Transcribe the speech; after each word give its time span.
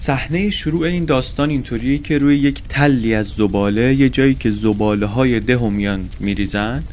صحنه 0.00 0.50
شروع 0.50 0.86
این 0.86 1.04
داستان 1.04 1.50
اینطوریه 1.50 1.98
که 1.98 2.18
روی 2.18 2.36
یک 2.36 2.62
تلی 2.68 3.14
از 3.14 3.26
زباله 3.26 3.94
یه 3.94 4.08
جایی 4.08 4.34
که 4.34 4.50
زباله 4.50 5.06
های 5.06 5.40
ده 5.40 5.56
و 5.56 5.70
میان 5.70 6.08
میریزن 6.20 6.84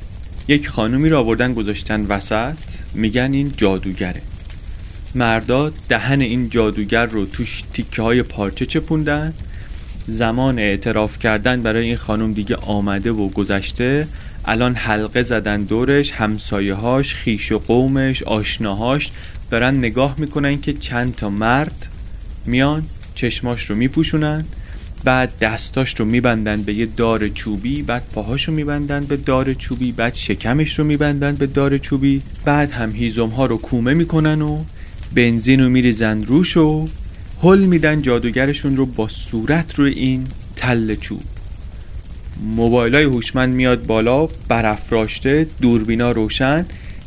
یک 0.47 0.67
خانومی 0.67 1.09
رو 1.09 1.17
آوردن 1.17 1.53
گذاشتن 1.53 2.05
وسط 2.05 2.57
میگن 2.93 3.33
این 3.33 3.53
جادوگره. 3.57 4.21
مردا 5.15 5.71
دهن 5.89 6.21
این 6.21 6.49
جادوگر 6.49 7.05
رو 7.05 7.25
توش 7.25 7.63
تیکه 7.73 8.01
های 8.01 8.23
پارچه 8.23 8.65
چپوندن 8.65 9.33
زمان 10.07 10.59
اعتراف 10.59 11.19
کردن 11.19 11.61
برای 11.61 11.85
این 11.85 11.97
خانم 11.97 12.33
دیگه 12.33 12.55
آمده 12.55 13.11
و 13.11 13.29
گذشته 13.29 14.07
الان 14.45 14.75
حلقه 14.75 15.23
زدن 15.23 15.63
دورش 15.63 16.11
همسایه 16.11 16.73
هاش 16.73 17.13
خیش 17.13 17.51
و 17.51 17.59
قومش 17.59 18.23
آشناهاش 18.23 19.11
دارن 19.51 19.77
نگاه 19.77 20.15
می‌کنن 20.17 20.61
که 20.61 20.73
چند 20.73 21.15
تا 21.15 21.29
مرد 21.29 21.87
میان 22.45 22.83
چشماش 23.15 23.65
رو 23.65 23.75
میپوشونن 23.75 24.45
بعد 25.03 25.39
دستاش 25.39 25.99
رو 25.99 26.05
میبندن 26.05 26.61
به 26.61 26.73
یه 26.73 26.85
دار 26.85 27.27
چوبی 27.29 27.81
بعد 27.81 28.03
پاهاش 28.13 28.43
رو 28.43 28.53
میبندن 28.53 29.05
به 29.05 29.17
دار 29.17 29.53
چوبی 29.53 29.91
بعد 29.91 30.13
شکمش 30.13 30.79
رو 30.79 30.85
میبندن 30.85 31.35
به 31.35 31.47
دار 31.47 31.77
چوبی 31.77 32.21
بعد 32.45 32.71
هم 32.71 32.91
هیزم 32.91 33.27
ها 33.27 33.45
رو 33.45 33.57
کومه 33.57 33.93
می‌کنن 33.93 34.41
و 34.41 34.63
بنزین 35.15 35.63
رو 35.63 35.69
میریزن 35.69 36.23
روش 36.23 36.57
و 36.57 36.87
هل 37.41 37.59
میدن 37.59 38.01
جادوگرشون 38.01 38.77
رو 38.77 38.85
با 38.85 39.07
صورت 39.07 39.75
روی 39.75 39.93
این 39.93 40.23
تل 40.55 40.95
چوب. 40.95 41.23
موبایل 42.55 42.95
های 42.95 43.03
هوشمند 43.03 43.53
میاد 43.53 43.85
بالا 43.85 44.27
برافراشته 44.47 45.47
دوربینا 45.61 46.11
روشن 46.11 46.65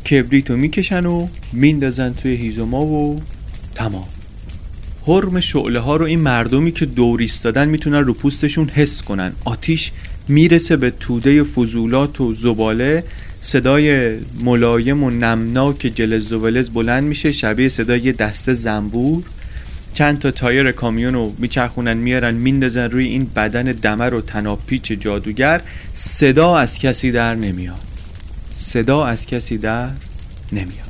کبریتو 0.09 0.55
می‌کشن 0.55 1.05
و 1.05 1.27
میندازن 1.53 2.13
توی 2.13 2.35
هیزوما 2.35 2.85
و 2.85 3.19
تمام. 3.75 4.18
حرم 5.09 5.39
شعله 5.39 5.79
ها 5.79 5.95
رو 5.95 6.05
این 6.05 6.19
مردمی 6.19 6.71
که 6.71 6.85
دور 6.85 7.19
ایستادن 7.19 7.69
می‌تونن 7.69 7.97
رو 7.97 8.13
پوستشون 8.13 8.69
حس 8.69 9.01
کنن. 9.01 9.33
آتیش 9.45 9.91
می‌رسه 10.27 10.77
به 10.77 10.89
توده 10.99 11.43
فضولات 11.43 12.21
و 12.21 12.33
زباله. 12.33 13.03
صدای 13.41 14.17
ملایم 14.43 15.03
و 15.03 15.09
نمناک 15.09 15.79
جلز 15.95 16.33
و 16.33 16.39
ولز 16.39 16.69
بلند 16.69 17.03
میشه. 17.03 17.31
شبیه 17.31 17.69
صدای 17.69 18.11
دست 18.11 18.53
زنبور. 18.53 19.23
چند 19.93 20.19
تا 20.19 20.31
تایر 20.31 20.71
کامیون 20.71 21.13
رو 21.13 21.33
میچرخونن 21.37 21.97
میارن 21.97 22.33
میندازن 22.33 22.89
روی 22.89 23.05
این 23.05 23.25
بدن 23.35 23.63
دمر 23.63 24.13
و 24.13 24.21
تناپیچ 24.21 24.91
جادوگر. 24.91 25.61
صدا 25.93 26.57
از 26.57 26.79
کسی 26.79 27.11
در 27.11 27.35
نمیاد. 27.35 27.81
صدا 28.53 29.05
از 29.05 29.25
کسی 29.25 29.57
در 29.57 29.89
نمیاد. 30.51 30.88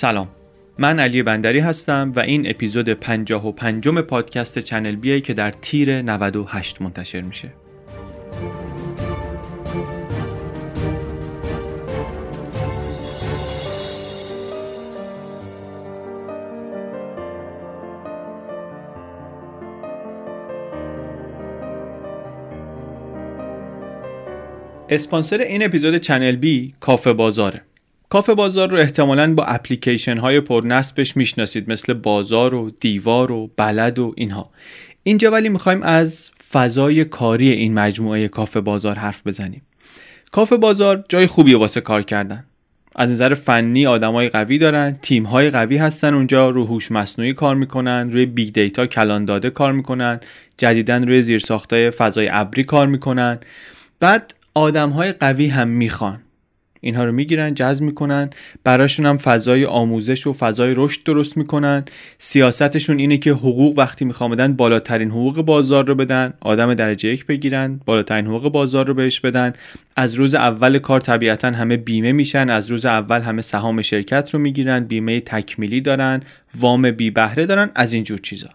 سلام. 0.00 0.28
من 0.78 0.98
علی 0.98 1.22
بندری 1.22 1.58
هستم 1.58 2.12
و 2.16 2.20
این 2.20 2.50
اپیزود 2.50 2.88
پنجاه 2.88 3.48
و 3.48 3.52
پنجم 3.52 4.00
پادکست 4.00 4.58
چنل 4.58 4.96
بیای 4.96 5.20
که 5.20 5.34
در 5.34 5.50
تیر 5.50 6.02
98 6.02 6.82
منتشر 6.82 7.20
میشه. 7.20 7.52
اسپانسر 24.88 25.38
این 25.38 25.64
اپیزود 25.64 25.96
چنل 25.96 26.36
بی 26.36 26.74
کافه 26.80 27.12
بازاره. 27.12 27.69
کافه 28.10 28.34
بازار 28.34 28.70
رو 28.70 28.76
احتمالا 28.76 29.34
با 29.34 29.44
اپلیکیشن 29.44 30.18
های 30.18 30.40
پرنصبش 30.40 31.16
می‌شناسید 31.16 31.72
مثل 31.72 31.94
بازار 31.94 32.54
و 32.54 32.70
دیوار 32.80 33.32
و 33.32 33.50
بلد 33.56 33.98
و 33.98 34.14
اینها. 34.16 34.50
اینجا 35.02 35.30
ولی 35.30 35.48
می‌خوایم 35.48 35.82
از 35.82 36.30
فضای 36.50 37.04
کاری 37.04 37.50
این 37.50 37.74
مجموعه 37.74 38.28
کافه 38.28 38.60
بازار 38.60 38.94
حرف 38.98 39.26
بزنیم. 39.26 39.62
کافه 40.32 40.56
بازار 40.56 41.04
جای 41.08 41.26
خوبی 41.26 41.54
واسه 41.54 41.80
کار 41.80 42.02
کردن. 42.02 42.44
از 42.96 43.10
نظر 43.10 43.34
فنی 43.34 43.86
آدمای 43.86 44.28
قوی 44.28 44.58
دارن 44.58 44.98
تیم 45.02 45.24
های 45.24 45.50
قوی 45.50 45.76
هستن 45.76 46.14
اونجا 46.14 46.50
رو 46.50 46.66
هوش 46.66 46.92
مصنوعی 46.92 47.34
کار 47.34 47.54
می‌کنن 47.54 48.10
روی 48.10 48.26
big 48.26 48.54
data 48.54 48.86
کلان 48.86 49.24
داده 49.24 49.50
کار 49.50 49.72
می‌کنن 49.72 50.20
جدیدن 50.58 51.08
روی 51.08 51.22
زیرساختای 51.22 51.90
فضای 51.90 52.28
ابری 52.32 52.64
کار 52.64 52.86
می‌کنن. 52.86 53.38
بعد 54.00 54.34
آدم 54.54 54.90
های 54.90 55.12
قوی 55.12 55.46
هم 55.46 55.68
می‌خوان. 55.68 56.20
اینها 56.80 57.04
رو 57.04 57.12
می‌گیرن 57.12 57.54
جذب 57.54 57.84
می‌کنن. 57.84 58.30
براشون 58.64 59.06
هم 59.06 59.18
فضای 59.18 59.64
آموزش 59.64 60.26
و 60.26 60.32
فضای 60.32 60.74
رشد 60.76 61.02
درست 61.04 61.36
می‌کنن. 61.36 61.84
سیاستشون 62.18 62.98
اینه 62.98 63.18
که 63.18 63.32
حقوق 63.32 63.78
وقتی 63.78 64.04
می‌خوام 64.04 64.30
بدن 64.30 64.52
بالاترین 64.52 65.10
حقوق 65.10 65.36
بازار 65.42 65.86
رو 65.86 65.94
بدن 65.94 66.32
آدم 66.40 66.74
درجه 66.74 67.08
یک 67.08 67.26
بگیرن 67.26 67.80
بالاترین 67.84 68.26
حقوق 68.26 68.52
بازار 68.52 68.86
رو 68.86 68.94
بهش 68.94 69.20
بدن. 69.20 69.52
از 69.96 70.14
روز 70.14 70.34
اول 70.34 70.78
کار 70.78 71.00
طبیعتا 71.00 71.50
همه 71.50 71.76
بیمه 71.76 72.12
میشن 72.12 72.50
از 72.50 72.70
روز 72.70 72.86
اول 72.86 73.20
همه 73.20 73.42
سهام 73.42 73.82
شرکت 73.82 74.30
رو 74.34 74.40
می‌گیرن 74.40 74.84
بیمه 74.84 75.20
تکمیلی 75.20 75.80
دارن 75.80 76.20
وام 76.58 76.90
بی 76.90 77.10
بهره 77.10 77.46
دارن 77.46 77.70
از 77.74 77.92
اینجور 77.92 78.18
چیزا. 78.18 78.48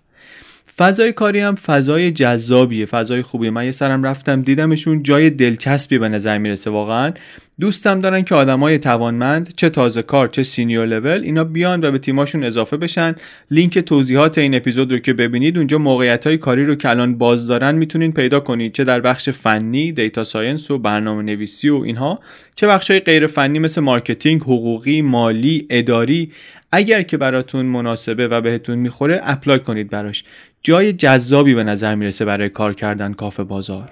فضای 0.77 1.11
کاری 1.11 1.39
هم 1.39 1.55
فضای 1.55 2.11
جذابیه 2.11 2.85
فضای 2.85 3.21
خوبیه. 3.21 3.49
من 3.49 3.65
یه 3.65 3.71
سرم 3.71 4.03
رفتم 4.03 4.41
دیدمشون 4.41 5.03
جای 5.03 5.29
دلچسبی 5.29 5.97
به 5.97 6.09
نظر 6.09 6.37
می‌رسه 6.37 6.69
واقعا. 6.69 7.11
دوستم 7.59 8.01
دارن 8.01 8.21
که 8.21 8.35
آدمای 8.35 8.79
توانمند 8.79 9.53
چه 9.55 9.69
تازه 9.69 10.01
کار 10.01 10.27
چه 10.27 10.43
senior 10.43 10.85
level 10.85 11.21
اینا 11.23 11.43
بیان 11.43 11.85
و 11.85 11.91
به 11.91 11.97
تیماشون 11.97 12.43
اضافه 12.43 12.77
بشن. 12.77 13.13
لینک 13.51 13.79
توضیحات 13.79 14.37
این 14.37 14.55
اپیزود 14.55 14.91
رو 14.91 14.99
که 14.99 15.13
ببینید 15.13 15.57
اونجا 15.57 15.77
موقعیت 15.77 16.27
های 16.27 16.37
کاری 16.37 16.65
رو 16.65 16.75
که 16.75 16.89
الان 16.89 17.17
باز 17.17 17.47
دارن 17.47 17.75
می‌تونین 17.75 18.11
پیدا 18.11 18.39
کنید. 18.39 18.73
چه 18.73 18.83
در 18.83 19.01
بخش 19.01 19.29
فنی 19.29 19.91
data 19.91 20.23
science 20.23 20.71
و 20.71 20.77
برنامه 20.77 21.23
نویسی 21.23 21.69
و 21.69 21.75
اینها 21.75 22.19
چه 22.55 22.67
بخش 22.67 22.91
های 22.91 22.99
غیر 22.99 23.27
فنی 23.27 23.59
مثل 23.59 23.81
مارکتینگ 23.81 24.41
حقوقی 24.41 25.01
مالی 25.01 25.67
اداری. 25.69 26.31
اگر 26.71 27.01
که 27.01 27.17
براتون 27.17 27.65
مناسبه 27.65 28.27
و 28.27 28.41
بهتون 28.41 28.77
می‌خوره 28.77 29.19
اپلای 29.23 29.59
کنید 29.59 29.89
براش. 29.89 30.23
جای 30.63 30.93
جذابی 30.93 31.55
به 31.55 31.63
نظر 31.63 31.95
می‌رسه 31.95 32.25
برای 32.25 32.49
کار 32.49 32.73
کردن 32.73 33.13
کافه 33.13 33.43
بازار. 33.43 33.89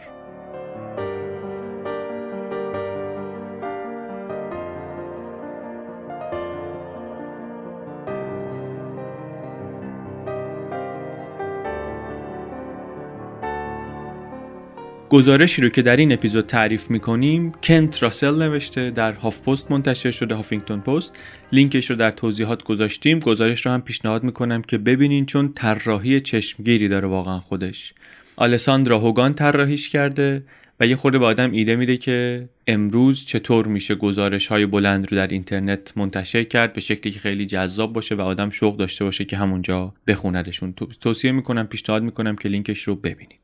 گزارشی 15.13 15.61
رو 15.61 15.69
که 15.69 15.81
در 15.81 15.97
این 15.97 16.11
اپیزود 16.11 16.45
تعریف 16.45 16.91
می‌کنیم 16.91 17.51
کنت 17.63 18.03
راسل 18.03 18.41
نوشته 18.43 18.91
در 18.91 19.13
هاف 19.13 19.41
پست 19.41 19.71
منتشر 19.71 20.11
شده 20.11 20.35
هافینگتون 20.35 20.81
پست 20.81 21.17
لینکش 21.51 21.89
رو 21.89 21.95
در 21.95 22.11
توضیحات 22.11 22.63
گذاشتیم. 22.63 23.19
گزارش 23.19 23.65
رو 23.65 23.71
هم 23.71 23.81
پیشنهاد 23.81 24.23
می‌کنم 24.23 24.61
که 24.61 24.77
ببینین 24.77 25.25
چون 25.25 25.53
طراحی 25.53 26.21
چشمگیری 26.21 26.87
داره 26.87 27.07
واقعا 27.07 27.39
خودش. 27.39 27.93
آلساندرا 28.35 28.99
هوگان 28.99 29.33
طراحیش 29.33 29.89
کرده 29.89 30.43
و 30.79 30.87
یه 30.87 30.95
خورده 30.95 31.19
به 31.19 31.25
آدم 31.25 31.51
ایده 31.51 31.75
میده 31.75 31.97
که 31.97 32.49
امروز 32.67 33.25
چطور 33.25 33.67
میشه 33.67 33.95
گزارش 33.95 34.47
های 34.47 34.65
بلند 34.65 35.11
رو 35.11 35.17
در 35.17 35.27
اینترنت 35.27 35.93
منتشر 35.97 36.43
کرد 36.43 36.73
به 36.73 36.81
شکلی 36.81 37.13
که 37.13 37.19
خیلی 37.19 37.45
جذاب 37.45 37.93
باشه 37.93 38.15
و 38.15 38.21
آدم 38.21 38.49
شوق 38.49 38.77
داشته 38.77 39.05
باشه 39.05 39.25
که 39.25 39.37
همونجا 39.37 39.93
بخوندشون. 40.07 40.73
توصیه 41.01 41.31
می‌کنم 41.31 41.67
پیشنهاد 41.67 42.03
می‌کنم 42.03 42.35
که 42.35 42.49
لینکش 42.49 42.81
رو 42.81 42.95
ببینید. 42.95 43.42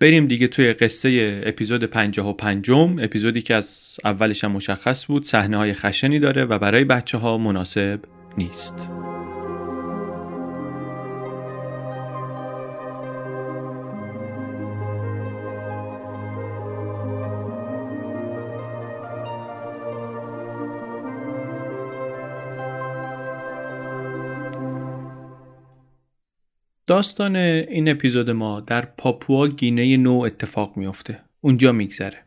بریم 0.00 0.26
دیگه 0.26 0.46
توی 0.46 0.72
قصه 0.72 1.42
اپیزود 1.46 1.84
55 1.84 2.70
اپیزودی 2.70 3.42
که 3.42 3.54
از 3.54 3.96
اولش 4.04 4.44
هم 4.44 4.52
مشخص 4.52 5.06
بود 5.06 5.24
صحنه 5.24 5.56
های 5.56 5.72
خشنی 5.72 6.18
داره 6.18 6.44
و 6.44 6.58
برای 6.58 6.84
بچه 6.84 7.18
ها 7.18 7.38
مناسب 7.38 8.00
نیست. 8.38 8.90
داستان 26.88 27.36
این 27.36 27.88
اپیزود 27.88 28.30
ما 28.30 28.60
در 28.60 28.80
پاپوا 28.80 29.48
گینه 29.48 29.96
نو 29.96 30.22
اتفاق 30.26 30.76
میفته 30.76 31.20
اونجا 31.40 31.72
میگذره. 31.72 32.18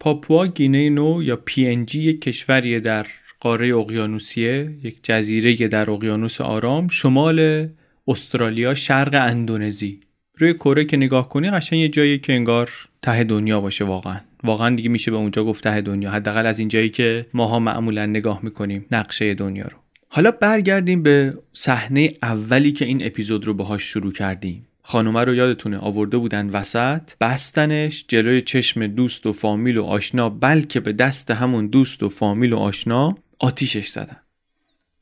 پاپوا 0.00 0.46
گینه 0.46 0.90
نو 0.90 1.22
یا 1.22 1.42
انجی 1.58 2.02
یک 2.02 2.20
کشوریه 2.20 2.80
در 2.80 3.06
قاره 3.40 3.76
اقیانوسیه 3.76 4.70
یک 4.82 4.98
جزیره 5.02 5.68
در 5.68 5.90
اقیانوس 5.90 6.40
آرام 6.40 6.88
شمال 6.88 7.68
استرالیا 8.08 8.74
شرق 8.74 9.14
اندونزی. 9.14 10.00
روی 10.38 10.54
کره 10.54 10.84
که 10.84 10.96
نگاه 10.96 11.28
کنی 11.28 11.50
قشنگ 11.50 11.80
یه 11.80 11.88
جایی 11.88 12.18
که 12.18 12.32
انگار 12.32 12.70
ته 13.02 13.24
دنیا 13.24 13.60
باشه 13.60 13.84
واقعا. 13.84 14.20
واقعا 14.44 14.76
دیگه 14.76 14.88
میشه 14.88 15.10
به 15.10 15.16
اونجا 15.16 15.44
گفت 15.44 15.64
ته 15.64 15.80
دنیا. 15.80 16.10
حداقل 16.10 16.46
از 16.46 16.58
این 16.58 16.68
جایی 16.68 16.90
که 16.90 17.26
ماها 17.34 17.58
معمولا 17.58 18.06
نگاه 18.06 18.40
می‌کنیم 18.42 18.86
نقشه 18.90 19.34
دنیا 19.34 19.64
رو. 19.64 19.85
حالا 20.08 20.30
برگردیم 20.30 21.02
به 21.02 21.38
صحنه 21.52 22.12
اولی 22.22 22.72
که 22.72 22.84
این 22.84 23.06
اپیزود 23.06 23.46
رو 23.46 23.54
باهاش 23.54 23.82
شروع 23.82 24.12
کردیم. 24.12 24.66
خانومه 24.82 25.24
رو 25.24 25.34
یادتونه 25.34 25.78
آورده 25.78 26.18
بودن 26.18 26.50
وسط؟ 26.50 27.02
بستنش 27.20 28.04
جلوی 28.08 28.40
چشم 28.40 28.86
دوست 28.86 29.26
و 29.26 29.32
فامیل 29.32 29.78
و 29.78 29.84
آشنا 29.84 30.30
بلکه 30.30 30.80
به 30.80 30.92
دست 30.92 31.30
همون 31.30 31.66
دوست 31.66 32.02
و 32.02 32.08
فامیل 32.08 32.52
و 32.52 32.58
آشنا 32.58 33.14
آتیشش 33.38 33.88
زدن. 33.88 34.16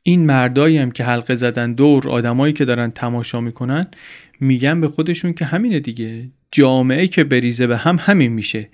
این 0.02 0.26
مردایی 0.26 0.78
هم 0.78 0.90
که 0.90 1.04
حلقه 1.04 1.34
زدن 1.34 1.72
دور 1.72 2.08
آدمایی 2.08 2.52
که 2.52 2.64
دارن 2.64 2.90
تماشا 2.90 3.40
می‌کنن 3.40 3.86
میگن 4.40 4.80
به 4.80 4.88
خودشون 4.88 5.32
که 5.32 5.44
همینه 5.44 5.80
دیگه. 5.80 6.30
جامعه 6.50 7.06
که 7.06 7.24
بریزه 7.24 7.66
به 7.66 7.76
هم 7.76 7.98
همین 8.00 8.32
میشه. 8.32 8.68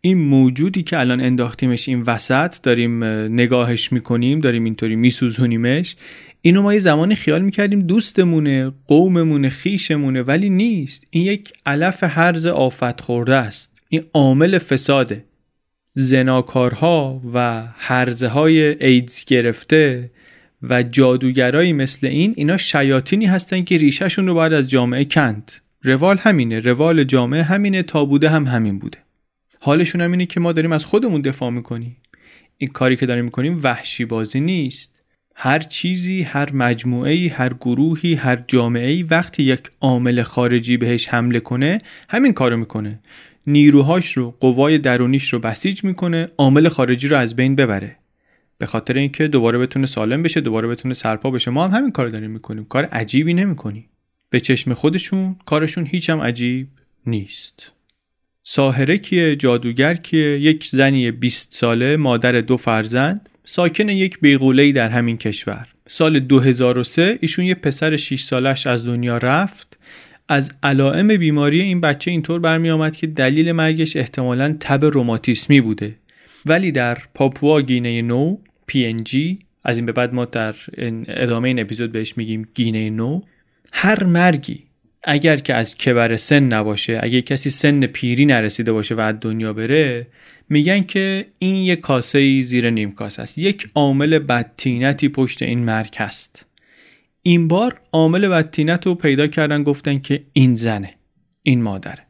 این 0.00 0.18
موجودی 0.18 0.82
که 0.82 0.98
الان 0.98 1.20
انداختیمش 1.20 1.88
این 1.88 2.02
وسط 2.02 2.62
داریم 2.62 3.04
نگاهش 3.04 3.92
می‌کنیم 3.92 4.40
داریم 4.40 4.64
اینطوری 4.64 4.96
میسوزونیمش 4.96 5.96
اینو 6.42 6.62
ما 6.62 6.74
یه 6.74 6.80
زمانی 6.80 7.14
خیال 7.14 7.42
می‌کردیم 7.42 7.78
دوستمونه 7.78 8.72
قوممونه 8.86 9.48
خیشمونه 9.48 10.22
ولی 10.22 10.50
نیست. 10.50 11.06
این 11.10 11.24
یک 11.24 11.52
علف 11.66 12.04
حرز 12.04 12.46
آفت 12.46 13.00
خورده 13.00 13.34
است. 13.34 13.82
این 13.88 14.02
عامل 14.14 14.58
فساده. 14.58 15.24
زناکارها 15.94 17.20
و 17.34 17.62
حرزه 17.76 18.28
های 18.28 18.84
ایدز 18.84 19.24
گرفته 19.24 20.10
و 20.62 20.82
جادوگرایی 20.82 21.72
مثل 21.72 22.06
این 22.06 22.34
اینا 22.36 22.56
شیاطینی 22.56 23.26
هستن 23.26 23.64
که 23.64 23.76
ریشهشون 23.76 24.26
رو 24.26 24.34
باید 24.34 24.52
از 24.52 24.70
جامعه 24.70 25.04
کند. 25.04 25.52
روال 25.82 26.18
همینه. 26.18 26.58
روال 26.58 27.04
جامعه 27.04 27.42
همینه. 27.42 27.82
تا 27.82 28.04
بوده 28.04 28.28
هم 28.28 28.46
همین 28.46 28.78
بوده. 28.78 28.98
حالشون 29.66 30.00
هم 30.00 30.12
اینه 30.12 30.26
که 30.26 30.40
ما 30.40 30.52
داریم 30.52 30.72
از 30.72 30.84
خودمون 30.84 31.20
دفاع 31.20 31.50
می‌کنیم. 31.50 31.96
این 32.58 32.70
کاری 32.70 32.96
که 32.96 33.06
داریم 33.06 33.24
می‌کنیم 33.24 33.60
وحشی 33.62 34.04
بازی 34.04 34.40
نیست. 34.40 35.00
هر 35.34 35.58
چیزی 35.58 36.22
هر 36.22 36.52
مجموعه 36.52 37.28
هر 37.28 37.52
گروهی 37.60 38.14
هر 38.14 38.44
جامعه 38.48 39.04
وقتی 39.04 39.42
یک 39.42 39.60
عامل 39.80 40.22
خارجی 40.22 40.76
بهش 40.76 41.08
حمله 41.08 41.40
کنه 41.40 41.78
همین 42.08 42.32
کارو 42.32 42.56
می‌کنه. 42.56 42.98
نیروهاش 43.46 44.12
رو 44.12 44.34
قوای 44.40 44.78
درونیش 44.78 45.32
رو 45.32 45.38
بسیج 45.38 45.84
می‌کنه 45.84 46.28
عامل 46.38 46.68
خارجی 46.68 47.08
رو 47.08 47.16
از 47.16 47.36
بین 47.36 47.56
ببره. 47.56 47.96
به 48.58 48.66
خاطر 48.66 48.94
اینکه 48.94 49.28
دوباره 49.28 49.58
بتونه 49.58 49.86
سالم 49.86 50.22
بشه 50.22 50.40
دوباره 50.40 50.68
بتونه 50.68 50.94
سرپا 50.94 51.30
بشه 51.30 51.50
ما 51.50 51.68
هم 51.68 51.78
همین 51.78 51.90
کار 51.90 52.06
داریم 52.06 52.30
می‌کنیم. 52.30 52.64
کار 52.64 52.84
عجیبی 52.84 53.34
نمی‌کنیم. 53.34 53.88
به 54.30 54.40
چشم 54.40 54.74
خودشون 54.74 55.36
کارشون 55.46 55.86
هیچ 55.86 56.10
هم 56.10 56.20
عجیب 56.20 56.68
نیست. 57.06 57.75
ساهره 58.48 58.98
کیه؟ 58.98 59.36
جادوگر 59.36 59.94
کیه؟ 59.94 60.38
یک 60.38 60.66
زنی 60.66 61.10
20 61.10 61.54
ساله 61.54 61.96
مادر 61.96 62.32
دو 62.32 62.56
فرزند. 62.56 63.28
ساکن 63.44 63.88
یک 63.88 64.20
بیغوله 64.20 64.72
در 64.72 64.88
همین 64.88 65.16
کشور. 65.16 65.66
سال 65.88 66.20
2003 66.20 67.18
ایشون 67.20 67.44
یه 67.44 67.54
پسر 67.54 67.96
6 67.96 68.22
سالش 68.22 68.66
از 68.66 68.86
دنیا 68.86 69.18
رفت. 69.18 69.78
از 70.28 70.50
علائم 70.62 71.08
بیماری 71.08 71.60
این 71.60 71.80
بچه 71.80 72.10
اینطور 72.10 72.40
برمی 72.40 72.70
آمد 72.70 72.96
که 72.96 73.06
دلیل 73.06 73.52
مرگش 73.52 73.96
احتمالا 73.96 74.56
تب 74.60 74.84
روماتیسمی 74.84 75.60
بوده. 75.60 75.96
ولی 76.46 76.72
در 76.72 76.98
پاپوا 77.14 77.62
گینه 77.62 78.02
نو 78.02 78.36
PNG 78.72 79.16
از 79.64 79.76
این 79.76 79.86
به 79.86 79.92
بعد 79.92 80.14
ما 80.14 80.24
در 80.24 80.54
ادامه 81.08 81.48
این 81.48 81.60
اپیزود 81.60 81.92
بهش 81.92 82.16
میگیم 82.16 82.48
گینه 82.54 82.90
نو 82.90 83.20
هر 83.72 84.04
مرگی 84.04 84.65
اگر 85.06 85.36
که 85.36 85.54
از 85.54 85.74
کبر 85.74 86.16
سن 86.16 86.54
نباشه 86.54 87.00
اگر 87.02 87.20
کسی 87.20 87.50
سن 87.50 87.86
پیری 87.86 88.26
نرسیده 88.26 88.72
باشه 88.72 88.94
و 88.94 89.00
از 89.00 89.14
دنیا 89.20 89.52
بره 89.52 90.06
میگن 90.48 90.80
که 90.80 91.26
این 91.38 91.54
یک 91.54 91.80
کاسه 91.80 92.42
زیر 92.42 92.70
نیم 92.70 92.92
کاسه 92.92 93.22
است. 93.22 93.38
یک 93.38 93.68
عامل 93.74 94.18
بدتینتی 94.18 95.08
پشت 95.08 95.42
این 95.42 95.58
مرگ 95.64 95.94
هست. 95.96 96.46
این 97.22 97.48
بار 97.48 97.80
عامل 97.92 98.28
بدتینت 98.28 98.86
رو 98.86 98.94
پیدا 98.94 99.26
کردن 99.26 99.62
گفتن 99.62 99.96
که 99.96 100.22
این 100.32 100.54
زنه 100.54 100.94
این 101.42 101.62
مادره. 101.62 102.06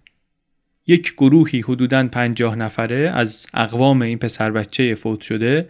یک 0.86 1.12
گروهی 1.12 1.60
حدوداً 1.60 2.08
پنجاه 2.08 2.56
نفره 2.56 3.12
از 3.14 3.46
اقوام 3.54 4.02
این 4.02 4.18
پسر 4.18 4.50
بچه 4.50 4.94
فوت 4.94 5.20
شده 5.20 5.68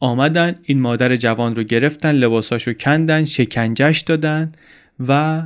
آمدن 0.00 0.54
این 0.62 0.80
مادر 0.80 1.16
جوان 1.16 1.54
رو 1.54 1.62
گرفتن 1.62 2.12
لباساشو 2.12 2.72
کندن 2.72 3.24
شکنجش 3.24 4.00
دادن 4.00 4.52
و 5.08 5.42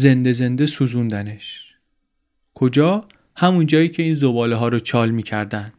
زنده 0.00 0.32
زنده 0.32 0.66
سوزوندنش. 0.66 1.74
کجا؟ 2.54 3.04
همون 3.36 3.66
جایی 3.66 3.88
که 3.88 4.02
این 4.02 4.14
زباله 4.14 4.56
ها 4.56 4.68
رو 4.68 4.80
چال 4.80 5.10
می‌کردن. 5.10 5.72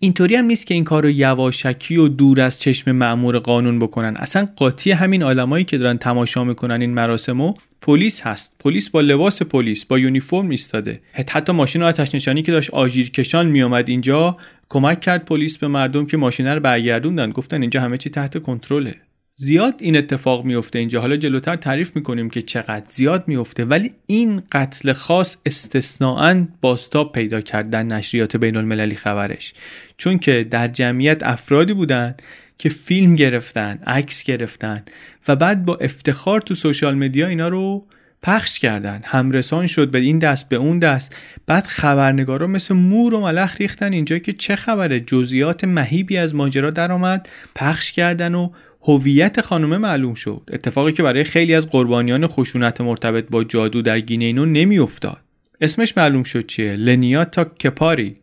اینطوری 0.00 0.36
هم 0.36 0.44
نیست 0.44 0.66
که 0.66 0.74
این 0.74 0.84
کار 0.84 1.02
رو 1.02 1.10
یواشکی 1.10 1.96
و 1.96 2.08
دور 2.08 2.40
از 2.40 2.58
چشم 2.58 2.92
معمور 2.92 3.38
قانون 3.38 3.78
بکنن. 3.78 4.16
اصلا 4.16 4.48
قاطی 4.56 4.90
همین 4.90 5.22
آدمایی 5.22 5.64
که 5.64 5.78
دارن 5.78 5.98
تماشا 5.98 6.44
می‌کنن 6.44 6.80
این 6.80 6.94
مراسمو 6.94 7.54
پلیس 7.80 8.20
هست. 8.22 8.56
پلیس 8.58 8.90
با 8.90 9.00
لباس 9.00 9.42
پلیس 9.42 9.84
با 9.84 9.98
یونیفرم 9.98 10.48
ایستاده. 10.48 11.00
حتی 11.12 11.52
ماشین 11.52 11.82
آتش 11.82 12.14
نشانی 12.14 12.42
که 12.42 12.52
داشت 12.52 12.70
آژیر 12.70 13.10
کشان 13.10 13.46
میومد 13.46 13.88
اینجا 13.88 14.36
کمک 14.68 15.00
کرد 15.00 15.24
پلیس 15.24 15.58
به 15.58 15.68
مردم 15.68 16.06
که 16.06 16.16
ماشین 16.16 16.46
رو 16.46 16.60
برگردوندن. 16.60 17.30
گفتن 17.30 17.60
اینجا 17.60 17.80
همه 17.80 17.98
چی 17.98 18.10
تحت 18.10 18.42
کنترله. 18.42 18.94
زیاد 19.36 19.74
این 19.78 19.96
اتفاق 19.96 20.44
میفته 20.44 20.78
اینجا. 20.78 21.00
حالا 21.00 21.16
جلوتر 21.16 21.56
تعریف 21.56 21.96
می‌کنیم 21.96 22.30
که 22.30 22.42
چقدر 22.42 22.84
زیاد 22.86 23.28
میفته 23.28 23.64
ولی 23.64 23.92
این 24.06 24.42
قتل 24.52 24.92
خاص 24.92 25.36
استثناعا 25.46 26.46
باستاب 26.60 27.12
پیدا 27.12 27.40
کردن 27.40 27.92
نشریات 27.92 28.36
بین 28.36 28.56
المللی 28.56 28.94
خبرش. 28.94 29.54
چون 29.96 30.18
که 30.18 30.44
در 30.44 30.68
جمعیت 30.68 31.22
افرادی 31.22 31.72
بودن 31.72 32.14
که 32.58 32.68
فیلم 32.68 33.14
گرفتن 33.14 33.78
عکس 33.86 34.24
گرفتن 34.24 34.84
و 35.28 35.36
بعد 35.36 35.64
با 35.64 35.76
افتخار 35.76 36.40
تو 36.40 36.54
سوشال 36.54 36.94
مدیا 36.94 37.26
اینا 37.26 37.48
رو 37.48 37.86
پخش 38.22 38.58
کردن. 38.58 39.00
همرسان 39.04 39.66
شد 39.66 39.90
به 39.90 39.98
این 39.98 40.18
دست 40.18 40.48
به 40.48 40.56
اون 40.56 40.78
دست. 40.78 41.16
بعد 41.46 41.64
خبرنگارا 41.64 42.46
مثل 42.46 42.74
مور 42.74 43.14
و 43.14 43.20
ملخ 43.20 43.56
ریختن 43.60 43.92
اینجا 43.92 44.18
که 44.18 44.32
چه 44.32 44.56
خبره؟ 44.56 45.00
جزئیات 45.00 45.64
مهیبی 45.64 46.16
از 46.16 46.34
ماجرا 46.34 46.70
درآمد 46.70 47.28
پخش 47.54 47.92
کردن 47.92 48.34
و 48.34 48.50
هویت 48.86 49.40
خانومه 49.40 49.78
معلوم 49.78 50.14
شد. 50.14 50.50
اتفاقی 50.52 50.92
که 50.92 51.02
برای 51.02 51.24
خیلی 51.24 51.54
از 51.54 51.66
قربانیان 51.66 52.26
خشونت 52.26 52.80
مرتبط 52.80 53.24
با 53.30 53.44
جادو 53.44 53.82
در 53.82 54.00
گینینو 54.00 54.46
نمیافتاد. 54.46 55.20
اسمش 55.60 55.96
معلوم 55.96 56.22
شد 56.22 56.46
چیه؟ 56.46 56.76
لنیا 56.76 57.24
تا 57.24 57.44
کپاری 57.44 58.14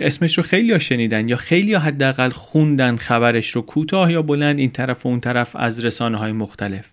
اسمش 0.00 0.38
رو 0.38 0.42
خیلی 0.42 0.72
ها 0.72 0.78
شنیدن 0.78 1.28
یا 1.28 1.36
خیلی 1.36 1.74
حداقل 1.74 2.28
خوندن 2.28 2.96
خبرش 2.96 3.50
رو 3.50 3.62
کوتاه 3.62 4.12
یا 4.12 4.22
بلند 4.22 4.58
این 4.58 4.70
طرف 4.70 5.06
و 5.06 5.08
اون 5.08 5.20
طرف 5.20 5.56
از 5.56 5.84
رسانه 5.84 6.18
های 6.18 6.32
مختلف. 6.32 6.84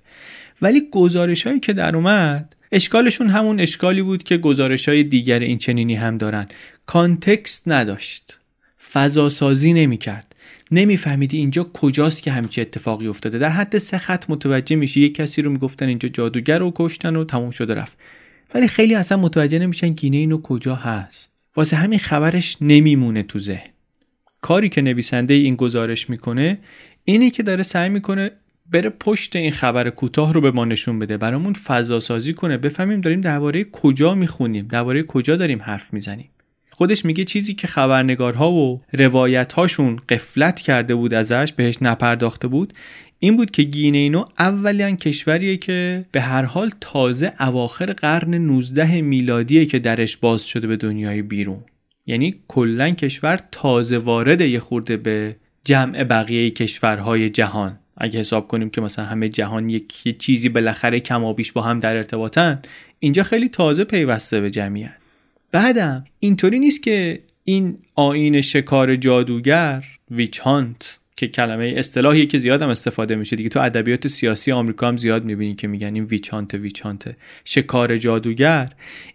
ولی 0.62 0.82
گزارش 0.92 1.48
هایی 1.48 1.60
که 1.60 1.74
در 1.74 1.96
اومد 1.96 2.56
اشکالشون 2.72 3.28
همون 3.30 3.60
اشکالی 3.60 4.02
بود 4.02 4.24
که 4.24 4.38
گزارش 4.38 4.90
های 4.90 5.04
دیگر 5.04 5.40
این 5.40 5.58
چنینی 5.58 5.96
هم 5.96 6.18
دارن. 6.18 6.46
کانتکست 6.86 7.64
نداشت. 7.68 8.40
فضا 8.92 9.30
سازی 9.30 9.74
نمی 9.74 9.98
کرد 9.98 10.31
نمیفهمیدی 10.72 11.38
اینجا 11.38 11.64
کجاست 11.74 12.24
که 12.24 12.32
همچی 12.32 12.62
اتفاقی 12.62 13.08
افتاده. 13.08 13.38
در 13.38 13.50
حد 13.50 13.78
سه 13.78 13.98
خط 13.98 14.26
متوجه 14.30 14.76
میشی. 14.76 15.02
یک 15.02 15.16
کسی 15.16 15.42
رو 15.42 15.52
می‌گفتن 15.52 15.88
اینجا 15.88 16.10
جادوگر 16.10 16.60
رو 16.60 16.72
کشتن 16.76 17.16
و 17.16 17.24
تموم 17.24 17.52
شده 17.52 17.74
رفت. 17.74 17.98
ولی 18.56 18.68
خیلی 18.68 18.96
اصلا 18.96 19.18
متوجه 19.18 19.60
نمیشن 19.60 19.90
گینه 19.90 20.18
اینو 20.18 20.42
کجا 20.42 20.76
هست. 20.76 21.32
واسه 21.56 21.78
همین 21.78 22.00
خبرش 22.00 22.58
نمیمونه 22.62 23.24
تو 23.24 23.40
ذهن. 23.40 23.68
کاری 24.42 24.70
که 24.70 24.82
نویسنده 24.82 25.34
این 25.34 25.56
گزارش 25.56 26.10
می‌کنه 26.10 26.58
اینه 27.04 27.30
که 27.30 27.44
داره 27.44 27.64
سعی 27.64 27.90
می‌کنه 27.90 28.32
بره 28.72 28.90
پشت 28.90 29.36
این 29.36 29.52
خبر 29.52 29.90
کوتاه 29.90 30.34
رو 30.34 30.42
به 30.42 30.52
ما 30.52 30.66
نشون 30.66 31.00
بده. 31.00 31.18
برامون 31.18 31.54
فضا 31.54 32.00
سازی 32.00 32.34
کنه. 32.34 32.58
بفهمیم 32.58 33.02
داریم 33.02 33.22
درباره 33.22 33.64
کجا 33.64 34.16
می‌خونیم 34.16 34.68
درباره 34.68 35.04
کجا 35.04 35.36
داریم 35.36 35.62
حرف 35.62 35.94
می‌زنیم. 35.94 36.30
خودش 36.82 37.06
میگه 37.06 37.24
چیزی 37.24 37.54
که 37.54 37.68
خبرنگارها 37.68 38.52
و 38.52 38.82
روایتهاشون 38.94 40.00
قفلت 40.10 40.62
کرده 40.62 40.96
بود 40.96 41.14
ازش 41.14 41.54
بهش 41.56 41.78
نپرداخته 41.82 42.48
بود 42.48 42.74
این 43.20 43.38
بود 43.38 43.52
که 43.52 43.64
گینینو 43.64 44.26
اولین 44.40 44.96
کشوریه 44.96 45.58
که 45.58 46.06
به 46.12 46.22
هر 46.22 46.44
حال 46.44 46.72
تازه 46.82 47.34
اواخر 47.40 47.94
قرن 47.94 48.34
19 48.34 49.02
میلادیه 49.02 49.66
که 49.66 49.80
درش 49.80 50.18
باز 50.18 50.46
شده 50.46 50.68
به 50.68 50.78
دنیای 50.78 51.22
بیرون. 51.22 51.64
یعنی 52.06 52.36
کلا 52.48 52.90
کشور 52.90 53.40
تازه 53.52 53.98
وارد 53.98 54.42
یه 54.42 54.60
خورده 54.60 54.98
به 54.98 55.36
جمع 55.66 56.04
بقیه 56.04 56.52
کشورهای 56.52 57.30
جهان. 57.30 57.80
اگه 57.98 58.20
حساب 58.20 58.48
کنیم 58.48 58.70
که 58.70 58.82
مثلا 58.82 59.06
همه 59.06 59.30
جهان 59.30 59.70
یک 59.70 60.18
چیزی 60.18 60.50
بالاخره 60.50 61.00
کمابیش 61.00 61.52
با 61.52 61.62
هم 61.62 61.80
در 61.80 61.98
ارتباطن 61.98 62.62
اینجا 63.00 63.24
خیلی 63.24 63.50
تازه 63.50 63.84
پیوسته 63.84 64.40
به 64.40 64.50
جمعیت. 64.50 65.02
بعدم 65.52 66.06
اینطوری 66.20 66.60
نیست 66.60 66.84
که 66.84 67.20
این 67.44 67.78
آین 67.96 68.42
شکار 68.42 68.96
جادوگر 68.96 69.86
ویچ 70.12 70.40
هانت 70.40 71.00
که 71.16 71.28
کلمه 71.28 71.74
اصطلاحی 71.78 72.26
که 72.26 72.38
زیاد 72.38 72.62
هم 72.62 72.70
استفاده 72.70 73.16
میشه 73.16 73.36
دیگه. 73.36 73.50
تو 73.50 73.60
ادبیات 73.60 74.08
سیاسی 74.08 74.52
آمریکا 74.52 74.88
هم 74.88 74.98
زیاد 74.98 75.26
می‌بینی 75.26 75.56
که 75.56 75.68
میگن 75.68 75.96
این 75.96 76.04
ویچانت 76.04 76.54
ویچانت 76.54 77.16
شکار 77.46 77.98
جادوگر. 77.98 78.70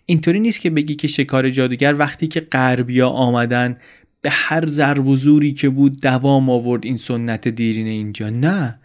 اینطوری 0.07 0.41
نیست 0.41 0.61
که 0.61 0.71
بگی 0.71 0.95
که 0.95 1.09
شکار 1.09 1.51
جادوگر 1.51 1.95
وقتی 1.99 2.29
که 2.29 2.41
غربیا 2.41 3.09
آمدن 3.09 3.77
به 4.23 4.31
هر 4.33 4.67
ضرب 4.67 5.07
و 5.07 5.17
زوری 5.17 5.53
که 5.53 5.69
بود 5.69 6.01
دوام 6.01 6.51
آورد 6.51 6.85
این 6.85 6.97
سنت 6.97 7.49
دیرین 7.49 7.87
اینجا. 7.87 8.31
نه. 8.31 8.79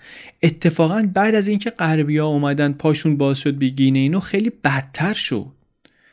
اتفاقا 0.43 1.09
بعد 1.13 1.35
از 1.35 1.47
اینکه 1.47 1.69
غربیا 1.69 2.27
اومدن 2.27 2.73
پاشون 2.73 3.17
باز 3.17 3.39
شد 3.39 3.53
به 3.53 3.67
گینه 3.67 3.99
اینو 3.99 4.19
خیلی 4.19 4.51
بدتر 4.63 5.13
شد. 5.13 5.60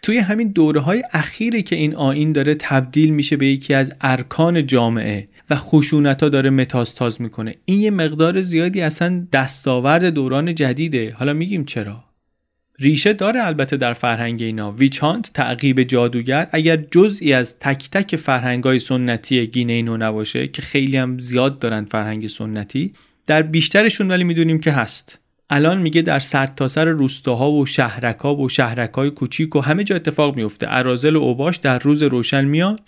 توی 0.08 0.18
همین 0.18 0.48
دوره 0.48 0.80
های 0.80 1.02
اخیری 1.12 1.62
که 1.62 1.76
این 1.76 1.94
آین 1.94 2.32
داره 2.32 2.54
تبدیل 2.54 3.10
میشه 3.10 3.36
به 3.36 3.46
یکی 3.46 3.74
از 3.74 3.92
ارکان 4.00 4.66
جامعه 4.66 5.28
و 5.50 5.56
خشونت 5.56 6.22
ها 6.22 6.28
داره 6.28 6.50
متاستاز 6.50 7.20
می‌کنه. 7.20 7.54
این 7.64 7.80
یه 7.80 7.90
مقدار 7.90 8.42
زیادی 8.42 8.80
اصلا 8.80 9.26
دستاورد 9.32 10.04
دوران 10.04 10.54
جدیده. 10.54 11.14
حالا 11.18 11.32
میگیم 11.32 11.64
چرا؟ 11.64 12.04
ریشه 12.78 13.12
داره 13.12 13.46
البته 13.46 13.76
در 13.76 13.92
فرهنگ 13.92 14.42
اینا. 14.42 14.72
ویچانت 14.72 15.32
تعقیب 15.32 15.82
جادوگر 15.82 16.48
اگر 16.52 16.76
جزئی 16.76 17.32
از 17.32 17.58
تک 17.58 17.90
تک 17.90 18.16
فرهنگ 18.16 18.64
های 18.64 18.78
سنتی 18.78 19.46
گینه 19.46 19.72
اینو 19.72 19.96
نباشه 19.96 20.48
که 20.48 20.62
خیلی 20.62 20.96
هم 20.96 21.18
زیاد 21.18 21.58
دارن 21.58 21.84
فرهنگ 21.84 22.28
سنتی 22.28 22.92
در 23.26 23.42
بیشترشون 23.42 24.10
ولی 24.10 24.24
می‌دونیم 24.24 24.60
که 24.60 24.72
هست. 24.72 25.20
الان 25.50 25.78
میگه 25.78 26.02
در 26.02 26.18
سرتاسر 26.18 26.84
سر 26.84 26.90
روستاها 26.90 27.50
و 27.50 27.66
شهرکا 27.66 28.36
و 28.36 28.48
شهرکای 28.48 29.10
کوچیک 29.10 29.56
و 29.56 29.60
همه 29.60 29.84
جا 29.84 29.96
اتفاق 29.96 30.36
میفته 30.36 30.66
ارازل 30.70 31.16
و 31.16 31.20
اوباش 31.20 31.56
در 31.56 31.78
روز 31.78 32.02
روشن 32.02 32.44
میان. 32.44 32.78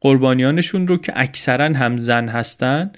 قربانیانشون 0.00 0.88
رو 0.88 0.96
که 0.96 1.12
اکثرا 1.16 1.64
هم 1.64 1.96
زن 1.96 2.28
هستن 2.28 2.90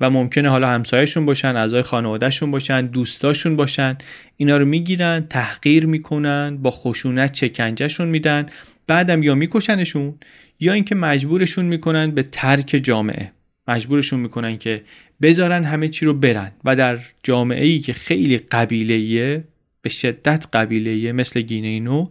و 0.00 0.10
ممکنه 0.10 0.48
حالا 0.48 0.68
همسایهشون 0.68 1.26
باشن 1.26 1.56
اعضای 1.56 1.82
خانوادهشون 1.82 2.50
باشن 2.50 2.86
دوستاشون 2.86 3.56
باشن 3.56 3.98
اینا 4.36 4.56
رو 4.56 4.64
می‌گیرن 4.64 5.20
تحقیر 5.30 5.86
می‌کنن 5.86 6.58
با 6.62 6.70
خشونت 6.70 7.32
چکنجهشون 7.32 8.08
میدن 8.08 8.46
بعدم 8.86 9.22
یا 9.22 9.34
میکشنشون 9.34 10.14
یا 10.60 10.72
اینکه 10.72 10.94
مجبورشون 10.94 11.64
می‌کنن 11.64 12.10
به 12.10 12.22
ترک 12.22 12.80
جامعه. 12.82 13.32
مجبورشون 13.68 14.20
می‌کنن 14.20 14.58
که 14.58 14.82
بذارن 15.22 15.64
همه 15.64 15.88
چی 15.88 16.06
رو 16.06 16.14
برن. 16.14 16.52
و 16.64 16.76
در 16.76 16.98
جامعه 17.22 17.66
ای 17.66 17.78
که 17.78 17.92
خیلی 17.92 18.38
قبیله 18.38 19.44
به 19.82 19.90
شدت 19.90 20.46
قبیله 20.52 21.12
مثل 21.12 21.40
گینه 21.40 21.80
نو 21.80 22.08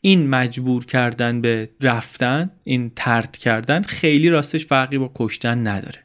این 0.00 0.28
مجبور 0.28 0.84
کردن 0.84 1.40
به 1.40 1.68
رفتن 1.80 2.50
این 2.64 2.92
ترد 2.96 3.36
کردن 3.36 3.82
خیلی 3.82 4.30
راستش 4.30 4.66
فرقی 4.66 4.98
با 4.98 5.10
کشتن 5.14 5.66
نداره. 5.66 5.98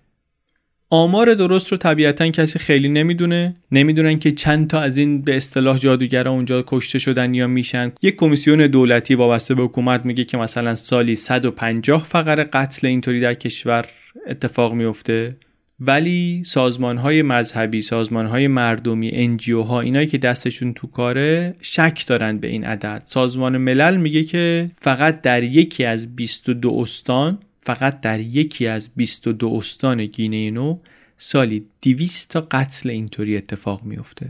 آمار 0.90 1.34
درست 1.34 1.72
رو 1.72 1.78
طبیعتا 1.78 2.30
کسی 2.30 2.60
خیلی 2.60 2.90
نمی‌دونه. 2.90 3.56
نمی‌دونن 3.72 4.20
که 4.20 4.32
چند 4.32 4.70
تا 4.70 4.82
از 4.82 4.98
این 4.98 5.22
به 5.22 5.38
اصطلاح 5.38 5.78
جادوگرا 5.78 6.32
اونجا 6.32 6.64
کشته 6.68 7.00
شدن 7.00 7.34
یا 7.34 7.48
میشن. 7.48 7.92
یک 8.02 8.16
کمیسیون 8.16 8.68
دولتی 8.68 9.16
وابسته 9.16 9.56
به 9.56 9.64
حکومت 9.64 10.06
میگه 10.06 10.26
که 10.26 10.38
مثلا 10.38 10.76
سالی 10.76 11.16
150 11.16 12.04
فقر 12.04 12.44
قتل 12.44 12.88
اینطوری 12.88 13.20
در 13.20 13.34
کشور 13.34 13.86
اتفاق 14.28 14.74
میفته 14.74 15.36
ولی 15.80 16.44
سازمان 16.44 16.98
های 16.98 17.22
مذهبی 17.22 17.82
سازمان 17.82 18.26
های 18.26 18.48
مردمی 18.48 19.10
انجیو 19.14 19.62
ها 19.62 19.82
اینایی 19.82 20.08
که 20.08 20.18
دستشون 20.18 20.74
تو 20.74 20.88
کاره 20.88 21.56
شک 21.62 22.04
دارن 22.08 22.38
به 22.38 22.48
این 22.48 22.64
عدد. 22.64 23.04
سازمان 23.06 23.58
ملل 23.58 23.98
میگه 23.98 24.24
که 24.24 24.72
فقط 24.78 25.22
در 25.22 25.44
یکی 25.44 25.86
از 25.86 26.16
22 26.16 26.80
استان 26.82 27.40
فقط 27.60 28.02
در 28.02 28.20
یکی 28.20 28.68
از 28.68 28.90
22 28.96 29.54
استان 29.54 30.06
گینه 30.06 30.52
نو 30.52 30.80
سالی 31.18 31.66
200 31.82 32.32
تا 32.32 32.48
قتل 32.52 32.90
اینطوری 32.90 33.38
اتفاق 33.38 33.84
میفته 33.84 34.30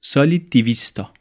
سالی 0.00 0.38
200 0.38 0.96
تا. 0.96 1.17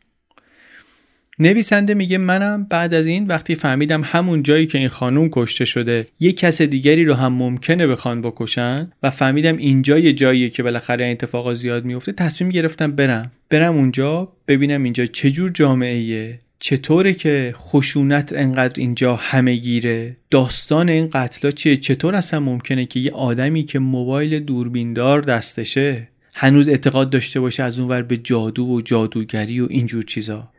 نویسنده 1.39 1.94
میگه 1.94 2.17
منم 2.17 2.63
بعد 2.63 2.94
از 2.94 3.08
این 3.08 3.27
وقتی 3.27 3.56
فهمیدم 3.56 4.01
همون 4.06 4.44
جایی 4.44 4.65
که 4.65 4.77
این 4.77 4.88
خانوم 4.88 5.29
کشته 5.32 5.65
شده 5.65 6.06
یه 6.20 6.32
کس 6.32 6.62
دیگری 6.62 7.06
رو 7.06 7.13
هم 7.13 7.34
ممکنه 7.34 7.88
بخوان 7.88 8.22
بکشن 8.22 8.91
و 9.03 9.10
فهمیدم 9.10 9.58
اینجا 9.58 10.00
یه 10.00 10.13
جاییه 10.13 10.50
که 10.50 10.63
بالاخره 10.63 11.06
این 11.06 11.12
اتفاقا 11.12 11.56
زیاد 11.56 11.86
میفته 11.86 12.12
تصمیم 12.12 12.50
گرفتم 12.50 12.91
برم. 12.91 13.32
برم 13.50 13.75
اونجا 13.75 14.32
ببینم 14.48 14.84
اینجا 14.84 15.06
چجور 15.06 15.51
جامعه 15.51 16.39
چطوره 16.60 17.13
که 17.13 17.53
خشونت 17.56 18.34
انقدر 18.36 18.82
اینجا 18.82 19.15
همه 19.15 19.56
گیره 19.56 20.17
داستان 20.29 20.89
این 20.89 21.10
قتلا 21.10 21.51
چیه 21.51 21.77
چطور 21.77 22.15
اصلا 22.15 22.39
ممکنه 22.39 22.86
که 22.86 23.00
یه 23.00 23.12
آدمی 23.12 23.63
که 23.63 23.79
موبایل 23.79 24.39
دوربیندار 24.39 25.22
دستشه 25.22 26.08
هنوز 26.36 26.70
اعتقاد 26.70 27.10
داشته 27.10 27.39
باشه 27.39 27.63
از 27.63 27.79
اونور 27.79 28.01
به 28.01 28.17
جادو 28.17 28.65
و 28.65 28.82
جادوگری 28.82 29.60
و 29.60 29.67
اینجور 29.70 30.03
چیزا. 30.03 30.50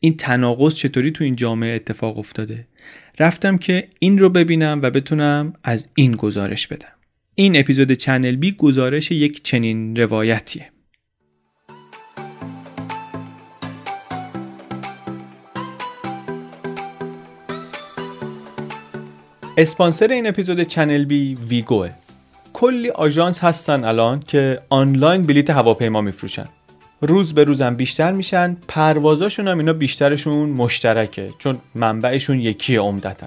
این 0.00 0.16
تناقض 0.16 0.74
چطوری 0.74 1.10
تو 1.10 1.24
این 1.24 1.36
جامعه 1.36 1.74
اتفاق 1.74 2.18
افتاده؟ 2.18 2.66
رفتم 3.18 3.58
که 3.58 3.88
این 3.98 4.18
رو 4.18 4.30
ببینم 4.30 4.80
و 4.82 4.90
بتونم 4.90 5.52
از 5.64 5.88
این 5.94 6.12
گزارش 6.12 6.66
بدم. 6.66 6.88
این 7.34 7.56
اپیزود 7.56 7.92
چنل 7.92 8.36
بی 8.36 8.52
گزارش 8.52 9.10
یک 9.10 9.42
چنین 9.42 9.96
روایتیه. 9.96 10.70
اسپانسر 19.56 20.08
این 20.08 20.26
اپیزود 20.26 20.62
چنل 20.62 21.04
بی 21.04 21.34
ویگوه. 21.34 21.90
کلی 22.52 22.90
آژانس 22.90 23.40
هستن 23.40 23.84
الان 23.84 24.20
که 24.20 24.60
آنلاین 24.68 25.22
بلیت 25.22 25.50
هواپیما 25.50 26.00
میفروشن. 26.00 26.46
روز 27.00 27.34
به 27.34 27.44
روزم 27.44 27.74
بیشتر 27.76 28.12
میشن 28.12 28.56
پروازاشون 28.68 29.48
هم 29.48 29.58
اینا 29.58 29.72
بیشترشون 29.72 30.48
مشترکه 30.48 31.30
چون 31.38 31.58
منبعشون 31.74 32.40
یکیه 32.40 32.80
عمدتا. 32.80 33.26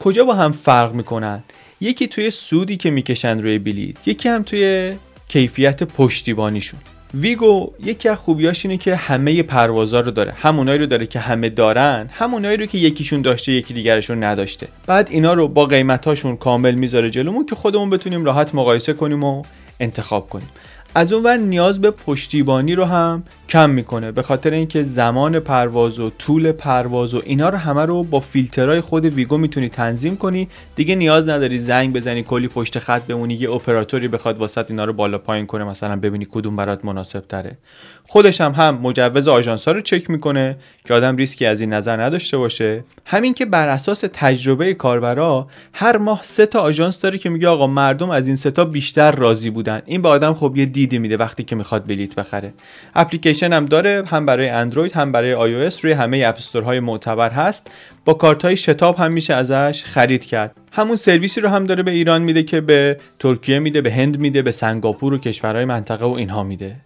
کجا 0.00 0.24
با 0.24 0.34
هم 0.34 0.52
فرق 0.52 0.94
می‌کنن؟ 0.94 1.42
یکی 1.80 2.06
توی 2.06 2.30
سودی 2.30 2.76
که 2.76 2.90
می‌کشن 2.90 3.40
روی 3.40 3.58
بلیت 3.58 4.08
یکی 4.08 4.28
هم 4.28 4.42
توی 4.42 4.92
کیفیت 5.28 5.82
پشتیبانیشون. 5.82 6.80
ویگو 7.14 7.72
یکی 7.84 8.08
از 8.08 8.18
خوبیاش 8.18 8.66
اینه 8.66 8.76
که 8.76 8.96
همه 8.96 9.42
پروازا 9.42 10.00
رو 10.00 10.10
داره 10.10 10.32
همونایی 10.32 10.78
رو 10.78 10.86
داره 10.86 11.06
که 11.06 11.18
همه 11.18 11.48
دارن 11.48 12.10
همونایی 12.12 12.56
رو 12.56 12.66
که 12.66 12.78
یکیشون 12.78 13.22
داشته 13.22 13.52
یکی 13.52 13.74
دیگرشون 13.74 14.24
نداشته. 14.24 14.68
بعد 14.86 15.08
اینا 15.10 15.34
رو 15.34 15.48
با 15.48 15.64
قیمتاشون 15.64 16.36
کامل 16.36 16.74
می‌ذاره 16.74 17.10
جلومون 17.10 17.46
که 17.46 17.54
خودمون 17.54 17.90
بتونیم 17.90 18.24
راحت 18.24 18.54
مقایسه 18.54 18.92
کنیم 18.92 19.24
و 19.24 19.42
انتخاب 19.80 20.28
کنیم. 20.28 20.48
از 20.94 21.12
اونور 21.12 21.36
نیاز 21.36 21.80
به 21.80 21.90
پشتیبانی 21.90 22.74
رو 22.74 22.84
هم 22.84 23.22
کم 23.48 23.70
می‌کنه 23.70 24.12
به 24.12 24.22
خاطر 24.22 24.50
اینکه 24.50 24.82
زمان 24.82 25.40
پرواز 25.40 25.98
و 25.98 26.10
طول 26.10 26.52
پرواز 26.52 27.14
و 27.14 27.22
اینا 27.24 27.48
رو 27.48 27.58
همه 27.58 27.86
رو 27.86 28.02
با 28.02 28.20
فیلترهای 28.20 28.80
خود 28.80 29.04
ویگو 29.04 29.38
می‌تونی 29.38 29.68
تنظیم 29.68 30.16
کنی. 30.16 30.48
دیگه 30.76 30.94
نیاز 30.94 31.28
نداری 31.28 31.58
زنگ 31.58 31.92
بزنی 31.92 32.22
کلی 32.22 32.48
پشت 32.48 32.78
خط 32.78 33.02
بمونی 33.02 33.34
یه 33.34 33.50
اپراتوری 33.50 34.08
بخواد 34.08 34.38
واسط 34.38 34.70
اینا 34.70 34.84
رو 34.84 34.92
بالا 34.92 35.18
پایین 35.18 35.46
کنه 35.46 35.64
مثلا 35.64 35.96
ببینی 35.96 36.26
کدوم 36.30 36.56
برات 36.56 36.84
مناسب 36.84 37.20
تره 37.20 37.58
خودش 38.06 38.40
هم 38.40 38.52
هم 38.52 38.78
مجوز 38.82 39.28
آژانس 39.28 39.68
رو 39.68 39.80
چک 39.80 40.10
می‌کنه 40.10 40.56
که 40.84 40.94
آدم 40.94 41.16
ریسکی 41.16 41.46
از 41.46 41.60
این 41.60 41.72
نظر 41.72 42.02
نداشته 42.02 42.36
باشه. 42.36 42.84
همین 43.06 43.34
که 43.34 43.46
بر 43.46 43.68
اساس 43.68 44.04
تجربه 44.12 44.74
کاربرا 44.74 45.46
هر 45.72 45.98
ماه 45.98 46.20
سه 46.22 46.46
تا 46.46 46.60
آژانس 46.60 47.00
داره 47.00 47.18
که 47.18 47.28
میگه 47.28 47.48
آقا 47.48 47.66
مردم 47.66 48.10
از 48.10 48.26
این 48.26 48.36
سه 48.36 48.50
بیشتر 48.64 49.12
راضی 49.12 49.50
بودن. 49.50 49.82
این 49.86 50.02
به 50.02 50.08
آدم 50.08 50.34
خب 50.34 50.56
یه 50.56 50.66
دیدی 50.66 50.98
میده 50.98 51.16
وقتی 51.16 51.42
که 51.42 51.56
می‌خواد 51.56 51.86
بلیت 51.86 52.14
بخره. 52.14 52.52
اپلیکیشن 52.94 53.52
هم 53.52 53.66
داره 53.66 54.04
هم 54.06 54.26
برای 54.26 54.48
اندروید 54.48 54.92
هم 54.92 55.12
برای 55.12 55.34
آی 55.34 55.70
روی 55.82 55.92
همه 55.92 56.24
اپ 56.26 56.64
های 56.64 56.80
معتبر 56.80 57.30
هست. 57.30 57.70
با 58.04 58.14
کارت 58.14 58.44
های 58.44 58.56
شتاب 58.56 58.96
هم 58.96 59.12
میشه 59.12 59.34
ازش 59.34 59.84
خرید 59.84 60.24
کرد. 60.24 60.56
همون 60.72 60.96
سرویسی 60.96 61.40
رو 61.40 61.48
هم 61.48 61.66
داره 61.66 61.82
به 61.82 61.90
ایران 61.90 62.22
میده 62.22 62.42
که 62.42 62.60
به 62.60 62.96
ترکیه 63.18 63.58
میده 63.58 63.80
به 63.80 63.92
هند 63.92 64.20
میده 64.20 64.42
به 64.42 64.52
سنگاپور 64.52 65.14
و 65.14 65.18
کشورهای 65.18 65.64
منطقه 65.64 66.04
و 66.04 66.12
اینها 66.12 66.42
میده. 66.42 66.76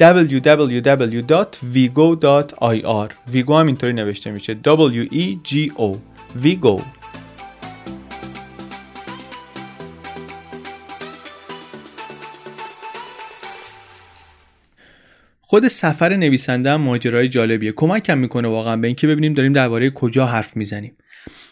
www.vigo.ir 0.00 1.30
ویگو 3.32 3.56
هم 3.56 3.66
اینطوری 3.66 3.92
نوشته 3.92 4.30
میشه. 4.30 4.58
W 4.64 5.08
E 5.12 5.36
G 5.48 5.70
O. 5.78 5.96
Vigo. 6.44 6.82
خود 15.40 15.68
سفر 15.68 16.16
نویسنده 16.16 16.70
هم 16.70 16.80
ماجرای 16.80 17.28
جالبیه. 17.28 17.72
کمکم 17.72 18.18
می‌کنه 18.18 18.48
واقعا 18.48 18.76
به 18.76 18.86
اینکه 18.86 19.06
ببینیم 19.06 19.34
داریم 19.34 19.52
درباره 19.52 19.90
کجا 19.90 20.26
حرف 20.26 20.56
می‌زنیم. 20.56 20.96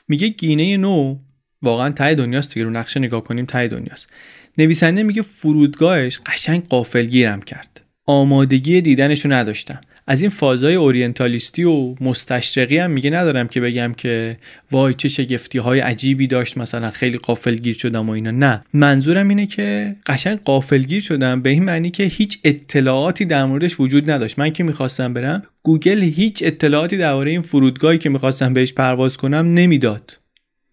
میگه 0.08 0.28
گینه 0.28 0.76
نو 0.76 1.18
واقعا 1.62 1.90
ته 1.90 2.14
دنیاست 2.14 2.54
دیگه. 2.54 2.64
رو 2.64 2.70
نقشه 2.70 3.00
نگاه 3.00 3.24
کنیم 3.24 3.46
ته 3.46 3.68
دنیاست. 3.68 4.12
نویسنده 4.58 5.02
میگه 5.02 5.22
فرودگاهش 5.22 6.20
قشنگ 6.26 6.68
قافلگیرم 6.68 7.42
کرد. 7.42 7.83
آمادگی 8.06 8.80
دیدنشو 8.80 9.32
نداشتم. 9.32 9.80
از 10.06 10.20
این 10.20 10.30
فازهای 10.30 10.74
اورینتالیستی 10.74 11.64
و 11.64 11.94
مستشرقی 12.00 12.78
هم 12.78 12.90
میگه 12.90 13.10
ندارم 13.10 13.48
که 13.48 13.60
بگم 13.60 13.94
که 13.96 14.36
وای 14.70 14.94
چه 14.94 15.08
شگفتی 15.08 15.58
های 15.58 15.80
عجیبی 15.80 16.26
داشت 16.26 16.58
مثلا 16.58 16.90
خیلی 16.90 17.18
غافلگیر 17.18 17.74
شدم 17.74 18.08
و 18.08 18.12
اینا. 18.12 18.30
نه 18.30 18.64
منظورم 18.72 19.28
اینه 19.28 19.46
که 19.46 19.96
قشنگ 20.06 20.38
غافلگیر 20.44 21.00
شدم 21.00 21.42
به 21.42 21.50
این 21.50 21.64
معنی 21.64 21.90
که 21.90 22.04
هیچ 22.04 22.38
اطلاعاتی 22.44 23.24
در 23.24 23.44
موردش 23.44 23.80
وجود 23.80 24.10
نداشت. 24.10 24.38
من 24.38 24.50
که 24.50 24.64
می‌خواستم 24.64 25.14
برم 25.14 25.42
گوگل 25.62 26.02
هیچ 26.02 26.42
اطلاعاتی 26.42 26.96
درباره 26.96 27.30
این 27.30 27.42
فرودگاهی 27.42 27.98
که 27.98 28.08
می‌خواستم 28.10 28.54
بهش 28.54 28.72
پرواز 28.72 29.16
کنم 29.16 29.54
نمی‌داد. 29.54 30.18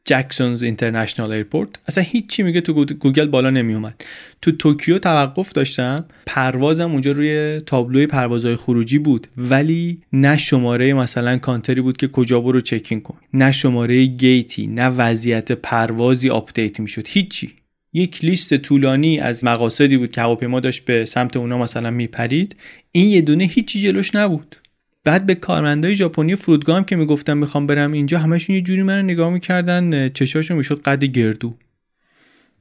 Jacksons 0.05 0.63
International 0.63 1.31
Airport 1.31 1.69
اصلا 1.88 2.03
هیچی 2.03 2.43
میگه 2.43 2.62
تو 2.62 2.86
گوگل 2.86 3.27
بالا 3.27 3.50
نمی 3.50 3.74
اومد 3.74 4.03
تو 4.41 4.51
توکیو 4.51 5.00
توقف 5.00 5.53
داشتم. 5.53 6.05
پروازم 6.25 6.91
اونجا 6.91 7.12
روی 7.12 7.62
تابلوی 7.65 8.08
پروازهای 8.08 8.55
خروجی 8.55 8.98
بود. 9.00 9.27
ولی 9.38 10.01
نه 10.13 10.38
شماره 10.38 10.93
مثلا 10.93 11.38
کانتری 11.38 11.81
بود 11.81 11.98
که 11.98 12.08
کجا 12.08 12.41
برو 12.41 12.62
check-in 12.62 13.01
کن. 13.01 13.17
نه 13.34 13.51
شماره 13.51 14.05
gate 14.05 14.55
ی 14.55 14.67
نه 14.67 14.88
وضعیت 14.88 15.51
پروازی 15.51 16.29
update 16.29 16.79
می‌شد. 16.79 17.08
هیچی. 17.08 17.53
یک 17.93 18.25
لیست 18.25 18.58
طولانی 18.58 19.20
از 19.20 19.43
مقاصدی 19.43 19.98
بود 19.98 20.13
که 20.13 20.22
هواپیما 20.22 20.60
داشت 20.60 20.86
به 20.86 21.05
سمت 21.05 21.38
اونا 21.38 21.58
مثلا 21.58 21.91
میپرید. 21.91 22.55
این 22.91 23.08
یه 23.08 23.22
دونه 23.22 23.43
هیچی 23.43 23.81
جلوش 23.81 24.15
نبود. 24.15 24.55
بعد 25.03 25.25
به 25.25 25.36
کارمندای 25.36 25.96
ژاپنی 25.96 26.36
فرودگاه 26.36 26.77
هم 26.77 26.84
که 26.84 26.96
می‌گفتم 26.96 27.38
می‌خوام 27.38 27.67
برم 27.67 27.91
اینجا 27.91 28.20
همشون 28.20 28.55
یه 28.55 28.62
جوری 28.62 28.84
منو 28.84 29.01
نگاه 29.01 29.29
می‌کردن 29.29 30.10
چشاشون 30.10 30.58
می‌شد 30.58 30.81
قد 30.81 31.03
گردو. 31.03 31.55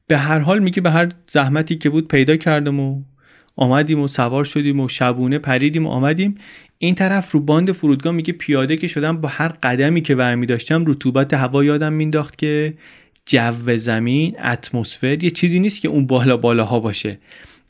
به 0.06 0.18
هر 0.18 0.38
حال 0.38 0.58
میگه 0.58 0.80
به 0.80 0.90
هر 0.90 1.08
زحمتی 1.26 1.76
که 1.76 1.90
بود 1.90 2.08
پیدا 2.08 2.36
کردم 2.36 2.80
و 2.80 3.02
آمدیم 3.56 4.00
و 4.00 4.08
سوار 4.08 4.44
شدیم 4.44 4.80
و 4.80 4.88
شبونه 4.88 5.38
پریدیم 5.38 5.86
و 5.86 5.90
آمدیم. 5.90 6.34
این 6.78 6.94
طرف 6.94 7.32
رو 7.32 7.40
باند 7.40 7.72
فرودگاه 7.72 8.12
میگه 8.12 8.32
پیاده 8.32 8.76
که 8.76 8.88
شدم 8.88 9.20
با 9.20 9.28
هر 9.28 9.48
قدمی 9.48 10.00
که 10.00 10.14
برمی 10.14 10.46
داشتم 10.46 10.84
رطوبت 10.86 11.34
هوا 11.34 11.64
یادم 11.64 11.92
مینداخت 11.92 12.38
که 12.38 12.74
جو 13.26 13.76
زمین 13.76 14.36
اتمسفر 14.44 15.24
یه 15.24 15.30
چیزی 15.30 15.58
نیست 15.58 15.80
که 15.80 15.88
اون 15.88 16.06
بالا 16.06 16.36
بالاها 16.36 16.80
باشه. 16.80 17.18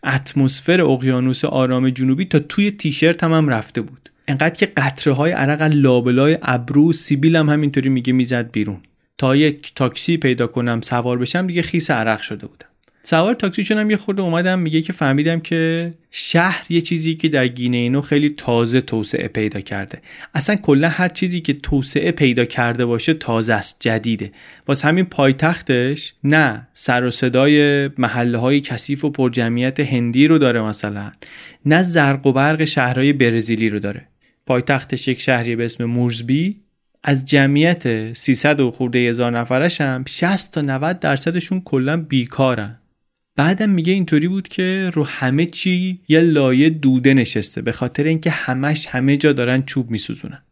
اتمسفر 0.05 0.81
اقیانوس 0.81 1.45
آرام 1.45 1.91
جنوبی 1.91 2.25
تا 2.25 2.39
توی 2.39 2.71
تیشرت 2.71 3.25
هم, 3.25 3.33
هم 3.33 3.49
رفته 3.49 3.81
بود. 3.81 4.10
انقدر 4.29 4.55
که 4.55 4.67
قطره 4.67 5.13
های 5.13 5.33
عرق 5.33 5.63
لابلای 5.63 6.39
ابرو 6.43 6.93
سیبیل 6.93 7.37
هم 7.37 7.49
همینطوری 7.49 7.89
میگه 7.89 8.13
می‌زد 8.13 8.51
بیرون. 8.51 8.81
تا 9.19 9.37
یک 9.37 9.73
تاکسی 9.75 10.17
پیدا 10.17 10.47
کنم 10.47 10.81
سوار 10.81 11.19
بشم 11.19 11.47
دیگه 11.47 11.63
خیس 11.63 11.91
عرق 11.91 12.21
شده 12.21 12.47
بودم. 12.47 12.67
سوار 13.03 13.35
تاکسی 13.35 13.65
شدم 13.65 13.91
یه 13.91 13.97
خورده 13.97 14.23
اومدم 14.23 14.59
میگه 14.59 14.83
که 14.83 14.93
فهمیدم 14.93 15.41
که 15.41 15.93
شهر 16.11 16.67
یه 16.69 16.81
چیزی 16.81 17.15
که 17.15 17.29
در 17.29 17.49
گینه 17.49 17.77
اینو 17.77 18.01
خیلی 18.01 18.29
تازه 18.29 18.81
توسعه 18.81 19.29
پیدا 19.29 19.61
کرده. 19.61 20.03
اصلا 20.35 20.57
کلا 20.57 20.89
هر 20.89 21.09
چیزی 21.09 21.41
که 21.41 21.53
توسعه 21.53 22.13
پیدا 22.13 22.45
کرده 22.45 22.87
باشه 22.87 23.15
تازه 23.15 23.55
است 23.55 23.77
جدیده. 23.81 24.33
واسه 24.67 24.89
همین 24.89 25.05
پایتختش 25.05 26.15
نه 26.25 26.69
سر 26.73 27.05
و 27.05 27.11
صدای 27.11 27.89
محله 27.99 28.39
های 28.39 28.61
کثیف 28.61 29.05
و 29.05 29.11
پرجمعیت 29.11 29.81
هندی 29.81 30.27
رو 30.27 30.39
داره 30.39 30.63
مثلا 30.63 31.13
نه 31.67 31.83
زرق 31.83 32.27
و 32.27 32.33
برق 32.33 32.65
شهرهای 32.65 33.13
برزیلی 33.13 33.69
رو 33.69 33.79
داره. 33.79 34.10
پایتختش 34.51 35.09
یک 35.09 35.21
شهری 35.21 35.57
به 35.57 35.65
اسم 35.65 35.85
مورزبی 35.85 36.57
از 37.03 37.27
جمعیت 37.27 38.13
300 38.13 38.61
و 38.61 38.71
خورده 38.71 38.99
هزار 38.99 39.39
نفرش 39.39 39.81
هم 39.81 40.05
60 40.09 40.53
تا 40.53 40.61
90 40.61 41.01
درصدشون 41.01 41.61
کلا 41.61 41.97
بیکارن. 41.97 42.79
بعدم 43.37 43.71
میگه 43.71 43.93
اینطوری 43.93 44.29
بود 44.29 44.49
که 44.49 44.91
رو 44.95 45.05
همه 45.05 45.47
چی 45.47 46.01
یه 46.09 46.21
لایه 46.21 46.71
دوده 46.71 47.15
نشسته 47.15 47.63
به 47.63 47.73
خاطر 47.73 48.05
اینکه 48.05 48.31
همش 48.31 48.87
همه 48.87 49.17
جا 49.17 49.33
دارن 49.33 49.63
چوب 49.63 49.91
میسوزونن. 49.91 50.43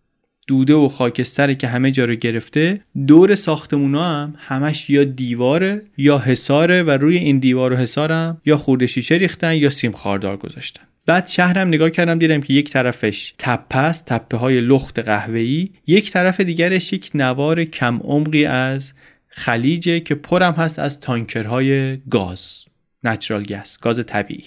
دوده 0.47 0.75
و 0.75 0.89
خاکستری 0.89 1.55
که 1.55 1.69
همه 1.69 1.91
جا 1.91 2.05
رو 2.05 2.15
گرفته 2.15 2.81
دور 3.07 3.35
ساختمونا 3.35 4.05
هم 4.05 4.35
همش 4.39 4.91
یا 4.91 5.05
دیواره 5.05 5.83
یا 5.97 6.19
حساره 6.19 6.83
و 6.83 6.91
روی 6.91 7.17
این 7.17 7.39
دیوار 7.39 7.73
و 7.73 7.77
حسارم 7.77 8.41
یا 8.47 8.57
خورده 8.57 8.87
شیشه 8.87 9.15
ریختن 9.15 9.55
یا 9.55 9.71
سیم 9.71 9.93
خاردار 9.93 10.37
گذاشتن. 10.37 10.83
بعد 11.09 11.27
شهرم 11.27 11.69
نگاه 11.69 11.91
کردم 11.91 12.19
دیدم 12.19 12.41
که 12.41 12.55
یک 12.55 12.71
طرفش 12.71 13.35
تپه 13.39 13.79
است 13.79 14.07
تپه 14.07 14.37
های 14.37 14.61
لخت 14.61 14.99
قهوه‌ای. 14.99 15.69
یک 15.87 16.11
طرف 16.11 16.41
دیگرش 16.41 16.93
یک 16.93 17.11
نوار 17.15 17.65
کم 17.65 18.01
عمقی 18.05 18.45
از 18.45 18.93
خلیجه 19.29 20.01
که 20.01 20.15
پرم 20.15 20.53
هست 20.53 20.79
از 20.79 21.01
تانکرهای 21.01 21.97
گاز 21.97 22.65
نچرال 23.05 23.43
گاز 23.43 23.79
گاز 23.81 24.07
طبیعی. 24.07 24.45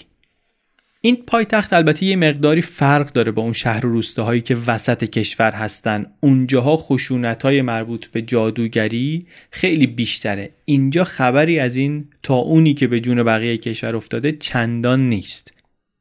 این 1.01 1.15
پایتخت 1.27 1.73
البته 1.73 2.05
یه 2.05 2.15
مقداری 2.15 2.61
فرق 2.61 3.13
داره 3.13 3.31
با 3.31 3.41
اون 3.41 3.53
شهر 3.53 3.85
و 3.85 3.89
روستاهایی 3.89 4.41
که 4.41 4.57
وسط 4.67 5.03
کشور 5.03 5.51
هستن. 5.51 6.05
اونجاها 6.19 6.77
خشونت 6.77 7.43
های 7.43 7.61
مربوط 7.61 8.05
به 8.05 8.21
جادوگری 8.21 9.27
خیلی 9.51 9.87
بیشتره. 9.87 10.49
اینجا 10.65 11.03
خبری 11.03 11.59
از 11.59 11.75
این 11.75 12.07
تا 12.23 12.35
اونی 12.35 12.73
که 12.73 12.87
به 12.87 12.99
جون 12.99 13.23
بقیه 13.23 13.57
کشور 13.57 13.95
افتاده 13.95 14.31
چندان 14.31 15.09
نیست. 15.09 15.50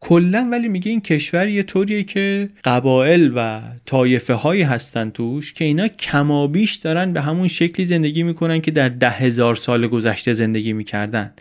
کلا 0.01 0.49
ولی 0.53 0.69
میگه 0.69 0.91
این 0.91 1.01
کشور 1.01 1.49
یه 1.49 1.63
طوریه 1.63 2.03
که 2.03 2.49
قبایل 2.65 3.33
و 3.37 3.61
طایفه 3.87 4.35
هایی 4.35 4.63
هستن 4.63 5.11
توش 5.11 5.53
که 5.53 5.65
اینا 5.65 5.89
کمابیش 5.89 6.75
دارن 6.75 7.13
به 7.13 7.21
همون 7.21 7.49
شکلی 7.49 7.87
زندگی 7.87 8.23
می‌کنن 8.23 8.61
که 8.61 8.71
در 8.71 8.89
ده 8.89 9.11
هزار 9.11 9.55
سال 9.55 9.87
گذشته 9.87 10.33
زندگی 10.33 10.73
می‌کردن. 10.73 11.33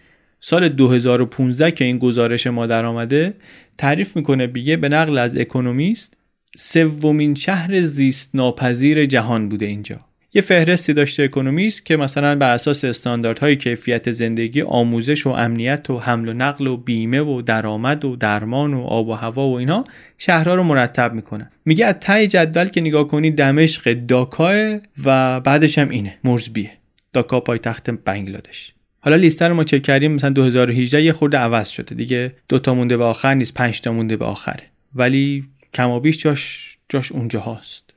سال 0.42 0.70
2015 0.70 1.72
که 1.72 1.86
این 1.86 1.98
گزارش 1.98 2.48
ما 2.48 2.68
در 2.68 2.86
آمده 2.86 3.34
تعریف 3.78 4.16
می‌کنه 4.16 4.48
بیگه 4.48 4.78
به 4.78 4.90
نقل 4.90 5.18
از 5.18 5.38
اکونومیست 5.38 6.18
سومین 6.58 7.36
شهر 7.36 7.82
زیست 7.82 8.36
ناپذیر 8.36 9.06
جهان 9.06 9.50
بوده 9.50 9.66
اینجا. 9.66 10.09
یه 10.34 10.42
فهرستی 10.42 10.94
داشته 10.94 11.24
اکونومیست 11.24 11.86
که 11.86 11.98
مثلا 11.98 12.36
بر 12.36 12.52
اساس 12.52 12.86
استانداردهای 12.86 13.56
کیفیت 13.56 14.12
زندگی 14.12 14.62
آموزش 14.62 15.28
و 15.28 15.30
امنیت 15.30 15.90
و 15.90 16.00
حمل 16.00 16.30
و 16.30 16.34
نقل 16.34 16.68
و 16.68 16.78
بیمه 16.78 17.22
و 17.22 17.42
درآمد 17.42 18.06
و 18.06 18.16
درمان 18.16 18.74
و 18.74 18.82
آب 18.82 19.08
و 19.08 19.14
هوا 19.14 19.48
و 19.48 19.58
اینا 19.58 19.84
شهرها 20.18 20.56
رو 20.56 20.64
مرتب 20.64 21.14
می‌کنن. 21.14 21.52
میگه 21.66 21.86
از 21.86 21.96
ته 22.00 22.28
جدول 22.28 22.66
که 22.66 22.82
نگاه 22.82 23.08
کنی 23.08 23.32
دمشق 23.32 23.94
داکاه 23.94 24.80
و 25.06 25.40
بعدش 25.40 25.78
هم 25.78 25.90
اینه 25.90 26.18
مرزبیه 26.24 26.72
داکا 27.14 27.40
پایتخت 27.40 27.90
بنگلادش. 27.90 28.74
حالا 29.00 29.16
لیست 29.16 29.42
رو 29.42 29.54
ما 29.54 29.64
چک 29.64 29.82
کردیم 29.82 30.12
مثلا 30.12 30.30
2018 30.30 31.04
یه 31.04 31.14
خورده 31.14 31.38
عوض 31.38 31.70
شده. 31.70 31.96
دیگه 31.96 32.34
دو 32.50 32.60
تا 32.60 32.74
مونده 32.74 32.98
به 32.98 33.04
آخر 33.04 33.34
نیست 33.34 33.54
پنج 33.54 33.82
تا 33.82 33.92
مونده 33.92 34.18
به 34.18 34.26
آخره. 34.26 34.64
ولی 34.96 35.44
کمابیش 35.74 36.18
جاش 36.18 36.76
جاش 36.90 37.12
اونجا 37.12 37.40
هاست 37.40 37.89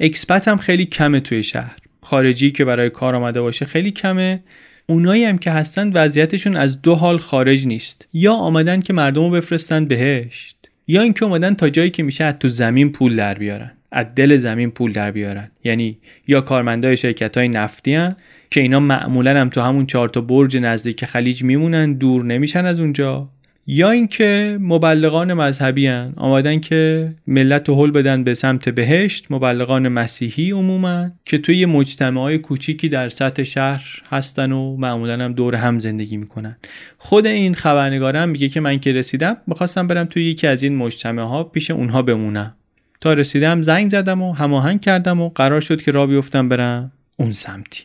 اکسپت 0.00 0.48
هم 0.48 0.56
خیلی 0.56 0.84
کمه 0.84 1.20
توی 1.20 1.42
شهر. 1.42 1.76
خارجی 2.02 2.50
که 2.50 2.64
برای 2.64 2.90
کار 2.90 3.14
آمده 3.14 3.40
باشه 3.40 3.64
خیلی 3.64 3.90
کمه. 3.90 4.42
اونایی 4.86 5.24
هم 5.24 5.38
که 5.38 5.50
هستن 5.50 5.92
وضعیتشون 5.92 6.56
از 6.56 6.82
دو 6.82 6.94
حال 6.94 7.18
خارج 7.18 7.66
نیست. 7.66 8.08
یا 8.12 8.32
آمدن 8.32 8.80
که 8.80 8.92
مردم 8.92 9.22
رو 9.22 9.30
بفرستن 9.30 9.84
بهشت 9.84 10.56
یا 10.88 11.02
اینکه 11.02 11.24
اومدن 11.24 11.54
تا 11.54 11.68
جایی 11.68 11.90
که 11.90 12.02
میشه 12.02 12.24
از 12.24 12.34
تو 12.38 12.48
زمین 12.48 12.92
پول 12.92 13.16
در 13.16 13.34
بیارن. 13.34 13.72
از 13.92 14.06
دل 14.16 14.36
زمین 14.36 14.70
پول 14.70 14.92
در 14.92 15.10
بیارن. 15.10 15.50
یعنی 15.64 15.98
یا 16.26 16.40
کارمندای 16.40 16.96
شرکت 16.96 17.36
های 17.36 17.48
نفتی 17.48 17.94
هن 17.94 18.12
که 18.50 18.60
اینا 18.60 18.80
معمولا 18.80 19.40
هم 19.40 19.48
تو 19.48 19.60
همون 19.60 19.86
چهار 19.86 20.08
تا 20.08 20.20
برج 20.20 20.56
نزدیک 20.56 21.04
خلیج 21.04 21.42
میمونن 21.42 21.92
دور 21.92 22.24
نمیشن 22.24 22.66
از 22.66 22.80
اونجا. 22.80 23.28
یا 23.66 23.90
اینکه 23.90 24.58
مبلغان 24.60 25.32
مذهبی 25.32 25.86
هن. 25.86 26.12
آمدن 26.16 26.60
که 26.60 27.12
ملت 27.26 27.68
رو 27.68 27.84
حل 27.84 27.90
بدن 27.90 28.24
به 28.24 28.34
سمت 28.34 28.68
بهشت. 28.68 29.26
مبلغان 29.30 29.88
مسیحی 29.88 30.50
عموما 30.50 31.10
که 31.24 31.38
توی 31.38 31.66
مجتمع 31.66 32.20
های 32.20 32.38
کوچیکی 32.38 32.88
در 32.88 33.08
سطح 33.08 33.42
شهر 33.42 34.02
هستن 34.10 34.52
و 34.52 34.76
معمولا 34.76 35.24
هم 35.24 35.32
دور 35.32 35.54
هم 35.54 35.78
زندگی 35.78 36.16
می‌کنن. 36.16 36.56
خود 36.98 37.26
این 37.26 37.54
خبرنگارم 37.54 38.28
میگه 38.28 38.48
که 38.48 38.60
من 38.60 38.78
که 38.78 38.92
رسیدم 38.92 39.36
می‌خواستم 39.46 39.86
برم 39.86 40.04
توی 40.04 40.24
یکی 40.24 40.46
از 40.46 40.62
این 40.62 40.76
مجتمع 40.76 41.22
ها 41.22 41.44
پیش 41.44 41.70
اونها 41.70 42.02
بمونم. 42.02 42.54
تا 43.00 43.12
رسیدم 43.12 43.62
زنگ 43.62 43.90
زدم 43.90 44.22
و 44.22 44.32
هماهنگ 44.32 44.80
کردم 44.80 45.20
و 45.20 45.28
قرار 45.28 45.60
شد 45.60 45.82
که 45.82 45.90
را 45.90 46.06
بیفتم 46.06 46.48
برم 46.48 46.92
اون 47.16 47.32
سمتی. 47.32 47.84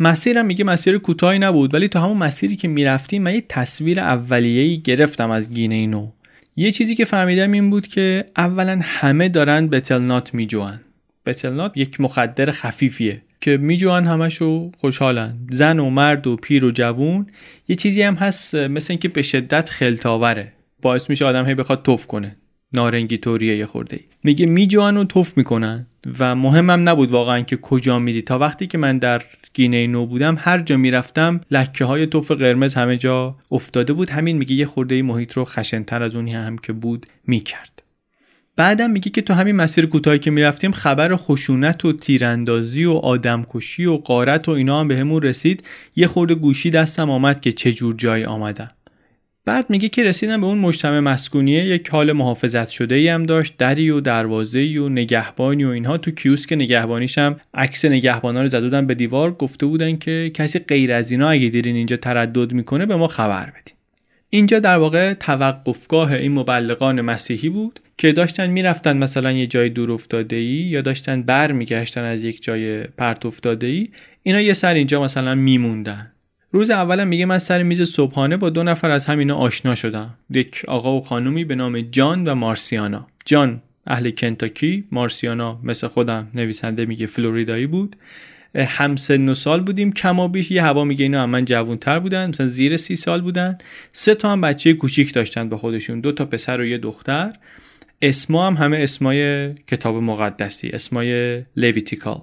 مسیرم 0.00 0.46
میگه 0.46 0.64
مسیر 0.64 0.98
کوتاهی 0.98 1.38
نبود 1.38 1.74
ولی 1.74 1.88
تا 1.88 2.00
همون 2.00 2.16
مسیری 2.16 2.56
که 2.56 2.68
می‌رفتیم 2.68 3.22
من 3.22 3.34
یه 3.34 3.44
تصویر 3.48 4.00
اولیه‌ای 4.00 4.80
گرفتم 4.80 5.30
از 5.30 5.54
گینه 5.54 5.74
اینو 5.74 6.10
یه 6.56 6.70
چیزی 6.70 6.94
که 6.94 7.04
فهمیدم 7.04 7.52
این 7.52 7.70
بود 7.70 7.86
که 7.86 8.24
اولا 8.36 8.80
همه 8.82 9.28
دارن 9.28 9.68
بتلنات 9.68 10.34
میجوان 10.34 10.80
بتلنات 11.26 11.72
یک 11.76 12.00
مخدر 12.00 12.50
خفیفیه 12.50 13.22
که 13.40 13.56
میجوان 13.56 14.06
همشو 14.06 14.70
خوشحالن. 14.76 15.38
زن 15.50 15.78
و 15.78 15.90
مرد 15.90 16.26
و 16.26 16.36
پیر 16.36 16.64
و 16.64 16.70
جوون. 16.70 17.26
یه 17.68 17.76
چیزی 17.76 18.02
هم 18.02 18.14
هست 18.14 18.54
مثل 18.54 18.92
اینکه 18.92 19.08
به 19.08 19.22
شدت 19.22 19.70
خلطاوره 19.70 20.52
باعث 20.82 21.10
میشه 21.10 21.24
آدم 21.24 21.46
هی 21.46 21.54
بخواد 21.54 21.82
توف 21.82 22.06
کنه. 22.06 22.36
نارنگی 22.72 23.18
طوریه 23.18 23.56
یه 23.56 23.66
خورده 23.66 24.00
میگه 24.24 24.46
میجوان 24.46 24.96
و 24.96 25.04
توف 25.04 25.36
می‌کنن. 25.36 25.86
و 26.18 26.34
مهمم 26.34 26.88
نبود 26.88 27.10
واقعا 27.10 27.40
که 27.40 27.56
کجا 27.56 27.98
میری. 27.98 28.22
تا 28.22 28.38
وقتی 28.38 28.66
که 28.66 28.78
من 28.78 28.98
در 28.98 29.22
گینه 29.54 29.86
نو 29.86 30.06
بودم 30.06 30.36
هر 30.40 30.58
جا 30.58 30.76
می‌رفتم 30.76 31.40
لکه 31.50 31.84
های 31.84 32.06
توف 32.06 32.30
قرمز 32.30 32.74
همه 32.74 32.96
جا 32.96 33.36
افتاده 33.50 33.92
بود. 33.92 34.10
همین 34.10 34.36
میگه 34.36 34.54
یه 34.54 34.66
خورده 34.66 35.02
محیط 35.02 35.32
رو 35.32 35.44
خشنتر 35.44 36.02
از 36.02 36.16
اونی 36.16 36.34
هم 36.34 36.58
که 36.58 36.72
بود 36.72 37.06
می‌کرد. 37.26 37.82
بعدم 38.56 38.90
میگه 38.90 39.10
که 39.10 39.22
تو 39.22 39.34
همین 39.34 39.56
مسیر 39.56 39.86
کوتاهی 39.86 40.18
که 40.18 40.30
می‌رفتیم 40.30 40.72
خبر 40.72 41.16
خشونت 41.16 41.84
و 41.84 41.92
تیراندازی 41.92 42.84
و 42.84 42.92
آدمکشی 42.92 43.86
و 43.86 43.96
قارت 43.96 44.48
و 44.48 44.52
اینا 44.52 44.80
هم 44.80 44.88
بهمون 44.88 45.20
به 45.20 45.28
رسید. 45.28 45.64
یه 45.96 46.06
خورده 46.06 46.34
گوشی 46.34 46.70
دستم 46.70 47.10
آمد 47.10 47.40
که 47.40 47.52
چه 47.52 47.72
جور 47.72 47.94
جایی 47.94 48.24
آمدم. 48.24 48.68
بعد 49.48 49.70
میگه 49.70 49.88
که 49.88 50.04
رسیدم 50.04 50.40
به 50.40 50.46
اون 50.46 50.58
مجتمع 50.58 51.00
مسکونیه 51.00 51.64
یک 51.64 51.88
حال 51.88 52.12
محافظت 52.12 52.68
شده 52.68 52.94
ای 52.94 53.08
هم 53.08 53.26
داشت 53.26 53.54
دری 53.58 53.90
و 53.90 54.00
دروازه 54.00 54.80
و 54.80 54.88
نگهبانی 54.88 55.64
و 55.64 55.68
اینها. 55.68 55.98
تو 55.98 56.10
کیوسک 56.10 56.52
نگهبانیش 56.52 57.18
هم 57.18 57.40
عکس 57.54 57.84
نگهبانا 57.84 58.42
رو 58.42 58.48
زده 58.48 58.82
به 58.82 58.94
دیوار 58.94 59.32
گفته 59.32 59.66
بودن 59.66 59.96
که 59.96 60.30
کسی 60.34 60.58
غیر 60.58 60.92
از 60.92 61.10
اینا 61.10 61.28
اگه 61.28 61.48
دیرین 61.48 61.76
اینجا 61.76 61.96
تردد 61.96 62.52
می‌کنه 62.52 62.86
به 62.86 62.96
ما 62.96 63.08
خبر 63.08 63.44
بدین. 63.46 63.74
اینجا 64.30 64.58
در 64.58 64.76
واقع 64.76 65.14
توقفگاه 65.14 66.12
این 66.12 66.32
مبلغان 66.32 67.00
مسیحی 67.00 67.48
بود 67.48 67.80
که 67.98 68.12
داشتن 68.12 68.50
می‌رفتن 68.50 68.96
مثلا 68.96 69.32
یه 69.32 69.46
جای 69.46 69.68
دور 69.68 69.92
افتاده 69.92 70.36
ای 70.36 70.44
یا 70.44 70.80
داشتن 70.80 71.22
بر 71.22 71.52
میگشتن 71.52 72.04
از 72.04 72.24
یک 72.24 72.42
جای 72.42 72.82
پرت 72.82 73.26
افتاده 73.26 73.66
ای 73.66 73.88
اینا 74.22 74.40
یه 74.40 74.52
سر 74.52 74.74
اینجا 74.74 75.02
مثلا 75.02 75.34
میموندن. 75.34 76.12
روز 76.50 76.70
اولم 76.70 77.08
میگه 77.08 77.24
من 77.24 77.38
سر 77.38 77.62
میز 77.62 77.82
صبحانه 77.82 78.36
با 78.36 78.50
دو 78.50 78.62
نفر 78.62 78.90
از 78.90 79.06
همینا 79.06 79.36
آشنا 79.36 79.74
شدم. 79.74 80.14
یک 80.30 80.62
آقا 80.68 80.96
و 80.96 81.00
خانومی 81.00 81.44
به 81.44 81.54
نام 81.54 81.80
جان 81.80 82.28
و 82.28 82.34
مارسیانا. 82.34 83.06
جان 83.24 83.62
اهل 83.86 84.10
کنتاکی 84.10 84.84
مارسیانا 84.92 85.60
مثل 85.62 85.86
خودم 85.86 86.28
نویسنده 86.34 86.86
میگه 86.86 87.06
فلوریدایی 87.06 87.66
بود. 87.66 87.96
هم 88.54 88.96
سن 88.96 89.28
و 89.28 89.34
سال 89.34 89.60
بودیم 89.60 89.92
کما 89.92 90.28
بیش 90.28 90.50
یه 90.50 90.62
هوا 90.62 90.84
میگه 90.84 91.02
اینا 91.02 91.26
من 91.26 91.44
جوانتر 91.44 91.98
بودن 91.98 92.28
مثلا 92.28 92.48
زیر 92.48 92.76
سی 92.76 92.96
سال 92.96 93.20
بودن. 93.20 93.58
سه 93.92 94.14
تا 94.14 94.32
هم 94.32 94.40
بچه 94.40 94.74
کوچیک 94.74 95.14
داشتن 95.14 95.48
به 95.48 95.56
خودشون 95.56 96.00
دو 96.00 96.12
تا 96.12 96.24
پسر 96.24 96.60
و 96.60 96.64
یه 96.64 96.78
دختر. 96.78 97.32
اسما 98.02 98.46
هم 98.46 98.54
همه 98.54 98.76
اسمای 98.76 99.54
کتاب 99.54 99.96
مقدسی 99.96 100.68
اسمای 100.68 101.42
Levitical 101.56 102.20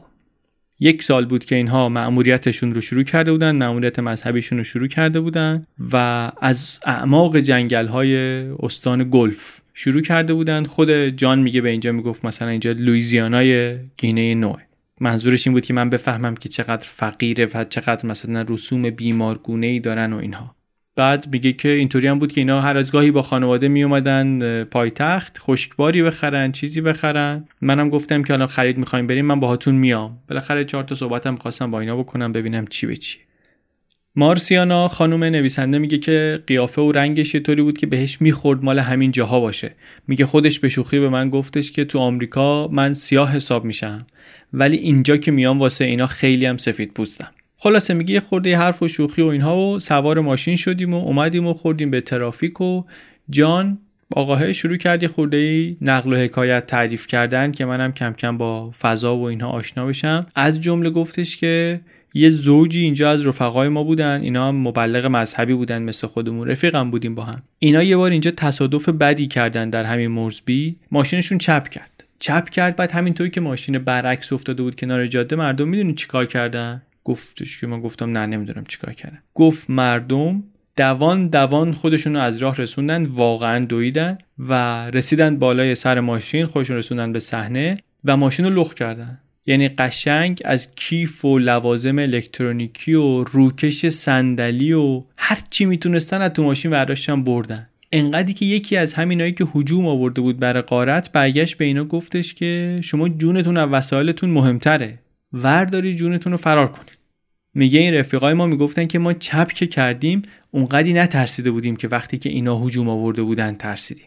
یک 0.79 1.03
سال 1.03 1.25
بود 1.25 1.45
که 1.45 1.55
اینها 1.55 1.89
مأموریتشون 1.89 2.73
رو 2.73 2.81
شروع 2.81 3.03
کرده 3.03 3.31
بودن 3.31 3.55
مأموریت 3.55 3.99
مذهبیشون 3.99 4.57
رو 4.57 4.63
شروع 4.63 4.87
کرده 4.87 5.19
بودن 5.19 5.65
و 5.91 6.31
از 6.41 6.79
اعماق 6.85 7.37
جنگل 7.37 7.87
های 7.87 8.15
استان 8.59 9.07
گلف 9.11 9.61
شروع 9.73 10.01
کرده 10.01 10.33
بودن. 10.33 10.63
خود 10.63 10.91
جان 10.91 11.39
میگه 11.39 11.61
به 11.61 11.69
اینجا 11.69 11.91
می‌گفت 11.91 12.25
مثلا 12.25 12.47
اینجا 12.47 12.71
لویزیانای 12.71 13.77
گینه 13.97 14.35
نوع 14.35 14.59
منظورش 15.01 15.47
این 15.47 15.53
بود 15.53 15.65
که 15.65 15.73
من 15.73 15.89
بفهمم 15.89 16.35
که 16.35 16.49
چقدر 16.49 16.87
فقیره 16.87 17.45
و 17.53 17.63
چقدر 17.63 18.05
مثلا 18.05 18.45
رسوم 18.49 18.89
بیمارگونه 18.89 19.67
ای 19.67 19.79
دارن 19.79 20.13
و 20.13 20.17
اینها. 20.17 20.55
بعد 20.95 21.27
میگه 21.31 21.53
که 21.53 21.69
اینطوری 21.69 22.07
هم 22.07 22.19
بود 22.19 22.31
که 22.31 22.41
اینا 22.41 22.61
هر 22.61 22.77
از 22.77 22.91
گاهی 22.91 23.11
با 23.11 23.21
خانواده 23.21 23.67
می 23.67 23.83
اومدن 23.83 24.63
پایتخت 24.63 25.37
خشکباری 25.39 26.03
بخرن 26.03 26.51
چیزی 26.51 26.81
بخرن. 26.81 27.45
منم 27.61 27.89
گفتم 27.89 28.23
که 28.23 28.33
الان 28.33 28.47
خرید 28.47 28.77
می‌خوایم 28.77 29.07
بریم 29.07 29.25
من 29.25 29.39
باهاتون 29.39 29.75
میام. 29.75 30.17
بالاخره 30.29 30.65
چهار 30.65 30.83
تا 30.83 30.95
صحبتم 30.95 31.33
می‌خواستم 31.33 31.71
با 31.71 31.79
اینا 31.79 31.97
بکنم 31.97 32.31
ببینم 32.31 32.67
چی 32.67 32.87
به 32.87 32.97
چی. 32.97 33.17
مارسیانا 34.15 34.87
خانم 34.87 35.23
نویسنده 35.23 35.77
میگه 35.77 35.97
که 35.97 36.43
قیافه 36.47 36.81
و 36.81 36.91
رنگش 36.91 37.35
یه 37.35 37.39
طوری 37.39 37.61
بود 37.61 37.77
که 37.77 37.87
بهش 37.87 38.21
می‌خورد 38.21 38.63
مال 38.63 38.79
همین 38.79 39.11
جاها 39.11 39.39
باشه. 39.39 39.71
میگه 40.07 40.25
خودش 40.25 40.59
به 40.59 40.69
شوخی 40.69 40.99
به 40.99 41.09
من 41.09 41.29
گفتش 41.29 41.71
که 41.71 41.85
تو 41.85 41.99
آمریکا 41.99 42.67
من 42.67 42.93
سیاه 42.93 43.35
حساب 43.35 43.65
میشم. 43.65 43.97
ولی 44.53 44.77
اینجا 44.77 45.17
که 45.17 45.31
میام 45.31 45.59
واسه 45.59 45.85
اینا 45.85 46.07
خیلی 46.07 46.45
هم 46.45 46.57
سفید 46.57 46.93
پوستم. 46.93 47.31
خلاصه 47.65 47.93
میگه 47.93 48.13
یه 48.13 48.19
خورده 48.19 48.57
حرف 48.57 48.83
و 48.83 48.87
شوخی 48.87 49.21
و 49.21 49.25
اینها 49.25 49.57
و 49.57 49.79
سوار 49.79 50.19
ماشین 50.19 50.55
شدیم 50.55 50.93
و 50.93 50.97
اومدیم 50.97 51.47
و 51.47 51.53
خوردیم 51.53 51.91
به 51.91 52.01
ترافیک 52.01 52.61
و 52.61 52.83
جان 53.29 53.77
آقاه 54.11 54.53
شروع 54.53 54.77
کرد 54.77 55.03
یه 55.03 55.09
خورده 55.09 55.37
ای 55.37 55.77
نقل 55.81 56.13
و 56.13 56.15
حکایت 56.15 56.65
تعریف 56.65 57.07
کردن 57.07 57.51
که 57.51 57.65
منم 57.65 57.91
کم 57.91 58.13
کم 58.13 58.37
با 58.37 58.71
فضا 58.79 59.17
و 59.17 59.23
اینها 59.23 59.49
آشنا 59.49 59.85
بشم. 59.85 60.25
از 60.35 60.61
جمله 60.61 60.89
گفتش 60.89 61.37
که 61.37 61.81
یه 62.13 62.29
زوجی 62.29 62.81
اینجا 62.81 63.09
از 63.09 63.27
رفقای 63.27 63.67
ما 63.67 63.83
بودن 63.83 64.21
اینا 64.21 64.47
هم 64.47 64.55
مبلغ 64.55 65.05
مذهبی 65.05 65.53
بودن 65.53 65.83
مثل 65.83 66.07
خودمون. 66.07 66.47
رفیقم 66.47 66.91
بودیم 66.91 67.15
با 67.15 67.23
هم. 67.23 67.41
اینا 67.59 67.83
یه 67.83 67.97
بار 67.97 68.11
اینجا 68.11 68.31
تصادف 68.31 68.89
بدی 68.89 69.27
کردن 69.27 69.69
در 69.69 69.83
همین 69.83 70.07
مرزبی. 70.07 70.75
ماشینشون 70.91 71.37
چپ 71.37 71.69
کرد. 71.69 72.03
چپ 72.19 72.49
کرد 72.49 72.75
بعد 72.75 72.91
همینطوری 72.91 73.29
که 73.29 73.41
ماشین 73.41 73.77
برعکس 73.77 74.33
افتاده 74.33 74.63
بود 74.63 74.75
کنار 74.75 75.07
جاده 75.07 75.35
مردم 75.35 75.67
می‌دونی 75.67 75.93
چیکار 75.93 76.25
کردن؟ 76.25 76.81
گفتش 77.05 77.59
که 77.59 77.67
من 77.67 77.81
گفتم 77.81 78.17
نه 78.17 78.25
نمی‌دونم 78.25 78.63
چیکار 78.67 78.93
کردن. 78.93 79.19
گفت 79.33 79.69
مردم 79.69 80.43
دوان 80.75 81.27
دوان 81.27 81.71
خودشون 81.71 82.15
رو 82.15 82.21
از 82.21 82.37
راه 82.37 82.57
رسوندن 82.57 83.03
واقعا 83.03 83.65
دویدن 83.65 84.17
و 84.39 84.53
رسیدن 84.91 85.39
بالای 85.39 85.75
سر 85.75 85.99
ماشین 85.99 86.45
خودشون 86.45 86.77
رسوندن 86.77 87.13
به 87.13 87.19
صحنه 87.19 87.77
و 88.05 88.17
ماشین 88.17 88.45
رو 88.45 88.61
لخ 88.61 88.73
کردن. 88.73 89.19
یعنی 89.45 89.67
قشنگ 89.69 90.41
از 90.45 90.75
کیف 90.75 91.25
و 91.25 91.39
لوازم 91.39 91.99
الکترونیکی 91.99 92.93
و 92.93 93.23
روکش 93.23 93.89
صندلی 93.89 94.73
و 94.73 95.03
هر 95.17 95.39
چی 95.49 95.65
می‌تونستن 95.65 96.21
از 96.21 96.31
تو 96.31 96.43
ماشین 96.43 96.71
برداشتن 96.71 97.23
بردن. 97.23 97.67
انقدری 97.91 98.33
که 98.33 98.45
یکی 98.45 98.77
از 98.77 98.93
همینایی 98.93 99.31
که 99.31 99.45
هجوم 99.55 99.87
آورده 99.87 100.21
بود 100.21 100.39
برای 100.39 100.61
قارت 100.61 101.11
برگشت 101.11 101.57
به 101.57 101.65
اینا 101.65 101.83
گفتش 101.83 102.33
که 102.33 102.79
شما 102.83 103.09
جونتون 103.09 103.57
از 103.57 103.69
وسایلتون 103.69 104.29
مهمتره. 104.29 104.99
ورداری 105.33 105.95
جونتون 105.95 106.31
رو 106.31 106.37
فرار 106.37 106.67
کنید. 106.67 106.94
میگه 107.55 107.79
این 107.79 107.93
رفیقای 107.93 108.33
ما 108.33 108.45
می‌گفتن 108.45 108.85
که 108.85 108.99
ما 108.99 109.13
چپ 109.13 109.51
که 109.51 109.67
کردیم 109.67 110.21
اونقدی 110.51 110.93
نترسیده 110.93 111.51
بودیم 111.51 111.75
که 111.75 111.87
وقتی 111.87 112.17
که 112.17 112.29
اینا 112.29 112.59
هجوم 112.59 112.89
آورده 112.89 113.23
بودن 113.23 113.55
ترسیدیم. 113.55 114.05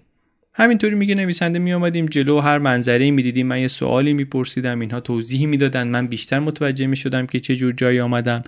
همینطوری 0.55 0.95
میگه 0.95 1.15
نویسنده 1.15 1.59
می 1.59 1.73
آمدیم 1.73 2.07
جلو 2.07 2.41
هر 2.41 2.59
منظره 2.59 3.11
می‌دیدیم 3.11 3.47
من 3.47 3.61
یه 3.61 3.69
سوالی 3.69 4.13
میپرسیدم 4.13 4.81
اینها 4.81 5.01
توضیحی 5.01 5.47
می‌دادن 5.47 5.89
من 5.89 6.07
بیشتر 6.07 6.39
متوجه 6.39 6.87
می‌شدم 6.87 7.27
که 7.27 7.41
چه 7.41 7.57
جور 7.57 7.73
جایی 7.73 8.01
آمدم 8.01 8.43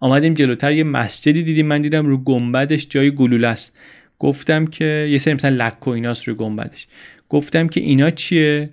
آمدیم 0.00 0.34
جلوتر 0.34 0.72
یه 0.72 0.84
مسجدی 0.84 1.42
دیدیم 1.42 1.66
من 1.66 1.82
دیدم 1.82 2.06
رو 2.06 2.16
گنبدش 2.16 2.86
جای 2.90 3.10
گلوله 3.10 3.48
است. 3.48 3.76
گفتم 4.18 4.66
که 4.66 5.08
یه 5.10 5.18
سری 5.18 5.34
مثلا 5.34 5.66
لک 5.66 5.86
و 5.88 5.90
ایناست 5.90 6.28
رو 6.28 6.34
گنبدش. 6.34 6.86
گفتم 7.28 7.68
که 7.68 7.80
اینا 7.80 8.10
چیه؟ 8.10 8.70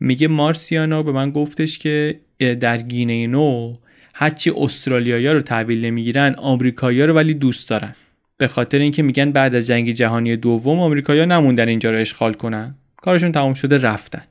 میگه 0.00 0.28
مارسیانا 0.28 1.02
به 1.02 1.12
من 1.12 1.30
گفتش 1.30 1.78
که 1.78 2.20
در 2.38 2.78
گینه 2.78 3.26
نو 3.26 3.76
هرچی 4.14 4.52
استرالیایی 4.56 5.26
رو 5.26 5.40
تحویل 5.40 5.84
نمی‌گیرن 5.84 6.34
آمریکایی‌ها 6.34 7.06
رو 7.06 7.14
ولی 7.14 7.34
دوست 7.34 7.68
دارن. 7.68 7.94
به 8.38 8.46
خاطر 8.46 8.78
اینکه 8.78 9.02
میگن 9.02 9.32
بعد 9.32 9.54
از 9.54 9.66
جنگ 9.66 9.92
جهانی 9.92 10.36
دوم 10.36 10.80
آمریکایی‌ها 10.80 11.26
نموندن 11.26 11.68
اینجا 11.68 11.90
رو 11.90 11.98
اشغال 11.98 12.32
کنن. 12.32 12.74
کارشون 12.96 13.32
تمام 13.32 13.54
شده 13.54 13.78
رفتن. 13.78 14.22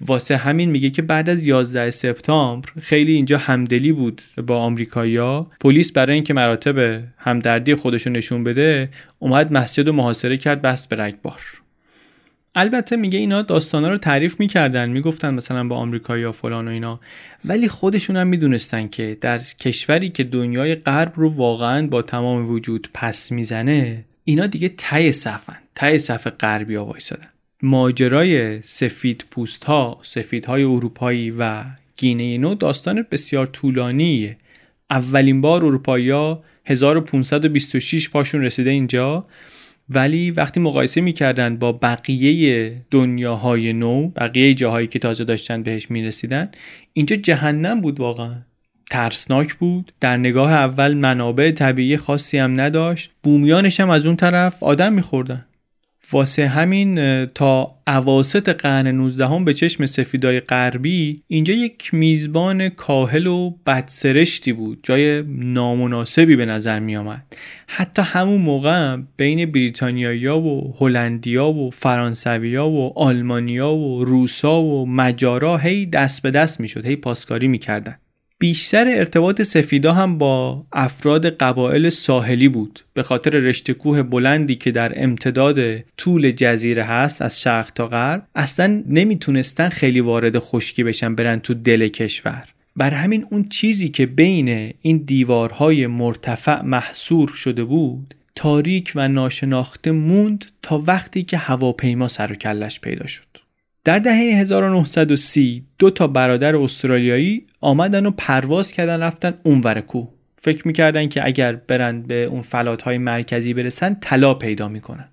واسه 0.00 0.36
همین 0.36 0.70
میگه 0.70 0.90
که 0.90 1.02
بعد 1.02 1.30
از 1.30 1.46
11 1.46 1.90
سپتامبر 1.90 2.68
خیلی 2.80 3.12
اینجا 3.12 3.38
همدلی 3.38 3.92
بود 3.92 4.22
با 4.46 4.58
آمریکایی‌ها. 4.58 5.50
پلیس 5.60 5.92
برای 5.92 6.14
اینکه 6.14 6.34
مراتب 6.34 7.02
همدردی 7.18 7.74
خودشون 7.74 8.16
نشون 8.16 8.44
بده 8.44 8.88
اومد 9.18 9.52
مسجد 9.52 9.86
رو 9.86 9.92
محاصره 9.92 10.36
کرد 10.36 10.62
بس 10.62 10.86
به 10.86 10.96
رگبار. 10.96 11.40
البته 12.58 12.96
میگه 12.96 13.18
اینا 13.18 13.42
داستانا 13.42 13.88
رو 13.88 13.98
تعریف 13.98 14.40
می‌کردن 14.40 14.88
می‌گفتن 14.88 15.34
مثلا 15.34 15.68
با 15.68 15.76
آمریکا 15.76 16.18
یا 16.18 16.32
فلان 16.32 16.68
و 16.68 16.70
اینا. 16.70 17.00
ولی 17.44 17.68
خودشون 17.68 18.16
هم 18.16 18.26
می‌دونستن 18.26 18.88
که 18.88 19.18
در 19.20 19.38
کشوری 19.38 20.08
که 20.08 20.24
دنیای 20.24 20.74
غرب 20.74 21.12
رو 21.16 21.30
واقعا 21.30 21.86
با 21.86 22.02
تمام 22.02 22.50
وجود 22.50 22.88
پس 22.94 23.32
می‌زنه 23.32 24.04
اینا 24.24 24.46
دیگه 24.46 24.68
ته 24.68 25.10
صفن 25.10 25.56
ته 25.74 25.98
صف 25.98 26.26
غربی 26.26 26.74
ها 26.74 26.84
وایسادن. 26.84 27.28
ماجرای 27.62 28.62
سفید 28.62 29.24
پوست 29.30 29.64
ها 29.64 29.98
سفید 30.02 30.46
های 30.46 30.62
اروپایی 30.62 31.30
و 31.30 31.64
گینه 31.96 32.38
نو 32.38 32.54
داستان 32.54 33.06
بسیار 33.10 33.46
طولانیه. 33.46 34.36
اولین 34.90 35.40
بار 35.40 35.64
اروپایی 35.64 36.10
ها 36.10 36.44
1526 36.64 38.10
پاشون 38.10 38.42
رسیده 38.42 38.70
اینجا. 38.70 39.26
ولی 39.88 40.30
وقتی 40.30 40.60
مقایسه 40.60 41.00
می‌کردن 41.00 41.56
با 41.56 41.72
بقیه 41.72 42.72
دنیاهای 42.90 43.72
نو 43.72 44.08
بقیه 44.08 44.54
جاهایی 44.54 44.86
که 44.86 44.98
تازه 44.98 45.24
داشتن 45.24 45.62
بهش 45.62 45.90
می‌رسیدن 45.90 46.50
اینجا 46.92 47.16
جهنم 47.16 47.80
بود 47.80 48.00
واقعا. 48.00 48.42
ترسناک 48.90 49.54
بود. 49.54 49.92
در 50.00 50.16
نگاه 50.16 50.52
اول 50.52 50.94
منابع 50.94 51.50
طبیعی 51.50 51.96
خاصی 51.96 52.38
هم 52.38 52.60
نداشت. 52.60 53.10
بومیانش 53.22 53.80
هم 53.80 53.90
از 53.90 54.06
اون 54.06 54.16
طرف 54.16 54.62
آدم 54.62 54.92
میخوردن. 54.92 55.46
واسه 56.12 56.48
همین 56.48 57.26
تا 57.26 57.66
عواست 57.86 58.48
قرن 58.48 58.86
19 58.86 59.26
هم 59.26 59.44
به 59.44 59.54
چشم 59.54 59.86
سفیدای 59.86 60.40
غربی 60.40 61.22
اینجا 61.26 61.54
یک 61.54 61.94
میزبان 61.94 62.68
کاهل 62.68 63.26
و 63.26 63.50
بدسرشتی 63.66 64.52
بود 64.52 64.78
جای 64.82 65.22
نامناسبی 65.28 66.36
به 66.36 66.46
نظر 66.46 66.78
می 66.78 66.96
آمد 66.96 67.36
حتی 67.66 68.02
همون 68.02 68.40
موقع 68.40 68.96
بین 69.16 69.50
بریتانیایی‌ها 69.50 70.40
و 70.40 70.74
هلندیا 70.78 71.48
و 71.48 71.70
فرانسویا 71.70 72.68
و 72.68 72.98
آلمانیا 72.98 73.74
و 73.74 74.04
روسا 74.04 74.62
و 74.62 74.86
مجارا 74.86 75.56
هی 75.56 75.86
دست 75.86 76.22
به 76.22 76.30
دست 76.30 76.60
می‌شد 76.60 76.86
هی 76.86 76.96
پاسکاری 76.96 77.48
می‌کردن. 77.48 77.98
بیشتر 78.38 78.84
ارتباط 78.88 79.42
سفیدا 79.42 79.92
هم 79.92 80.18
با 80.18 80.66
افراد 80.72 81.26
قبایل 81.26 81.88
ساحلی 81.88 82.48
بود. 82.48 82.80
به 82.94 83.02
خاطر 83.02 83.30
رشته 83.30 83.74
کوه 83.74 84.02
بلندی 84.02 84.54
که 84.54 84.70
در 84.70 84.92
امتداد 85.04 85.78
طول 85.96 86.30
جزیره 86.30 86.84
هست 86.84 87.22
از 87.22 87.40
شرق 87.40 87.70
تا 87.70 87.86
غرب 87.86 88.26
اصلا 88.34 88.82
نمی‌تونستن 88.88 89.68
خیلی 89.68 90.00
وارد 90.00 90.38
خشکی 90.38 90.84
بشن 90.84 91.14
برن 91.14 91.40
تو 91.40 91.54
دل 91.54 91.88
کشور. 91.88 92.44
بر 92.76 92.90
همین 92.90 93.26
اون 93.30 93.44
چیزی 93.48 93.88
که 93.88 94.06
بین 94.06 94.74
این 94.80 94.98
دیوارهای 94.98 95.86
مرتفع 95.86 96.62
محصور 96.62 97.28
شده 97.28 97.64
بود 97.64 98.14
تاریک 98.34 98.92
و 98.94 99.08
ناشناخته 99.08 99.90
موند 99.90 100.44
تا 100.62 100.82
وقتی 100.86 101.22
که 101.22 101.36
هواپیما 101.36 102.08
سر 102.08 102.32
و 102.32 102.34
کلش 102.34 102.80
پیدا 102.80 103.06
شد. 103.06 103.26
در 103.84 103.98
دهه 103.98 104.14
1930 104.14 105.64
دو 105.78 105.90
تا 105.90 106.06
برادر 106.06 106.56
استرالیایی 106.56 107.46
آمدن 107.66 108.06
و 108.06 108.10
پرواز 108.10 108.72
کردن 108.72 109.02
رفتن 109.02 109.34
اونور 109.42 109.80
کوه. 109.80 110.08
فکر 110.42 110.66
می‌کردن 110.66 111.08
که 111.08 111.26
اگر 111.26 111.52
برند 111.52 112.06
به 112.06 112.24
اون 112.24 112.42
فلات 112.42 112.82
های 112.82 112.98
مرکزی 112.98 113.54
برسن 113.54 113.96
طلا 114.00 114.34
پیدا 114.34 114.68
می‌کنن. 114.68 115.08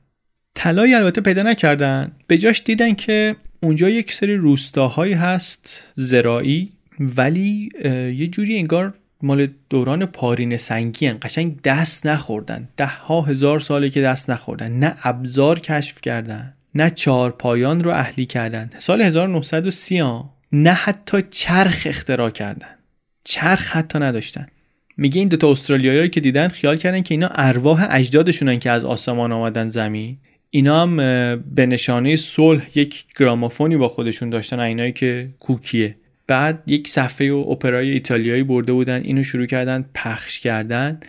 طلایی 0.56 0.94
البته 0.94 1.22
پیدا 1.22 1.44
نکردن. 1.44 2.12
به 2.28 2.38
جاش 2.38 2.64
دیدن 2.64 2.94
که 2.94 3.36
اونجا 3.62 3.90
یک 3.90 4.14
سری 4.14 4.36
روستاهایی 4.36 5.14
هست 5.14 5.84
زراعی 5.96 6.70
ولی 7.00 7.70
یه 8.18 8.28
جوری 8.28 8.58
انگار 8.58 8.94
مال 9.22 9.48
دوران 9.70 10.06
پارین 10.06 10.58
سنگی 10.58 11.08
هن. 11.08 11.18
قشنگ 11.22 11.62
دست 11.62 12.06
نخوردن. 12.06 12.70
ده 12.78 12.86
ها 12.86 13.22
هزار 13.22 13.60
ساله 13.60 13.90
که 13.90 14.02
دست 14.02 14.30
نخوردن. 14.30 14.72
نه 14.72 14.96
ابزار 15.04 15.60
کشف 15.60 16.02
کردن. 16.02 16.54
نه 16.76 16.90
چهار 16.90 17.32
پایان 17.32 17.84
رو 17.84 17.92
اهلی 17.92 18.26
کردن. 18.26 18.70
سال 18.78 19.02
1930 19.02 20.00
نه 20.54 20.72
حتی 20.72 21.18
چرخ 21.30 21.84
اختراع 21.86 22.30
کردن. 22.30 22.76
چرخ 23.24 23.72
حتی 23.72 24.00
نداشتن. 24.00 24.48
میگه 24.98 25.20
این 25.20 25.28
دوتا 25.28 25.52
استرالیایی 25.52 26.10
که 26.10 26.20
دیدن 26.20 26.48
خیال 26.48 26.78
کردن 26.78 27.02
که 27.02 27.14
اینا 27.14 27.30
ارواح 27.32 27.88
اجدادشونن 27.90 28.60
که 28.60 28.72
از 28.72 28.86
آسمان 28.86 29.32
آمدن 29.32 29.70
زمین. 29.70 30.18
اینا 30.50 30.82
هم 30.82 30.96
به 31.56 31.66
نشانه 31.66 32.16
صلح 32.16 32.68
یک 32.76 33.06
گرامافونی 33.20 33.78
با 33.78 33.88
خودشون 33.88 34.30
داشتن 34.30 34.60
اینایی 34.60 34.92
که 34.92 35.30
کوکیه. 35.40 35.96
بعد 36.28 36.64
یک 36.68 36.88
صفحه 36.88 37.32
و 37.32 37.36
اپرای 37.36 37.92
ایتالیایی 37.92 38.44
برده 38.44 38.74
بودن 38.74 39.02
اینو 39.04 39.24
شروع 39.24 39.46
کردن 39.46 39.86
پخش 39.94 40.40
کردن 40.40 41.00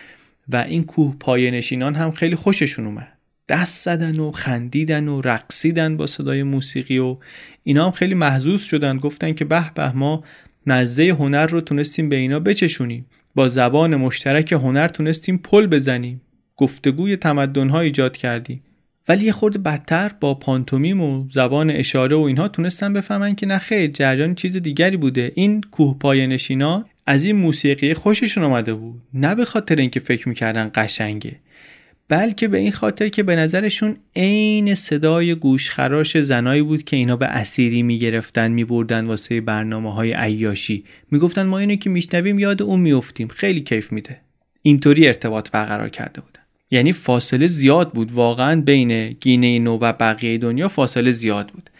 و 0.48 0.56
این 0.56 0.84
کوه 0.84 1.16
پای 1.20 1.50
نشینان 1.50 1.94
هم 1.94 2.10
خیلی 2.10 2.36
خوششون 2.36 2.86
اومد. 2.86 3.13
دست 3.48 3.84
زدن 3.84 4.18
و 4.18 4.30
خندیدن 4.30 5.08
و 5.08 5.20
رقصیدن 5.20 5.96
با 5.96 6.06
صدای 6.06 6.42
موسیقی 6.42 6.98
و 6.98 7.16
اینا 7.62 7.84
هم 7.84 7.90
خیلی 7.90 8.14
محزوز 8.14 8.62
شدن. 8.62 8.96
گفتن 8.96 9.32
که 9.32 9.44
به 9.44 9.70
به 9.74 9.92
ما 9.92 10.24
مزه 10.66 11.08
هنر 11.08 11.46
رو 11.46 11.60
تونستیم 11.60 12.08
به 12.08 12.16
اینا 12.16 12.40
بچشونیم. 12.40 13.06
با 13.34 13.48
زبان 13.48 13.96
مشترک 13.96 14.52
هنر 14.52 14.88
تونستیم 14.88 15.38
پل 15.38 15.66
بزنیم. 15.66 16.20
گفتگوی 16.56 17.16
تمدنها 17.16 17.80
ایجاد 17.80 18.16
کردیم. 18.16 18.62
ولی 19.08 19.24
یه 19.24 19.32
خورده 19.32 19.58
بدتر 19.58 20.10
با 20.20 20.34
پانتومیم 20.34 21.00
و 21.00 21.26
زبان 21.30 21.70
اشاره 21.70 22.16
و 22.16 22.20
اینها 22.20 22.48
تونستن 22.48 22.92
بفهمن 22.92 23.34
که 23.34 23.46
نه 23.46 23.58
خیر 23.58 23.90
جریان 23.90 24.34
چیز 24.34 24.56
دیگری 24.56 24.96
بوده. 24.96 25.32
این 25.34 25.60
کوه 25.60 25.98
پای 25.98 26.26
نشینا 26.26 26.84
از 27.06 27.24
این 27.24 27.36
موسیقی 27.36 27.94
خوششون 27.94 28.44
آمده 28.44 28.74
بود. 28.74 29.02
نه 29.14 29.34
به 29.34 29.44
خاطر 29.44 29.76
اینکه 29.76 30.00
فکر 30.00 30.28
می‌کردن 30.28 30.70
قشنگه. 30.74 31.36
بلکه 32.08 32.48
به 32.48 32.58
این 32.58 32.72
خاطر 32.72 33.08
که 33.08 33.22
به 33.22 33.36
نظرشون 33.36 33.96
عین 34.16 34.74
صدای 34.74 35.34
گوشخراش 35.34 36.18
زنایی 36.18 36.62
بود 36.62 36.84
که 36.84 36.96
اینا 36.96 37.16
به 37.16 37.26
اسیری 37.26 37.82
می‌گرفتن 37.82 38.52
میبردن 38.52 39.06
واسه 39.06 39.40
برنامه 39.40 39.92
های 39.94 40.12
عیاشی. 40.12 40.84
می‌گفتن 41.10 41.42
ما 41.46 41.58
اینو 41.58 41.74
که 41.74 41.90
میشنویم 41.90 42.38
یاد 42.38 42.62
اون 42.62 42.80
میفتیم 42.80 43.28
خیلی 43.28 43.60
کیف 43.60 43.92
میده. 43.92 44.20
اینطوری 44.62 45.06
ارتباط 45.06 45.50
برقرار 45.50 45.88
کرده 45.88 46.20
بودن. 46.20 46.40
یعنی 46.70 46.92
فاصله 46.92 47.46
زیاد 47.46 47.92
بود. 47.92 48.12
واقعا 48.12 48.60
بین 48.60 49.08
گینه 49.08 49.58
نو 49.58 49.78
و 49.80 49.92
بقیه 49.92 50.38
دنیا 50.38 50.68
فاصله 50.68 51.10
زیاد 51.10 51.48
بود. 51.48 51.70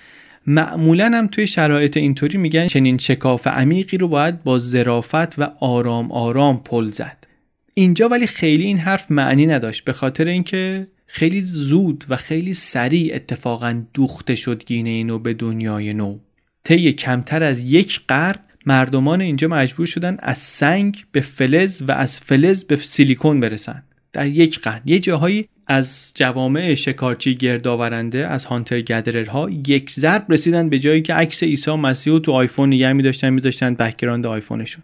معمولا 0.47 1.11
هم 1.15 1.27
توی 1.27 1.47
شرایط 1.47 1.97
اینطوری 1.97 2.39
میگن 2.39 2.67
چنین 2.67 2.99
شکاف 2.99 3.47
عمیقی 3.47 3.99
رو 3.99 4.09
باید 4.09 4.43
با 4.43 4.59
ظرافت 4.59 5.39
و 5.39 5.51
آرام 5.61 6.13
آرام 6.13 6.63
پل 6.65 6.89
زد. 6.89 7.24
اینجا 7.75 8.09
ولی 8.09 8.27
خیلی 8.27 8.65
این 8.65 8.79
حرف 8.79 9.11
معنی 9.11 9.47
نداشت 9.47 9.85
به 9.85 9.93
خاطر 9.93 10.25
اینکه 10.25 10.87
خیلی 11.07 11.41
زود 11.41 12.05
و 12.09 12.17
خیلی 12.17 12.55
سریع 12.55 13.15
اتفاقا 13.15 13.83
دوخته 13.95 14.35
شد 14.35 14.65
گینه 14.65 15.05
نو 15.05 15.19
به 15.19 15.33
دنیای 15.33 15.95
نو. 15.95 16.19
طی 16.65 16.93
کمتر 16.93 17.43
از 17.43 17.65
یک 17.65 18.01
قرن 18.09 18.39
مردمان 18.67 19.21
اینجا 19.21 19.49
مجبور 19.49 19.87
شدن 19.87 20.17
از 20.19 20.39
سنگ 20.39 21.05
به 21.13 21.21
فلز 21.21 21.83
و 21.89 21.93
از 21.93 22.21
فلز 22.21 22.65
به 22.65 22.77
سیلیکون 22.77 23.41
برسن. 23.41 23.83
در 24.13 24.27
یک 24.27 24.61
قرن. 24.61 24.81
یه 24.85 24.99
جاهایی 24.99 25.49
از 25.67 26.13
جوامع 26.15 26.75
شکارچی 26.75 27.35
گردآورنده 27.35 28.27
از 28.27 28.45
hunter 28.45 28.81
gatherer 28.81 29.43
ها 29.43 29.51
یک 29.67 29.91
ضرب 29.91 30.27
رسیدن 30.29 30.69
به 30.69 30.79
جایی 30.79 31.03
که 31.03 31.15
عکس 31.15 31.43
عیسی 31.43 31.71
مسیح 31.71 32.19
تو 32.19 32.33
آیفون 32.33 32.69
نگه 32.69 32.93
داشتن 32.93 33.31
می 33.31 33.41
داشتن 33.41 33.75
background 33.75 34.27
آیفونشون. 34.27 34.83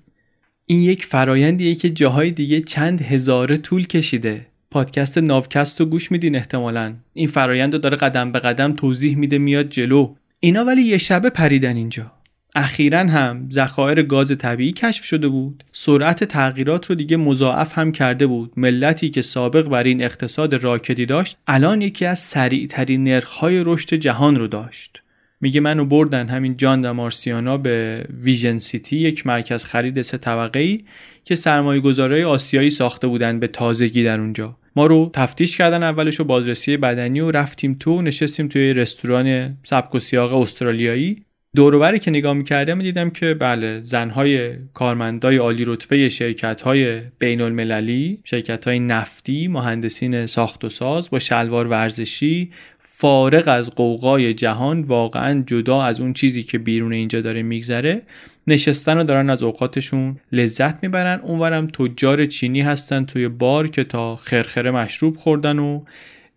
این 0.70 0.82
یک 0.82 1.06
فرایندیه 1.06 1.74
که 1.74 1.90
جاهای 1.90 2.30
دیگه 2.30 2.60
چند 2.60 3.02
هزاره 3.02 3.56
طول 3.56 3.86
کشیده. 3.86 4.46
پادکست 4.70 5.18
ناوکست 5.18 5.80
رو 5.80 5.86
گوش 5.86 6.12
میدین 6.12 6.36
احتمالا. 6.36 6.94
این 7.14 7.28
فرایند 7.28 7.72
رو 7.72 7.78
داره 7.78 7.96
قدم 7.96 8.32
به 8.32 8.38
قدم 8.38 8.72
توضیح 8.72 9.16
میده 9.16 9.38
میاد 9.38 9.68
جلو. 9.68 10.14
اینا 10.40 10.64
ولی 10.64 10.82
یه 10.82 10.98
شبه 10.98 11.30
پریدن 11.30 11.76
اینجا. 11.76 12.12
اخیرا 12.54 12.98
هم 12.98 13.48
ذخایر 13.52 14.02
گاز 14.02 14.36
طبیعی 14.36 14.72
کشف 14.72 15.04
شده 15.04 15.28
بود. 15.28 15.64
سرعت 15.72 16.24
تغییرات 16.24 16.86
رو 16.86 16.94
دیگه 16.94 17.16
مضاعف 17.16 17.78
هم 17.78 17.92
کرده 17.92 18.26
بود. 18.26 18.52
ملتی 18.56 19.10
که 19.10 19.22
سابق 19.22 19.68
بر 19.68 19.84
این 19.84 20.02
اقتصاد 20.02 20.54
راکدی 20.54 21.06
داشت 21.06 21.36
الان 21.46 21.82
یکی 21.82 22.06
از 22.06 22.18
سریعترین 22.18 23.04
نرخهای 23.04 23.62
رشد 23.64 23.94
جهان 23.94 24.36
رو 24.36 24.46
داشت. 24.46 25.02
میگه 25.40 25.60
منو 25.60 25.84
بردن 25.84 26.28
همین 26.28 26.56
جان 26.56 26.84
و 26.84 26.92
مارسیانا 26.92 27.56
به 27.56 28.04
ویژن 28.22 28.58
سیتی 28.58 28.96
یک 28.96 29.26
مرکز 29.26 29.64
خرید 29.64 30.02
سه 30.02 30.18
طبقه 30.18 30.60
ای 30.60 30.84
که 31.24 31.34
سرمایه 31.34 31.80
گذاره 31.80 32.26
آسیایی 32.26 32.70
ساخته 32.70 33.06
بودن 33.06 33.40
به 33.40 33.46
تازگی 33.46 34.04
در 34.04 34.20
اونجا. 34.20 34.56
ما 34.76 34.86
رو 34.86 35.10
تفتیش 35.12 35.56
کردن 35.56 35.82
اولش 35.82 36.20
و 36.20 36.24
بازرسی 36.24 36.76
بدنی 36.76 37.20
و 37.20 37.30
رفتیم 37.30 37.76
تو 37.80 38.02
نشستیم 38.02 38.48
توی 38.48 38.74
رستوران 38.74 39.56
سبک 39.62 39.94
و 39.94 39.98
سیاق 39.98 40.34
استرالیایی. 40.34 41.24
دوروبری 41.56 41.98
که 41.98 42.10
نگاه 42.10 42.32
می‌کردم 42.32 42.82
دیدم 42.82 43.10
که 43.10 43.34
بله 43.34 43.80
زنهای 43.82 44.50
کارمندای 44.74 45.36
عالی 45.36 45.64
رتبه 45.66 46.08
شرکت 46.08 46.62
های 46.62 47.00
بین 47.18 47.40
المللی 47.40 48.18
شرکت 48.24 48.68
های 48.68 48.80
نفتی 48.80 49.48
مهندسین 49.48 50.26
ساخت 50.26 50.64
و 50.64 50.68
ساز 50.68 51.10
با 51.10 51.18
شلوار 51.18 51.66
ورزشی 51.66 52.50
فارغ 52.78 53.48
از 53.48 53.70
قوقای 53.70 54.34
جهان 54.34 54.82
واقعا 54.82 55.44
جدا 55.46 55.82
از 55.82 56.00
اون 56.00 56.12
چیزی 56.12 56.42
که 56.42 56.58
بیرون 56.58 56.92
اینجا 56.92 57.20
داره 57.20 57.42
میگذره 57.42 58.02
نشستن 58.46 58.98
و 58.98 59.04
دارن 59.04 59.30
از 59.30 59.42
اوقاتشون 59.42 60.16
لذت 60.32 60.82
می‌برن. 60.82 61.20
اونورم 61.20 61.66
تجار 61.66 62.26
چینی 62.26 62.60
هستن 62.60 63.04
توی 63.04 63.28
بار 63.28 63.68
که 63.68 63.84
تا 63.84 64.16
خرخره 64.16 64.70
مشروب 64.70 65.16
خوردن 65.16 65.58
و 65.58 65.80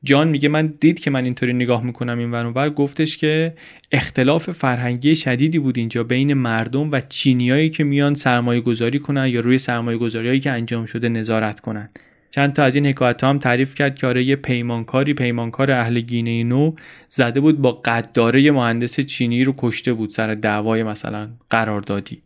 جان 0.03 0.27
میگه 0.27 0.49
من 0.49 0.73
دید 0.79 0.99
که 0.99 1.11
من 1.11 1.25
اینطوری 1.25 1.53
نگاه 1.53 1.83
می‌کنم 1.83 2.17
این 2.17 2.31
ور 2.31 2.69
گفتش 2.69 3.17
که 3.17 3.53
اختلاف 3.91 4.51
فرهنگی 4.51 5.15
شدیدی 5.15 5.59
بود 5.59 5.77
اینجا 5.77 6.03
بین 6.03 6.33
مردم 6.33 6.91
و 6.91 7.01
چینیایی 7.09 7.69
که 7.69 7.83
میان 7.83 8.15
سرمایه 8.15 8.61
گذاری 8.61 8.99
کنن 8.99 9.27
یا 9.27 9.39
روی 9.39 9.59
سرمایه 9.59 9.97
گذاری 9.97 10.39
که 10.39 10.51
انجام 10.51 10.85
شده 10.85 11.09
نظارت 11.09 11.59
کنن. 11.59 11.89
چند 12.31 12.53
تا 12.53 12.63
از 12.63 12.75
این 12.75 12.85
حکایت 12.85 13.23
هم 13.23 13.39
تعریف 13.39 13.75
کرد 13.75 13.95
که 13.95 14.07
آره 14.07 14.23
یه 14.23 14.35
پیمانکاری 14.35 15.13
پیمانکار 15.13 15.71
اهل 15.71 15.99
گینه 15.99 16.43
نو 16.43 16.75
زده 17.09 17.39
بود 17.39 17.61
با 17.61 17.71
قداره 17.71 18.51
مهندس 18.51 18.99
چینی 18.99 19.43
رو 19.43 19.53
کشته 19.57 19.93
بود 19.93 20.09
سر 20.09 20.35
دعوای 20.35 20.83
مثلا 20.83 21.29
قراردادی. 21.49 22.21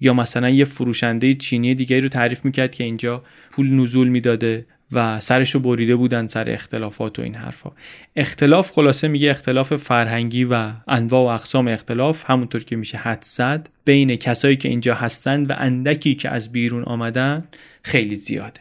یا 0.00 0.14
مثلا 0.14 0.50
یه 0.50 0.64
فروشنده 0.64 1.34
چینی 1.34 1.74
دیگری 1.74 2.00
رو 2.00 2.08
تعریف 2.08 2.44
می‌کرد 2.44 2.74
که 2.74 2.84
اینجا 2.84 3.22
پول 3.50 3.70
نزول 3.70 4.08
می‌داده. 4.08 4.66
و 4.92 5.20
سرش 5.20 5.50
رو 5.50 5.60
بریده 5.60 5.96
بودن 5.96 6.26
سر 6.26 6.50
اختلافات 6.50 7.18
و 7.18 7.22
این 7.22 7.34
حرفا. 7.34 7.70
اختلاف 8.16 8.72
خلاصه 8.72 9.08
میگه 9.08 9.30
اختلاف 9.30 9.76
فرهنگی 9.76 10.44
و 10.44 10.70
انواع 10.88 11.22
و 11.22 11.34
اقسام 11.34 11.68
اختلاف 11.68 12.30
همونطور 12.30 12.64
که 12.64 12.76
میشه 12.76 12.98
حد 12.98 13.22
زد 13.22 13.68
بین 13.84 14.16
کسایی 14.16 14.56
که 14.56 14.68
اینجا 14.68 14.94
هستن 14.94 15.44
و 15.44 15.54
اندکی 15.58 16.14
که 16.14 16.30
از 16.30 16.52
بیرون 16.52 16.82
آمدن 16.82 17.48
خیلی 17.82 18.14
زیاده. 18.14 18.60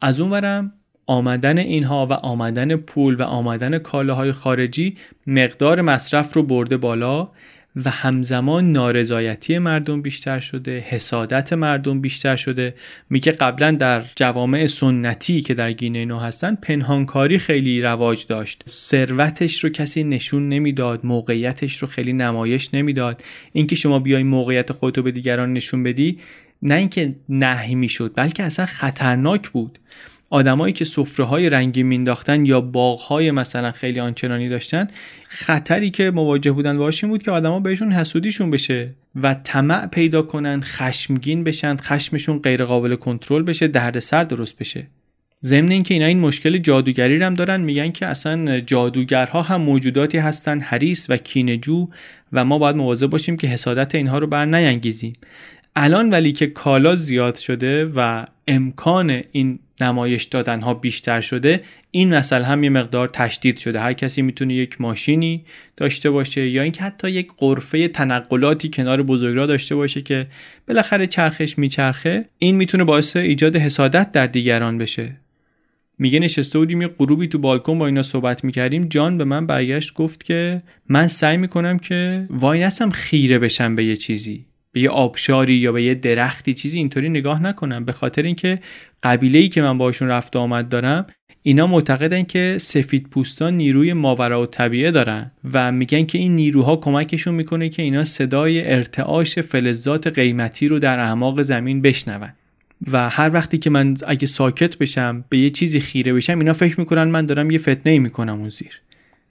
از 0.00 0.20
اونورم 0.20 0.72
آمدن 1.06 1.58
اینها 1.58 2.06
و 2.06 2.12
آمدن 2.12 2.76
پول 2.76 3.14
و 3.14 3.22
آمدن 3.22 3.78
کالاهای 3.78 4.32
خارجی 4.32 4.96
مقدار 5.26 5.80
مصرف 5.80 6.34
رو 6.34 6.42
برده 6.42 6.76
بالا 6.76 7.30
و 7.84 7.90
همزمان 7.90 8.72
نارضایتی 8.72 9.58
مردم 9.58 10.02
بیشتر 10.02 10.40
شده 10.40 10.84
حسادت 10.88 11.52
مردم 11.52 12.00
بیشتر 12.00 12.36
شده. 12.36 12.74
میگه 13.10 13.32
قبلا 13.32 13.70
در 13.70 14.02
جوامع 14.16 14.66
سنتی 14.66 15.40
که 15.40 15.54
در 15.54 15.72
گینه 15.72 16.04
نو 16.04 16.18
هستن 16.18 16.54
پنهانکاری 16.54 17.38
خیلی 17.38 17.82
رواج 17.82 18.26
داشت. 18.26 18.62
ثروتش 18.68 19.64
رو 19.64 19.70
کسی 19.70 20.04
نشون 20.04 20.48
نمی‌داد 20.48 21.06
موقعیتش 21.06 21.78
رو 21.78 21.88
خیلی 21.88 22.12
نمایش 22.12 22.74
نمی‌داد. 22.74 23.22
اینکه 23.52 23.76
شما 23.76 23.98
بیای 23.98 24.22
موقعیت 24.22 24.72
خودتو 24.72 25.02
به 25.02 25.10
دیگران 25.10 25.52
نشون 25.52 25.82
بدی 25.82 26.18
نه 26.62 26.74
اینکه 26.74 27.14
نهی 27.28 27.74
می‌شد 27.74 28.12
بلکه 28.14 28.42
اصلا 28.42 28.66
خطرناک 28.66 29.48
بود. 29.48 29.78
آدمایی 30.30 30.72
که 30.72 30.84
سفره 30.84 31.26
های 31.26 31.50
رنگی 31.50 31.82
مینداختن 31.82 32.46
یا 32.46 32.60
باغ 32.60 33.00
های 33.00 33.30
مثلا 33.30 33.72
خیلی 33.72 34.00
آنچنانی 34.00 34.48
داشتن 34.48 34.88
خطری 35.28 35.90
که 35.90 36.10
مواجه 36.10 36.52
بودن 36.52 36.78
باش 36.78 37.04
این 37.04 37.10
بود 37.10 37.22
که 37.22 37.30
آدما 37.30 37.60
بهشون 37.60 37.92
حسودیشون 37.92 38.50
بشه 38.50 38.94
و 39.22 39.34
طمع 39.34 39.86
پیدا 39.86 40.22
کنن 40.22 40.60
خشمگین 40.60 41.44
بشن 41.44 41.76
خشمشون 41.76 42.38
غیر 42.38 42.64
قابل 42.64 42.96
کنترل 42.96 43.42
بشه 43.42 43.68
دردسر 43.68 44.24
درست 44.24 44.58
بشه. 44.58 44.86
ضمن 45.44 45.70
اینکه 45.70 45.94
اینا 45.94 46.06
این 46.06 46.20
مشکل 46.20 46.56
جادوگری 46.56 47.22
هم 47.22 47.34
دارن 47.34 47.60
میگن 47.60 47.92
که 47.92 48.06
اصلا 48.06 48.60
جادوگرها 48.60 49.42
هم 49.42 49.60
موجوداتی 49.60 50.18
هستن 50.18 50.60
حریص 50.60 51.06
و 51.10 51.16
کینجو 51.16 51.88
و 52.32 52.44
ما 52.44 52.58
باید 52.58 52.76
مواظب 52.76 53.06
باشیم 53.06 53.36
که 53.36 53.46
حسادت 53.46 53.94
اینها 53.94 54.18
رو 54.18 54.26
بر 54.26 54.44
نینگیزیم 54.44 55.12
الان 55.76 56.10
ولی 56.10 56.32
که 56.32 56.46
کالا 56.46 56.96
زیاد 56.96 57.36
شده 57.36 57.84
و 57.84 58.26
امکان 58.48 59.22
این 59.32 59.58
نمایش 59.80 60.24
دادن 60.24 60.60
ها 60.60 60.74
بیشتر 60.74 61.20
شده 61.20 61.62
این 61.90 62.14
مسئله 62.14 62.44
هم 62.44 62.64
یه 62.64 62.70
مقدار 62.70 63.08
تشدید 63.08 63.58
شده. 63.58 63.80
هر 63.80 63.92
کسی 63.92 64.22
می‌تونه 64.22 64.54
یک 64.54 64.80
ماشینی 64.80 65.44
داشته 65.76 66.10
باشه 66.10 66.48
یا 66.48 66.62
اینکه 66.62 66.82
حتی 66.82 67.10
یک 67.10 67.28
قرفه 67.36 67.88
تنقلاتی 67.88 68.70
کنار 68.70 69.02
بزرگراه 69.02 69.46
داشته 69.46 69.74
باشه 69.74 70.02
که 70.02 70.26
بالاخره 70.68 71.06
چرخش 71.06 71.58
میچرخه 71.58 72.24
این 72.38 72.56
می‌تونه 72.56 72.84
باعث 72.84 73.16
ایجاد 73.16 73.56
حسادت 73.56 74.12
در 74.12 74.26
دیگران 74.26 74.78
بشه. 74.78 75.16
میگه 75.98 76.18
نشسته 76.18 76.58
بودیم 76.58 76.82
یه 76.82 76.88
غروبی 76.88 77.26
تو 77.26 77.38
بالکن 77.38 77.78
با 77.78 77.86
اینا 77.86 78.02
صحبت 78.02 78.44
می‌کردیم. 78.44 78.88
جان 78.88 79.18
به 79.18 79.24
من 79.24 79.46
برگشت 79.46 79.94
گفت 79.94 80.24
که 80.24 80.62
من 80.88 81.08
سعی 81.08 81.36
می‌کنم 81.36 81.78
که 81.78 82.26
وای 82.30 82.60
نستم 82.60 82.90
خیره 82.90 83.38
بشم 83.38 83.74
به 83.74 83.84
یه 83.84 83.96
چیزی. 83.96 84.45
به 84.76 84.82
یه 84.82 84.90
آبشاری 84.90 85.54
یا 85.54 85.72
به 85.72 85.82
یه 85.82 85.94
درختی 85.94 86.54
چیزی 86.54 86.78
اینطوری 86.78 87.08
نگاه 87.08 87.42
نکنم. 87.42 87.84
به 87.84 87.92
خاطر 87.92 88.22
اینکه 88.22 88.58
قبیله 89.02 89.38
ای 89.38 89.48
که 89.48 89.62
من 89.62 89.78
باشون 89.78 90.08
رفت 90.08 90.36
آمد 90.36 90.68
دارم 90.68 91.06
اینا 91.42 91.66
معتقدن 91.66 92.22
که 92.22 92.56
سفید 92.60 93.08
پوستان 93.10 93.54
نیروی 93.54 93.92
ماورا 93.92 94.42
و 94.42 94.46
طبیعه 94.46 94.90
دارن 94.90 95.30
و 95.52 95.72
میگن 95.72 96.06
که 96.06 96.18
این 96.18 96.36
نیروها 96.36 96.76
کمکشون 96.76 97.34
می‌کنه 97.34 97.68
که 97.68 97.82
اینا 97.82 98.04
صدای 98.04 98.72
ارتعاش 98.72 99.38
فلزات 99.38 100.06
قیمتی 100.06 100.68
رو 100.68 100.78
در 100.78 100.98
اعماق 100.98 101.42
زمین 101.42 101.82
بشنون. 101.82 102.32
و 102.92 103.08
هر 103.08 103.30
وقتی 103.32 103.58
که 103.58 103.70
من 103.70 103.96
اگه 104.06 104.26
ساکت 104.26 104.78
بشم 104.78 105.24
به 105.28 105.38
یه 105.38 105.50
چیزی 105.50 105.80
خیره 105.80 106.12
بشم 106.12 106.38
اینا 106.38 106.52
فکر 106.52 106.80
می‌کنن 106.80 107.04
من 107.04 107.26
دارم 107.26 107.50
یه 107.50 107.58
فتنه 107.58 107.98
می‌کنم 107.98 108.40
اون 108.40 108.50
زیر. 108.50 108.80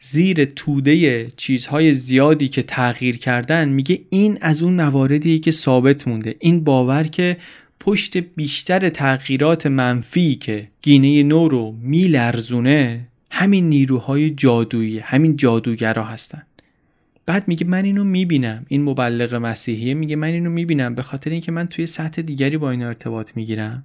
زیر 0.08 0.46
توده 0.46 1.28
چیزهای 1.38 1.94
زیادی 1.94 2.48
که 2.48 2.64
تغییر 2.64 3.18
کردن 3.18 3.70
میگه 3.70 4.02
این 4.10 4.38
از 4.42 4.64
اون 4.64 4.74
مواردیه 4.74 5.40
که 5.40 5.52
ثابت 5.52 6.08
مونده. 6.08 6.36
این 6.40 6.64
باور 6.64 7.04
که 7.04 7.38
پشت 7.80 8.18
بیشتر 8.18 8.90
تغییرات 8.90 9.66
منفی 9.66 10.36
که 10.36 10.68
گینه 10.82 11.24
نو 11.24 11.48
رو 11.48 11.76
میلرزونه 11.82 13.08
همین 13.32 13.70
نیروهای 13.70 14.30
جادویی 14.30 15.00
همین 15.00 15.36
جادوگرا 15.38 16.04
هستن. 16.04 16.42
بعد 17.26 17.48
میگه 17.48 17.66
من 17.66 17.86
اینو 17.86 18.04
می‌بینم. 18.04 18.66
این 18.68 18.84
مبلغ 18.84 19.36
مسیحیه. 19.36 19.94
میگه 19.94 20.16
من 20.16 20.28
اینو 20.28 20.50
می‌بینم. 20.50 20.96
به 20.96 21.02
خاطر 21.02 21.32
اینکه 21.32 21.52
من 21.52 21.68
توی 21.68 21.88
سطح 21.88 22.22
دیگری 22.22 22.58
با 22.58 22.72
اینا 22.72 22.88
ارتباط 22.88 23.32
می‌گیرم. 23.36 23.84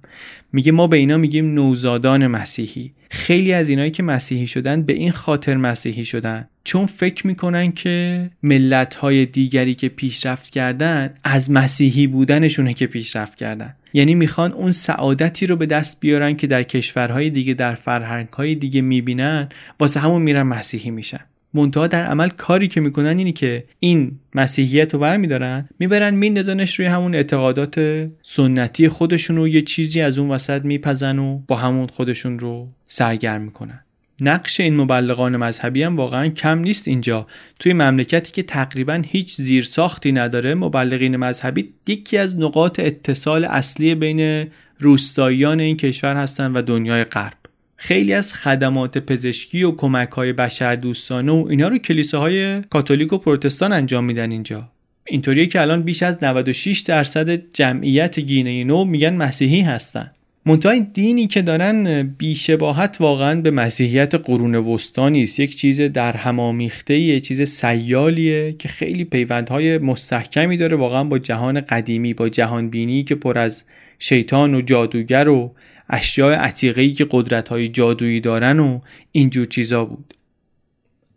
میگه 0.53 0.71
ما 0.71 0.87
به 0.87 0.97
اینا 0.97 1.17
میگیم 1.17 1.53
نوزادان 1.53 2.27
مسیحی. 2.27 2.91
خیلی 3.09 3.53
از 3.53 3.69
اینایی 3.69 3.91
که 3.91 4.03
مسیحی 4.03 4.47
شدن 4.47 4.81
به 4.81 4.93
این 4.93 5.11
خاطر 5.11 5.55
مسیحی 5.55 6.05
شدن. 6.05 6.47
چون 6.63 6.85
فکر 6.85 7.27
می‌کنن 7.27 7.71
که 7.71 8.29
ملت 8.43 8.95
های 8.95 9.25
دیگری 9.25 9.75
که 9.75 9.89
پیشرفت 9.89 10.49
کردن 10.49 11.13
از 11.23 11.51
مسیحی 11.51 12.07
بودنشونه 12.07 12.73
که 12.73 12.87
پیشرفت 12.87 13.35
کردن. 13.35 13.75
یعنی 13.93 14.15
می‌خوان 14.15 14.51
اون 14.51 14.71
سعادتی 14.71 15.47
رو 15.47 15.55
به 15.55 15.65
دست 15.65 15.99
بیارن 15.99 16.35
که 16.35 16.47
در 16.47 16.63
کشورهای 16.63 17.29
دیگه 17.29 17.53
در 17.53 17.75
فرهنگهای 17.75 18.55
دیگه 18.55 18.81
می‌بینن. 18.81 19.49
واسه 19.79 19.99
همون 19.99 20.21
میرن 20.21 20.43
مسیحی 20.43 20.91
میشن. 20.91 21.19
منتها 21.53 21.87
در 21.87 22.05
عمل 22.05 22.29
کاری 22.29 22.67
که 22.67 22.81
می‌کنن 22.81 23.17
اینی 23.17 23.33
که 23.33 23.63
این 23.79 24.19
مسیحیت 24.35 24.93
رو 24.93 24.99
برمیدارن 24.99 25.69
می‌برن 25.79 26.13
میندازنش 26.13 26.79
روی 26.79 26.87
همون 26.87 27.15
اعتقادات 27.15 28.07
سنتی 28.23 28.87
خودشون 28.87 29.35
رو 29.35 29.47
یه 29.47 29.61
چیزی 29.61 30.01
از 30.01 30.17
اون 30.17 30.29
وسط 30.29 30.65
میپزن 30.65 31.19
و 31.19 31.41
با 31.47 31.55
همون 31.55 31.87
خودشون 31.87 32.39
رو 32.39 32.69
سرگرم 32.85 33.41
می‌کنن. 33.41 33.79
نقش 34.23 34.59
این 34.59 34.75
مبلغان 34.75 35.37
مذهبی 35.37 35.83
هم 35.83 35.97
واقعا 35.97 36.27
کم 36.27 36.59
نیست 36.59 36.87
اینجا. 36.87 37.27
توی 37.59 37.73
مملکتی 37.73 38.31
که 38.31 38.43
تقریبا 38.43 39.01
هیچ 39.05 39.35
زیرساختی 39.35 40.11
نداره 40.11 40.55
مبلغین 40.55 41.17
مذهبی 41.17 41.65
یکی 41.87 42.17
از 42.17 42.39
نقاط 42.39 42.79
اتصال 42.79 43.45
اصلی 43.45 43.95
بین 43.95 44.47
روستاییان 44.79 45.59
این 45.59 45.77
کشور 45.77 46.15
هستن 46.15 46.51
و 46.51 46.61
دنیای 46.61 47.03
غرب. 47.03 47.40
خیلی 47.83 48.13
از 48.13 48.33
خدمات 48.33 48.97
پزشکی 48.97 49.63
و 49.63 49.71
کمک 49.71 50.09
های 50.09 50.33
بشر 50.33 50.75
دوستانه 50.75 51.31
و 51.31 51.47
اینا 51.49 51.67
رو 51.67 51.77
کلیساهای 51.77 52.61
کاتولیک 52.61 53.13
و 53.13 53.17
پروتستان 53.17 53.73
انجام 53.73 54.05
میدن 54.05 54.31
اینجا. 54.31 54.69
اینطوریه 55.07 55.47
که 55.47 55.61
الان 55.61 55.81
بیش 55.81 56.03
از 56.03 56.23
96 56.23 56.79
درصد 56.79 57.53
جمعیت 57.53 58.19
گینه 58.19 58.63
نو 58.63 58.85
میگن 58.85 59.13
مسیحی 59.13 59.61
هستن. 59.61 60.11
منتها 60.45 60.71
این 60.71 60.87
دینی 60.93 61.27
که 61.27 61.41
دارن 61.41 62.03
بیشباهت 62.03 62.97
واقعا 62.99 63.41
به 63.41 63.51
مسیحیت 63.51 64.15
قرون 64.15 64.55
وسطانی 64.55 65.23
است 65.23 65.39
یک 65.39 65.55
چیز 65.55 65.81
در 65.81 66.17
همامیخته 66.17 66.97
یه 66.97 67.19
چیز 67.19 67.41
سیالیه 67.41 68.55
که 68.59 68.67
خیلی 68.67 69.03
پیوندهای 69.03 69.77
مستحکمی 69.77 70.57
داره 70.57 70.77
واقعا 70.77 71.03
با 71.03 71.19
جهان 71.19 71.61
قدیمی 71.61 72.13
با 72.13 72.29
جهان 72.29 72.69
بینی 72.69 73.03
که 73.03 73.15
پر 73.15 73.39
از 73.39 73.65
شیطان 73.99 74.55
و 74.55 74.61
جادوگر 74.61 75.29
و 75.29 75.53
اشیاء 75.91 76.33
عتیقه‌ای 76.33 76.93
که 76.93 77.07
قدرت‌های 77.11 77.69
جادویی 77.69 78.19
دارن 78.19 78.59
و 78.59 78.79
اینجور 79.11 79.45
چیزا 79.45 79.85
بود. 79.85 80.13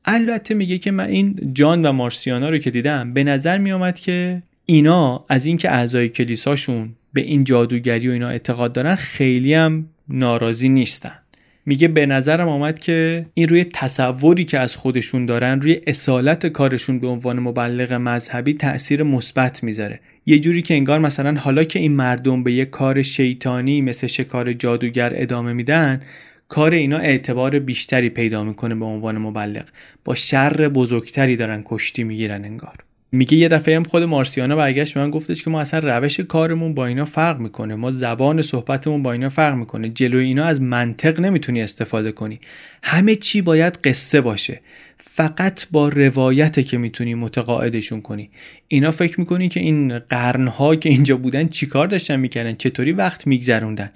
البته 0.04 0.54
میگه 0.54 0.78
که 0.78 0.90
من 0.90 1.06
این 1.06 1.50
جان 1.54 1.86
و 1.86 1.92
مارسیانا 1.92 2.48
رو 2.48 2.58
که 2.58 2.70
دیدم 2.70 3.12
به 3.12 3.24
نظر 3.24 3.58
میامد 3.58 4.00
که 4.00 4.42
اینا 4.66 5.24
از 5.28 5.46
اینکه 5.46 5.70
اعضای 5.70 6.08
کلیساشون 6.08 6.94
به 7.12 7.20
این 7.20 7.44
جادوگری 7.44 8.08
و 8.08 8.12
اینا 8.12 8.28
اعتقاد 8.28 8.72
دارن 8.72 8.94
خیلی 8.94 9.54
هم 9.54 9.88
ناراضی 10.08 10.68
نیستن. 10.68 11.18
میگه 11.66 11.88
به 11.88 12.06
نظرم 12.06 12.48
آمد 12.48 12.78
که 12.78 13.26
این 13.34 13.48
روی 13.48 13.64
تصوری 13.64 14.44
که 14.44 14.58
از 14.58 14.76
خودشون 14.76 15.26
دارن 15.26 15.60
روی 15.60 15.80
اصالت 15.86 16.46
کارشون 16.46 16.98
به 16.98 17.06
عنوان 17.06 17.38
مبلغ 17.38 17.92
مذهبی 17.92 18.54
تاثیر 18.54 19.02
مثبت 19.02 19.62
می‌ذاره. 19.62 20.00
یه 20.26 20.38
جوری 20.38 20.62
که 20.62 20.74
انگار 20.74 20.98
مثلا 20.98 21.34
حالا 21.34 21.64
که 21.64 21.78
این 21.78 21.92
مردم 21.92 22.42
به 22.42 22.52
یه 22.52 22.64
کار 22.64 23.02
شیطانی 23.02 23.80
مثل 23.80 24.06
شکار 24.06 24.52
جادوگر 24.52 25.12
ادامه 25.14 25.52
میدن 25.52 26.00
کار 26.48 26.72
اینا 26.72 26.98
اعتبار 26.98 27.58
بیشتری 27.58 28.08
پیدا 28.08 28.44
می‌کنه 28.44 28.74
به 28.74 28.84
عنوان 28.84 29.18
مبلغ. 29.18 29.64
با 30.04 30.14
شر 30.14 30.68
بزرگتری 30.68 31.36
دارن 31.36 31.62
کشتی 31.64 32.04
می‌گیرن 32.04 32.44
انگار. 32.44 32.83
میگه 33.14 33.36
یه 33.36 33.48
دفعه 33.48 33.76
هم 33.76 33.84
خود 33.84 34.02
مارسیانا 34.02 34.56
برگشت 34.56 34.94
به 34.94 35.00
من 35.00 35.10
گفتش 35.10 35.42
که 35.42 35.50
ما 35.50 35.60
اصلا 35.60 35.96
روش 35.98 36.20
کارمون 36.20 36.74
با 36.74 36.86
اینا 36.86 37.04
فرق 37.04 37.38
می‌کنه. 37.38 37.74
ما 37.74 37.90
زبان 37.90 38.42
صحبتمون 38.42 39.02
با 39.02 39.12
اینا 39.12 39.28
فرق 39.28 39.54
می‌کنه. 39.54 39.88
جلوی 39.88 40.24
اینا 40.24 40.44
از 40.44 40.60
منطق 40.62 41.20
نمی‌تونی 41.20 41.62
استفاده 41.62 42.12
کنی. 42.12 42.40
همه 42.82 43.16
چی 43.16 43.42
باید 43.42 43.78
قصه 43.84 44.20
باشه. 44.20 44.60
فقط 44.98 45.66
با 45.70 45.88
روایت 45.88 46.66
که 46.66 46.78
می‌تونی 46.78 47.14
متقاعدشون 47.14 48.00
کنی. 48.00 48.30
اینا 48.68 48.90
فکر 48.90 49.20
می‌کنی 49.20 49.48
که 49.48 49.60
این 49.60 49.98
قرنها 49.98 50.76
که 50.76 50.88
اینجا 50.88 51.16
بودن 51.16 51.48
چیکار 51.48 51.86
داشتن 51.86 52.16
می‌کردن؟ 52.16 52.54
چطوری 52.54 52.92
وقت 52.92 53.26
میگذروندن؟ 53.26 53.90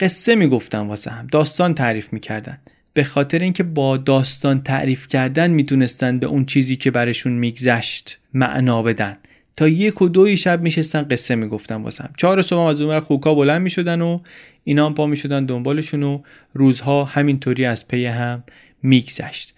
قصه 0.00 0.34
می‌گفتن 0.34 0.78
واسه 0.78 1.10
هم. 1.10 1.26
داستان 1.26 1.74
تعریف 1.74 2.12
می‌کردن. 2.12 2.58
به 2.98 3.04
خاطر 3.04 3.38
اینکه 3.38 3.62
با 3.62 3.96
داستان 3.96 4.62
تعریف 4.62 5.08
کردن 5.08 5.50
می‌تونستن 5.50 6.18
به 6.18 6.26
اون 6.26 6.44
چیزی 6.44 6.76
که 6.76 6.90
برشون 6.90 7.32
میگذشت 7.32 8.18
معنا 8.34 8.82
بدن. 8.82 9.16
تا 9.56 9.68
یک 9.68 10.02
و 10.02 10.08
دوی 10.08 10.36
شب 10.36 10.62
میشستن 10.62 11.02
قصه 11.02 11.34
می‌گفتن 11.34 11.74
واسم. 11.74 12.10
چهار 12.16 12.42
صبح 12.42 12.60
از 12.60 12.80
اونور 12.80 13.00
خوکا 13.00 13.34
بلند 13.34 13.62
می‌شدن 13.62 14.00
و 14.00 14.20
اینا 14.64 14.86
هم 14.86 14.94
پا 14.94 15.06
می‌شدن 15.06 15.44
دنبالشون 15.44 16.02
و 16.02 16.22
روزها 16.54 17.04
همینطوری 17.04 17.64
از 17.64 17.88
پی 17.88 18.06
هم 18.06 18.44
میگذشت. 18.82 19.54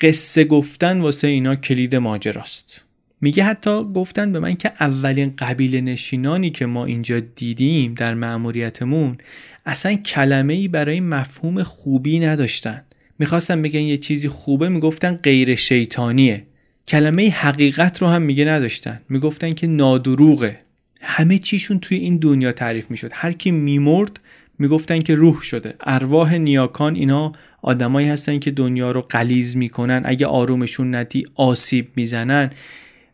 قصه 0.00 0.44
گفتن 0.44 1.00
واسه 1.00 1.28
اینا 1.28 1.56
کلید 1.56 1.96
ماجراست. 1.96 2.84
میگه 3.24 3.44
حتی 3.44 3.82
گفتن 3.82 4.32
به 4.32 4.40
من 4.40 4.54
که 4.54 4.72
اولین 4.80 5.34
قبیله 5.38 5.80
نشینانی 5.80 6.50
که 6.50 6.66
ما 6.66 6.84
اینجا 6.84 7.20
دیدیم 7.20 7.94
در 7.94 8.14
مأموریتمون 8.14 9.18
اصلا 9.66 9.94
کلمه 9.94 10.54
ای 10.54 10.68
برای 10.68 11.00
مفهوم 11.00 11.62
خوبی 11.62 12.18
نداشتن. 12.18 12.82
می‌خواستن 13.18 13.62
بگن 13.62 13.80
یه 13.80 13.96
چیزی 13.96 14.28
خوبه 14.28 14.68
می‌گفتن 14.68 15.14
غیر 15.22 15.54
شیطانیه. 15.54 16.46
کلمه 16.88 17.30
حقیقت 17.30 18.02
رو 18.02 18.08
هم 18.08 18.22
میگه 18.22 18.44
نداشتن. 18.44 19.00
می‌گفتن 19.08 19.50
که 19.50 19.66
نادروغه. 19.66 20.58
همه 21.00 21.38
چیشون 21.38 21.78
توی 21.78 21.96
این 21.96 22.16
دنیا 22.16 22.52
تعریف 22.52 22.90
می‌شد. 22.90 23.10
هر 23.12 23.32
کی 23.32 23.50
میمرد 23.50 24.20
می‌گفتن 24.58 24.98
که 24.98 25.14
روح 25.14 25.42
شده. 25.42 25.74
ارواح 25.80 26.34
نیاکان 26.34 26.94
اینا 26.94 27.32
آدمایی 27.62 28.08
هستن 28.08 28.38
که 28.38 28.50
دنیا 28.50 28.90
رو 28.90 29.00
قلیز 29.00 29.56
می‌کنن. 29.56 30.02
اگه 30.04 30.26
آرومشون 30.26 30.94
ندی 30.94 31.24
آسیب 31.34 31.88
می‌زنن. 31.96 32.50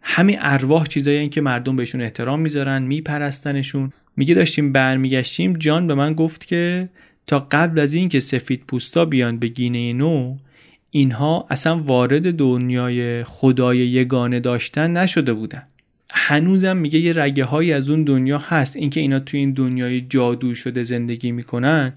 همین 0.03 0.37
ارواح 0.41 0.87
چیزایی 0.87 1.29
که 1.29 1.41
مردم 1.41 1.77
بهشون 1.77 2.03
احترام 2.03 2.41
می‌ذارن 2.41 2.83
میپرستنشون. 2.83 3.93
میگه 4.17 4.35
داشتیم 4.35 4.73
برمیگشتیم 4.73 5.53
جان 5.53 5.87
به 5.87 5.95
من 5.95 6.15
گفت 6.15 6.47
که 6.47 6.89
تا 7.27 7.47
قبل 7.51 7.79
از 7.79 7.95
اینکه 7.95 8.21
سفید 8.21 8.65
پوستا 8.69 9.05
بیان 9.05 9.39
به 9.39 9.49
گینه 9.49 9.93
نو 9.93 10.37
اینها 10.91 11.47
اصلا 11.51 11.79
وارد 11.79 12.37
دنیای 12.37 13.25
خدای 13.25 13.79
یگانه 13.79 14.41
داشتن 14.41 14.97
نشده 14.97 15.33
بودن. 15.33 15.63
هنوزم 16.11 16.77
میگه 16.77 16.99
یه 16.99 17.13
رگه 17.17 17.45
های 17.45 17.73
از 17.73 17.91
اون 17.91 18.05
دنیا 18.05 18.39
هست. 18.39 18.77
اینکه 18.77 19.01
اینا 19.01 19.21
توی 19.21 19.41
این 19.41 19.53
دنیای 19.53 20.01
جادو 20.01 20.55
شده 20.55 20.83
زندگی 20.83 21.33
می‌کنن 21.33 21.93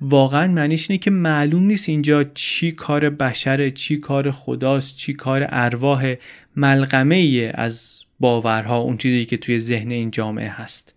واقعا 0.00 0.52
معنیش 0.52 0.90
اینه 0.90 0.98
که 0.98 1.10
معلوم 1.10 1.62
نیست 1.62 1.88
اینجا 1.88 2.24
چی 2.24 2.72
کار 2.72 3.10
بشره 3.10 3.70
چی 3.70 3.96
کار 3.96 4.30
خداست 4.30 4.96
چی 4.96 5.12
کار 5.12 5.46
ارواح 5.48 6.14
ملغمه 6.56 7.50
از 7.54 8.04
باورها 8.20 8.78
اون 8.78 8.96
چیزی 8.96 9.24
که 9.24 9.36
توی 9.36 9.60
ذهن 9.60 9.90
این 9.90 10.10
جامعه 10.10 10.48
هست. 10.48 10.94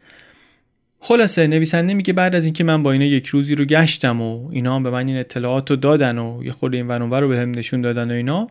خلاصه 1.00 1.48
نویسنده 1.48 1.94
میگه 1.94 2.14
بعد 2.14 2.36
از 2.36 2.46
اینکه 2.46 2.64
من 2.64 2.84
با 2.84 2.92
اینا 2.92 3.06
یک 3.06 3.28
روزی 3.28 3.56
رو 3.56 3.66
گشتم 3.66 4.22
و 4.22 4.50
اینا 4.52 4.76
هم 4.76 4.84
به 4.84 4.90
من 4.90 5.08
این 5.08 5.18
اطلاعات 5.18 5.70
رو 5.70 5.76
دادن 5.76 6.18
و 6.18 6.44
یه 6.44 6.52
خورده 6.52 6.78
این 6.78 6.88
ورانور 6.88 7.22
رو 7.22 7.28
به 7.28 7.40
هم 7.40 7.52
نشون 7.52 7.82
دادن 7.82 8.12
و 8.12 8.14
اینا 8.14 8.48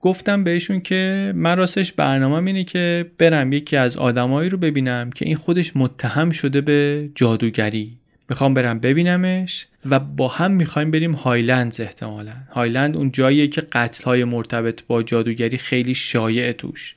گفتم 0.00 0.44
بهشون 0.44 0.80
که 0.80 1.32
من 1.36 1.56
راستش 1.56 1.92
برنامه 1.92 2.46
اینه 2.46 2.64
که 2.64 3.10
برم 3.18 3.52
یکی 3.52 3.76
از 3.76 3.96
آدمایی 3.96 4.50
رو 4.50 4.58
ببینم 4.58 5.10
که 5.10 5.26
این 5.26 5.36
خودش 5.36 5.76
متهم 5.76 6.30
شده 6.30 6.60
به 6.60 7.10
جادوگری. 7.14 7.98
می‌خوام 8.28 8.54
برم 8.54 8.78
ببینمش 8.78 9.66
و 9.84 10.00
با 10.00 10.28
هم 10.28 10.50
می‌خوایم 10.50 10.90
بریم 10.90 11.12
هایلند 11.12 11.76
احتمالا. 11.78 12.32
هایلند 12.50 12.96
اون 12.96 13.10
جاییه 13.10 13.48
که 13.48 13.60
قتل 13.60 14.04
های 14.04 14.24
مرتبط 14.24 14.82
با 14.86 15.02
جادوگری 15.02 15.58
خیلی 15.58 15.94
شایع 15.94 16.52
توش. 16.52 16.96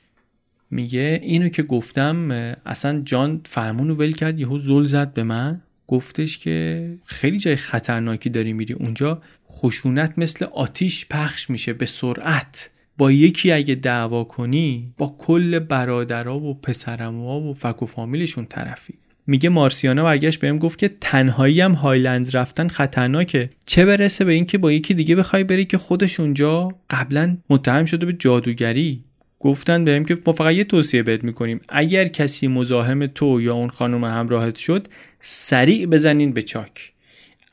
میگه 0.70 1.20
اینو 1.22 1.48
که 1.48 1.62
گفتم 1.62 2.30
اصلا 2.66 3.02
جان 3.04 3.40
فرمونو 3.44 3.94
ول 3.94 4.12
کرد 4.12 4.40
یهو 4.40 4.58
زل 4.58 4.84
زد 4.84 5.12
به 5.12 5.22
من. 5.22 5.60
گفتش 5.86 6.38
که 6.38 6.88
خیلی 7.04 7.38
جای 7.38 7.56
خطرناکی 7.56 8.30
داری 8.30 8.52
میری 8.52 8.74
اونجا. 8.74 9.22
خشونت 9.50 10.14
مثل 10.16 10.44
آتیش 10.44 11.06
پخش 11.10 11.50
میشه 11.50 11.72
به 11.72 11.86
سرعت. 11.86 12.70
با 12.98 13.12
یکی 13.12 13.52
اگه 13.52 13.74
دعوا 13.74 14.24
کنی 14.24 14.92
با 14.98 15.16
کل 15.18 15.58
برادرها 15.58 16.38
و 16.38 16.54
پسرموها 16.54 17.40
و 17.40 17.54
فک 17.54 17.82
و 17.82 17.86
فامیلشون 17.86 18.46
طرفی. 18.46 18.94
میگه 19.30 19.48
مارسیانا 19.48 20.04
برگشت 20.04 20.40
بهم 20.40 20.58
گفت 20.58 20.78
که 20.78 20.90
تنهایی 21.00 21.60
هم 21.60 21.72
هایلند 21.72 22.36
رفتن 22.36 22.68
خطرناکه. 22.68 23.50
چه 23.66 23.84
برسه 23.84 24.24
به 24.24 24.32
اینکه 24.32 24.58
با 24.58 24.72
یکی 24.72 24.94
دیگه 24.94 25.16
بخوای 25.16 25.44
بری 25.44 25.64
که 25.64 25.78
خودش 25.78 26.20
اونجا 26.20 26.68
قبلا 26.90 27.36
متهم 27.50 27.84
شده 27.84 28.06
به 28.06 28.12
جادوگری؟ 28.12 29.04
گفتن 29.40 29.84
بهم 29.84 30.04
که 30.04 30.18
ما 30.26 30.32
فقط 30.32 30.54
یه 30.54 30.64
توصیه 30.64 31.02
بهت 31.02 31.24
می‌کنیم. 31.24 31.60
اگر 31.68 32.08
کسی 32.08 32.48
مزاحم 32.48 33.06
تو 33.06 33.40
یا 33.40 33.54
اون 33.54 33.68
خانم 33.68 34.04
همراهت 34.04 34.56
شد 34.56 34.86
سریع 35.20 35.86
بزنین 35.86 36.32
به 36.32 36.42
چاک. 36.42 36.92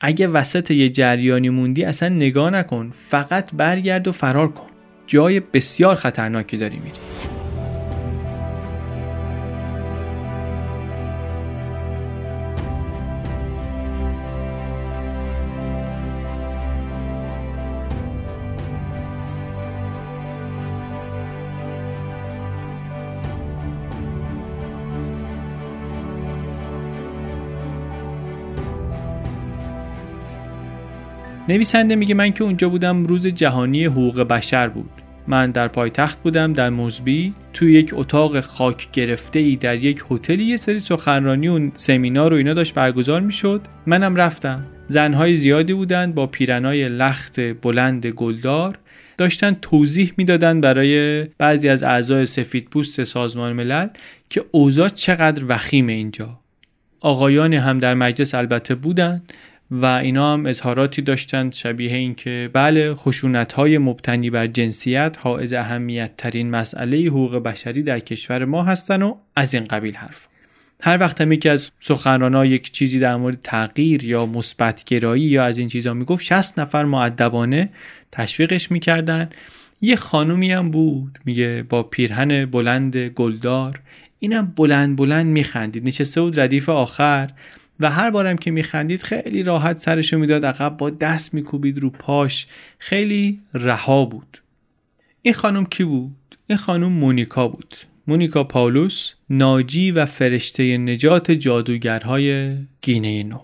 اگه 0.00 0.28
وسط 0.28 0.70
یه 0.70 0.88
جریانی 0.88 1.48
موندی 1.48 1.84
اصلا 1.84 2.08
نگاه 2.08 2.50
نکن. 2.50 2.90
فقط 2.90 3.50
برگرد 3.54 4.08
و 4.08 4.12
فرار 4.12 4.48
کن. 4.48 4.66
جای 5.06 5.40
بسیار 5.40 5.96
خطرناکی 5.96 6.56
داری 6.56 6.76
میری. 6.76 7.35
نویسنده 31.48 31.96
میگه 31.96 32.14
من 32.14 32.30
که 32.30 32.44
اونجا 32.44 32.68
بودم 32.68 33.04
روز 33.04 33.26
جهانی 33.26 33.84
حقوق 33.84 34.20
بشر 34.20 34.68
بود. 34.68 34.90
من 35.26 35.50
در 35.50 35.68
پایتخت 35.68 36.22
بودم 36.22 36.52
در 36.52 36.70
موزبی 36.70 37.34
توی 37.52 37.72
یک 37.72 37.90
اتاق 37.92 38.40
خاک 38.40 38.90
گرفته 38.92 39.38
ای 39.38 39.56
در 39.56 39.76
یک 39.76 40.02
هتلی 40.10 40.44
یه 40.44 40.56
سری 40.56 40.78
سخنرانی 40.78 41.48
و 41.48 41.70
سمینار 41.74 42.32
و 42.32 42.36
اینا 42.36 42.54
داشت 42.54 42.74
برگزار 42.74 43.20
می‌شد. 43.20 43.60
منم 43.86 44.16
رفتم. 44.16 44.64
زنهای 44.88 45.36
زیادی 45.36 45.74
بودند 45.74 46.14
با 46.14 46.26
پیرنای 46.26 46.88
لخت 46.88 47.40
بلند 47.40 48.06
گلدار. 48.06 48.78
داشتن 49.18 49.56
توضیح 49.62 50.12
می‌دادند 50.16 50.62
برای 50.62 51.24
بعضی 51.38 51.68
از 51.68 51.82
اعضای 51.82 52.26
سفید 52.26 52.68
پوست 52.70 53.04
سازمان 53.04 53.52
ملل 53.52 53.88
که 54.30 54.44
اوضاع 54.50 54.88
چقدر 54.88 55.44
وخیم 55.48 55.86
اینجا. 55.86 56.40
آقایان 57.00 57.54
هم 57.54 57.78
در 57.78 57.94
مجلس 57.94 58.34
البته 58.34 58.74
بودند 58.74 59.32
و 59.70 59.86
اینا 59.86 60.32
هم 60.32 60.46
اظهاراتی 60.46 61.02
داشتند 61.02 61.52
شبیه 61.52 61.94
این 61.94 62.14
که 62.14 62.50
بله 62.52 62.94
خشونت 62.94 63.52
های 63.52 63.78
مبتنی 63.78 64.30
بر 64.30 64.46
جنسیت 64.46 65.16
حائز 65.20 65.52
اهمیت 65.52 66.16
ترین 66.16 66.50
مسئله 66.50 66.98
حقوق 66.98 67.36
بشری 67.36 67.82
در 67.82 67.98
کشور 67.98 68.44
ما 68.44 68.64
هستن 68.64 69.02
و 69.02 69.14
از 69.36 69.54
این 69.54 69.64
قبیل 69.64 69.94
حرف. 69.94 70.28
هر 70.80 71.00
وقت 71.00 71.20
هم 71.20 71.32
یکی 71.32 71.48
از 71.48 71.72
سخنرانا 71.80 72.46
یک 72.46 72.72
چیزی 72.72 72.98
در 72.98 73.16
مورد 73.16 73.38
تغییر 73.42 74.04
یا 74.04 74.26
مثبت 74.26 74.84
گرایی 74.84 75.22
یا 75.22 75.44
از 75.44 75.58
این 75.58 75.68
چیزا 75.68 75.94
می‌گفت 75.94 76.24
60 76.24 76.58
نفر 76.58 76.84
معدبانه 76.84 77.68
تشویقش 78.12 78.70
می‌کردن. 78.70 79.28
یه 79.80 79.96
خانومی 79.96 80.52
هم 80.52 80.70
بود 80.70 81.18
میگه 81.24 81.64
با 81.68 81.82
پیرهن 81.82 82.46
بلند 82.46 82.96
گلدار. 82.96 83.80
اینم 84.18 84.52
بلند 84.56 84.96
بلند 84.96 85.26
میخندید. 85.26 85.86
نشسته 85.86 86.20
بود 86.20 86.40
ردیف 86.40 86.68
آخر. 86.68 87.30
و 87.80 87.90
هر 87.90 88.10
بارم 88.10 88.36
که 88.36 88.50
میخندید 88.50 89.02
خیلی 89.02 89.42
راحت 89.42 89.78
سرشو 89.78 90.18
می‌داد 90.18 90.46
عقب 90.46 90.76
با 90.76 90.90
دست 90.90 91.34
میکوبید 91.34 91.78
رو 91.78 91.90
پاش. 91.90 92.46
خیلی 92.78 93.40
رها 93.54 94.04
بود. 94.04 94.38
این 95.22 95.34
خانم 95.34 95.66
کی 95.66 95.84
بود؟ 95.84 96.36
این 96.46 96.58
خانم 96.58 96.92
مونیکا 96.92 97.48
بود. 97.48 97.76
مونیکا 98.06 98.44
پاولوس 98.44 99.14
ناجی 99.30 99.90
و 99.90 100.06
فرشته 100.06 100.78
نجات 100.78 101.30
جادوگرهای 101.30 102.56
گینه 102.82 103.22
نو. 103.22 103.38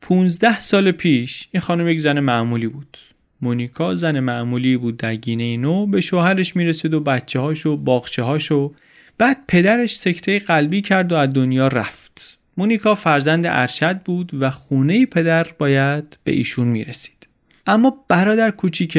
15 0.00 0.60
سال 0.60 0.90
پیش 0.90 1.48
این 1.52 1.60
خانم 1.60 1.88
یک 1.88 2.00
زن 2.00 2.20
معمولی 2.20 2.68
بود. 2.68 2.98
مونیکا 3.40 3.94
زن 3.94 4.20
معمولی 4.20 4.76
بود 4.76 4.96
در 4.96 5.14
گینه 5.14 5.56
نو 5.56 5.86
به 5.86 6.00
شوهرش 6.00 6.56
می‌رسید 6.56 6.94
و 6.94 7.00
بچه 7.00 7.40
هاش 7.40 7.66
و 7.66 7.76
باغچه 7.76 8.22
هاش 8.22 8.52
و 8.52 8.74
بعد 9.18 9.36
پدرش 9.48 9.96
سکته 9.96 10.38
قلبی 10.38 10.80
کرد 10.80 11.12
و 11.12 11.16
از 11.16 11.32
دنیا 11.32 11.68
رفت. 11.68 12.37
مونیکا 12.58 12.94
فرزند 12.94 13.46
ارشد 13.46 14.02
بود 14.02 14.32
و 14.40 14.50
خونه 14.50 15.06
پدر 15.06 15.46
باید 15.58 16.18
به 16.24 16.32
ایشون 16.32 16.68
می‌رسید. 16.68 17.28
اما 17.66 18.04
برادر 18.08 18.50
کوچیک 18.50 18.98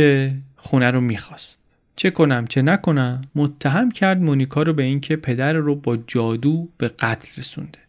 خونه 0.55 0.91
رو 0.91 1.01
می‌خواست. 1.01 1.59
چه 1.95 2.11
کنم 2.11 2.47
چه 2.47 2.61
نکنم 2.61 3.21
متهم 3.35 3.91
کرد 3.91 4.21
مونیکا 4.21 4.63
رو 4.63 4.73
به 4.73 4.83
اینکه 4.83 5.15
پدر 5.15 5.53
رو 5.53 5.75
با 5.75 5.97
جادو 5.97 6.69
به 6.77 6.87
قتل 6.87 7.41
رسونده. 7.41 7.79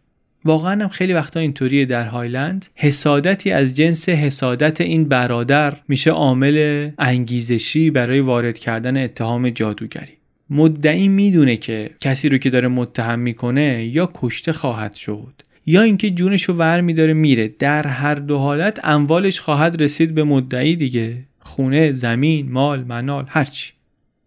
واقعا 0.44 0.82
هم 0.82 0.88
خیلی 0.88 1.12
وقتا 1.12 1.40
اینطوریه 1.40 1.84
در 1.84 2.06
هایلند. 2.06 2.66
حسادتی 2.74 3.50
از 3.50 3.74
جنس 3.74 4.08
حسادت 4.08 4.80
این 4.80 5.04
برادر 5.04 5.76
میشه 5.88 6.10
عامل 6.10 6.90
انگیزشی 6.98 7.90
برای 7.90 8.20
وارد 8.20 8.58
کردن 8.58 9.04
اتهام 9.04 9.50
جادوگری. 9.50 10.12
مدعی 10.50 11.08
می‌دونه 11.08 11.56
که 11.56 11.90
کسی 12.00 12.28
رو 12.28 12.38
که 12.38 12.50
داره 12.50 12.68
متهم 12.68 13.18
می‌کنه 13.18 13.84
یا 13.84 14.10
کشته 14.14 14.52
خواهد 14.52 14.94
شد 14.94 15.32
یا 15.66 15.82
اینکه 15.82 16.10
جونش 16.10 16.42
رو 16.42 16.54
ور 16.54 16.80
میداره 16.80 17.12
میره. 17.12 17.48
در 17.58 17.86
هر 17.86 18.14
دو 18.14 18.38
حالت 18.38 18.80
اموالش 18.84 19.40
خواهد 19.40 19.82
رسید 19.82 20.14
به 20.14 20.24
مدعی 20.24 20.76
دیگه. 20.76 21.24
خونه 21.38 21.92
زمین 21.92 22.52
مال 22.52 22.84
منال 22.84 23.24
هرچی 23.28 23.72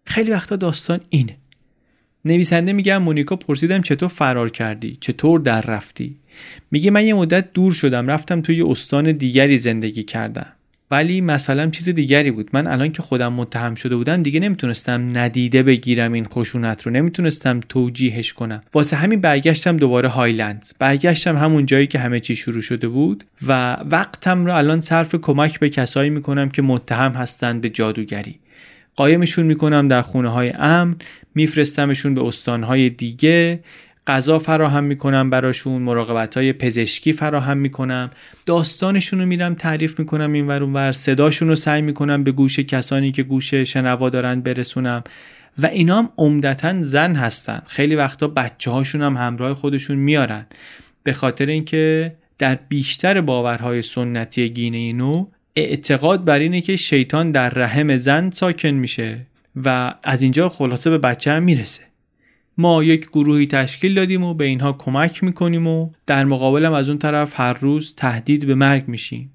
خیلی 0.06 0.30
وقتا 0.30 0.56
داستان 0.56 1.00
اینه. 1.10 1.36
نویسنده 2.24 2.72
میگه 2.72 2.98
مونیکا 2.98 3.36
پرسیدم 3.36 3.82
چطور 3.82 4.08
فرار 4.08 4.50
کردی؟ 4.50 4.98
چطور 5.00 5.40
در 5.40 5.60
رفتی؟ 5.60 6.16
میگه 6.70 6.90
من 6.90 7.06
یه 7.06 7.14
مدت 7.14 7.52
دور 7.52 7.72
شدم 7.72 8.06
رفتم 8.06 8.40
توی 8.40 8.62
استان 8.62 9.12
دیگری 9.12 9.58
زندگی 9.58 10.02
کردم. 10.02 10.52
ولی 10.94 11.20
مثلا 11.20 11.70
چیز 11.70 11.88
دیگری 11.88 12.30
بود. 12.30 12.48
من 12.52 12.66
الان 12.66 12.92
که 12.92 13.02
خودم 13.02 13.32
متهم 13.32 13.74
شده 13.74 13.96
بودم 13.96 14.22
دیگه 14.22 14.40
نمی‌تونستم 14.40 15.18
ندیده 15.18 15.62
بگیرم 15.62 16.12
این 16.12 16.24
خشونت 16.24 16.82
رو. 16.82 16.92
نمی‌تونستم 16.92 17.60
توجیهش 17.68 18.32
کنم. 18.32 18.62
واسه 18.74 18.96
همین 18.96 19.20
برگشتم 19.20 19.76
دوباره 19.76 20.08
هایلند 20.08 20.66
برگشتم 20.78 21.36
همون 21.36 21.66
جایی 21.66 21.86
که 21.86 21.98
همه 21.98 22.20
چی 22.20 22.34
شروع 22.34 22.60
شده 22.60 22.88
بود 22.88 23.24
و 23.46 23.76
وقتم 23.90 24.46
رو 24.46 24.56
الان 24.56 24.80
صرف 24.80 25.14
کمک 25.14 25.60
به 25.60 25.68
کسایی 25.68 26.10
می‌کنم 26.10 26.48
که 26.48 26.62
متهم 26.62 27.12
هستند 27.12 27.60
به 27.60 27.70
جادوگری. 27.70 28.38
قایمشون 28.96 29.46
می‌کنم 29.46 29.88
در 29.88 30.02
خونه 30.02 30.28
های 30.28 30.50
امن 30.50 30.96
میفرستمشون 31.34 32.14
به 32.14 32.24
استانهای 32.24 32.90
دیگه. 32.90 33.60
غذا 34.06 34.38
فراهم 34.38 34.84
می‌کنم 34.84 35.30
براشون 35.30 35.82
مراقبت 35.82 36.36
های 36.36 36.52
پزشکی 36.52 37.12
فراهم 37.12 37.56
می‌کنم. 37.56 38.08
داستانشون 38.46 39.20
رو 39.20 39.26
میرم 39.26 39.54
تعریف 39.54 39.98
می‌کنم 39.98 40.32
این 40.32 40.46
ور 40.46 40.62
ور. 40.62 40.92
صداشون 40.92 41.48
رو 41.48 41.56
سعی 41.56 41.82
می‌کنم 41.82 42.24
به 42.24 42.32
گوش 42.32 42.58
کسانی 42.58 43.12
که 43.12 43.22
گوش 43.22 43.54
شنوا 43.54 44.10
دارن 44.10 44.40
برسونم. 44.40 45.04
و 45.58 45.66
اینا 45.66 45.98
هم 45.98 46.08
عمدتا 46.18 46.82
زن 46.82 47.14
هستن. 47.14 47.62
خیلی 47.66 47.94
وقتا 47.94 48.28
بچه 48.28 48.70
هاشون 48.70 49.02
هم 49.02 49.16
همراه 49.16 49.54
خودشون 49.54 49.96
میارن. 49.96 50.46
به 51.02 51.12
خاطر 51.12 51.46
اینکه 51.46 52.14
در 52.38 52.58
بیشتر 52.68 53.20
باورهای 53.20 53.82
سنتی 53.82 54.48
گینه 54.48 54.92
نو 54.92 55.26
اعتقاد 55.56 56.24
بر 56.24 56.38
اینه 56.38 56.60
که 56.60 56.76
شیطان 56.76 57.30
در 57.30 57.50
رحم 57.50 57.96
زن 57.96 58.30
ساکن 58.30 58.68
میشه 58.68 59.26
و 59.64 59.94
از 60.02 60.22
اینجا 60.22 60.48
خلاصه 60.48 60.90
به 60.90 60.98
بچه 60.98 61.32
هم 61.32 61.42
می‌رسه. 61.42 61.82
ما 62.58 62.84
یک 62.84 63.06
گروهی 63.06 63.46
تشکیل 63.46 63.94
دادیم 63.94 64.22
و 64.22 64.34
به 64.34 64.44
اینها 64.44 64.72
کمک 64.72 65.24
می‌کنیم 65.24 65.66
و 65.66 65.90
در 66.06 66.24
مقابلم 66.24 66.72
از 66.72 66.88
اون 66.88 66.98
طرف 66.98 67.40
هر 67.40 67.52
روز 67.52 67.94
تهدید 67.94 68.46
به 68.46 68.54
مرگ 68.54 68.88
میشیم. 68.88 69.30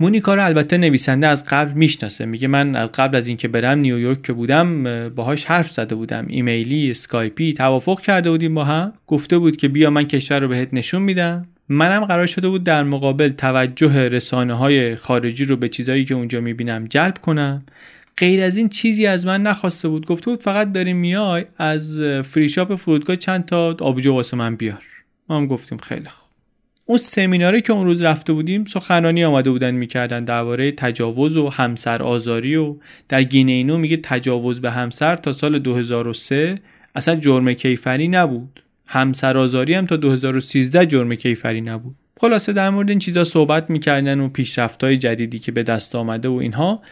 مونیکا 0.00 0.34
رو 0.34 0.44
البته 0.44 0.78
نویسنده 0.78 1.26
از 1.26 1.44
قبل 1.44 1.72
می‌شناسه. 1.72 2.26
میگه 2.26 2.48
من 2.48 2.76
از 2.76 2.92
قبل 2.92 3.16
از 3.16 3.26
اینکه 3.26 3.48
برم 3.48 3.78
نیویورک 3.78 4.22
که 4.22 4.32
بودم 4.32 4.84
باهاش 5.08 5.44
حرف 5.44 5.70
زده 5.70 5.94
بودم. 5.94 6.26
ایمیلی 6.28 6.90
اسکایپی 6.90 7.52
توافق 7.52 8.00
کرده 8.00 8.30
بودیم 8.30 8.54
با 8.54 8.64
هم. 8.64 8.92
گفته 9.06 9.38
بود 9.38 9.56
که 9.56 9.68
بیا 9.68 9.90
من 9.90 10.04
کشور 10.04 10.40
رو 10.40 10.48
بهت 10.48 10.68
نشون 10.72 11.02
میدم. 11.02 11.42
منم 11.68 12.04
قرار 12.04 12.26
شده 12.26 12.48
بود 12.48 12.64
در 12.64 12.82
مقابل 12.82 13.28
توجه 13.28 14.08
رسانه 14.08 14.54
های 14.54 14.96
خارجی 14.96 15.44
رو 15.44 15.56
به 15.56 15.68
چیزایی 15.68 16.04
که 16.04 16.14
اونجا 16.14 16.40
می‌بینم 16.40 16.86
جلب 16.86 17.18
کنم. 17.18 17.64
غیر 18.18 18.42
از 18.42 18.56
این 18.56 18.68
چیزی 18.68 19.06
از 19.06 19.26
من 19.26 19.42
نخواسته 19.42 19.88
بود. 19.88 20.06
گفته 20.06 20.30
بود 20.30 20.42
فقط 20.42 20.72
داریم 20.72 20.96
میای 20.96 21.44
از 21.58 22.00
فریشاپ 22.24 22.74
فرودگاه 22.74 23.16
چند 23.16 23.44
تا 23.44 23.76
آبجو 23.80 24.12
واسه 24.12 24.36
من 24.36 24.56
بیار. 24.56 24.82
ما 25.28 25.36
هم 25.36 25.46
گفتیم 25.46 25.78
خیلی 25.78 26.08
خوب. 26.08 26.24
اون 26.86 26.98
سمیناری 26.98 27.60
که 27.60 27.72
اون 27.72 27.86
روز 27.86 28.02
رفته 28.02 28.32
بودیم 28.32 28.64
سخنرانی 28.64 29.24
آمده 29.24 29.50
بودن 29.50 29.70
می‌کردن 29.70 30.24
درباره 30.24 30.72
تجاوز 30.72 31.36
و 31.36 31.48
همسر 31.48 32.02
آزاری 32.02 32.56
و 32.56 32.76
در 33.08 33.22
گینه 33.22 33.52
اینو 33.52 33.78
میگه 33.78 33.96
تجاوز 33.96 34.60
به 34.60 34.70
همسر 34.70 35.16
تا 35.16 35.32
سال 35.32 35.58
2003 35.58 36.58
اصلا 36.94 37.16
جرم 37.16 37.52
کیفری 37.52 38.08
نبود. 38.08 38.62
همسر 38.86 39.38
آزاری 39.38 39.74
هم 39.74 39.86
تا 39.86 39.96
2013 39.96 40.86
جرم 40.86 41.14
کیفری 41.14 41.60
نبود. 41.60 41.94
خلاصه 42.20 42.52
در 42.52 42.70
مورد 42.70 42.90
این 42.90 42.98
چیزا 42.98 43.24
صحبت 43.24 43.70
می‌کردن 43.70 44.20
و 44.20 44.28
پیشرفت‌های 44.28 44.98
جدیدی 44.98 45.38
که 45.38 45.52
به 45.52 45.62
دست 45.62 45.94
آمده 45.94 46.28
و 46.28 46.34
اینها. 46.34 46.82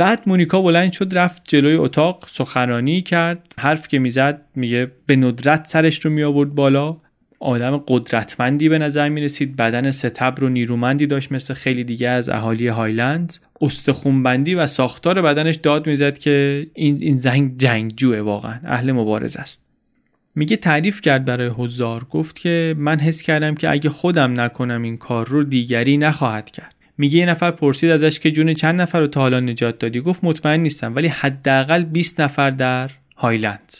بعد 0.00 0.22
مونیکا 0.26 0.62
بلند 0.62 0.92
شد 0.92 1.18
رفت 1.18 1.42
جلوی 1.48 1.74
اتاق 1.74 2.28
سخنرانی 2.32 3.02
کرد. 3.02 3.54
حرف 3.58 3.88
که 3.88 3.98
می‌زد 3.98 4.42
میگه 4.54 4.92
به 5.06 5.16
ندرت 5.16 5.66
سرش 5.66 6.04
رو 6.04 6.10
می 6.10 6.22
آورد 6.22 6.54
بالا. 6.54 6.96
آدم 7.40 7.84
قدرتمندی 7.88 8.68
به 8.68 8.78
نظر 8.78 9.08
می 9.08 9.20
رسید 9.20 9.56
بدن 9.56 9.90
ستبر 9.90 10.44
و 10.44 10.48
نیرومندی 10.48 11.06
داشت 11.06 11.32
مثل 11.32 11.54
خیلی 11.54 11.84
دیگه 11.84 12.08
از 12.08 12.28
اهالی 12.28 12.68
هایلند 12.68 13.34
استخونبندی 13.60 14.54
و 14.54 14.66
ساختار 14.66 15.22
بدنش 15.22 15.56
داد 15.56 15.86
می‌زد 15.86 16.18
که 16.18 16.66
این 16.74 16.98
این 17.00 17.16
زنگ 17.16 17.58
جنگجوه 17.58 18.20
واقعا. 18.20 18.60
اهل 18.64 18.92
مبارز 18.92 19.36
است. 19.36 19.68
میگه 20.34 20.56
تعریف 20.56 21.00
کرد 21.00 21.24
برای 21.24 21.50
هزار 21.58 22.04
گفت 22.04 22.38
که 22.38 22.74
من 22.78 22.98
حس 22.98 23.22
کردم 23.22 23.54
که 23.54 23.70
اگه 23.70 23.90
خودم 23.90 24.40
نکنم 24.40 24.82
این 24.82 24.96
کار 24.96 25.28
رو 25.28 25.44
دیگری 25.44 25.96
نخواهد 25.96 26.50
کرد. 26.50 26.74
میگه 27.00 27.18
یه 27.18 27.26
نفر 27.26 27.50
پرسید 27.50 27.90
ازش 27.90 28.18
که 28.18 28.30
جون 28.30 28.54
چند 28.54 28.80
نفر 28.80 29.00
رو 29.00 29.06
تا 29.06 29.20
حالا 29.20 29.40
نجات 29.40 29.78
دادی؟ 29.78 30.00
گفت 30.00 30.24
مطمئن 30.24 30.60
نیستم 30.60 30.94
ولی 30.94 31.08
حداقل 31.08 31.82
20 31.82 32.20
نفر 32.20 32.50
در 32.50 32.90
هایلند. 33.16 33.72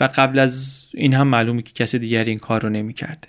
و 0.00 0.08
قبل 0.16 0.38
از 0.38 0.86
این 0.94 1.14
هم 1.14 1.28
معلومه 1.28 1.62
که 1.62 1.72
کسی 1.72 1.98
دیگری 1.98 2.30
این 2.30 2.38
کار 2.38 2.62
رو 2.62 2.68
نمی‌کرده. 2.68 3.28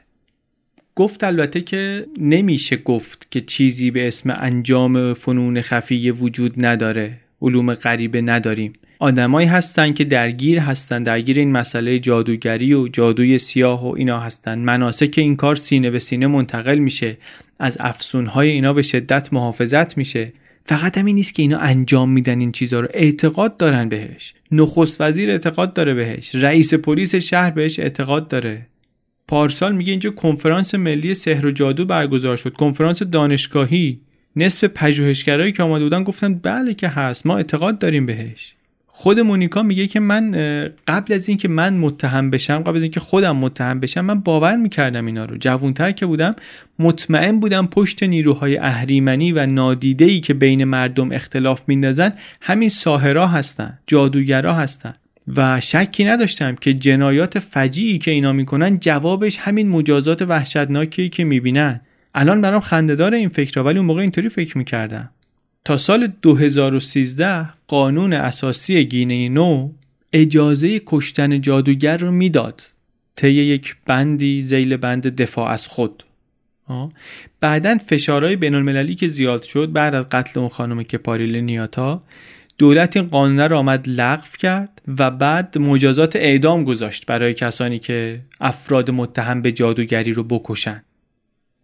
گفت 0.96 1.24
البته 1.24 1.62
که 1.62 2.06
نمیشه 2.18 2.76
گفت 2.78 3.28
که 3.32 3.42
چیزی 3.42 3.92
به 3.92 4.08
اسم 4.08 4.36
انجام 4.40 5.14
فنون 5.14 5.62
خفیه 5.62 6.12
وجود 6.12 6.66
نداره. 6.66 7.18
علوم 7.42 7.74
غریبه 7.74 8.22
نداریم. 8.22 8.74
آدمایی 9.00 9.48
هستن 9.48 9.94
که 9.94 10.04
درگیر 10.04 10.60
هستن 10.60 11.04
درگیر 11.04 11.40
این 11.40 11.52
مسئله 11.52 12.00
جادوگری 12.00 12.74
و 12.74 12.88
جادوی 12.88 13.40
سیاه 13.40 13.88
و 13.88 13.96
اینا 13.96 14.20
هستن. 14.20 14.60
مناسک 14.60 15.14
این 15.18 15.36
کار 15.36 15.56
سینه 15.56 15.90
به 15.90 16.00
سینه 16.00 16.28
منتقل 16.28 16.80
میشه. 16.80 17.18
از 17.60 17.78
افسونهای 17.80 18.50
اینا 18.50 18.74
به 18.74 18.82
شدت 18.82 19.34
محافظت 19.34 19.98
میشه. 19.98 20.34
فقط 20.66 20.98
همین 20.98 21.16
نیست 21.16 21.36
که 21.36 21.42
اینا 21.42 21.58
انجام 21.58 22.10
میدن 22.12 22.40
این 22.40 22.52
چیزها 22.52 22.80
رو. 22.80 22.88
اعتقاد 22.94 23.58
دارن 23.58 23.90
بهش. 23.90 24.34
نخست 24.52 25.02
وزیر 25.02 25.32
اعتقاد 25.32 25.74
داره 25.74 25.94
بهش. 25.94 26.36
رئیس 26.36 26.74
پلیس 26.74 27.16
شهر 27.16 27.50
بهش 27.50 27.80
اعتقاد 27.80 28.28
داره. 28.28 28.66
پارسال 29.28 29.76
میگه 29.76 29.92
اینجا 29.92 30.12
کنفرانس 30.12 30.76
ملی 30.76 31.14
سحر 31.14 31.46
و 31.46 31.52
جادو 31.52 31.86
برگزار 31.86 32.38
شد. 32.38 32.54
کنفرانس 32.54 33.04
دانشگاهی. 33.04 34.00
نصف 34.36 34.64
پژوهشگرایی 34.64 35.52
که 35.52 35.64
آمده 35.64 35.84
بودن 35.84 36.04
گفتن 36.04 36.34
بله 36.34 36.74
که 36.74 36.88
هست. 36.88 37.26
ما 37.26 37.38
اعتقاد 37.38 37.80
داریم 37.80 38.06
بهش. 38.06 38.55
خود 38.98 39.20
مونیکا 39.20 39.64
میگه 39.64 39.88
که 39.88 40.00
من 40.00 40.32
قبل 40.88 41.14
از 41.14 41.30
اینکه 41.30 41.48
من 41.48 41.74
متهم 41.74 42.30
بشم 42.30 42.60
قبل 42.60 42.78
از 42.78 42.84
اینکه 42.84 43.00
خودم 43.00 43.36
متهم 43.36 43.80
بشم 43.80 44.02
من 44.02 44.20
باور 44.20 44.56
می‌کردم 44.56 45.06
اینا 45.06 45.26
رو. 45.26 45.38
جوونتر 45.38 45.92
که 45.92 46.06
بودم 46.06 46.36
مطمئن 46.80 47.40
بودم 47.40 47.68
پشت 47.68 48.04
نیروهای 48.04 48.58
اهریمنی 48.58 49.32
و 49.32 49.46
نادیده‌ای 49.46 50.20
که 50.20 50.34
بین 50.34 50.64
مردم 50.64 51.12
اختلاف 51.12 51.62
میندازن 51.68 52.14
همین 52.42 52.70
ساهرا 52.70 53.28
هستن 53.28 53.80
جادوگرا 53.88 54.54
هستن. 54.54 54.94
و 55.36 55.62
شکی 55.62 56.06
نداشتم 56.06 56.56
که 56.56 56.74
جنایات 56.74 57.40
فجیعی 57.40 57.98
که 57.98 58.12
اینا 58.12 58.34
می‌کنن 58.34 58.78
جوابش 58.78 59.38
همین 59.38 59.70
مجازات 59.70 60.22
وحشتناکی 60.22 61.10
که 61.10 61.24
می‌بینن. 61.24 61.82
الان 62.16 62.42
برام 62.42 62.62
خندهدار 62.62 63.14
این 63.14 63.30
فکر 63.30 63.60
ولی 63.60 63.78
اون 63.78 63.88
موقع 63.88 64.02
اینطوری 64.02 64.30
فکر 64.30 64.58
می‌کردم. 64.58 65.10
تا 65.66 65.78
سال 65.78 66.08
2013 66.22 67.50
قانون 67.68 68.14
اساسی 68.14 68.86
گینه 68.86 69.30
نو 69.30 69.70
اجازه 70.14 70.82
کشتن 70.86 71.42
جادوگر 71.42 71.98
رو 71.98 72.12
می‌داد. 72.12 72.62
طی 73.16 73.32
یک 73.32 73.76
بندی 73.86 74.44
زیل 74.44 74.78
بند 74.78 75.08
دفاع 75.08 75.50
از 75.50 75.68
خود. 75.68 76.04
بعدا 77.40 77.78
فشارهای 77.78 78.36
بین 78.36 78.56
المللی 78.56 78.96
که 78.96 79.08
زیاد 79.08 79.44
شد 79.44 79.72
بعد 79.72 79.96
از 79.96 80.10
قتل 80.10 80.40
اون 80.40 80.50
خانم 80.50 80.84
کپاریل 80.84 81.38
نیاتا 81.38 82.04
دولت 82.58 82.98
این 82.98 83.08
قانون 83.08 83.40
رو 83.40 83.58
آمد 83.58 83.90
لغو 83.90 84.28
کرد 84.40 84.82
و 84.98 85.12
بعد 85.12 85.58
مجازات 85.58 86.16
اعدام 86.16 86.64
گذاشت 86.64 87.06
برای 87.06 87.34
کسانی 87.34 87.80
که 87.80 88.22
افراد 88.42 88.92
متهم 88.92 89.42
به 89.42 89.52
جادوگری 89.52 90.14
رو 90.14 90.24
بکشن. 90.24 90.84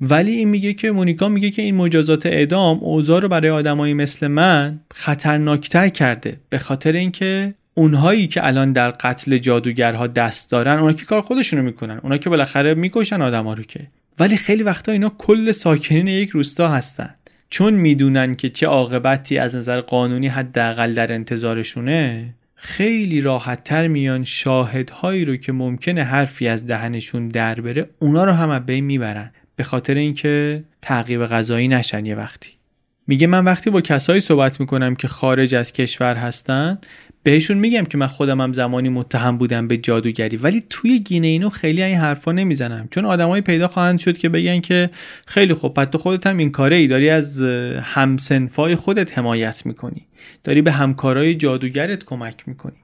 ولی 0.01 0.31
این 0.31 0.49
میگه 0.49 0.73
که 0.73 0.91
مونیکا 0.91 1.29
میگه 1.29 1.49
که 1.49 1.61
این 1.61 1.75
مجازات 1.75 2.25
اعدام 2.25 2.77
اوضاع 2.77 3.21
رو 3.21 3.29
برای 3.29 3.51
آدمایی 3.51 3.93
مثل 3.93 4.27
من 4.27 4.79
خطرناکتر 4.93 5.89
کرده. 5.89 6.37
به 6.49 6.57
خاطر 6.57 6.91
اینکه 6.91 7.53
اونهایی 7.73 8.27
که 8.27 8.47
الان 8.47 8.71
در 8.71 8.91
قتل 8.91 9.37
جادوگرها 9.37 10.07
دست 10.07 10.51
دارن 10.51 10.79
اونا 10.79 10.93
که 10.93 11.05
کار 11.05 11.21
خودشونو 11.21 11.63
می‌کنن. 11.63 11.99
اونا 12.03 12.17
که 12.17 12.29
بالاخره 12.29 12.73
می‌کشن 12.73 13.21
آدما 13.21 13.53
رو 13.53 13.63
که. 13.63 13.79
ولی 14.19 14.37
خیلی 14.37 14.63
وقتا 14.63 14.91
اینا 14.91 15.11
کل 15.17 15.51
ساکنین 15.51 16.07
یک 16.07 16.29
روستا 16.29 16.67
هستن. 16.67 17.15
چون 17.49 17.73
می‌دونن 17.73 18.35
که 18.35 18.49
چه 18.49 18.67
عاقبتی 18.67 19.37
از 19.37 19.55
نظر 19.55 19.81
قانونی 19.81 20.27
حداقل 20.27 20.93
در 20.93 21.13
انتظارشونه 21.13 22.29
خیلی 22.55 23.21
راحتتر 23.21 23.87
میان 23.87 24.23
شاهدهایی 24.23 25.25
رو 25.25 25.35
که 25.35 25.51
ممکنه 25.51 26.03
حرفی 26.03 26.47
از 26.47 26.67
دهنشون 26.67 27.27
در 27.27 27.61
بره 27.61 27.89
اونا 27.99 28.25
رو 28.25 28.31
هم 28.31 28.49
از 28.49 28.65
بین 28.65 28.83
می‌برن. 28.83 29.31
به 29.61 29.65
خاطر 29.65 29.95
اینکه 29.95 30.63
تعقیب 30.81 31.25
غذایی 31.25 31.67
نشن 31.67 32.05
یه 32.05 32.15
وقتی. 32.15 32.51
میگه 33.07 33.27
من 33.27 33.43
وقتی 33.45 33.69
با 33.69 33.81
کسایی 33.81 34.21
صحبت 34.21 34.59
می‌کنم 34.59 34.95
که 34.95 35.07
خارج 35.07 35.55
از 35.55 35.73
کشور 35.73 36.15
هستن 36.15 36.77
بهشون 37.23 37.57
میگم 37.57 37.83
که 37.83 37.97
من 37.97 38.07
خودم 38.07 38.41
هم 38.41 38.53
زمانی 38.53 38.89
متهم 38.89 39.37
بودم 39.37 39.67
به 39.67 39.77
جادوگری 39.77 40.37
ولی 40.37 40.63
توی 40.69 40.99
گینه 40.99 41.27
اینو 41.27 41.49
خیلی 41.49 41.83
این 41.83 41.97
حرفا 41.97 42.31
نمی‌زنم. 42.31 42.87
چون 42.91 43.05
آدمایی 43.05 43.41
پیدا 43.41 43.67
خواهند 43.67 43.99
شد 43.99 44.17
که 44.17 44.29
بگن 44.29 44.59
که 44.59 44.89
خیلی 45.27 45.53
خوب 45.53 45.73
پس 45.73 45.87
تو 45.91 45.97
خودت 45.97 46.27
هم 46.27 46.37
این 46.37 46.51
کاره 46.51 46.75
ای 46.75 46.87
داری 46.87 47.09
از 47.09 47.41
همسنفای 47.81 48.75
خودت 48.75 49.17
حمایت 49.17 49.65
می‌کنی. 49.65 50.07
داری 50.43 50.61
به 50.61 50.71
همکارای 50.71 51.35
جادوگرت 51.35 52.03
کمک 52.03 52.43
می‌کنی. 52.47 52.77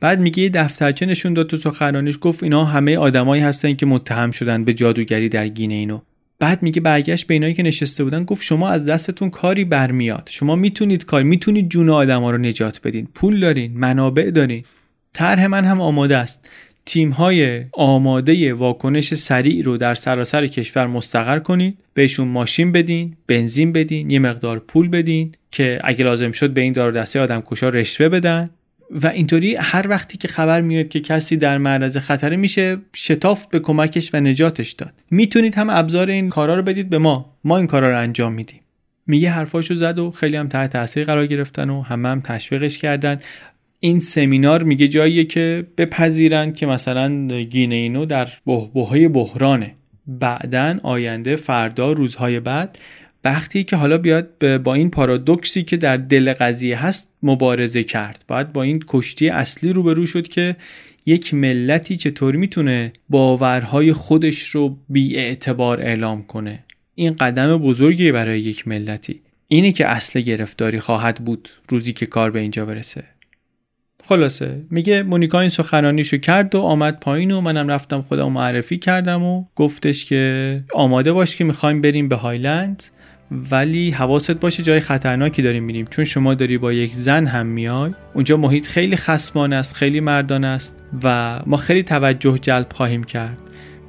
بعد 0.00 0.20
میگه 0.20 0.42
یه 0.42 0.48
دفترچه 0.48 1.06
نشون 1.06 1.34
داد 1.34 1.46
تو 1.46 1.56
سخنرانیش 1.56 2.18
گفت 2.20 2.42
اینا 2.42 2.64
همه 2.64 2.98
آدمایی 2.98 3.42
هستن 3.42 3.74
که 3.74 3.86
متهم 3.86 4.30
شدن 4.30 4.64
به 4.64 4.74
جادوگری 4.74 5.28
در 5.28 5.48
گینه 5.48 5.74
اینو. 5.74 6.00
بعد 6.38 6.62
میگه 6.62 6.80
برگشت 6.80 7.26
به 7.26 7.34
اینایی 7.34 7.54
که 7.54 7.62
نشسته 7.62 8.04
بودن 8.04 8.24
گفت 8.24 8.42
شما 8.42 8.68
از 8.68 8.86
دستتون 8.86 9.30
کاری 9.30 9.64
برمیاد. 9.64 10.28
شما 10.32 10.56
می‌تونید 10.56 11.04
کار 11.04 11.22
می‌تونید 11.22 11.68
جون 11.68 11.90
آدما 11.90 12.30
رو 12.30 12.38
نجات 12.38 12.80
بدین. 12.84 13.08
پول 13.14 13.40
دارین 13.40 13.72
منابع 13.78 14.30
دارین. 14.30 14.64
طرح 15.12 15.46
من 15.46 15.64
هم 15.64 15.80
آماده 15.80 16.16
است. 16.16 16.50
تیم 16.86 17.10
های 17.10 17.64
آماده 17.72 18.54
واکنش 18.54 19.14
سریع 19.14 19.64
رو 19.64 19.76
در 19.76 19.94
سراسر 19.94 20.46
کشور 20.46 20.86
مستقر 20.86 21.38
کنید 21.38 21.78
بهشون 21.94 22.28
ماشین 22.28 22.72
بدین 22.72 23.16
بنزین 23.26 23.72
بدین 23.72 24.10
یه 24.10 24.18
مقدار 24.18 24.58
پول 24.58 24.88
بدین 24.88 25.32
که 25.50 25.80
اگه 25.84 26.04
لازم 26.04 26.32
شد 26.32 26.50
به 26.50 26.60
این 26.60 26.72
دار 26.72 26.92
دسته 26.92 27.20
آدم 27.20 27.42
کشا 27.46 27.68
رشوه 27.68 28.08
بدن. 28.08 28.50
و 28.90 29.06
اینطوری 29.06 29.56
هر 29.56 29.88
وقتی 29.88 30.18
که 30.18 30.28
خبر 30.28 30.60
میاد 30.60 30.88
که 30.88 31.00
کسی 31.00 31.36
در 31.36 31.58
معرض 31.58 31.96
خطر 31.96 32.36
میشه 32.36 32.76
شتاف 32.96 33.46
به 33.46 33.60
کمکش 33.60 34.14
و 34.14 34.20
نجاتش 34.20 34.72
داد. 34.72 34.92
می‌تونید 35.10 35.54
هم 35.54 35.70
ابزار 35.70 36.08
این 36.08 36.28
کارا 36.28 36.54
رو 36.54 36.62
بدید 36.62 36.90
به 36.90 36.98
ما. 36.98 37.36
ما 37.44 37.56
این 37.56 37.66
کارا 37.66 37.90
رو 37.90 37.98
انجام 37.98 38.32
میدیم. 38.32 38.60
میگه 39.06 39.30
حرفاشو 39.30 39.74
زد 39.74 39.98
و 39.98 40.10
خیلی 40.10 40.36
هم 40.36 40.48
تحت 40.48 40.72
تاثیر 40.72 41.04
قرار 41.04 41.26
گرفتن 41.26 41.70
و 41.70 41.82
همه 41.82 42.08
هم 42.08 42.20
تشویقش 42.20 42.78
کردن. 42.78 43.20
این 43.80 44.00
سمینار 44.00 44.62
میگه 44.62 44.88
جاییه 44.88 45.24
که 45.24 45.66
بپذیرن 45.78 46.52
که 46.52 46.66
مثلا 46.66 47.26
گینه 47.28 47.74
اینو 47.74 48.06
در 48.06 48.28
بحبوهای 48.46 49.08
بحرانه. 49.08 49.74
بعدا 50.06 50.78
آینده 50.82 51.36
فردا 51.36 51.92
روزهای 51.92 52.40
بعد 52.40 52.78
وقتی 53.26 53.64
که 53.64 53.76
حالا 53.76 53.98
بیاد 53.98 54.56
با 54.58 54.74
این 54.74 54.90
پارادوکسی 54.90 55.62
که 55.62 55.76
در 55.76 55.96
دل 55.96 56.32
قضیه 56.32 56.84
هست 56.86 57.12
مبارزه 57.22 57.84
کرد. 57.84 58.24
باید 58.28 58.52
با 58.52 58.62
این 58.62 58.84
کشتی 58.86 59.28
اصلی 59.28 59.72
روبرو 59.72 60.06
شد 60.06 60.28
که 60.28 60.56
یک 61.06 61.34
ملتی 61.34 61.96
چطور 61.96 62.36
می‌تونه 62.36 62.92
باورهای 63.08 63.92
خودش 63.92 64.48
رو 64.48 64.76
بی 64.88 65.16
اعتبار 65.16 65.80
اعلام 65.80 66.22
کنه. 66.22 66.64
این 66.94 67.12
قدم 67.12 67.58
بزرگی 67.58 68.12
برای 68.12 68.40
یک 68.40 68.68
ملتی. 68.68 69.20
اینی 69.48 69.72
که 69.72 69.86
اصل 69.86 70.20
گرفتاری 70.20 70.80
خواهد 70.80 71.24
بود 71.24 71.48
روزی 71.68 71.92
که 71.92 72.06
کار 72.06 72.30
به 72.30 72.40
اینجا 72.40 72.64
برسه. 72.66 73.04
خلاصه 74.04 74.64
میگه 74.70 75.02
مونیکا 75.02 75.40
این 75.40 75.48
سخنانیشو 75.48 76.16
کرد 76.16 76.54
و 76.54 76.60
آمد 76.60 77.00
پایین 77.00 77.30
و 77.30 77.40
منم 77.40 77.68
رفتم 77.68 78.00
خودم 78.00 78.32
معرفی 78.32 78.78
کردم 78.78 79.22
و 79.22 79.44
گفتش 79.54 80.04
که 80.04 80.64
آماده 80.74 81.12
باش 81.12 81.36
که 81.36 81.44
می‌خوایم 81.44 81.80
بریم 81.80 82.08
به 82.08 82.16
هایلند. 82.16 82.82
ولی 83.30 83.90
حواست 83.90 84.30
باشه 84.30 84.62
جای 84.62 84.80
خطرناکی 84.80 85.42
داریم 85.42 85.64
میریم. 85.64 85.86
چون 85.90 86.04
شما 86.04 86.34
داری 86.34 86.58
با 86.58 86.72
یک 86.72 86.94
زن 86.94 87.26
هم 87.26 87.46
میای 87.46 87.94
اونجا 88.14 88.36
محیط 88.36 88.66
خیلی 88.66 88.96
خسمان 88.96 89.52
است 89.52 89.74
خیلی 89.74 90.00
مردان 90.00 90.44
است 90.44 90.82
و 91.02 91.38
ما 91.46 91.56
خیلی 91.56 91.82
توجه 91.82 92.38
جلب 92.38 92.72
خواهیم 92.72 93.04
کرد. 93.04 93.38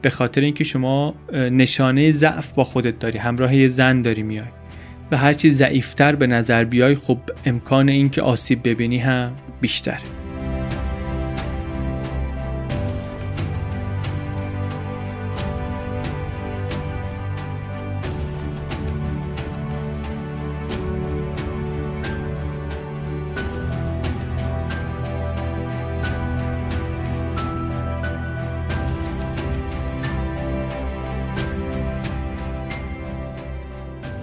به 0.01 0.09
خاطر 0.09 0.41
اینکه 0.41 0.63
شما 0.63 1.15
نشانه 1.33 2.11
ضعف 2.11 2.51
با 2.51 2.63
خودت 2.63 2.99
داری 2.99 3.19
همراه 3.19 3.55
یه 3.55 3.67
زن 3.67 4.01
داری 4.01 4.23
میای. 4.23 4.47
و 5.11 5.17
هرچی 5.17 5.51
ضعیفتر 5.51 6.15
به 6.15 6.27
نظر 6.27 6.63
بیای 6.63 6.95
خب 6.95 7.19
امکان 7.45 7.89
اینکه 7.89 8.21
آسیب 8.21 8.69
ببینی 8.69 8.97
هم 8.97 9.31
بیشتره. 9.61 10.26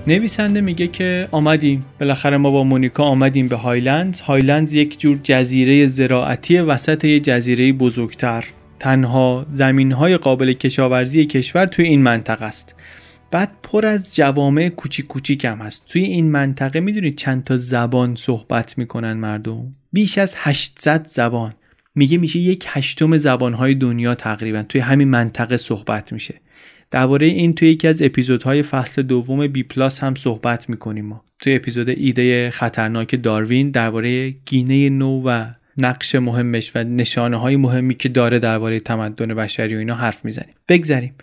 نویسنده 0.06 0.60
میگه 0.60 0.86
که 0.86 1.28
آمدیم. 1.30 1.84
بالاخره 2.00 2.36
ما 2.36 2.50
با 2.50 2.64
مونیکا 2.64 3.04
آمدیم 3.04 3.48
به 3.48 3.56
هایلندز. 3.56 4.20
هایلندز 4.20 4.72
یک 4.72 5.00
جور 5.00 5.18
جزیره 5.22 5.86
زراعتی 5.86 6.58
وسط 6.58 7.04
یه 7.04 7.20
جزیره 7.20 7.72
بزرگتر. 7.72 8.44
تنها 8.78 9.46
زمین 9.52 9.92
های 9.92 10.16
قابل 10.16 10.52
کشاورزی 10.52 11.26
کشور 11.26 11.66
توی 11.66 11.84
این 11.84 12.02
منطقه 12.02 12.44
است. 12.44 12.74
بعد 13.30 13.52
پر 13.62 13.86
از 13.86 14.14
جوامع 14.14 14.68
کوچیک 14.68 15.06
کوچیک 15.06 15.44
هم 15.44 15.58
هست. 15.58 15.84
توی 15.88 16.02
این 16.02 16.30
منطقه 16.30 16.80
می‌دونید 16.80 17.16
چند 17.16 17.44
تا 17.44 17.56
زبان 17.56 18.14
صحبت 18.14 18.78
می‌کنن 18.78 19.12
مردم. 19.12 19.72
بیش 19.92 20.18
از 20.18 20.34
800 20.38 21.06
زبان. 21.08 21.54
میگه 21.94 22.18
میشه 22.18 22.38
یک 22.38 22.64
هشتم 22.68 23.16
زبانهای 23.16 23.74
دنیا 23.74 24.14
تقریبا 24.14 24.62
توی 24.62 24.80
همین 24.80 25.08
منطقه 25.08 25.56
صحبت 25.56 26.12
میشه. 26.12 26.34
درباره 26.90 27.26
این 27.26 27.54
توی 27.54 27.68
یکی 27.68 27.88
از 27.88 28.02
اپیزودهای 28.02 28.62
فصل 28.62 29.02
دوم 29.02 29.46
بی 29.46 29.62
پلاس 29.62 30.04
هم 30.04 30.14
صحبت 30.14 30.70
می‌کنیم 30.70 31.06
ما. 31.06 31.24
توی 31.38 31.54
اپیزود 31.54 31.88
ایده 31.88 32.50
خطرناک 32.50 33.22
داروین 33.22 33.70
درباره 33.70 34.30
گینه 34.30 34.88
نو 34.88 35.22
و 35.24 35.46
نقش 35.78 36.14
مهمش 36.14 36.72
و 36.74 36.84
نشانه 36.84 37.36
های 37.36 37.56
مهمی 37.56 37.94
که 37.94 38.08
داره 38.08 38.38
درباره 38.38 38.80
تمدن 38.80 39.34
بشری 39.34 39.74
و 39.74 39.78
اینا 39.78 39.94
حرف 39.94 40.24
می‌زنیم. 40.24 40.54
بگذریم. 40.68 41.14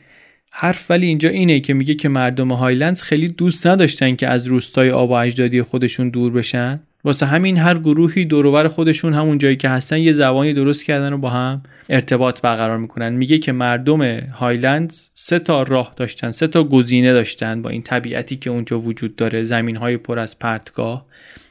حرف 0.51 0.91
ولی 0.91 1.05
اینجا 1.05 1.29
اینه 1.29 1.59
که 1.59 1.73
میگه 1.73 1.93
که 1.93 2.09
مردم 2.09 2.51
هایلندز 2.51 3.01
خیلی 3.01 3.27
دوست 3.27 3.67
نداشتن 3.67 4.15
که 4.15 4.27
از 4.27 4.47
روستای 4.47 4.91
آبا 4.91 5.09
و 5.09 5.13
اجدادی 5.13 5.61
خودشون 5.61 6.09
دور 6.09 6.31
بشن. 6.31 6.79
واسه 7.03 7.25
همین 7.25 7.57
هر 7.57 7.77
گروهی 7.77 8.25
دور 8.25 8.46
و 8.46 8.53
بر 8.53 8.67
خودشون 8.67 9.13
همون 9.13 9.37
جایی 9.37 9.55
که 9.55 9.69
هستن 9.69 9.97
یه 9.97 10.13
زبانی 10.13 10.53
درست 10.53 10.85
کردن 10.85 11.13
و 11.13 11.17
با 11.17 11.29
هم 11.29 11.63
ارتباط 11.89 12.41
برقرار 12.41 12.77
می‌کنن. 12.77 13.13
میگه 13.13 13.37
که 13.39 13.51
مردم 13.51 14.19
هایلند 14.19 14.93
سه 15.13 15.39
تا 15.39 15.63
راه 15.63 15.93
داشتن 15.95 16.31
سه 16.31 16.47
تا 16.47 16.63
گزینه 16.63 17.13
داشتن 17.13 17.61
با 17.61 17.69
این 17.69 17.81
طبیعتی 17.81 18.35
که 18.35 18.49
اونجا 18.49 18.79
وجود 18.79 19.15
داره 19.15 19.43
زمین 19.43 19.75
های 19.75 19.97
پر 19.97 20.19
از 20.19 20.39
پرتگاه. 20.39 21.05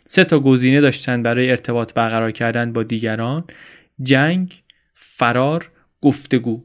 سه 0.07 0.25
تا 0.25 0.39
گزینه 0.41 0.81
داشتن 0.81 1.23
برای 1.23 1.51
ارتباط 1.51 1.95
برقرار 1.95 2.31
کردن 2.31 2.73
با 2.73 2.83
دیگران. 2.83 3.45
جنگ 4.03 4.63
فرار 4.95 5.71
گفتگو. 6.01 6.65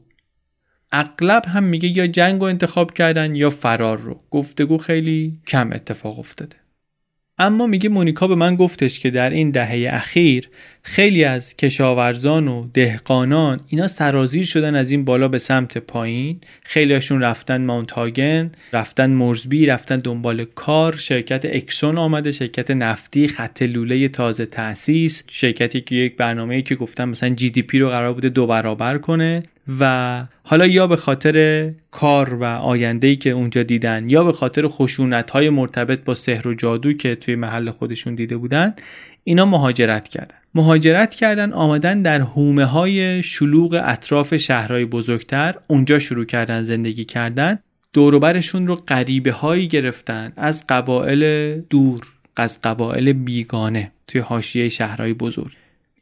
اغلب 0.92 1.42
هم 1.46 1.64
میگه 1.64 1.96
یا 1.96 2.06
جنگ 2.06 2.40
رو 2.40 2.46
انتخاب 2.46 2.92
کردن 2.92 3.34
یا 3.34 3.50
فرار 3.50 3.98
رو. 3.98 4.20
گفتگو 4.30 4.78
خیلی 4.78 5.38
کم 5.46 5.72
اتفاق 5.72 6.18
افتاده. 6.18 6.56
اما 7.38 7.66
میگه 7.66 7.88
مونیکا 7.88 8.28
به 8.28 8.34
من 8.34 8.56
گفتش 8.56 9.00
که 9.00 9.10
در 9.10 9.30
این 9.30 9.50
دهه 9.50 9.94
اخیر 9.94 10.48
خیلی 10.82 11.24
از 11.24 11.56
کشاورزان 11.56 12.48
و 12.48 12.66
دهقانان 12.74 13.60
اینا 13.68 13.88
سرازیر 13.88 14.44
شدن 14.44 14.74
از 14.74 14.90
این 14.90 15.04
بالا 15.04 15.28
به 15.28 15.38
سمت 15.38 15.78
پایین. 15.78 16.40
خیلیاشون 16.62 17.20
رفتن 17.20 17.64
ماونتاگن 17.64 18.52
رفتن 18.72 19.10
مرزبی 19.10 19.66
رفتن 19.66 19.96
دنبال 19.96 20.44
کار. 20.44 20.96
شرکت 20.96 21.44
اکسون 21.44 21.98
آمده 21.98 22.32
شرکت 22.32 22.70
نفتی 22.70 23.28
خط 23.28 23.62
لوله 23.62 24.08
تازه 24.08 24.46
تاسیس 24.46 25.24
شرکتی 25.28 25.80
که 25.80 25.94
یک 25.94 26.16
برنامه‌ای 26.16 26.62
که 26.62 26.74
گفتم 26.74 27.08
مثلا 27.08 27.28
جی 27.28 27.50
دی 27.50 27.62
پی 27.62 27.78
رو 27.78 27.88
قرار 27.88 28.14
بوده 28.14 28.28
دو 28.28 28.46
برابر 28.46 28.98
کنه. 28.98 29.42
و 29.80 30.24
حالا 30.42 30.66
یا 30.66 30.86
به 30.86 30.96
خاطر 30.96 31.70
کار 31.90 32.34
و 32.34 32.44
آینده‌ای 32.44 33.16
که 33.16 33.30
اونجا 33.30 33.62
دیدن 33.62 34.10
یا 34.10 34.24
به 34.24 34.32
خاطر 34.32 34.68
خشونت‌های 34.68 35.50
مرتبط 35.50 36.04
با 36.04 36.14
سحر 36.14 36.48
و 36.48 36.54
جادو 36.54 36.92
که 36.92 37.14
توی 37.14 37.36
محل 37.36 37.70
خودشون 37.70 38.14
دیده 38.14 38.36
بودن 38.36 38.74
اینا 39.24 39.46
مهاجرت 39.46 40.08
کردن. 40.08 40.36
مهاجرت 40.54 41.14
کردن 41.14 41.52
آمدن 41.52 42.02
در 42.02 42.20
حومه 42.20 42.64
های 42.64 43.22
شلوغ 43.22 43.80
اطراف 43.84 44.36
شهرهای 44.36 44.84
بزرگتر 44.84 45.54
اونجا 45.66 45.98
شروع 45.98 46.24
کردن 46.24 46.62
زندگی 46.62 47.04
کردن. 47.04 47.58
دوروبرشون 47.92 48.66
رو 48.66 48.76
غریبه 48.76 49.32
هایی 49.32 49.68
گرفتن 49.68 50.32
از 50.36 50.64
قبایل 50.68 51.54
دور 51.60 52.00
از 52.36 52.60
قبایل 52.62 53.12
بیگانه 53.12 53.92
توی 54.06 54.20
حاشیه 54.20 54.68
شهرهای 54.68 55.12
بزرگ. 55.14 55.52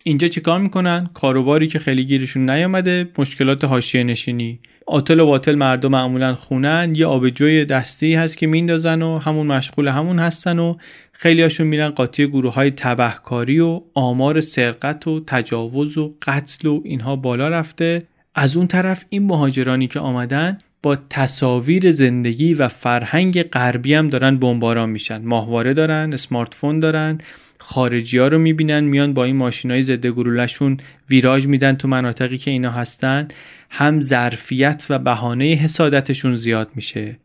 اینجا 0.06 0.28
چیکار 0.28 0.60
می‌کنن؟ 0.60 1.10
کاروباری 1.14 1.66
که 1.66 1.78
خیلی 1.78 2.04
گیرشون 2.04 2.50
نیامده 2.50 3.08
مشکلات 3.18 3.64
حاشیه 3.64 4.04
نشینی. 4.04 4.60
آتل 4.86 5.20
و 5.20 5.26
باطل 5.26 5.54
مردم 5.54 5.90
معمولا 5.90 6.34
خونن 6.34 6.92
یه 6.96 7.06
آبجوی 7.06 7.64
دستی 7.64 8.14
هست 8.14 8.38
که 8.38 8.46
میندازن 8.46 9.02
و 9.02 9.18
همون 9.18 9.46
مشغول 9.46 9.88
همون 9.88 10.18
هستن 10.18 10.58
و 10.58 10.76
خیلی 11.12 11.42
هاشون 11.42 11.66
میرن 11.66 11.88
قاطی 11.88 12.26
گروه 12.26 12.54
های 12.54 12.70
تبهکاری 12.70 13.60
و 13.60 13.80
آمار 13.94 14.40
سرقت 14.40 15.08
و 15.08 15.24
تجاوز 15.26 15.98
و 15.98 16.14
قتل 16.22 16.68
و 16.68 16.80
اینها 16.84 17.16
بالا 17.16 17.48
رفته. 17.48 18.02
از 18.34 18.56
اون 18.56 18.66
طرف 18.66 19.04
این 19.08 19.26
مهاجرانی 19.26 19.86
که 19.86 20.00
آمدن 20.00 20.58
با 20.82 20.96
تصاویر 21.10 21.92
زندگی 21.92 22.54
و 22.54 22.68
فرهنگ 22.68 23.42
غربی 23.42 23.94
هم 23.94 24.08
دارن 24.08 24.36
بمباران 24.36 24.90
میشن. 24.90 25.22
ماهواره 25.22 25.74
دارن 25.74 26.12
اسمارت 26.12 26.54
فون 26.54 26.80
دارن. 26.80 27.18
خارجی 27.66 28.18
ها 28.18 28.28
رو 28.28 28.38
می‌بینن 28.38 28.80
میان 28.80 29.14
با 29.14 29.24
این 29.24 29.36
ماشین 29.36 29.70
های 29.70 29.82
ضد 29.82 30.06
گلولهشون 30.06 30.76
ویراج 31.10 31.46
میدن 31.46 31.74
تو 31.76 31.88
مناطقی 31.88 32.38
که 32.38 32.50
اینا 32.50 32.70
هستن. 32.70 33.28
هم 33.70 34.00
ظرفیت 34.00 34.86
و 34.90 34.98
بهانه 34.98 35.44
حسادتشون 35.44 36.34
زیاد 36.34 36.70
میشه. 36.74 37.18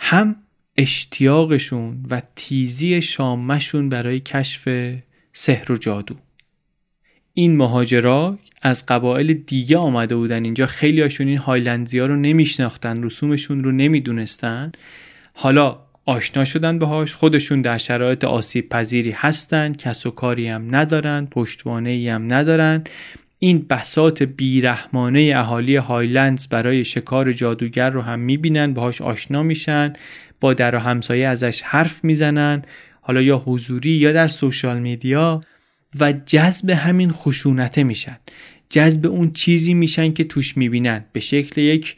هم 0.00 0.36
اشتیاقشون 0.76 2.06
و 2.10 2.22
تیزی 2.36 3.02
شامشون 3.02 3.88
برای 3.88 4.20
کشف 4.20 4.68
سحر 5.32 5.72
و 5.72 5.76
جادو. 5.76 6.14
این 7.34 7.56
مهاجرا 7.56 8.38
از 8.62 8.86
قبایل 8.86 9.32
دیگه 9.32 9.76
آمده 9.76 10.16
بودن 10.16 10.44
اینجا. 10.44 10.66
خیلی 10.66 11.00
هاشون 11.00 11.28
این 11.28 11.38
هایلندزی 11.38 11.98
ها 11.98 12.06
رو 12.06 12.16
نمیشناختن 12.16 13.02
رسومشون 13.02 13.64
رو 13.64 13.72
نمی‌دونستن. 13.72 14.72
حالا 15.34 15.78
آشنا 16.06 16.44
شدن 16.44 16.78
باهاش 16.78 17.14
خودشون 17.14 17.62
در 17.62 17.78
شرایط 17.78 18.24
آسیب 18.24 18.68
پذیری 18.68 19.10
هستن. 19.10 19.72
کس 19.72 20.06
و 20.06 20.10
کاری 20.10 20.48
هم 20.48 20.76
ندارن. 20.76 21.28
پشتوانه 21.30 22.12
هم 22.12 22.32
ندارن. 22.32 22.84
این 23.38 23.66
بسات 23.70 24.22
بیرحمانه 24.22 25.32
اهالی 25.36 25.76
هایلندز 25.76 26.46
برای 26.46 26.84
شکار 26.84 27.32
جادوگر 27.32 27.90
رو 27.90 28.02
هم 28.02 28.20
می‌بینن. 28.20 28.74
باهاش 28.74 29.00
آشنا 29.00 29.42
میشن. 29.42 29.92
با 30.40 30.54
در 30.54 30.74
و 30.74 30.78
همسایه 30.78 31.26
ازش 31.26 31.62
حرف 31.62 32.04
می‌زنن. 32.04 32.62
حالا 33.00 33.22
یا 33.22 33.42
حضوری 33.46 33.90
یا 33.90 34.12
در 34.12 34.28
social 34.28 34.78
media. 34.78 35.40
و 36.00 36.12
جذب 36.26 36.70
همین 36.70 37.12
خشونته 37.12 37.84
میشن. 37.84 38.18
جذب 38.70 39.06
اون 39.06 39.30
چیزی 39.30 39.74
میشن 39.74 40.12
که 40.12 40.24
توش 40.24 40.56
می‌بینن. 40.56 41.04
به 41.12 41.20
شکل 41.20 41.60
یک 41.60 41.96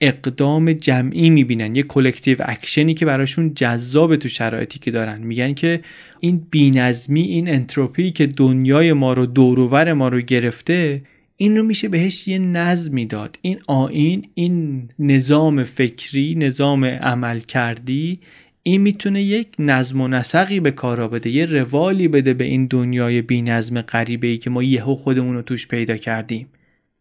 اقدام 0.00 0.72
جمعی 0.72 1.30
می‌بینن 1.30 1.76
یه 1.76 1.82
collective 1.82 2.36
action 2.40 2.86
ی 2.86 2.94
که 2.94 3.06
براشون 3.06 3.54
جذابه 3.54 4.16
تو 4.16 4.28
شرایطی 4.28 4.78
که 4.78 4.90
دارن. 4.90 5.22
میگن 5.22 5.54
که 5.54 5.80
این 6.20 6.46
بی‌نظمی 6.50 7.22
این 7.22 7.48
انتروپی 7.48 8.10
که 8.10 8.26
دنیای 8.26 8.92
ما 8.92 9.12
رو 9.12 9.26
دور 9.26 9.59
و 9.59 9.70
ور 9.70 9.92
ما 9.92 10.08
رو 10.08 10.20
گرفته 10.20 11.02
این 11.36 11.56
رو 11.56 11.62
میشه 11.62 11.88
بهش 11.88 12.28
یه 12.28 12.38
نظمی 12.38 13.06
داد. 13.06 13.38
این 13.42 13.58
آیین 13.66 14.28
این 14.34 14.88
نظام 14.98 15.64
فکری 15.64 16.34
نظام 16.34 16.84
عملکردی 16.84 18.20
این 18.62 18.80
می‌تونه 18.80 19.22
یک 19.22 19.48
نظم 19.58 20.00
و 20.00 20.08
نسقی 20.08 20.60
به 20.60 20.70
کارا 20.70 21.08
بده 21.08 21.30
یه 21.30 21.46
روالی 21.46 22.08
بده 22.08 22.34
به 22.34 22.44
این 22.44 22.66
دنیای 22.66 23.22
بی 23.22 23.42
نظم 23.42 23.84
ای 24.22 24.38
که 24.38 24.50
ما 24.50 24.62
یهو 24.62 24.94
خودمون 24.94 25.34
رو 25.34 25.42
توش 25.42 25.68
پیدا 25.68 25.96
کردیم. 25.96 26.46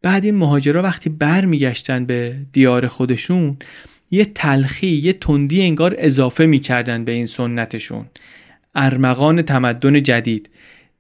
بعد 0.01 0.25
این 0.25 0.35
مهاجرا 0.35 0.81
وقتی 0.81 1.09
برمیگشتن 1.09 2.05
به 2.05 2.35
دیار 2.51 2.87
خودشون 2.87 3.57
یه 4.11 4.25
تلخی 4.25 4.87
یه 4.87 5.13
تندی 5.13 5.61
انگار 5.61 5.95
اضافه 5.97 6.45
می‌کردن 6.45 7.03
به 7.03 7.11
این 7.11 7.25
سنتشون. 7.25 8.05
ارمغان 8.75 9.41
تمدن 9.41 10.03
جدید. 10.03 10.49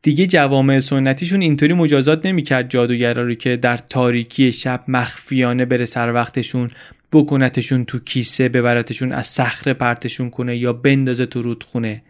دیگه 0.01 0.27
جوامع 0.27 0.79
سنتیشون 0.79 1.41
اینطوری 1.41 1.73
مجازات 1.73 2.25
نمی‌کرد 2.25 2.69
جادوگرا 2.69 3.23
رو 3.23 3.33
که 3.33 3.55
در 3.55 3.77
تاریکی 3.77 4.51
شب 4.51 4.83
مخفیانه 4.87 5.65
بره 5.65 5.85
سر 5.85 6.13
وقتشون 6.13 6.71
بکنتشون 7.11 7.85
تو 7.85 7.99
کیسه 7.99 8.49
ببرتشون 8.49 9.11
از 9.11 9.27
صخره 9.27 9.73
پرتشون 9.73 10.29
کنه 10.29 10.57
یا 10.57 10.73
بندازه 10.73 11.25
تو 11.25 11.41
رودخونه. 11.41 12.03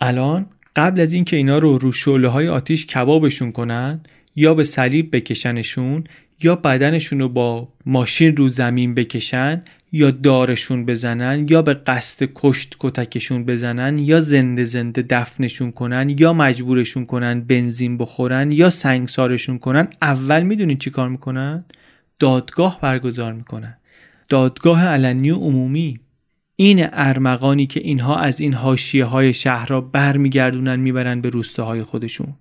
الان 0.00 0.46
قبل 0.76 1.00
از 1.00 1.12
اینکه 1.12 1.36
اینا 1.36 1.58
رو 1.58 1.78
رو 1.78 1.92
شعله 1.92 2.28
های 2.28 2.48
آتیش 2.48 2.86
کبابشون 2.86 3.52
کنن 3.52 4.00
یا 4.36 4.54
به 4.54 4.64
صلیب 4.64 5.16
بکشنشون 5.16 6.04
یا 6.42 6.56
بدنشون 6.56 7.20
رو 7.20 7.28
با 7.28 7.68
ماشین 7.86 8.36
رو 8.36 8.48
زمین 8.48 8.94
بکشن 8.94 9.62
یا 9.92 10.10
دارشون 10.10 10.86
بزنن 10.86 11.46
یا 11.50 11.62
به 11.62 11.74
قصد 11.74 12.28
کشت 12.34 12.76
کتکشون 12.80 13.44
بزنن 13.44 13.98
یا 13.98 14.20
زنده 14.20 14.64
زنده 14.64 15.02
دفنشون 15.02 15.70
کنن 15.70 16.16
یا 16.18 16.32
مجبورشون 16.32 17.06
کنن 17.06 17.40
بنزین 17.40 17.98
بخورن 17.98 18.52
یا 18.52 18.70
سنگسارشون 18.70 19.58
کنن 19.58 19.88
اول 20.02 20.42
می‌دونید 20.42 20.78
چی 20.78 20.90
کار 20.90 21.08
می‌کنن؟ 21.08 21.64
دادگاه 22.18 22.78
برگزار 22.80 23.32
می‌کنن. 23.32 23.78
دادگاه 24.28 24.84
علنی 24.86 25.30
و 25.30 25.36
عمومی. 25.36 25.98
این 26.56 26.86
ارمغانی 26.92 27.66
که 27.66 27.80
اینها 27.80 28.18
از 28.18 28.40
این 28.40 28.54
حاشیه 28.54 29.04
های 29.04 29.34
شهر 29.34 29.66
را 29.66 29.80
برمیگردونن 29.80 30.76
می‌برن 30.76 31.20
به 31.20 31.28
روستاهای 31.28 31.82
خودشون. 31.82 32.34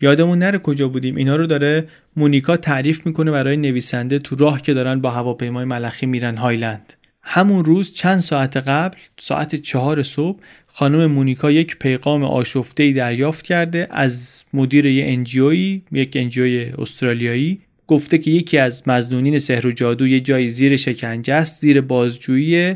یادمون 0.00 0.38
نره 0.38 0.58
کجا 0.58 0.88
بودیم. 0.88 1.16
اینا 1.16 1.36
رو 1.36 1.46
داره 1.46 1.88
مونیکا 2.16 2.56
تعریف 2.56 3.06
می‌کنه 3.06 3.30
برای 3.30 3.56
نویسنده 3.56 4.18
تو 4.18 4.36
راه 4.36 4.62
که 4.62 4.74
دارن 4.74 5.00
با 5.00 5.10
هواپیمای 5.10 5.64
ملخی 5.64 6.06
میرن 6.06 6.36
هایلند. 6.36 6.92
همون 7.22 7.64
روز 7.64 7.92
چند 7.92 8.20
ساعت 8.20 8.56
قبل 8.56 8.98
ساعت 9.18 9.54
چهار 9.56 10.02
صبح 10.02 10.40
خانم 10.66 11.06
مونیکا 11.06 11.50
یک 11.50 11.78
پیغام 11.78 12.24
آشفته 12.24 12.92
دریافت 12.92 13.44
کرده 13.44 13.88
از 13.90 14.44
مدیر 14.52 14.86
یه 14.86 15.04
انجیوی 15.06 15.82
یک 15.92 16.16
انجیوی 16.16 16.72
استرالیایی 16.78 17.58
گفته 17.86 18.18
که 18.18 18.30
یکی 18.30 18.58
از 18.58 18.88
مزنونین 18.88 19.38
سحر 19.38 19.66
و 19.66 19.72
جادو 19.72 20.06
یه 20.06 20.20
جایی 20.20 20.50
زیر 20.50 20.76
شکنجه 20.76 21.34
است 21.34 21.60
زیر 21.60 21.80
بازجویی. 21.80 22.74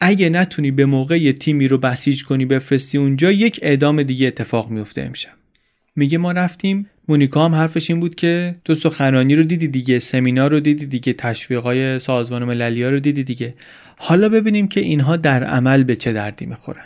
اگه 0.00 0.28
نتونی 0.28 0.70
به 0.70 0.86
موقع 0.86 1.20
یه 1.20 1.32
تیمی 1.32 1.68
رو 1.68 1.78
بسیج 1.78 2.24
کنی 2.24 2.44
بفرستی 2.44 2.98
اونجا 2.98 3.32
یک 3.32 3.60
اعدام 3.62 4.02
دیگه 4.02 4.26
اتفاق 4.26 4.70
میفته 4.70 5.02
امشب. 5.02 5.35
میگه 5.96 6.18
ما 6.18 6.32
رفتیم. 6.32 6.90
مونیکا 7.08 7.44
هم 7.44 7.54
حرفش 7.54 7.90
این 7.90 8.00
بود 8.00 8.14
که 8.14 8.56
تو 8.64 8.74
سخنرانی 8.74 9.36
رو 9.36 9.42
دیدی 9.42 9.68
دیگه 9.68 9.98
سمینار 9.98 10.50
رو 10.50 10.60
دیدی 10.60 10.86
دیگه 10.86 11.12
تشویقای 11.12 11.98
سازمان 11.98 12.44
مللی 12.44 12.84
رو 12.84 13.00
دیدی 13.00 13.24
دیگه. 13.24 13.54
حالا 13.96 14.28
ببینیم 14.28 14.68
که 14.68 14.80
اینها 14.80 15.16
در 15.16 15.44
عمل 15.44 15.84
به 15.84 15.96
چه 15.96 16.12
دردی 16.12 16.46
می‌خورن. 16.46 16.84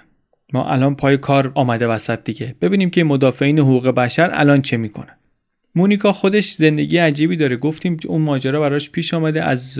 ما 0.52 0.70
الان 0.70 0.94
پای 0.94 1.16
کار 1.16 1.52
آمده 1.54 1.86
وسط 1.86 2.24
دیگه. 2.24 2.54
ببینیم 2.60 2.90
که 2.90 3.04
مدافعین 3.04 3.58
حقوق 3.58 3.88
بشر 3.88 4.30
الان 4.32 4.62
چه 4.62 4.76
می‌کنن. 4.76 5.16
مونیکا 5.74 6.12
خودش 6.12 6.52
زندگی 6.52 6.96
عجیبی 6.96 7.36
داره. 7.36 7.56
گفتیم 7.56 7.96
اون 8.06 8.22
ماجرا 8.22 8.60
براش 8.60 8.90
پیش 8.90 9.14
آمده. 9.14 9.44
از 9.44 9.78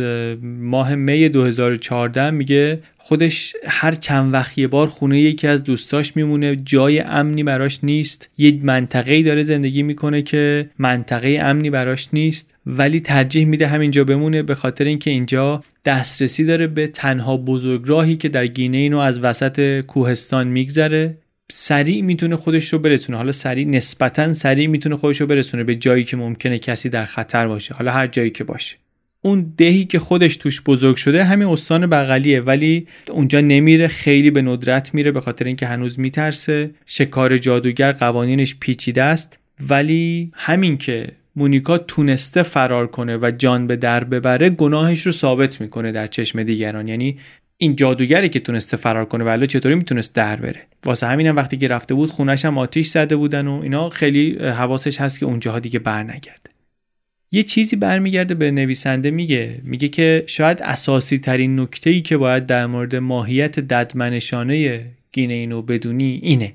ماه 0.61 0.95
می 0.95 1.29
2014 1.29 2.31
میگه 2.31 2.83
خودش 2.99 3.57
هر 3.67 3.95
چند 3.95 4.33
وقت 4.33 4.59
یه 4.59 4.69
بار 4.69 4.87
خونه 4.87 5.21
یکی 5.21 5.47
از 5.47 5.65
دوستاش 5.65 6.17
میمونه. 6.17 6.57
جای 6.57 7.01
امنی 7.01 7.43
براش 7.43 7.79
نیست. 7.83 8.31
یه 8.39 8.59
منطقه 8.63 9.23
داره 9.23 9.43
زندگی 9.43 9.83
می‌کنه 9.83 10.23
که 10.23 10.71
منطقه 10.79 11.39
امنی 11.43 11.71
براش 11.71 12.09
نیست. 12.13 12.55
ولی 12.67 13.01
ترجیح 13.01 13.45
میده 13.45 13.67
همینجا 13.67 14.05
بمونه 14.05 14.43
به 14.43 14.55
خاطر 14.55 14.85
اینکه 14.85 15.11
اینجا 15.11 15.65
دسترسی 15.85 16.45
داره 16.45 16.67
به 16.67 16.87
تنها 16.87 17.37
بزرگراهی 17.37 18.17
که 18.17 18.29
در 18.29 18.47
گینه 18.47 18.77
اینو 18.77 18.99
از 18.99 19.21
وسط 19.21 19.81
کوهستان 19.81 20.49
میگذره. 20.49 21.17
سریع 21.51 22.03
می‌تونه 22.03 22.37
خودش 22.37 22.73
رو 22.73 22.79
برسونه. 22.79 23.19
حالا 23.19 23.33
سریع 23.33 23.67
نسبتا 23.67 24.33
سریع 24.33 24.67
می‌تونه 24.67 24.97
خودش 24.97 25.21
رو 25.21 25.27
برسونه 25.27 25.65
به 25.65 25.75
جایی 25.75 26.05
که 26.05 26.17
ممکنه 26.17 26.59
کسی 26.59 26.89
در 26.89 27.05
خطر 27.05 27.49
باشه. 27.49 27.75
حالا 27.75 27.93
هر 27.93 28.07
جایی 28.07 28.31
که 28.31 28.45
باشه. 28.45 28.77
اون 29.23 29.53
دهی 29.57 29.85
که 29.85 29.99
خودش 29.99 30.37
توش 30.37 30.63
بزرگ 30.63 30.97
شده 30.97 31.25
همین 31.25 31.49
استان 31.49 31.87
بغلیه. 31.87 32.41
ولی 32.41 32.87
اونجا 33.11 33.41
نمیره 33.41 33.89
خیلی 33.89 34.31
به 34.31 34.43
ندرت 34.43 34.95
میره 34.95 35.11
به 35.11 35.21
خاطر 35.21 35.45
اینکه 35.45 35.67
هنوز 35.67 36.01
میترسه. 36.01 36.71
شکار 36.87 37.39
جادوگر 37.39 37.93
قوانینش 37.93 38.57
پیچیده 38.61 39.03
است. 39.03 39.39
ولی 39.69 40.33
همین 40.35 40.77
که 40.77 41.09
مونیکا 41.37 41.79
تونسته 41.79 42.43
فرار 42.43 42.87
کنه 42.87 43.17
و 43.17 43.33
جان 43.39 43.67
به 43.67 43.77
در 43.77 44.05
ببره 44.05 44.51
گناهش 44.51 45.07
رو 45.07 45.13
ثابت 45.13 45.61
می‌کنه 45.61 45.93
در 45.93 46.07
چشم 46.07 46.43
دیگران. 46.43 46.89
یعنی 46.89 47.19
این 47.63 47.77
جادوگری 47.77 48.29
که 48.29 48.41
تونسته 48.41 48.77
فرار 48.77 49.05
کنه 49.05 49.25
ولی 49.25 49.47
چطوری 49.47 49.75
می‌تونست 49.75 50.15
در 50.15 50.37
بره؟ 50.37 50.63
واسه 50.85 51.07
همینم 51.07 51.37
وقتی 51.37 51.57
که 51.57 51.69
رفته 51.69 51.95
بود 51.95 52.11
خونش 52.11 52.45
هم 52.45 52.59
آتیش 52.59 52.89
زده 52.89 53.17
بودن 53.17 53.47
و 53.47 53.61
اینا 53.63 53.89
خیلی 53.89 54.39
حواسش 54.39 55.01
هست 55.01 55.21
که 55.21 55.27
اونجاها 55.27 55.59
دیگه 55.59 55.79
بر 55.79 56.03
نگرده. 56.03 56.51
یه 57.33 57.43
چیزی 57.43 57.77
برمیگرده 57.77 58.35
به 58.35 58.51
نویسنده 58.51 59.11
میگه 59.11 59.61
میگه 59.65 59.89
که 59.89 60.25
شاید 60.27 60.63
اساسی 60.63 61.19
ترین 61.19 61.61
نکته 61.61 61.91
ای 61.91 62.01
که 62.01 62.17
باید 62.17 62.47
در 62.47 62.67
مورد 62.67 62.97
ماهیت 62.97 63.61
ددمنشانه 63.61 64.87
گینه 65.13 65.35
اینو 65.35 65.63
بدونی 65.63 66.21
اینه. 66.23 66.53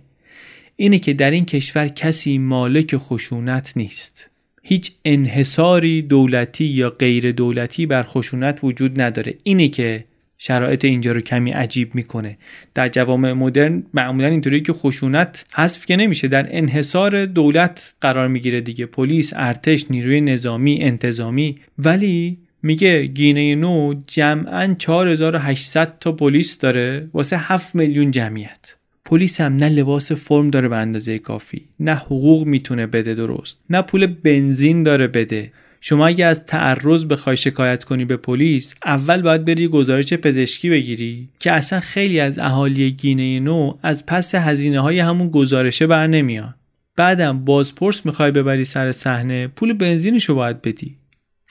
اینه 0.75 0.99
که 0.99 1.13
در 1.13 1.31
این 1.31 1.45
کشور 1.45 1.87
کسی 1.87 2.37
مالک 2.37 2.97
خشونت 2.97 3.73
نیست. 3.75 4.29
هیچ 4.63 4.91
انحصاری 5.05 6.01
دولتی 6.01 6.65
یا 6.65 6.89
غیر 6.89 7.31
دولتی 7.31 7.85
بر 7.85 8.03
خشونت 8.03 8.59
وجود 8.63 9.01
نداره. 9.01 9.33
اینه 9.43 9.67
که 9.67 10.03
شرایط 10.37 10.85
اینجا 10.85 11.11
رو 11.11 11.21
کمی 11.21 11.51
عجیب 11.51 11.95
می‌کنه. 11.95 12.37
در 12.73 12.87
جوامع 12.87 13.33
مدرن 13.33 13.83
معمولا 13.93 14.27
اینطوری 14.27 14.61
که 14.61 14.73
خشونت 14.73 15.45
حذف 15.55 15.85
که 15.85 15.95
نمیشه 15.95 16.27
در 16.27 16.47
انحصار 16.49 17.25
دولت 17.25 17.95
قرار 18.01 18.27
می‌گیره 18.27 18.61
دیگه. 18.61 18.85
پلیس 18.85 19.33
ارتش 19.35 19.85
نیروی 19.89 20.21
نظامی 20.21 20.81
انتظامی. 20.81 21.55
ولی 21.77 22.37
میگه 22.63 23.05
گینه 23.05 23.55
نو 23.55 23.93
جمعا 24.07 24.75
4800 24.79 25.93
تا 25.99 26.11
پلیس 26.11 26.59
داره 26.59 27.09
واسه 27.13 27.37
7 27.37 27.75
میلیون 27.75 28.11
جمعیت. 28.11 28.75
پلیس 29.05 29.41
هم 29.41 29.55
نه 29.55 29.69
لباس 29.69 30.11
فرم 30.11 30.49
داره 30.49 30.67
به 30.67 30.77
اندازه 30.77 31.19
کافی. 31.19 31.65
نه 31.79 31.95
حقوق 31.95 32.45
می‌تونه 32.45 32.87
بده 32.87 33.13
درست. 33.13 33.59
نه 33.69 33.81
پول 33.81 34.05
بنزین 34.05 34.83
داره 34.83 35.07
بده. 35.07 35.51
شما 35.87 36.07
اگه 36.07 36.25
از 36.25 36.45
تعرض 36.45 37.05
بخوای 37.05 37.37
شکایت 37.37 37.83
کنی 37.83 38.05
به 38.05 38.17
پلیس 38.17 38.75
اول 38.85 39.21
باید 39.21 39.45
بری 39.45 39.67
گزارش 39.67 40.13
پزشکی 40.13 40.69
بگیری 40.69 41.29
که 41.39 41.51
اصلا 41.51 41.79
خیلی 41.79 42.19
از 42.19 42.39
اهالی 42.39 42.91
گینه 42.91 43.39
نو 43.39 43.77
از 43.83 44.05
پس 44.05 44.35
هزینه 44.35 44.79
های 44.79 44.99
همون 44.99 45.29
گزارشه 45.29 45.87
بر 45.87 46.07
نمیان. 46.07 46.55
بعدم 46.95 47.45
بازپرس 47.45 48.05
می‌خوای 48.05 48.31
ببری 48.31 48.65
سر 48.65 48.91
صحنه 48.91 49.47
پول 49.47 49.73
بنزینشو 49.73 50.35
باید 50.35 50.61
بدی. 50.61 50.95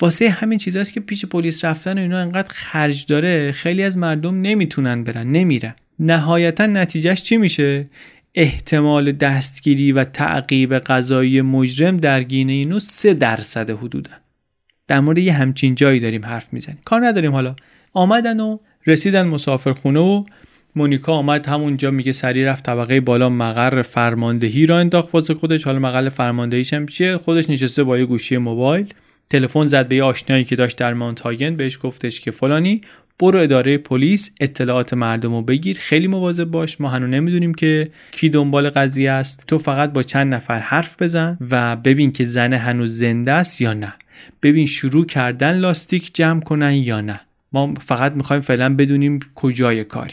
واسه 0.00 0.30
همین 0.30 0.58
چیزاست 0.58 0.92
که 0.92 1.00
پیش 1.00 1.24
پلیس 1.24 1.64
رفتن 1.64 1.98
و 1.98 2.02
اینا 2.02 2.18
انقدر 2.18 2.48
خرج 2.48 3.06
داره 3.06 3.52
خیلی 3.52 3.82
از 3.82 3.98
مردم 3.98 4.40
نمی‌تونن 4.40 5.04
برن 5.04 5.32
نمیرن. 5.32 5.74
نهایتا 5.98 6.66
نتیجهش 6.66 7.22
چی 7.22 7.36
میشه؟ 7.36 7.90
احتمال 8.34 9.12
دستگیری 9.12 9.92
و 9.92 10.04
تعقیب 10.04 10.74
قضایی 10.78 11.42
مجرم 11.42 11.96
در 11.96 12.22
گینه 12.22 12.64
نو 12.64 12.78
سه 12.78 13.14
درصد 13.14 13.70
حدودن 13.70 14.23
در 14.86 15.00
مورد 15.00 15.18
یه 15.18 15.32
همچین 15.32 15.74
جایی 15.74 16.00
داریم 16.00 16.24
حرف 16.24 16.48
می‌زنیم. 16.52 16.78
کار 16.84 17.06
نداریم 17.06 17.32
حالا. 17.32 17.56
آمدن 17.92 18.40
و 18.40 18.58
رسیدن 18.86 19.26
مسافرخونه 19.26 20.00
و 20.00 20.24
مونیکا 20.76 21.12
آمد 21.12 21.46
همونجا 21.46 21.90
میگه 21.90 22.12
سری 22.12 22.44
رفت 22.44 22.66
طبقه 22.66 23.00
بالا 23.00 23.28
مقر 23.28 23.82
فرماندهی 23.82 24.66
را 24.66 24.78
انداخت 24.78 25.14
واسه 25.14 25.34
خودش. 25.34 25.64
حالا 25.64 25.78
مقر 25.78 26.08
فرماندهیش 26.08 26.72
هم 26.72 26.86
چیه؟ 26.86 27.16
خودش 27.16 27.50
نشسته 27.50 27.84
با 27.84 27.98
یه 27.98 28.04
گوشی 28.04 28.36
موبایل. 28.36 28.94
تلفن 29.30 29.66
زد 29.66 29.88
به 29.88 29.96
یه 29.96 30.02
آشنایی 30.02 30.44
که 30.44 30.56
داشت 30.56 30.78
در 30.78 30.94
مانتاگن. 30.94 31.56
بهش 31.56 31.78
گفتش 31.82 32.20
که 32.20 32.30
فلانی 32.30 32.80
برو 33.18 33.38
اداره 33.38 33.78
پلیس 33.78 34.30
اطلاعات 34.40 34.94
مردم 34.94 35.32
رو 35.32 35.42
بگیر. 35.42 35.78
خیلی 35.80 36.06
مواظب 36.06 36.44
باش. 36.44 36.80
ما 36.80 36.88
هنوز 36.88 37.10
نمی‌دونیم 37.10 37.54
که 37.54 37.90
کی 38.10 38.28
دنبال 38.28 38.70
قضیه 38.70 39.10
است. 39.10 39.44
تو 39.46 39.58
فقط 39.58 39.92
با 39.92 40.02
چند 40.02 40.34
نفر 40.34 40.58
حرف 40.58 41.02
بزن 41.02 41.38
و 41.50 41.76
ببین 41.76 42.12
که 42.12 42.24
زنه 42.24 42.58
هنوز 42.58 42.98
زنده 42.98 43.32
است 43.32 43.60
یا 43.60 43.72
نه. 43.72 43.94
ببین 44.42 44.66
شروع 44.66 45.06
کردن 45.06 45.58
لاستیک 45.58 46.14
جمع 46.14 46.40
کنن 46.40 46.74
یا 46.74 47.00
نه. 47.00 47.20
ما 47.52 47.74
فقط 47.74 48.12
می‌خوایم 48.12 48.42
فعلا 48.42 48.74
بدونیم 48.74 49.20
کجای 49.34 49.84
کاری 49.84 50.12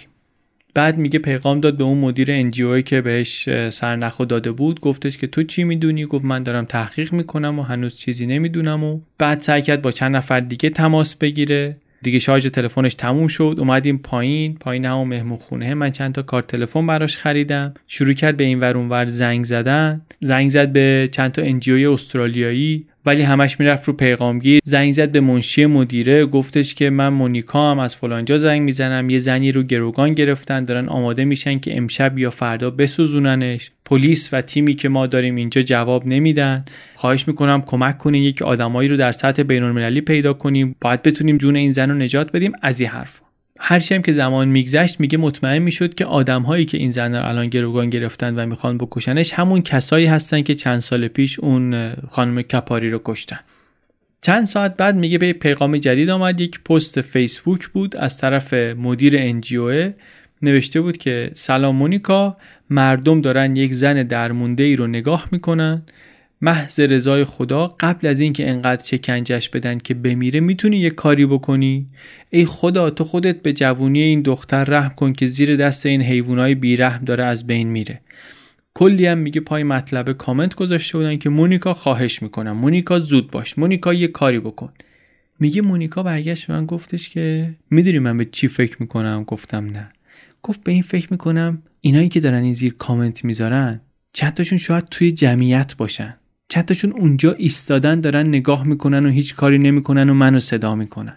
بعد 0.74 0.98
میگه 0.98 1.20
پیغام 1.20 1.60
داد 1.60 1.78
به 1.78 1.84
اون 1.84 1.98
مدیر 1.98 2.32
انجیوی 2.32 2.84
که 2.84 3.02
بهش 3.02 3.50
سرنخو 3.70 4.26
داده 4.26 4.52
بود. 4.52 4.80
گفتش 4.80 5.18
که 5.18 5.28
تو 5.28 5.44
چی 5.44 5.64
می‌دونی؟ 5.64 6.06
گفت 6.06 6.26
من 6.26 6.44
دارم 6.44 6.66
تحقیق 6.66 7.14
می‌کنم 7.14 7.60
و 7.60 7.62
هنوز 7.62 7.98
چیزی 7.98 8.26
نمی‌دونم 8.26 8.84
و 8.84 9.00
بعد 9.18 9.40
سعی 9.40 9.62
کرد 9.62 9.82
با 9.82 9.92
چند 9.92 10.16
نفر 10.16 10.40
دیگه 10.40 10.70
تماس 10.70 11.16
بگیره. 11.16 11.78
دیگه 12.04 12.20
شارژ 12.20 12.48
تلفنش 12.48 12.94
تموم 12.94 13.28
شد. 13.28 13.56
اومدیم 13.60 13.98
پایین. 13.98 14.56
پایین 14.56 14.86
همون 14.86 15.08
مهمون 15.08 15.38
خونه. 15.38 15.74
من 15.74 15.92
چند 15.92 16.14
تا 16.14 16.22
کارت 16.22 16.48
تلفن 16.48 16.88
براش 16.88 17.18
خریدم. 17.18 17.74
شروع 17.88 18.14
کرد 18.14 18.38
به 18.38 18.44
این 18.44 18.60
ور 18.60 18.78
ور 18.78 19.06
زنگ 19.06 19.46
زدن. 19.46 20.02
زنگ 20.22 20.50
زد 20.50 20.72
به 20.72 21.10
چند 21.12 21.32
تا 21.32 21.42
انجیوی 21.42 21.86
استرالیایی. 21.86 22.86
ولی 23.06 23.22
همش 23.22 23.60
می‌رفت 23.60 23.88
رو 23.88 23.94
پیغامگیر. 23.94 24.60
زنگ 24.64 24.94
زد 24.94 25.12
به 25.12 25.20
منشی 25.20 25.66
مدیره 25.66 26.26
گفتش 26.26 26.76
که 26.76 26.90
من 26.90 27.08
مونیکا 27.08 27.72
هم 27.72 27.80
از 27.80 27.96
فلانجا 27.96 28.38
زنگ 28.38 28.62
می‌زنم 28.62 29.10
یه 29.10 29.20
زنی 29.20 29.52
رو 29.52 29.64
گروگان 29.64 30.14
گرفتن 30.14 30.64
دارن 30.64 30.90
آماده 30.90 31.26
میشن 31.26 31.60
که 31.60 31.78
امشب 31.78 32.18
یا 32.18 32.30
فردا 32.30 32.70
بسوزوننش. 32.70 33.72
پلیس 33.86 34.30
و 34.32 34.42
تیمی 34.42 34.74
که 34.74 34.90
ما 34.90 35.08
داریم 35.08 35.36
اینجا 35.36 35.62
جواب 35.62 36.08
نمیدن. 36.08 36.66
خواهش 36.96 37.28
می‌کنم 37.28 37.62
کمک 37.62 37.98
کنین 37.98 38.24
یک 38.24 38.42
آدمایی 38.42 38.90
رو 38.90 38.98
در 38.98 39.12
سطح 39.12 39.44
بینالمللی 39.44 40.02
پیدا 40.02 40.34
کنیم. 40.34 40.76
باید 40.82 41.02
بتونیم 41.02 41.38
جون 41.38 41.56
این 41.56 41.72
زن 41.72 41.90
رو 41.90 41.96
نجات 41.96 42.32
بدیم. 42.32 42.52
از 42.62 42.80
این 42.80 42.90
حرف 42.90 43.22
هرچی 43.64 43.96
هم 43.96 44.02
که 44.02 44.14
زمان 44.14 44.48
میگذشت 44.48 45.00
میگه 45.00 45.18
مطمئن 45.18 45.60
می‌شد 45.60 45.94
که 45.94 46.06
آدم 46.06 46.42
هایی 46.42 46.66
که 46.66 46.78
این 46.78 46.92
زن 46.92 47.16
رو 47.16 47.28
الان 47.28 47.48
گروگان 47.48 47.90
گرفتن 47.90 48.36
و 48.36 48.46
می‌خوان 48.46 48.78
بکشنش 48.78 49.34
همون 49.34 49.62
کسایی 49.62 50.06
هستن 50.06 50.42
که 50.42 50.56
چند 50.56 50.80
سال 50.80 51.08
پیش 51.08 51.40
اون 51.40 51.94
خانم 52.10 52.42
کپاری 52.42 52.90
رو 52.90 53.02
کشتن. 53.06 53.40
چند 54.22 54.46
ساعت 54.46 54.78
بعد 54.78 54.96
میگه 54.96 55.18
به 55.18 55.34
پیغام 55.34 55.78
جدید 55.78 56.10
آمد 56.10 56.40
یک 56.40 56.64
پست 56.64 57.02
فیسبوک 57.02 57.68
بود 57.68 57.96
از 57.96 58.18
طرف 58.18 58.54
مدیر 58.54 59.18
انجیوه 59.18 59.94
نوشته 60.42 60.82
بود 60.82 60.98
که 60.98 61.32
سلام 61.34 61.76
مونیکا 61.76 62.38
مردم 62.70 63.22
دارن 63.22 63.56
یک 63.56 63.74
زن 63.74 64.04
درمونده 64.04 64.64
ای 64.64 64.76
رو 64.76 64.88
نگاه 64.88 65.28
می‌کنن. 65.32 65.82
محض 66.42 66.80
رضای 66.80 67.24
خدا 67.24 67.68
قبل 67.80 68.08
از 68.08 68.20
اینکه 68.20 68.50
انقدر 68.50 68.84
چکنجش 68.84 69.50
بدن 69.50 69.78
که 69.78 69.94
بمیره 69.94 70.40
می‌تونی 70.40 70.78
یه 70.78 70.90
کاری 70.90 71.26
بکنی؟ 71.26 71.88
ای 72.30 72.46
خدا 72.46 72.90
تو 72.90 73.04
خودت 73.04 73.42
به 73.42 73.54
جوونی 73.54 74.02
این 74.02 74.22
دختر 74.22 74.64
رحم 74.64 74.90
کن 74.96 75.14
که 75.14 75.28
زیر 75.28 75.56
دست 75.56 75.86
این 75.86 76.02
حیوانای 76.02 76.56
بیرحم 76.56 77.06
داره 77.06 77.24
از 77.24 77.48
بین 77.48 77.68
میره. 77.68 78.02
کلی 78.74 79.06
هم 79.06 79.18
میگه 79.18 79.42
پای 79.42 79.64
مطلب 79.64 80.12
کامنت 80.12 80.56
گذاشته 80.56 80.98
بودن 80.98 81.18
که 81.18 81.30
مونیکا 81.30 81.74
خواهش 81.74 82.22
می‌کنم. 82.22 82.58
مونیکا 82.58 83.00
زود 83.00 83.32
باش. 83.32 83.58
مونیکا 83.58 83.94
یه 83.94 84.08
کاری 84.08 84.40
بکن. 84.40 84.74
میگه 85.40 85.62
مونیکا 85.62 86.04
برگشت 86.04 86.50
من 86.50 86.66
گفتش 86.66 87.10
که 87.10 87.56
می‌دونی 87.70 88.00
من 88.00 88.18
به 88.18 88.26
چی 88.26 88.48
فکر 88.48 88.78
می‌کنم؟ 88.80 89.24
گفتم 89.24 89.66
نه. 89.66 89.90
گفت 90.44 90.64
به 90.64 90.72
این 90.72 90.82
فکر 90.82 91.08
می‌کنم 91.12 91.64
اینایی 91.82 92.10
که 92.10 92.20
دارن 92.20 92.44
این 92.44 92.54
زیر 92.54 92.74
کامنت 92.74 93.26
می‌ذارن 93.26 93.82
چند 94.14 94.34
تاشون 94.34 94.58
شاید 94.58 94.86
توی 94.92 95.12
جمعیت 95.12 95.78
باشن. 95.78 96.18
چند 96.52 96.66
تاشون 96.66 96.92
اونجا 96.92 97.34
ایستادن 97.34 98.02
دارن 98.02 98.28
نگاه 98.28 98.68
می‌کنن 98.68 99.06
و 99.06 99.10
هیچ 99.10 99.36
کاری 99.36 99.58
نمی‌کنن 99.58 100.10
و 100.10 100.14
منو 100.14 100.40
صدا 100.40 100.76
می‌کنن. 100.76 101.16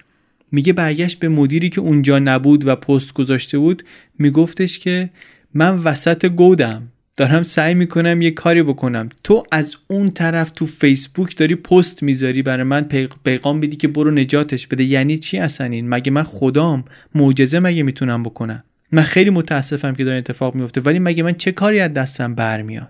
میگه 0.52 0.72
برگشت 0.72 1.18
به 1.18 1.28
مدیری 1.28 1.68
که 1.68 1.80
اونجا 1.80 2.18
نبود 2.18 2.66
و 2.66 2.76
پست 2.76 3.14
گذاشته 3.14 3.58
بود 3.58 3.84
میگفتش 4.18 4.78
که 4.78 5.10
من 5.54 5.78
وسط 5.78 6.26
گودم. 6.26 6.82
دارم 7.16 7.42
سعی 7.42 7.74
می‌کنم 7.74 8.22
یه 8.22 8.30
کاری 8.30 8.62
بکنم. 8.62 9.08
تو 9.24 9.42
از 9.52 9.76
اون 9.88 10.10
طرف 10.10 10.50
تو 10.50 10.66
فیسبوک 10.66 11.36
داری 11.36 11.54
پست 11.54 12.02
می‌ذاری 12.02 12.42
برای 12.42 12.64
من 12.64 12.88
پیغام 13.24 13.60
بدی 13.60 13.76
که 13.76 13.88
برو 13.88 14.10
نجاتش 14.10 14.66
بده. 14.66 14.84
یعنی 14.84 15.18
چی 15.18 15.38
اصلا 15.38 15.66
این؟ 15.66 15.88
مگه 15.88 16.12
من 16.12 16.22
خدام؟ 16.22 16.84
معجزه 17.14 17.58
مگه 17.58 17.82
می‌تونم 17.82 18.22
بکنم؟ 18.22 18.64
من 18.92 19.02
خیلی 19.02 19.30
متاسفم 19.30 19.94
که 19.94 20.04
داره 20.04 20.18
اتفاق 20.18 20.54
میفته 20.54 20.80
ولی 20.80 20.98
مگه 20.98 21.22
من 21.22 21.34
چه 21.34 21.52
کاری 21.52 21.80
از 21.80 21.92
دستم 21.92 22.34
برمیاد؟ 22.34 22.88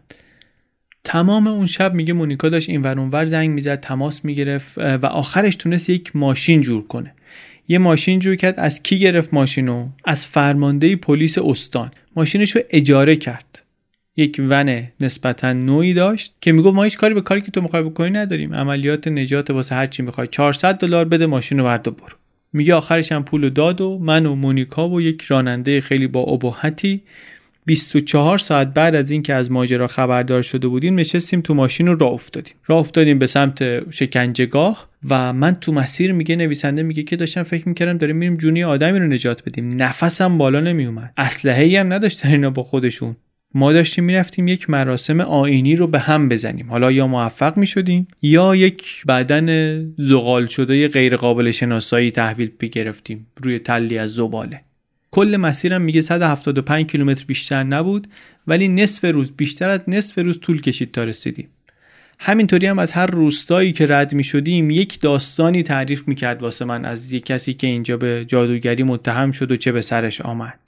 تمام 1.05 1.46
اون 1.46 1.66
شب 1.66 1.94
میگه 1.94 2.12
مونیکا 2.12 2.48
داشت 2.48 2.68
این 2.68 2.82
ور 2.82 2.98
اونور 2.98 3.26
زنگ 3.26 3.50
می‌زد 3.50 3.80
تماس 3.80 4.24
می‌گرفت 4.24 4.78
و 4.78 5.07
آخرش 5.07 5.57
تونست 5.57 5.90
یک 5.90 6.16
ماشین 6.16 6.61
جور 6.61 6.86
کنه. 6.86 7.14
یه 7.68 7.78
ماشین 7.78 8.18
جور 8.18 8.36
کرد 8.36 8.61
از 8.61 8.82
کی 8.82 8.98
گرفت 8.98 9.34
ماشینو 9.34 9.88
از 10.05 10.26
فرمانده 10.26 10.96
پلیس 10.96 11.38
استان. 11.38 11.90
ماشینش 12.16 12.50
رو 12.50 12.62
اجاره 12.70 13.16
کرد. 13.16 13.62
یک 14.16 14.40
ون 14.48 14.82
نسبتا 15.00 15.52
نوعی 15.52 15.94
داشت 15.94 16.34
که 16.40 16.52
می‌گفت 16.52 16.76
ما 16.76 16.82
هیچ 16.82 16.98
کاری 16.98 17.14
به 17.14 17.20
کاری 17.20 17.40
که 17.40 17.50
تو 17.50 17.61
می‌خوای 17.61 17.82
بکنی 17.82 18.11
نداریم. 18.11 18.55
عملیات 18.55 19.09
نجات 19.09 19.50
واسه 19.50 19.74
هر 19.74 19.86
چی 19.86 20.02
می‌خوای. 20.02 20.28
400 20.30 20.78
دلار 20.78 21.05
بده 21.05 21.26
ماشین 21.26 21.59
رو 21.59 21.64
برد 21.64 21.82
برو. 21.82 22.16
میگه 22.52 22.74
آخرش 22.74 23.12
هم 23.12 23.24
پول 23.24 23.50
داد 23.50 23.80
و 23.80 23.98
من 23.98 24.26
و 24.26 24.34
مونیکا 24.34 24.88
و 24.88 25.00
یک 25.00 25.22
راننده 25.22 25.80
خیلی 25.80 26.07
با 26.07 26.20
ابهتی 26.20 27.02
24 27.67 28.39
ساعت 28.39 28.75
بعد 28.75 28.95
از 28.95 29.11
اینکه 29.11 29.35
از 29.35 29.51
ماجرا 29.51 29.87
خبردار 29.87 30.43
شده 30.43 30.69
بودیم 30.69 30.95
نشستیم 30.95 31.41
تو 31.41 31.55
ماشین 31.55 31.87
رو 31.87 31.97
راه 31.99 32.12
افتادیم. 32.12 32.55
راه 32.67 32.79
افتادیم 32.79 33.19
به 33.19 33.27
سمت 33.27 33.91
شکنجهگاه 33.93 34.89
و 35.11 35.33
من 35.33 35.55
تو 35.55 35.73
مسیر 35.73 36.12
میگه 36.12 36.37
نویسنده 36.37 36.83
میگه 36.83 37.03
که 37.03 37.17
داشتم 37.17 37.43
فکر 37.43 37.69
می‌کردم 37.69 37.99
داریم 37.99 38.17
میریم 38.17 38.37
جونی 38.37 38.65
آدمی 38.65 38.99
رو 38.99 39.07
نجات 39.07 39.43
بدیم. 39.45 39.83
نفسم 39.83 40.39
بالا 40.39 40.61
نمیومد. 40.61 41.12
اسلحه 41.17 41.81
هم 41.81 41.93
نداشتن 41.93 42.29
اینا 42.29 42.51
با 42.51 42.62
خودشون. 42.62 43.17
ما 43.55 43.73
داشتیم 43.73 44.05
می‌رفتیم 44.05 44.49
یک 44.49 44.71
مراسم 44.71 45.21
آینی 45.21 45.77
رو 45.77 45.87
به 45.87 45.99
هم 45.99 46.29
بزنیم. 46.29 46.71
حالا 46.71 46.93
یا 46.93 47.07
موفق 47.07 47.57
می‌شدیم 47.57 48.09
یا 48.23 48.57
یک 48.57 49.07
بدن 49.09 49.79
زغال 49.99 50.47
شده 50.47 50.89
غیر 50.89 51.17
قابل 51.17 51.51
شناسایی 51.51 52.11
تحویل 52.11 52.51
گرفتیم 52.73 53.27
روی 53.43 53.59
تلی 53.59 53.99
از 53.99 54.15
زباله. 54.15 54.61
کل 55.15 55.37
مسیرم 55.37 55.83
میگه 55.83 56.01
175 56.01 56.87
کیلومتر 56.87 57.25
بیشتر 57.27 57.62
نبود 57.62 58.07
ولی 58.47 58.69
نصف 58.69 59.05
روز 59.05 59.33
بیشتر 59.33 59.69
از 59.69 59.81
نصف 59.89 60.19
روز 60.19 60.41
طول 60.41 60.61
کشید 60.61 60.93
تا 60.93 61.05
رسیدیم. 61.05 61.49
همینطوری 62.19 62.67
هم 62.67 62.79
از 62.79 62.93
هر 62.93 63.07
روستایی 63.07 63.73
که 63.73 63.87
رد 63.87 64.15
می 64.15 64.25
شدیم 64.25 64.71
یک 64.71 65.01
داستانی 65.01 65.62
تعریف 65.62 66.09
می 66.09 66.15
کرد 66.15 66.43
واسه 66.43 66.65
من 66.65 66.85
از 66.85 67.12
یک 67.12 67.27
کسی 67.27 67.55
که 67.55 67.67
اینجا 67.67 67.97
به 67.97 68.25
جادوگری 68.29 68.83
متهم 68.83 69.33
شد 69.33 69.53
و 69.53 69.57
چه 69.57 69.73
به 69.73 69.83
سرش 69.83 70.21
آمد. 70.21 70.59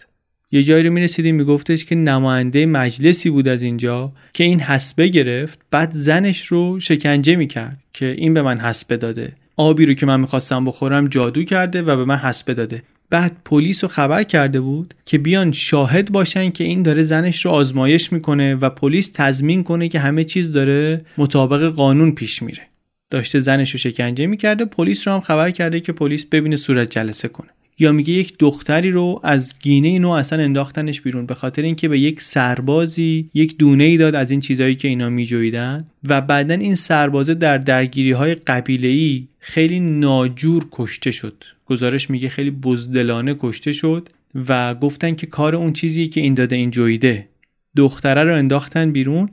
یه 0.53 0.63
جایی 0.63 0.83
رو 0.83 0.93
می 0.93 1.01
رسیدیم 1.01 1.35
می 1.35 1.45
گفتش 1.45 1.85
که 1.85 1.95
نماینده 1.95 2.67
مجلسی 2.67 3.31
بود 3.31 3.49
از 3.49 3.63
اینجا 3.63 4.13
که 4.33 4.45
این 4.45 4.61
حسبه 4.61 5.09
گرفت 5.09 5.59
بعد 5.71 5.91
زنش 5.93 6.47
رو 6.47 6.81
شکنجه 6.81 7.37
می 7.37 7.47
کرد 7.47 7.79
که 7.93 8.07
این 8.19 8.35
به 8.35 8.43
من 8.43 8.59
حسبه 8.59 8.97
داده. 8.97 9.33
آبی 9.57 9.87
رو 9.87 9.95
که 9.95 10.07
من 10.07 10.21
می‌خواستم 10.21 10.65
بخورم 10.65 11.09
جادو 11.09 11.45
کرده 11.45 11.83
و 11.83 11.97
به 11.97 12.05
من 12.05 12.17
حسبه 12.17 12.55
داده. 12.55 12.83
بعد 13.11 13.37
پلیس 13.45 13.85
رو 13.85 13.89
خبر 13.89 14.23
کرده 14.23 14.61
بود 14.61 14.95
که 15.05 15.19
بیان 15.19 15.53
شاهد 15.53 16.13
باشن 16.13 16.51
که 16.51 16.65
این 16.65 16.83
داره 16.83 17.03
زنش 17.03 17.45
رو 17.45 17.51
آزمایش 17.51 18.13
می‌کنه 18.13 18.55
و 18.55 18.71
پلیس 18.71 19.13
تضمین 19.15 19.63
کنه 19.63 19.89
که 19.89 19.99
همه 19.99 20.25
چیز 20.25 20.53
داره 20.53 21.05
مطابق 21.19 21.69
قانون 21.69 22.13
پیش 22.13 22.43
میره. 22.43 22.63
داشته 23.11 23.39
زنش 23.39 23.71
رو 23.71 23.79
شکنجه 23.79 24.27
می‌کرده 24.27 24.65
پلیس 24.65 25.09
رو 25.09 25.15
هم 25.15 25.21
خبر 25.21 25.51
کرده 25.51 25.81
که 25.81 25.93
پلیس 25.93 26.25
ببینه 26.25 26.57
صورت 26.57 26.91
جلسه 26.91 27.29
کنه. 27.29 27.56
یا 27.79 27.93
میگه 27.93 28.12
یک 28.12 28.35
دختری 28.39 28.91
رو 28.91 29.20
از 29.22 29.55
گینه 29.62 29.89
اینو 29.89 30.11
اصلا 30.11 30.43
انداختنش 30.43 31.01
بیرون 31.01 31.27
به 31.27 31.35
خاطر 31.35 31.62
اینکه 31.62 31.89
به 31.89 31.99
یک 31.99 32.20
سربازی 32.20 33.31
یک 33.35 33.59
دونه 33.59 33.85
ای 33.85 33.97
داد 33.97 34.14
از 34.14 34.31
این 34.31 34.41
چیزهایی 34.41 34.74
که 34.74 34.89
اینا 34.89 35.09
میجویدن. 35.09 35.87
و 36.09 36.20
بعدا 36.20 36.55
این 36.55 36.74
سربازه 36.74 37.35
در 37.35 37.59
درگیری 37.59 38.12
های 38.12 38.35
قبیله 38.35 38.89
ای 38.89 39.29
خیلی 39.39 39.81
ناجور 39.81 40.66
کشته 40.72 41.11
شد. 41.11 41.45
گزارش 41.66 42.11
میگه 42.11 42.29
خیلی 42.29 42.51
بزدلانه 42.51 43.37
کشته 43.39 43.72
شد 43.72 44.09
و 44.49 44.74
گفتن 44.74 45.14
که 45.14 45.27
کار 45.27 45.55
اون 45.55 45.72
چیزی 45.72 46.09
که 46.09 46.20
این 46.20 46.35
داده 46.35 46.57
این 46.57 46.70
جویده. 46.70 47.29
دختره 47.77 48.24
رو 48.24 48.37
انداختن 48.37 48.93
بیرون. 48.93 49.31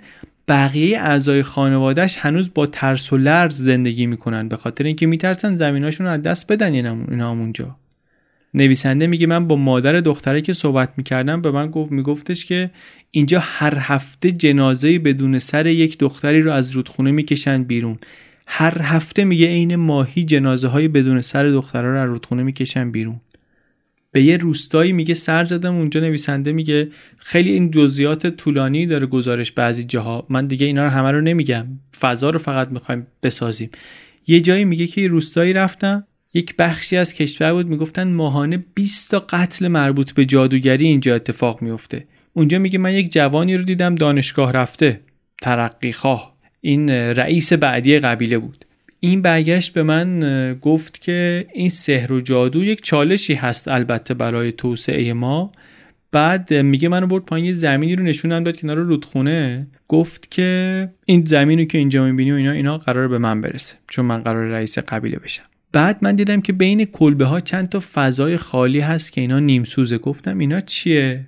بقیه 0.48 1.00
اعضای 1.00 1.44
خانوادهش 1.44 2.18
هنوز 2.20 2.52
با 2.54 2.66
ترس 2.68 3.14
و 3.14 3.18
لرز 3.18 3.58
زندگی 3.58 4.06
می‌کنن. 4.06 4.48
به 4.48 4.58
خاطر 4.58 4.84
اینکه 4.84 5.06
میترسن 5.06 5.56
زمیناشون 5.56 6.08
رو 6.08 6.14
از 6.14 6.22
دست 6.22 6.52
بدن 6.52 6.74
اینا 6.74 7.32
همونجا. 7.32 7.76
نویسنده 8.54 9.08
میگه 9.08 9.28
من 9.28 9.48
با 9.48 9.56
مادر 9.56 9.94
دختره 9.94 10.42
که 10.42 10.54
صحبت 10.54 10.94
می‌کردم 10.98 11.42
به 11.42 11.52
من 11.52 11.72
گفت 11.72 11.92
میگفتش 11.92 12.46
که 12.46 12.72
اینجا 13.12 13.40
هر 13.40 13.74
هفته 13.80 14.32
جنازه 14.32 15.00
بدون 15.00 15.40
سر 15.40 15.68
یک 15.68 15.98
دختری 15.98 16.42
رو 16.42 16.52
از 16.52 16.72
رودخونه 16.72 17.12
می‌کشن 17.12 17.64
بیرون. 17.64 17.98
هر 18.48 18.82
هفته 18.82 19.24
میگه 19.24 19.48
عین 19.48 19.76
ماهی 19.76 20.24
جنازه 20.24 20.68
های 20.68 20.88
بدون 20.88 21.22
سر 21.22 21.50
دخترها 21.50 21.92
رو 21.92 21.98
از 21.98 22.10
رودخونه 22.10 22.44
می‌کشن 22.44 22.92
بیرون. 22.92 23.22
به 24.12 24.24
یه 24.24 24.38
روستایی 24.38 24.92
میگه 24.92 25.14
سر 25.14 25.46
زدم 25.46 25.76
اونجا 25.76 26.00
نویسنده 26.00 26.52
میگه 26.52 26.88
خیلی 27.18 27.52
این 27.52 27.72
جزئیات 27.72 28.28
طولانی 28.28 28.86
داره 28.86 29.08
گزارش 29.08 29.52
بعضی 29.52 29.84
جاها. 29.84 30.26
من 30.30 30.48
دیگه 30.48 30.66
اینا 30.66 30.84
رو 30.84 30.90
همه 30.90 31.12
رو 31.12 31.22
نمیگم. 31.22 31.68
فضا 32.00 32.30
رو 32.30 32.40
فقط 32.40 32.70
می‌خوایم 32.70 33.08
بسازیم. 33.24 33.70
یه 34.28 34.42
جایی 34.42 34.66
میگه 34.66 34.88
که 34.88 35.02
یه 35.02 35.08
روستایی 35.08 35.54
رفتم 35.54 36.08
یک 36.34 36.56
بخشی 36.56 36.98
از 36.98 37.14
کشور 37.14 37.54
بود 37.54 37.68
می‌گفتن 37.68 38.08
ماهانه 38.14 38.64
20 38.76 39.12
تا 39.12 39.20
قتل 39.20 39.68
مربوط 39.68 40.12
به 40.12 40.26
جادوگری 40.26 40.88
اینجا 40.88 41.16
اتفاق 41.16 41.62
میفته 41.62 42.06
اونجا 42.34 42.60
میگه 42.60 42.80
من 42.80 42.94
یک 42.94 43.12
جوانی 43.12 43.58
رو 43.58 43.64
دیدم 43.64 43.96
دانشگاه 43.96 44.52
رفته 44.52 45.00
ترقی 45.42 45.92
خواه. 45.92 46.34
این 46.62 46.90
رئیس 46.90 47.54
بعدی 47.54 48.00
قبیله 48.00 48.38
بود. 48.38 48.66
این 49.00 49.22
برگشت 49.22 49.74
به 49.74 49.84
من 49.84 50.58
گفت 50.62 51.02
که 51.02 51.46
این 51.54 51.70
سحر 51.70 52.14
و 52.14 52.22
جادو 52.22 52.64
یک 52.64 52.84
چالشی 52.84 53.34
هست 53.34 53.68
البته 53.68 54.14
برای 54.14 54.52
توسعه 54.52 55.14
ما. 55.14 55.52
بعد 56.12 56.54
میگه 56.54 56.90
منو 56.90 57.08
برد 57.08 57.26
پایین 57.26 57.54
زمینی 57.54 57.96
رو 57.96 58.04
نشونم 58.04 58.44
داد 58.44 58.60
کنار 58.60 58.78
رودخونه. 58.78 59.68
گفت 59.88 60.32
که 60.32 60.90
این 61.06 61.26
زمینی 61.26 61.66
که 61.66 61.78
اینجا 61.78 62.06
می‌بینی 62.06 62.32
و 62.32 62.36
اینا 62.36 62.52
اینا 62.52 62.78
قرار 62.78 63.08
به 63.08 63.18
من 63.18 63.42
برسه 63.42 63.76
چون 63.88 64.06
من 64.06 64.22
قرار 64.22 64.46
رئیس 64.46 64.80
قبیله 64.80 65.18
بشم. 65.20 65.44
بعد 65.74 65.98
من 66.02 66.16
دیدم 66.16 66.42
که 66.42 66.54
بین 66.54 66.86
کلبه 66.86 67.26
ها 67.26 67.40
چند 67.40 67.70
تا 67.70 67.80
فضای 67.94 68.38
خالی 68.38 68.80
هست 68.80 69.14
که 69.14 69.22
اینا 69.22 69.40
نیم 69.40 69.64
سوزه. 69.64 69.98
گفتم 69.98 70.38
اینا 70.38 70.60
چیه؟ 70.60 71.26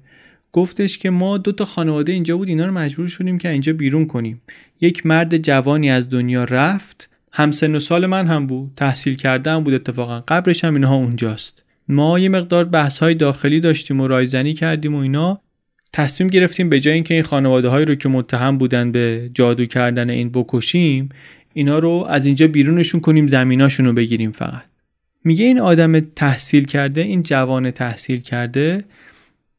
گفتش 0.52 0.98
که 0.98 1.10
ما 1.10 1.38
دو 1.38 1.52
تا 1.52 1.66
خانواده 1.66 2.12
اینجا 2.12 2.38
بود 2.38 2.50
اینا 2.50 2.66
رو 2.66 2.72
مجبور 2.72 3.08
شدیم 3.08 3.38
که 3.38 3.50
اینجا 3.50 3.74
بیرون 3.74 4.06
کنیم. 4.06 4.42
یک 4.82 5.06
مرد 5.06 5.38
جوانی 5.38 5.92
از 5.92 6.10
دنیا 6.10 6.44
رفت 6.44 7.10
همسن 7.34 7.76
و 7.76 7.80
سال 7.80 8.06
من 8.06 8.28
هم 8.28 8.48
بود. 8.48 8.72
تحصیل 8.76 9.16
کردن 9.16 9.64
بود 9.64 9.74
اتفاقا. 9.74 10.24
قبرش 10.28 10.64
هم 10.64 10.74
اینها 10.74 10.96
اونجاست. 10.96 11.64
ما 11.88 12.20
یه 12.20 12.30
مقدار 12.30 12.66
بحث 12.66 12.98
های 12.98 13.14
داخلی 13.14 13.60
داشتیم 13.60 14.02
و 14.02 14.08
رایزنی 14.08 14.54
کردیم 14.54 14.96
و 14.96 14.98
اینا. 14.98 15.42
تصمیم 15.94 16.30
گرفتیم 16.30 16.70
به 16.70 16.80
جای 16.80 16.94
اینکه 16.94 17.14
این 17.14 17.24
خانواده 17.24 17.70
هایی 17.70 17.86
رو 17.86 17.96
که 17.96 18.10
متهم 18.10 18.58
بودن 18.58 18.92
به 18.92 19.30
جادو 19.34 19.66
کردن 19.66 20.10
این 20.10 20.30
بکشیم 20.30 21.10
اینا 21.58 21.80
رو 21.80 22.06
از 22.10 22.26
اینجا 22.26 22.48
بیرونشون 22.48 23.02
کنیم 23.02 23.28
زمیناشون 23.28 23.86
رو 23.86 23.94
بگیریم 23.94 24.32
فقط. 24.32 24.64
میگه 25.24 25.46
این 25.46 25.60
آدم 25.60 26.00
تحصیل 26.00 26.66
کرده 26.66 27.02
این 27.02 27.22
جوان 27.22 27.72
تحصیل 27.72 28.22
کرده 28.22 28.84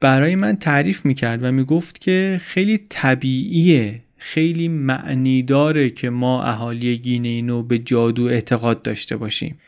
برای 0.01 0.35
من 0.35 0.57
تعریف 0.57 1.07
می‌کرد 1.07 1.43
و 1.43 1.53
می‌گفت 1.53 2.01
که 2.01 2.41
خیلی 2.43 2.79
طبیعیه 2.89 4.01
خیلی 4.17 4.69
معنی 4.69 5.43
داره 5.43 5.91
که 5.91 6.11
ما 6.11 6.45
اهالی 6.45 6.99
گینه 6.99 7.29
اینو 7.29 7.63
به 7.63 7.79
جادو 7.79 8.25
اعتقاد 8.25 8.83
داشته 8.83 9.17
باشیم. 9.17 9.59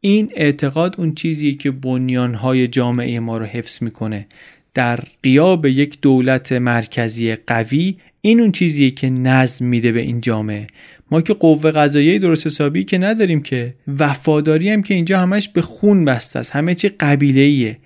این 0.00 0.32
اعتقاد 0.36 0.94
اون 0.98 1.14
چیزیه 1.14 1.54
که 1.54 1.70
بنیانهای 1.70 2.68
جامعه 2.68 3.20
ما 3.20 3.38
رو 3.38 3.44
حفظ 3.44 3.82
می‌کنه. 3.82 4.26
در 4.74 5.00
قیاب 5.22 5.66
یک 5.66 6.00
دولت 6.00 6.52
مرکزی 6.52 7.34
قوی 7.34 7.96
این 8.20 8.40
اون 8.40 8.52
چیزیه 8.52 8.90
که 8.90 9.10
نظم 9.10 9.66
میده 9.66 9.92
به 9.92 10.00
این 10.00 10.20
جامعه. 10.20 10.66
ما 11.12 11.20
که 11.20 11.34
قوه 11.34 11.70
قضاییه 11.70 12.18
درست 12.18 12.46
حسابی 12.46 12.84
که 12.84 12.98
نداریم 12.98 13.42
که. 13.42 13.74
وفاداری 13.98 14.70
هم 14.70 14.82
که 14.82 14.94
اینجا 14.94 15.18
همش 15.18 15.48
به 15.48 15.62
خون 15.62 16.04
بسته 16.04 16.38
است. 16.38 16.50
همه 16.50 16.74
چی 16.74 16.88
قبیله 16.88 17.76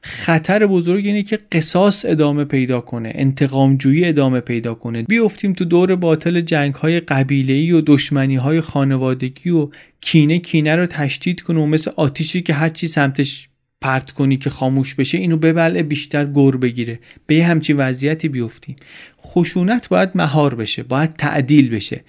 خطر 0.00 0.66
بزرگ 0.66 1.06
اینه 1.06 1.22
که 1.22 1.38
قصاص 1.52 2.04
ادامه 2.08 2.44
پیدا 2.44 2.80
کنه. 2.80 3.12
انتقامجویی 3.14 4.04
ادامه 4.04 4.40
پیدا 4.40 4.74
کنه. 4.74 5.02
بیفتیم 5.02 5.52
تو 5.52 5.64
دور 5.64 5.96
باطل 5.96 6.40
جنگ 6.40 6.74
های 6.74 7.00
قبیله 7.00 7.74
و 7.74 7.82
دشمنی 7.86 8.36
های 8.36 8.60
خانوادگی 8.60 9.50
و 9.50 9.68
کینه 10.00 10.38
کینه 10.38 10.76
رو 10.76 10.86
تشدید 10.86 11.40
کنه 11.40 11.60
و 11.60 11.66
مثل 11.66 11.90
آتیشی 11.96 12.42
که 12.42 12.54
هر 12.54 12.68
چی 12.68 12.86
سمتش 12.86 13.48
پرت 13.80 14.10
کنی 14.10 14.36
که 14.36 14.50
خاموش 14.50 14.94
بشه 14.94 15.18
اینو 15.18 15.36
ببلعه 15.36 15.82
بیشتر 15.82 16.24
گور 16.24 16.56
بگیره. 16.56 16.98
به 17.26 17.34
یه 17.34 17.46
همچین 17.46 17.76
وضعیتی 17.76 18.28
بیفتیم. 18.28 18.76
خشونت 19.20 19.88
باید 19.88 20.10
مهار 20.14 20.54
بشه. 20.54 20.82
باید 20.82 21.16
تعدیل 21.16 21.70
بشه. 21.70 22.04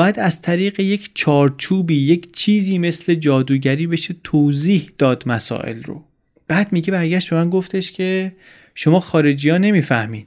باید 0.00 0.18
از 0.18 0.42
طریق 0.42 0.80
یک 0.80 1.10
چارچوبی 1.14 1.94
یک 1.94 2.32
چیزی 2.32 2.78
مثل 2.78 3.14
جادوگری 3.14 3.86
بشه 3.86 4.14
توضیح 4.24 4.90
داد 4.98 5.22
مسائل 5.26 5.82
رو. 5.82 6.04
بعد 6.48 6.72
میگه 6.72 6.92
برگشت 6.92 7.30
به 7.30 7.36
من 7.36 7.50
گفتش 7.50 7.92
که 7.92 8.32
شما 8.74 9.00
خارجی 9.00 9.50
ها 9.50 9.58
نمی‌فهمین. 9.58 10.26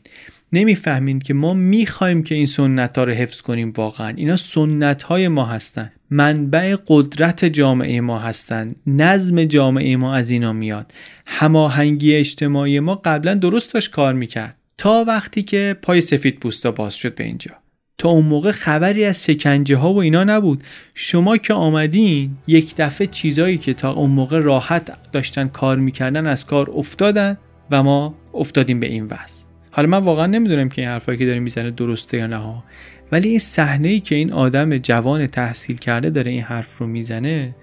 نمی‌فهمین 0.53 1.19
که 1.19 1.34
ما 1.34 1.53
می‌خوایم 1.53 2.24
که 2.24 2.36
این 2.36 2.45
سنت 2.45 2.97
ها 2.97 3.03
رو 3.03 3.13
حفظ 3.13 3.41
کنیم 3.41 3.74
واقعا. 3.76 4.13
اینا 4.17 4.38
سنت 4.38 5.03
های 5.03 5.28
ما 5.28 5.45
هستن. 5.45 5.91
منبع 6.09 6.76
قدرت 6.88 7.45
جامعه 7.45 8.01
ما 8.01 8.19
هستن. 8.19 8.76
نظم 8.88 9.43
جامعه 9.43 9.95
ما 9.95 10.15
از 10.15 10.30
اینا 10.30 10.53
میاد. 10.53 10.91
هماهنگی 11.26 12.15
اجتماعی 12.15 12.80
ما 12.80 12.95
قبلا 12.95 13.34
درست 13.34 13.74
داشت 13.74 13.91
کار 13.91 14.13
می‌کرد. 14.13 14.57
تا 14.78 15.05
وقتی 15.07 15.43
که 15.43 15.76
پای 15.82 16.01
سفید 16.01 16.39
پوستا 16.39 16.71
باز 16.71 16.95
شد 16.95 17.15
به 17.15 17.24
اینجا. 17.24 17.62
تا 17.98 18.10
اون 18.10 18.26
موقع 18.26 18.52
خبری 18.52 19.06
از 19.06 19.26
شکنجه 19.26 19.76
ها 19.76 19.94
و 19.94 19.98
اینا 19.98 20.24
نبود. 20.24 20.64
شما 20.94 21.38
که 21.38 21.54
آمدین 21.54 22.38
یک 22.48 22.76
دفعه 22.78 23.08
چیزایی 23.08 23.58
که 23.58 23.74
تا 23.74 23.94
اون 23.94 24.10
موقع 24.10 24.39
راحت 24.39 25.12
داشتن 25.12 25.48
کار 25.48 25.78
می‌کردن 25.78 26.28
از 26.28 26.46
کار 26.46 26.72
افتادن 26.76 27.38
و 27.72 27.84
ما 27.84 28.16
افتادیم 28.34 28.80
به 28.80 28.88
این 28.88 29.04
وضع. 29.04 29.44
حالا 29.72 29.88
من 29.88 29.98
واقعا 29.98 30.26
نمی‌دونم 30.26 30.70
که 30.70 30.82
این 30.82 30.91
حرفایی 30.91 31.18
که 31.18 31.26
داره 31.26 31.39
می‌زنه 31.39 31.72
درسته 31.72 32.18
یا 32.18 32.28
نه 32.28 32.64
ولی 33.12 33.30
این 33.30 33.39
صحنه 33.39 33.88
ای 33.88 34.00
که 34.00 34.16
این 34.16 34.32
آدم 34.32 34.78
جوان 34.78 35.28
تحصیل 35.28 35.78
کرده 35.78 36.10
داره 36.10 36.32
این 36.32 36.41
حرف 36.41 36.78
رو 36.78 36.88
می‌زنه 36.88 37.56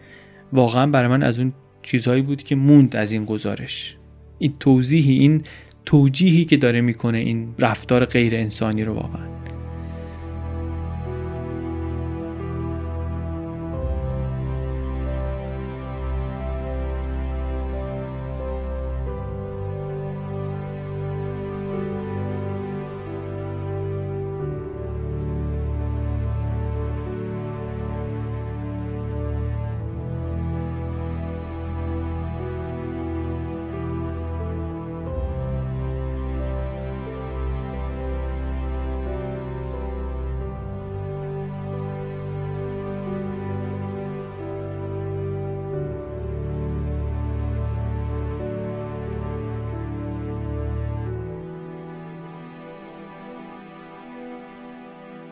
واقعا 0.53 0.87
برای 0.87 1.09
من 1.09 1.23
از 1.23 1.39
اون 1.39 1.53
چیزهایی 1.83 2.23
بود 2.23 2.43
که 2.43 2.55
موند 2.55 2.97
از 2.97 3.13
این 3.13 3.25
گزارش. 3.25 3.97
این 4.39 4.55
توضیحی 4.61 5.19
این 5.19 5.43
توجیهی 5.85 6.45
که 6.45 6.57
داره 6.57 6.81
می‌کنه 6.81 7.19
این 7.19 7.55
رفتار 7.59 8.05
غیر 8.05 8.35
انسانی 8.35 8.85
رو 8.85 8.95
واقعا. 8.95 9.40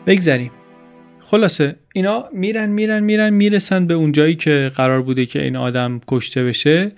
بگذریم. 0.09 0.51
خلاصه 1.19 1.75
اینا 1.93 2.25
میرن 2.33 2.69
میرن 2.69 3.03
میرن 3.03 3.33
می‌رسن 3.33 3.87
به 3.87 3.93
اون 3.93 4.11
جایی 4.11 4.35
که 4.35 4.71
قرار 4.75 5.01
بوده 5.01 5.25
که 5.25 5.43
این 5.43 5.55
آدم 5.55 6.01
کشته 6.07 6.43
بشه 6.43 6.91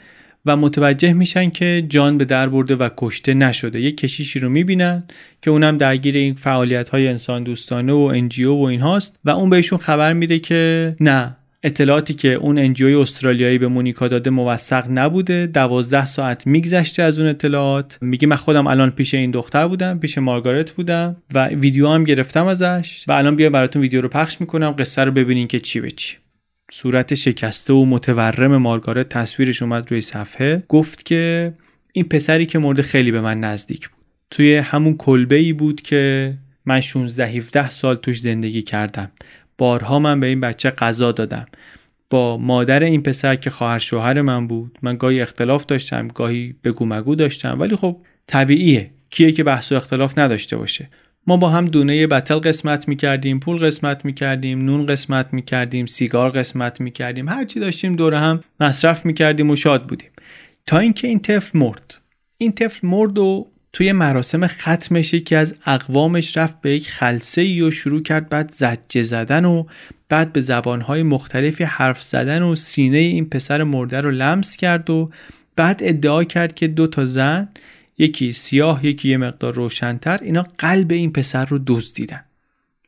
و 0.45 0.57
متوجه 0.57 1.13
میشن 1.13 1.49
که 1.49 1.85
جان 1.89 2.17
به 2.17 2.25
در 2.25 2.49
برده 2.49 2.75
و 2.75 2.89
کشته 2.97 3.33
نشده. 3.33 3.81
یه 3.81 3.91
کشیشی 3.91 4.39
رو 4.39 4.49
می‌بینن 4.49 5.03
که 5.41 5.51
اونم 5.51 5.77
درگیر 5.77 6.15
این 6.15 6.33
فعالیت 6.33 6.89
های 6.89 7.07
انسان 7.07 7.43
دوستانه 7.43 7.93
و 7.93 8.11
انجیو 8.15 8.53
و 8.53 8.63
این 8.63 8.81
هاست 8.81 9.19
و 9.25 9.29
اون 9.29 9.49
بهشون 9.49 9.79
خبر 9.79 10.13
میده 10.13 10.39
که 10.39 10.95
نه 10.99 11.37
اطلاعاتی 11.63 12.13
که 12.13 12.33
اون 12.33 12.57
انجیوی 12.57 12.93
استرالیایی 12.93 13.57
به 13.57 13.67
مونیکا 13.67 14.07
داده 14.07 14.29
موثق 14.29 14.85
نبوده. 14.89 15.47
دوازده 15.47 16.05
ساعت 16.05 16.47
میگذشته 16.47 17.03
از 17.03 17.19
اون 17.19 17.27
اطلاعات. 17.27 17.97
میگه 18.01 18.27
من 18.27 18.35
خودم 18.35 18.67
الان 18.67 18.91
پیش 18.91 19.13
این 19.13 19.31
دختر 19.31 19.67
بودم 19.67 19.99
پیش 19.99 20.17
مارگارت 20.17 20.71
بودم 20.71 21.15
و 21.33 21.47
ویدیو 21.47 21.87
هم 21.87 22.03
گرفتم 22.03 22.45
ازش 22.45 23.05
و 23.07 23.11
الان 23.11 23.35
بیا 23.35 23.49
براتون 23.49 23.81
ویدیو 23.81 24.01
رو 24.01 24.09
پخش 24.09 24.41
می‌کنم 24.41 24.75
قصه 24.79 25.03
رو 25.03 25.11
ببینین 25.11 25.47
که 25.47 25.59
چی 25.59 25.79
به 25.79 25.91
چی. 25.91 26.17
صورت 26.71 27.15
شکسته 27.15 27.73
و 27.73 27.85
متورم 27.85 28.57
مارگارت 28.57 29.09
تصویرش 29.09 29.61
اومد 29.61 29.91
روی 29.91 30.01
صفحه. 30.01 30.63
گفت 30.67 31.05
که 31.05 31.53
این 31.93 32.05
پسری 32.05 32.45
که 32.45 32.59
مورد 32.59 32.81
خیلی 32.81 33.11
به 33.11 33.21
من 33.21 33.39
نزدیک 33.39 33.89
بود. 33.89 34.01
توی 34.29 34.55
همون 34.55 34.97
کلبه 34.97 35.35
ای 35.35 35.53
بود 35.53 35.81
که 35.81 36.33
من 36.65 36.81
16 36.81 37.25
17 37.25 37.69
سال 37.69 37.95
توش 37.95 38.19
زندگی 38.19 38.61
کردم. 38.61 39.11
بارها 39.61 39.99
من 39.99 40.19
به 40.19 40.27
این 40.27 40.41
بچه 40.41 40.71
غذا 40.71 41.11
دادم. 41.11 41.45
با 42.09 42.37
مادر 42.37 42.83
این 42.83 43.03
پسر 43.03 43.35
که 43.35 43.49
خواهر 43.49 43.79
شوهر 43.79 44.21
من 44.21 44.47
بود 44.47 44.77
من 44.81 44.97
گاهی 44.97 45.21
اختلاف 45.21 45.65
داشتم 45.65 46.07
گاهی 46.07 46.55
بگو 46.63 46.85
مگو 46.85 47.15
داشتم 47.15 47.59
ولی 47.59 47.75
خب 47.75 47.97
طبیعیه. 48.27 48.91
کیه 49.09 49.31
که 49.31 49.43
بحث 49.43 49.71
و 49.71 49.75
اختلاف 49.75 50.19
نداشته 50.19 50.57
باشه؟ 50.57 50.89
ما 51.27 51.37
با 51.37 51.49
هم 51.49 51.65
دونه 51.65 52.07
بتل 52.07 52.35
قسمت 52.35 52.87
می‌کردیم 52.87 53.39
پول 53.39 53.65
قسمت 53.65 54.05
می‌کردیم 54.05 54.65
نون 54.65 54.85
قسمت 54.85 55.33
می‌کردیم 55.33 55.85
سیگار 55.85 56.29
قسمت 56.29 56.81
می‌کردیم 56.81 57.29
هرچی 57.29 57.59
داشتیم 57.59 57.95
دوره 57.95 58.19
هم 58.19 58.39
مصرف 58.59 59.05
می‌کردیم 59.05 59.49
و 59.49 59.55
شاد 59.55 59.87
بودیم. 59.87 60.09
تا 60.65 60.79
اینکه 60.79 61.07
این 61.07 61.19
طفل 61.19 61.59
مرد. 61.59 61.95
این 62.37 62.51
طفل 62.51 62.87
مرد 62.87 63.17
و 63.17 63.47
توی 63.73 63.91
مراسم 63.91 64.47
ختمش 64.47 65.13
یکی 65.13 65.35
از 65.35 65.55
اقوامش 65.65 66.37
رفت 66.37 66.61
به 66.61 66.75
یک 66.75 66.89
خلصه 66.89 67.41
ای 67.41 67.61
و 67.61 67.71
شروع 67.71 68.01
کرد 68.01 68.29
بعد 68.29 68.51
زجه 68.51 69.03
زدن 69.03 69.45
و 69.45 69.65
بعد 70.09 70.33
به 70.33 70.41
زبانهای 70.41 71.03
مختلفی 71.03 71.63
حرف 71.63 72.03
زدن 72.03 72.43
و 72.43 72.55
سینه 72.55 72.97
این 72.97 73.29
پسر 73.29 73.63
مرده 73.63 74.01
رو 74.01 74.11
لمس 74.11 74.57
کرد 74.57 74.89
و 74.89 75.11
بعد 75.55 75.79
ادعا 75.83 76.23
کرد 76.23 76.55
که 76.55 76.67
دو 76.67 76.87
تا 76.87 77.05
زن 77.05 77.49
یکی 77.97 78.33
سیاه 78.33 78.85
یکی 78.85 79.09
یه 79.09 79.17
مقدار 79.17 79.53
روشنتر 79.53 80.19
اینا 80.21 80.45
قلب 80.59 80.91
این 80.91 81.11
پسر 81.11 81.45
رو 81.45 81.59
دزدیدن 81.67 82.23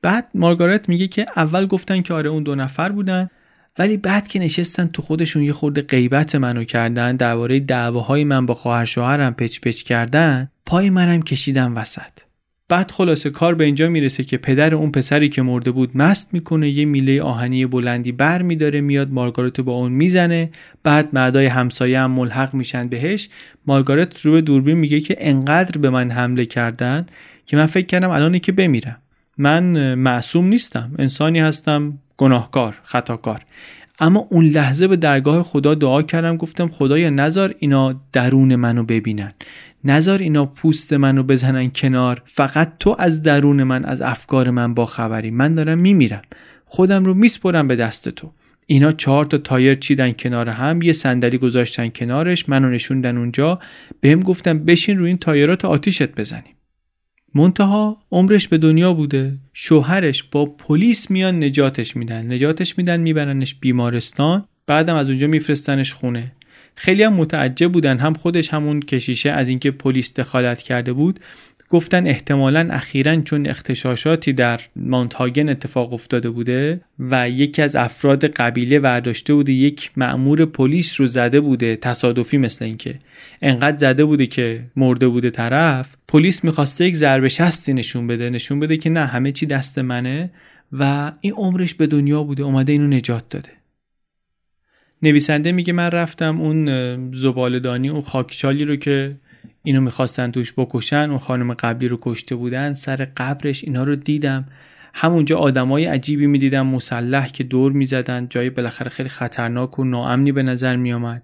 بعد 0.01 0.27
مارگارت 0.36 0.89
میگه 0.89 1.07
که 1.07 1.25
اول 1.36 1.65
گفتن 1.65 2.01
که 2.01 2.13
آره 2.13 2.29
اون 2.29 2.43
دو 2.43 2.55
نفر 2.55 2.89
بودن 2.89 3.29
ولی 3.79 3.97
بعد 3.97 4.27
که 4.27 4.39
نشستن 4.39 4.88
تو 4.88 5.01
خودشون 5.01 5.43
یه 5.43 5.53
خورده 5.53 5.81
غیبت 5.81 6.36
منو 6.36 6.63
کردن 6.63 7.15
درباره 7.15 7.59
دعواهای 7.59 8.23
من 8.23 8.45
با 8.45 8.53
خواهر 8.53 8.86
شوهرم 8.86 9.34
پچ 9.34 9.59
پچ 9.59 9.84
کردن 9.84 10.49
پای 10.66 10.89
منم 10.89 11.22
کشیدم 11.22 11.78
وسط. 11.78 12.11
بعد 12.70 12.91
خلاصه 12.91 13.30
کار 13.30 13.55
به 13.55 13.64
اینجا 13.64 13.89
می‌رسه 13.89 14.24
که 14.24 14.38
پدر 14.38 14.76
اون 14.76 14.91
پسری 14.91 15.30
که 15.30 15.41
مرده 15.41 15.72
بود 15.72 15.97
مست 15.97 16.34
می‌کنه 16.34 16.70
یه 16.70 16.86
میله 16.86 17.22
آهنی 17.22 17.66
بلندی 17.66 18.11
بر 18.11 18.41
میداره 18.41 18.82
میاد 18.82 19.11
مارگارت 19.11 19.61
با 19.61 19.74
اون 19.74 19.91
می‌زنه. 19.91 20.49
بعد 20.84 21.09
معدای 21.14 21.45
همسایه 21.45 21.99
هم 21.99 22.11
ملحق 22.11 22.53
میشن 22.53 22.88
بهش. 22.88 23.30
مارگارت 23.66 24.22
رو 24.22 24.32
به 24.32 24.41
دوربین 24.41 24.78
میگه 24.78 24.99
که 24.99 25.16
انقدر 25.20 25.82
به 25.82 25.89
من 25.89 26.11
حمله 26.11 26.45
کردن 26.45 27.05
که 27.45 27.57
من 27.57 27.66
فکر 27.66 27.86
کردم 27.86 28.09
الانه 28.09 28.39
که 28.39 28.51
بمیرم. 28.51 28.97
من 29.38 29.95
معصوم 29.95 30.45
نیستم. 30.45 30.95
انسانی 30.99 31.39
هستم. 31.39 31.99
گناهکار 32.18 32.82
خطاکار. 32.84 33.41
اما 34.03 34.27
اون 34.29 34.45
لحظه 34.45 34.87
به 34.87 34.95
درگاه 34.95 35.43
خدا 35.43 35.75
دعا 35.75 36.01
کردم 36.01 36.37
گفتم 36.37 36.67
خدایا 36.67 37.09
نزار 37.09 37.55
اینا 37.59 38.01
درون 38.11 38.55
منو 38.55 38.83
ببینن. 38.83 39.31
نزار 39.83 40.19
اینا 40.19 40.45
پوست 40.45 40.93
منو 40.93 41.23
بزنن 41.23 41.69
کنار. 41.69 42.21
فقط 42.25 42.73
تو 42.79 42.95
از 42.99 43.23
درون 43.23 43.63
من 43.63 43.85
از 43.85 44.01
افکار 44.01 44.49
من 44.49 44.73
با 44.73 44.85
خبری. 44.85 45.31
من 45.31 45.55
دارم 45.55 45.77
میمیرم. 45.77 46.21
خودم 46.65 47.05
رو 47.05 47.13
میسپرم 47.13 47.67
به 47.67 47.75
دست 47.75 48.09
تو. 48.09 48.31
اینا 48.67 48.91
چهار 48.91 49.25
تا 49.25 49.37
تایر 49.37 49.75
چیدن 49.75 50.11
کنار 50.11 50.49
هم 50.49 50.81
یه 50.81 50.93
صندلی 50.93 51.37
گذاشتن 51.37 51.89
کنارش 51.89 52.49
منو 52.49 52.69
نشوندن 52.69 53.17
اونجا. 53.17 53.59
بهم 54.01 54.19
گفتم 54.19 54.59
بشین 54.59 54.97
روی 54.97 55.07
این 55.07 55.17
تایرات 55.17 55.65
آتیشت 55.65 56.15
بزنیم. 56.15 56.52
منتها 57.36 57.97
عمرش 58.11 58.47
به 58.47 58.57
دنیا 58.57 58.93
بوده 58.93 59.38
شوهرش 59.53 60.23
با 60.23 60.45
پلیس 60.45 61.11
میان 61.11 61.43
نجاتش 61.43 61.95
میدن. 61.95 62.34
نجاتش 62.34 62.77
میدن 62.77 62.99
میبرنش 62.99 63.55
بیمارستان 63.55 64.45
بعدم 64.67 64.95
از 64.95 65.09
اونجا 65.09 65.27
میفرستنش 65.27 65.93
خونه. 65.93 66.31
خیلی 66.75 67.03
هم 67.03 67.13
متعجب 67.13 67.71
بودن 67.71 67.97
هم 67.97 68.13
خودش 68.13 68.53
همون 68.53 68.79
کشیشه 68.79 69.31
از 69.31 69.47
اینکه 69.47 69.71
پلیس 69.71 70.13
دخالت 70.13 70.59
کرده 70.59 70.93
بود. 70.93 71.19
گفتن 71.70 72.07
احتمالا 72.07 72.68
اخیرا 72.72 73.22
چون 73.22 73.47
اختشاشاتی 73.47 74.34
در 74.34 74.59
مانتاگن 74.76 75.49
اتفاق 75.49 75.93
افتاده 75.93 76.30
بوده 76.30 76.82
و 76.99 77.30
یکی 77.30 77.61
از 77.61 77.76
افراد 77.76 78.26
قبیله 78.26 78.80
ورداشته 78.80 79.34
بوده 79.34 79.51
یک 79.51 79.91
مأمور 79.97 80.45
پلیس 80.45 80.99
رو 80.99 81.07
زده 81.07 81.39
بوده 81.39 81.76
تصادفی 81.76 82.38
مثل 82.38 82.66
اینکه. 82.66 82.99
انقدر 83.41 83.78
زده 83.78 84.05
بوده 84.05 84.26
که 84.26 84.66
مرده 84.76 85.07
بوده 85.07 85.30
طرف 85.30 85.95
پلیس 86.07 86.43
می‌خواسته 86.43 86.86
یک 86.86 86.95
ضربه 86.95 87.30
شستی 87.30 87.74
نشون 87.74 88.07
بده. 88.07 88.30
نشون 88.30 88.59
بده 88.59 88.78
که 88.78 88.89
نه 88.89 89.05
همه 89.05 89.32
چی 89.32 89.45
دست 89.45 89.80
منه 89.80 90.32
و 90.72 91.11
این 91.22 91.34
عمرش 91.34 91.74
به 91.74 91.88
دنیا 91.88 92.24
بوده 92.24 92.43
اومده 92.43 92.72
اینو 92.72 92.88
نجات 92.88 93.30
داده. 93.30 93.49
نویسنده 95.01 95.51
میگه 95.51 95.74
من 95.74 95.88
رفتم 95.88 96.41
اون 96.41 97.11
زبالدانی 97.14 97.89
اون 97.89 98.01
خاکشالی 98.01 98.66
رو 98.66 98.76
که 98.76 99.16
اینو 99.63 99.81
می‌خواستن 99.81 100.31
توش 100.31 100.53
بکشن 100.57 101.09
اون 101.09 101.17
خانم 101.17 101.53
قبلی 101.53 101.87
رو 101.87 101.97
کشته 102.01 102.35
بودن 102.35 102.73
سر 102.73 103.07
قبرش 103.17 103.63
اینا 103.63 103.83
رو 103.83 103.95
دیدم. 103.95 104.45
همونجا 104.93 105.37
آدمای 105.37 105.85
عجیبی 105.85 106.27
می‌دیدم 106.27 106.67
مسلح 106.67 107.27
که 107.27 107.43
دور 107.43 107.71
می‌زدن 107.71 108.27
جای 108.29 108.49
بالاخره 108.49 108.89
خیلی 108.89 109.09
خطرناک 109.09 109.79
و 109.79 109.83
ناامنی 109.83 110.31
به 110.31 110.43
نظر 110.43 110.75
میآمد. 110.75 111.23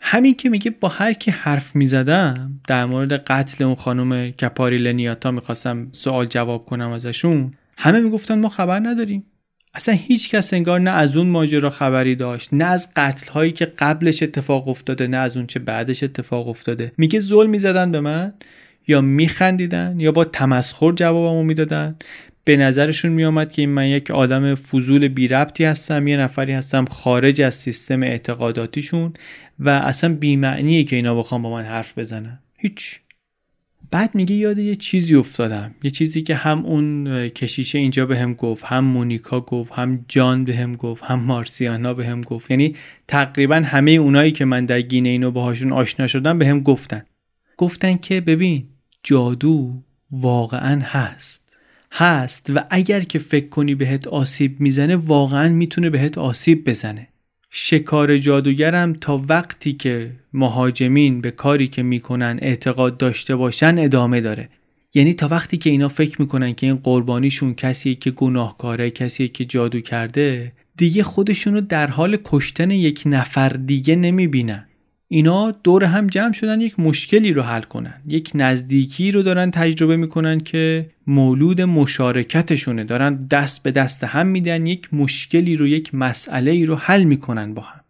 همین 0.00 0.34
که 0.34 0.48
میگه 0.48 0.70
با 0.70 0.88
هر 0.88 1.12
کی 1.12 1.30
حرف 1.30 1.76
می‌زدم 1.76 2.60
در 2.68 2.84
مورد 2.84 3.12
قتل 3.12 3.64
اون 3.64 3.74
خانم 3.74 4.30
کپاری 4.30 4.76
لنیاتا 4.76 5.30
می‌خواستم 5.30 5.88
سوال 5.92 6.26
جواب 6.26 6.66
کنم 6.66 6.90
ازشون. 6.90 7.50
همه 7.78 8.00
می‌گفتن 8.00 8.40
ما 8.40 8.48
خبر 8.48 8.80
نداریم. 8.80 9.24
اصلا 9.74 9.94
هیچ 9.94 10.30
کس 10.30 10.54
انگار 10.54 10.80
نه 10.80 10.90
از 10.90 11.16
اون 11.16 11.26
ماجرا 11.26 11.70
خبری 11.70 12.14
داشت 12.14 12.48
نه 12.52 12.64
از 12.64 12.92
قتل 12.96 13.32
هایی 13.32 13.52
که 13.52 13.64
قبلش 13.64 14.22
اتفاق 14.22 14.68
افتاده 14.68 15.06
نه 15.06 15.16
از 15.16 15.36
اون 15.36 15.46
چه 15.46 15.60
بعدش 15.60 16.02
اتفاق 16.02 16.48
افتاده. 16.48 16.92
میگه 16.98 17.20
ظلم 17.20 17.50
می‌زدن 17.50 17.92
به 17.92 18.00
من 18.00 18.32
یا 18.86 19.00
میخندیدن 19.00 20.00
یا 20.00 20.12
با 20.12 20.24
تمسخر 20.24 20.92
جوابمو 20.92 21.42
می‌دادن. 21.42 21.96
به 22.44 22.56
نظرشون 22.56 23.12
میآمد 23.12 23.52
که 23.52 23.66
من 23.66 23.86
یک 23.86 24.10
آدم 24.10 24.54
فضول 24.54 25.08
بی 25.08 25.28
ربطی 25.28 25.64
هستم 25.64 26.08
یه 26.08 26.16
نفری 26.16 26.52
هستم 26.52 26.84
خارج 26.84 27.40
از 27.40 27.54
سیستم 27.54 28.02
اعتقاداتیشون 28.02 29.12
و 29.58 29.68
اصلا 29.68 30.14
بیمعنیه 30.14 30.84
که 30.84 30.96
اینا 30.96 31.14
بخوام 31.14 31.42
با 31.42 31.50
من 31.50 31.64
حرف 31.64 31.98
بزنن. 31.98 32.38
هیچ. 32.56 33.00
بعد 33.90 34.14
میگه 34.14 34.34
یاد 34.34 34.58
یه 34.58 34.76
چیزی 34.76 35.14
افتادم. 35.14 35.74
یه 35.82 35.90
چیزی 35.90 36.22
که 36.22 36.34
هم 36.34 36.66
اون 36.66 37.28
کشیشه 37.28 37.78
اینجا 37.78 38.06
به 38.06 38.18
هم 38.18 38.34
گفت 38.34 38.64
هم 38.64 38.84
مونیکا 38.84 39.40
گفت 39.40 39.72
هم 39.72 40.04
جان 40.08 40.44
به 40.44 40.56
هم 40.56 40.76
گفت 40.76 41.04
هم 41.04 41.20
مارسیانا 41.20 41.94
به 41.94 42.06
هم 42.06 42.20
گفت. 42.20 42.50
یعنی 42.50 42.76
تقریبا 43.08 43.56
همه 43.56 43.90
اونایی 43.90 44.32
که 44.32 44.44
من 44.44 44.66
در 44.66 44.80
گینه 44.80 45.08
اینو 45.08 45.30
باهاشون 45.30 45.72
آشنا 45.72 46.06
شدم 46.06 46.38
به 46.38 46.46
هم 46.46 46.60
گفتن. 46.60 47.02
گفتن 47.56 47.96
که 47.96 48.20
ببین 48.20 48.64
جادو 49.02 49.82
واقعا 50.10 50.80
هست. 50.84 51.52
هست 51.92 52.50
و 52.54 52.64
اگر 52.70 53.00
که 53.00 53.18
فکر 53.18 53.48
کنی 53.48 53.74
بهت 53.74 54.06
آسیب 54.06 54.60
می‌زنه 54.60 54.96
واقعا 54.96 55.48
می‌تونه 55.48 55.90
بهت 55.90 56.18
آسیب 56.18 56.68
بزنه. 56.68 57.08
شکار 57.50 58.18
جادوگرم 58.18 58.92
تا 58.92 59.22
وقتی 59.28 59.72
که 59.72 60.10
مهاجمین 60.32 61.20
به 61.20 61.30
کاری 61.30 61.68
که 61.68 61.82
می‌کنن 61.82 62.38
اعتقاد 62.42 62.96
داشته 62.96 63.36
باشن 63.36 63.74
ادامه 63.78 64.20
داره. 64.20 64.48
یعنی 64.94 65.14
تا 65.14 65.28
وقتی 65.28 65.56
که 65.56 65.70
اینا 65.70 65.88
فکر 65.88 66.20
می‌کنن 66.20 66.54
که 66.54 66.66
این 66.66 66.76
قربانیشون 66.76 67.54
کسیه 67.54 67.94
که 67.94 68.10
گناهکاره 68.10 68.90
کسیه 68.90 69.28
که 69.28 69.44
جادو 69.44 69.80
کرده 69.80 70.52
دیگه 70.76 71.02
خودشونو 71.02 71.60
در 71.60 71.86
حال 71.86 72.18
کشتن 72.24 72.70
یک 72.70 73.02
نفر 73.06 73.48
دیگه 73.48 73.96
نمی‌بینن. 73.96 74.67
اینا 75.10 75.50
دور 75.50 75.84
هم 75.84 76.06
جمع 76.06 76.32
شدن 76.32 76.60
یک 76.60 76.80
مشکلی 76.80 77.32
رو 77.32 77.42
حل 77.42 77.62
کنن. 77.62 77.94
یک 78.06 78.30
نزدیکی 78.34 79.12
رو 79.12 79.22
دارن 79.22 79.50
تجربه 79.50 79.96
می‌کنن 79.96 80.40
که 80.40 80.90
مولود 81.06 81.60
مشارکتشونه. 81.60 82.84
دارن 82.84 83.26
دست 83.26 83.62
به 83.62 83.70
دست 83.70 84.04
هم 84.04 84.26
میدن 84.26 84.66
یک 84.66 84.94
مشکلی 84.94 85.56
رو 85.56 85.66
یک 85.66 85.94
مسئله 85.94 86.50
ای 86.50 86.66
رو 86.66 86.74
حل 86.76 87.02
می‌کنن 87.02 87.54
با 87.54 87.62
هم. 87.62 87.80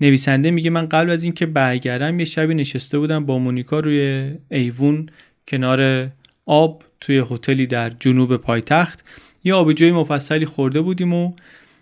نویسنده 0.00 0.50
میگه 0.50 0.70
من 0.70 0.86
قبل 0.86 1.10
از 1.10 1.24
اینکه 1.24 1.46
برگردم 1.46 2.18
یه 2.18 2.24
شبی 2.24 2.54
نشسته 2.54 2.98
بودم 2.98 3.26
با 3.26 3.38
مونیکا 3.38 3.80
روی 3.80 4.32
ایوون 4.50 5.08
کنار 5.48 6.08
آب 6.46 6.84
توی 7.00 7.24
هتلی 7.30 7.66
در 7.66 7.90
جنوب 7.90 8.36
پایتخت. 8.36 9.04
یه 9.44 9.54
آبجوی 9.54 9.92
مفصلی 9.92 10.46
خورده 10.46 10.80
بودیم 10.80 11.12
و 11.14 11.32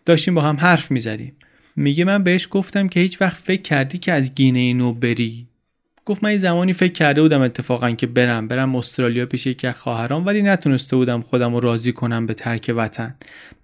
داشتیم 0.04 0.34
با 0.34 0.42
هم 0.42 0.56
حرف 0.56 0.90
می‌زدیم. 0.90 1.32
میگه 1.76 2.04
من 2.04 2.22
بهش 2.22 2.48
گفتم 2.50 2.88
که 2.88 3.00
هیچ 3.00 3.20
وقت 3.20 3.36
فکر 3.36 3.62
کردی 3.62 3.98
که 3.98 4.12
از 4.12 4.34
گینه 4.34 4.72
نو 4.72 4.92
بری. 4.92 5.46
گفت 6.04 6.24
من 6.24 6.30
این 6.30 6.38
زمانی 6.38 6.72
فکر 6.72 6.92
کرده 6.92 7.22
بودم 7.22 7.40
اتفاقا 7.40 7.90
که 7.90 8.06
برم. 8.06 8.48
برم 8.48 8.76
استرالیا 8.76 9.26
پیش 9.26 9.46
یکی 9.46 9.66
از 9.66 9.76
خواهرام 9.76 10.26
ولی 10.26 10.42
نتونسته 10.42 10.96
بودم 10.96 11.20
خودم 11.20 11.54
رو 11.54 11.60
راضی 11.60 11.92
کنم 11.92 12.26
به 12.26 12.34
ترک 12.34 12.74
وطن. 12.76 13.14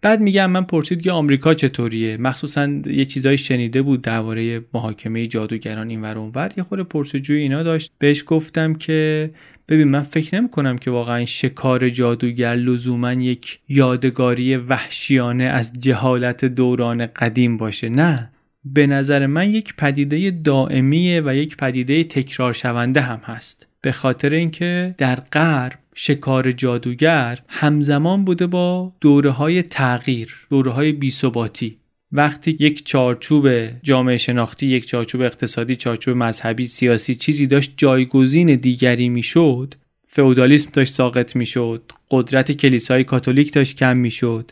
بعد 0.02 0.20
میگم 0.20 0.51
من 0.51 0.64
پرسید 0.64 1.02
که 1.02 1.12
آمریکا 1.12 1.55
چطوریه؟ 1.55 2.16
مخصوصا 2.16 2.68
یه 2.86 3.05
چیزایی 3.05 3.39
شنیده 3.39 3.82
بود 3.82 4.02
درباره 4.02 4.64
محاکمه 4.74 5.26
جادوگران 5.26 5.90
این 5.90 6.02
ور 6.02 6.18
اونور. 6.18 6.51
یه 6.56 6.62
خورده 6.62 6.84
پرسجوی 6.84 7.39
اینا 7.39 7.62
داشت. 7.62 7.93
بهش 7.98 8.24
گفتم 8.26 8.74
که 8.74 9.30
ببین 9.73 9.89
من 9.89 10.03
فکر 10.03 10.40
نمی 10.40 10.49
کنم 10.49 10.78
که 10.78 10.90
واقعا 10.90 11.24
شکار 11.24 11.89
جادوگر 11.89 12.55
لزوما 12.55 13.12
یک 13.12 13.59
یادگاری 13.69 14.57
وحشیانه 14.57 15.44
از 15.44 15.73
جهالت 15.73 16.44
دوران 16.44 17.07
قدیم 17.07 17.57
باشه. 17.57 17.89
نه. 17.89 18.31
به 18.65 18.86
نظر 18.86 19.27
من 19.27 19.51
یک 19.51 19.74
پدیده 19.77 20.31
دائمیه 20.31 21.23
و 21.24 21.35
یک 21.35 21.57
پدیده 21.57 22.05
تکرار 22.05 22.53
شونده 22.53 23.01
هم 23.01 23.20
هست. 23.24 23.66
به 23.81 23.93
خاطر 23.93 24.31
اینکه 24.31 24.94
در 24.99 25.15
غرب 25.15 25.78
شکار 25.94 26.53
جادوگر 26.53 27.39
همزمان 27.49 28.24
بوده 28.24 28.47
با 28.47 28.93
دوره 29.01 29.31
های 29.31 29.62
تغییر 29.62 30.47
دوره 30.51 30.70
های 30.70 30.93
بیثباتی. 30.93 31.77
وقتی 32.12 32.56
یک 32.60 32.86
چارچوب 32.86 33.48
جامعه 33.82 34.16
شناختی 34.16 34.66
یک 34.66 34.86
چارچوب 34.86 35.20
اقتصادی 35.20 35.76
چارچوب 35.76 36.16
مذهبی 36.16 36.66
سیاسی 36.66 37.14
چیزی 37.14 37.47
داشت 37.47 37.74
جایگزین 37.76 38.56
دیگری 38.56 39.09
می‌شد 39.09 39.74
فئودالیسم 40.06 40.70
داشت 40.72 40.93
ساقط 40.93 41.36
می‌شد 41.36 41.93
قدرت 42.10 42.52
کلیسای 42.52 43.05
کاتولیک 43.05 43.52
داشت 43.52 43.76
کم 43.76 43.97
می‌شد 43.97 44.51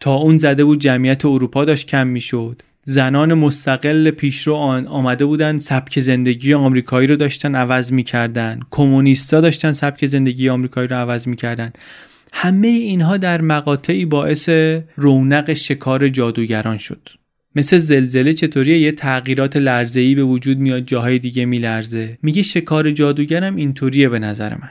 تا 0.00 0.14
اون 0.14 0.38
زده 0.38 0.64
بود 0.64 0.80
جمعیت 0.80 1.24
اروپا 1.24 1.64
داشت 1.64 1.86
کم 1.86 2.06
می‌شد. 2.06 2.62
زنان 2.84 3.34
مستقل 3.34 4.10
پیشرو 4.10 4.54
آن 4.54 4.86
آمده 4.86 5.24
بودن 5.24 5.58
سبک 5.58 6.00
زندگی 6.00 6.54
آمریکایی 6.54 7.06
رو 7.06 7.16
داشتن 7.16 7.54
عوض 7.54 7.92
می‌کردن. 7.92 8.60
کمونیستا 8.70 9.40
داشتن 9.40 9.72
سبک 9.72 10.06
زندگی 10.06 10.48
آمریکایی 10.48 10.88
رو 10.88 10.96
عوض 10.96 11.28
می‌کردن. 11.28 11.72
همه 12.32 12.68
اینها 12.68 13.16
در 13.16 13.40
مقاطعی 13.40 14.04
باعث 14.04 14.48
رونق 14.96 15.52
شکار 15.52 16.08
جادوگران 16.08 16.78
شد. 16.78 17.08
مثل 17.56 17.78
زلزله 17.78 18.32
چطوریه؟ 18.32 18.78
یه 18.78 18.92
تغییرات 18.92 19.56
لرزه‌ای 19.56 20.14
به 20.14 20.24
وجود 20.24 20.58
میاد 20.58 20.82
جاهای 20.82 21.18
دیگه 21.18 21.44
میلرزه. 21.44 22.18
میگه 22.22 22.42
شکار 22.42 22.90
جادوگرم 22.90 23.56
اینطوریه 23.56 24.08
به 24.08 24.18
نظر 24.18 24.54
من. 24.54 24.70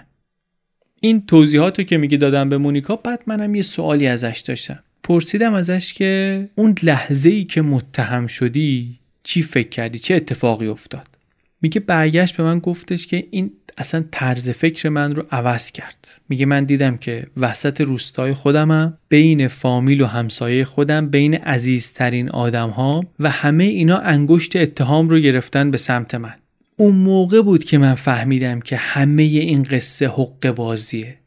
این 1.02 1.26
توضیحاتو 1.26 1.84
که 1.84 1.98
میگه 1.98 2.18
دادم 2.18 2.50
به 2.50 2.58
مونیکا 2.58 2.96
بعد 2.96 3.24
منم 3.28 3.56
یه 3.56 3.62
سوالی 3.62 4.08
ازش 4.08 4.44
داشتم. 4.48 4.80
پرسیدم 5.04 5.54
ازش 5.54 5.94
که 5.94 6.50
اون 6.56 6.76
لحظه 6.84 7.30
ای 7.30 7.44
که 7.44 7.62
متهم 7.62 8.28
شدی 8.28 9.00
چی 9.24 9.42
فکر 9.42 9.70
کردی؟ 9.70 10.00
چه 10.00 10.16
اتفاقی 10.16 10.68
افتاد؟ 10.68 11.08
میگه 11.62 11.80
برگشت 11.80 12.38
به 12.38 12.44
من 12.44 12.60
گفتش 12.60 13.08
که 13.08 13.28
این 13.32 13.52
اصلا 13.78 14.04
طرز 14.12 14.50
فکر 14.50 14.90
من 14.90 15.12
رو 15.12 15.24
عوض 15.32 15.72
کرد. 15.72 16.08
میگه 16.30 16.46
من 16.46 16.64
دیدم 16.64 16.98
که 16.98 17.28
وسط 17.38 17.82
روستای 17.82 18.34
خودمم 18.34 18.98
بین 19.10 19.48
فامیل 19.48 20.02
و 20.02 20.06
همسایه 20.06 20.66
خودم 20.66 21.08
بین 21.08 21.36
عزیزترین 21.36 22.30
آدم 22.30 22.70
ها 22.70 23.04
و 23.20 23.30
همه 23.30 23.64
اینا 23.64 23.98
انگشت 23.98 24.56
اتهام 24.56 25.10
رو 25.10 25.20
گرفتن 25.20 25.72
به 25.72 25.78
سمت 25.78 26.16
من. 26.16 26.34
اون 26.78 26.96
موقع 26.96 27.42
بود 27.42 27.64
که 27.64 27.78
من 27.78 27.96
فهمیدم 27.96 28.60
که 28.60 28.76
همه 28.76 29.24
این 29.24 29.64
قصه 29.64 30.08
حق 30.08 30.52
بازیه. 30.56 31.18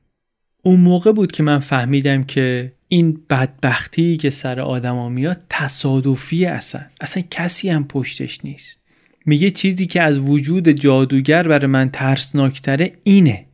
اون 0.62 0.80
موقع 0.80 1.12
بود 1.12 1.32
که 1.32 1.42
من 1.42 1.58
فهمیدم 1.58 2.24
که 2.24 2.72
این 2.88 3.20
بدبختی 3.30 4.16
که 4.16 4.30
سر 4.30 4.60
آدما 4.60 5.08
میاد 5.08 5.42
تصادفی 5.50 6.46
اصلا. 6.46 6.82
اصلا 7.00 7.22
کسی 7.30 7.68
هم 7.68 7.88
پشتش 7.88 8.44
نیست. 8.44 8.83
میگه 9.26 9.50
چیزی 9.50 9.86
که 9.86 10.02
از 10.02 10.18
وجود 10.18 10.68
جادوگر 10.68 11.48
برای 11.48 11.66
من 11.66 11.90
ترسناکتره 11.90 12.92
اینه. 13.04 13.46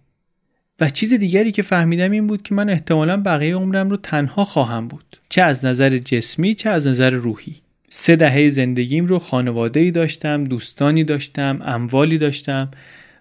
و 0.81 0.89
چیز 0.89 1.15
دیگری 1.15 1.53
که 1.53 1.63
فهمیدم 1.63 2.11
این 2.11 2.27
بود 2.27 2.43
که 2.43 2.55
من 2.55 2.71
احتمالا 2.71 3.17
بقیه 3.17 3.57
عمرم 3.57 3.91
رو 3.91 3.97
تنها 3.97 4.45
خواهم 4.45 4.89
بود. 4.89 5.19
چه 5.29 5.43
از 5.43 5.65
نظر 5.65 5.99
جسمی 5.99 6.55
چه 6.55 6.71
از 6.71 6.87
نظر 6.87 7.11
روحی. 7.11 7.57
سه 7.91 8.17
دهه 8.17 8.49
زندگیم 8.49 9.07
رو 9.07 9.19
خانواده 9.19 9.81
ای 9.81 9.91
داشتم 9.91 10.45
دوستانی 10.45 11.05
داشتم 11.05 11.61
اموالی 11.65 12.19
داشتم. 12.19 12.71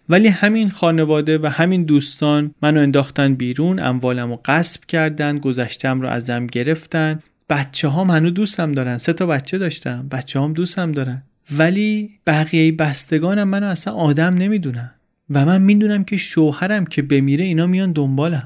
ولی 0.09 0.27
همین 0.27 0.69
خانواده 0.69 1.37
و 1.37 1.47
همین 1.47 1.83
دوستان 1.83 2.51
منو 2.61 2.81
انداختن 2.81 3.33
بیرون 3.33 3.79
اموالم 3.79 4.29
رو 4.29 4.39
غصب 4.45 4.85
کردن 4.85 5.37
گذشتم 5.37 6.01
رو 6.01 6.07
ازم 6.07 6.47
گرفتن. 6.47 7.19
بچه 7.49 7.87
ها 7.87 8.03
منو 8.03 8.29
دوستم 8.29 8.71
دارن. 8.71 8.97
سه 8.97 9.13
تا 9.13 9.25
بچه 9.25 9.57
داشتم. 9.57 10.07
بچه 10.11 10.41
هم 10.41 10.53
دوستم 10.53 10.91
دارن. 10.91 11.23
ولی 11.57 12.09
بقیه 12.27 12.71
بستگانم 12.71 13.47
منو 13.47 13.67
اصلا 13.67 13.93
آدم 13.93 14.33
نمی‌دونن 14.33 14.91
و 15.29 15.45
من 15.45 15.61
می‌دونم 15.61 16.03
که 16.03 16.17
شوهرم 16.17 16.85
که 16.85 17.01
بمیره 17.01 17.45
اینا 17.45 17.67
میان 17.67 17.91
دنبالم. 17.91 18.45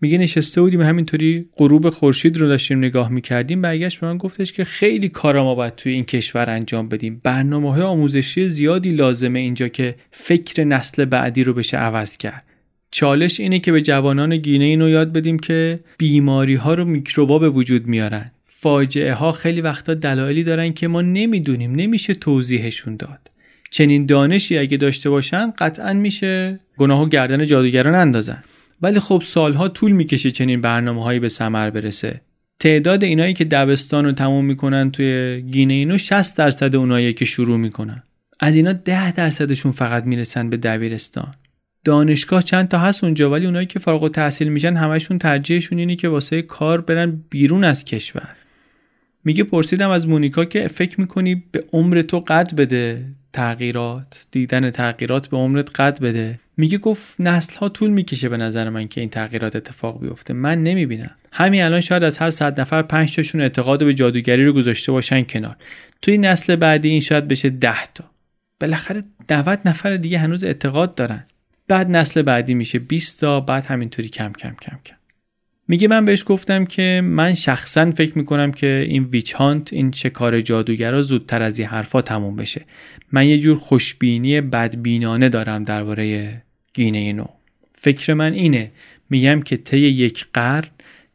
میگه 0.00 0.18
نشسته 0.18 0.60
بودیم 0.60 0.80
همینطوری 0.80 1.48
غروب 1.56 1.90
خورشید 1.90 2.36
رو 2.36 2.46
داشتیم 2.46 2.78
نگاه 2.78 3.08
می‌کردیم 3.08 3.62
برگشت 3.62 4.00
به 4.00 4.06
من 4.06 4.16
گفتش 4.16 4.52
که 4.52 4.64
خیلی 4.64 5.08
کارا 5.08 5.44
ما 5.44 5.54
باید 5.54 5.76
توی 5.76 5.92
این 5.92 6.04
کشور 6.04 6.50
انجام 6.50 6.88
بدیم. 6.88 7.20
برنامه 7.24 7.72
های 7.72 7.82
آموزشی 7.82 8.48
زیادی 8.48 8.92
لازمه 8.92 9.38
اینجا 9.38 9.68
که 9.68 9.94
فکر 10.10 10.64
نسل 10.64 11.04
بعدی 11.04 11.44
رو 11.44 11.54
بشه 11.54 11.76
عوض 11.76 12.16
کرد. 12.16 12.44
چالش 12.90 13.40
اینه 13.40 13.58
که 13.58 13.72
به 13.72 13.82
جوانان 13.82 14.36
گینه 14.36 14.64
اینو 14.64 14.88
یاد 14.88 15.12
بدیم 15.12 15.38
که 15.38 15.80
بیماری 15.98 16.54
ها 16.54 16.74
رو 16.74 16.84
میکروبا 16.84 17.38
به 17.38 17.48
وجود 17.48 17.86
میارن. 17.86 18.30
فاجعه 18.62 19.14
ها 19.14 19.32
خیلی 19.32 19.60
وقتا 19.60 19.94
دلایلی 19.94 20.44
دارن 20.44 20.72
که 20.72 20.88
ما 20.88 21.02
نمی‌دونیم 21.02 21.74
نمیشه 21.74 22.14
توضیحشون 22.14 22.96
داد. 22.96 23.30
چنین 23.70 24.06
دانشی 24.06 24.58
اگه 24.58 24.76
داشته 24.76 25.10
باشن 25.10 25.50
قطعا 25.50 25.92
میشه 25.92 26.60
گناه 26.76 27.02
و 27.02 27.08
گردن 27.08 27.46
جادوگران 27.46 27.94
اندازن. 27.94 28.42
ولی 28.82 29.00
خب 29.00 29.22
سالها 29.24 29.68
طول 29.68 29.92
می‌کشه 29.92 30.30
چنین 30.30 30.60
برنامه 30.60 31.04
هایی 31.04 31.20
به 31.20 31.28
ثمر 31.28 31.70
برسه. 31.70 32.20
تعداد 32.58 33.04
اینایی 33.04 33.34
که 33.34 33.44
دبستان 33.44 34.04
رو 34.04 34.12
تموم 34.12 34.44
می‌کنن 34.44 34.90
توی 34.90 35.42
گینه 35.50 35.74
اینو 35.74 35.98
60 35.98 36.36
درصد 36.36 36.76
اونایی 36.76 37.12
که 37.12 37.24
شروع 37.24 37.58
می‌کنن. 37.58 38.02
از 38.40 38.56
اینا 38.56 38.72
10 38.72 39.12
درصدشون 39.12 39.72
فقط 39.72 40.04
می‌رسن 40.04 40.50
به 40.50 40.56
دبیرستان. 40.56 41.30
دانشگاه 41.84 42.42
چند 42.42 42.68
تا 42.68 42.78
هست 42.78 43.04
اونجا 43.04 43.30
ولی 43.30 43.46
اونایی 43.46 43.66
که 43.66 43.78
فارغ 43.78 44.02
التحصیل 44.02 44.48
میشن 44.48 44.74
همشون 44.74 45.18
ترجیحشون 45.18 45.78
اینه 45.78 45.96
که 45.96 46.08
واسه 46.08 46.42
کار 46.42 46.80
برن 46.80 47.22
بیرون 47.30 47.64
از 47.64 47.84
کشور. 47.84 48.28
میگه 49.24 49.44
پرسیدم 49.44 49.90
از 49.90 50.08
مونیکا 50.08 50.44
که 50.44 50.68
فکر 50.68 51.00
می‌کنی 51.00 51.42
به 51.52 51.64
عمر 51.72 52.02
تو 52.02 52.20
قد 52.20 52.54
بده 52.54 53.04
تغییرات؟ 53.32 54.26
دیدن 54.30 54.70
تغییرات 54.70 55.28
به 55.28 55.36
عمرت 55.36 55.80
قد 55.80 56.00
بده. 56.00 56.40
میگه 56.56 56.78
گفت 56.78 57.20
نسل 57.20 57.58
ها 57.58 57.68
طول 57.68 57.90
می‌کشه 57.90 58.28
به 58.28 58.36
نظر 58.36 58.68
من 58.68 58.88
که 58.88 59.00
این 59.00 59.10
تغییرات 59.10 59.56
اتفاق 59.56 60.00
بیفته. 60.00 60.34
من 60.34 60.62
نمی‌بینم. 60.62 61.10
همین 61.32 61.62
الان 61.62 61.80
شاید 61.80 62.02
از 62.02 62.18
هر 62.18 62.30
صد 62.30 62.60
نفر 62.60 62.82
5 62.82 63.16
تاشون 63.16 63.40
اعتقاد 63.40 63.84
به 63.84 63.94
جادوگری 63.94 64.44
رو 64.44 64.52
گذاشته 64.52 64.92
باشن 64.92 65.22
کنار. 65.22 65.56
توی 66.02 66.18
نسل 66.18 66.56
بعدی 66.56 66.88
این 66.88 67.00
شاید 67.00 67.28
بشه 67.28 67.50
10 67.50 67.86
تا. 67.94 68.04
بالاخره 68.60 69.02
90 69.30 69.60
نفر 69.64 69.96
دیگه 69.96 70.18
هنوز 70.18 70.44
اعتقاد 70.44 70.94
دارن. 70.94 71.24
بعد 71.68 71.90
نسل 71.90 72.22
بعدی 72.22 72.54
میشه 72.54 72.78
20 72.78 73.20
تا 73.20 73.40
بعد 73.40 73.66
همینطوری 73.66 74.08
کم 74.08 74.32
کم 74.32 74.56
کم 74.62 74.78
کم. 74.84 74.96
میگه 75.72 75.88
من 75.88 76.04
بهش 76.04 76.24
گفتم 76.26 76.64
که 76.64 77.00
من 77.04 77.34
شخصا 77.34 77.90
فکر 77.90 78.18
می‌کنم 78.18 78.52
که 78.52 78.86
این 78.88 79.04
ویچ 79.04 79.32
هانت 79.32 79.72
این 79.72 79.92
شکار 79.92 80.40
جادوگرا 80.40 81.02
زودتر 81.02 81.42
از 81.42 81.58
این 81.58 81.68
حرفا 81.68 82.02
تموم 82.02 82.36
بشه. 82.36 82.64
من 83.12 83.28
یه 83.28 83.38
جور 83.38 83.56
خوشبینی 83.58 84.40
بدبینانه 84.40 85.28
دارم 85.28 85.64
درباره 85.64 86.42
گینه 86.74 87.12
نو 87.12 87.24
فکر 87.72 88.14
من 88.14 88.32
اینه. 88.32 88.72
میگم 89.10 89.42
که 89.42 89.56
طی 89.56 89.78
یک 89.78 90.26
قرن 90.32 90.68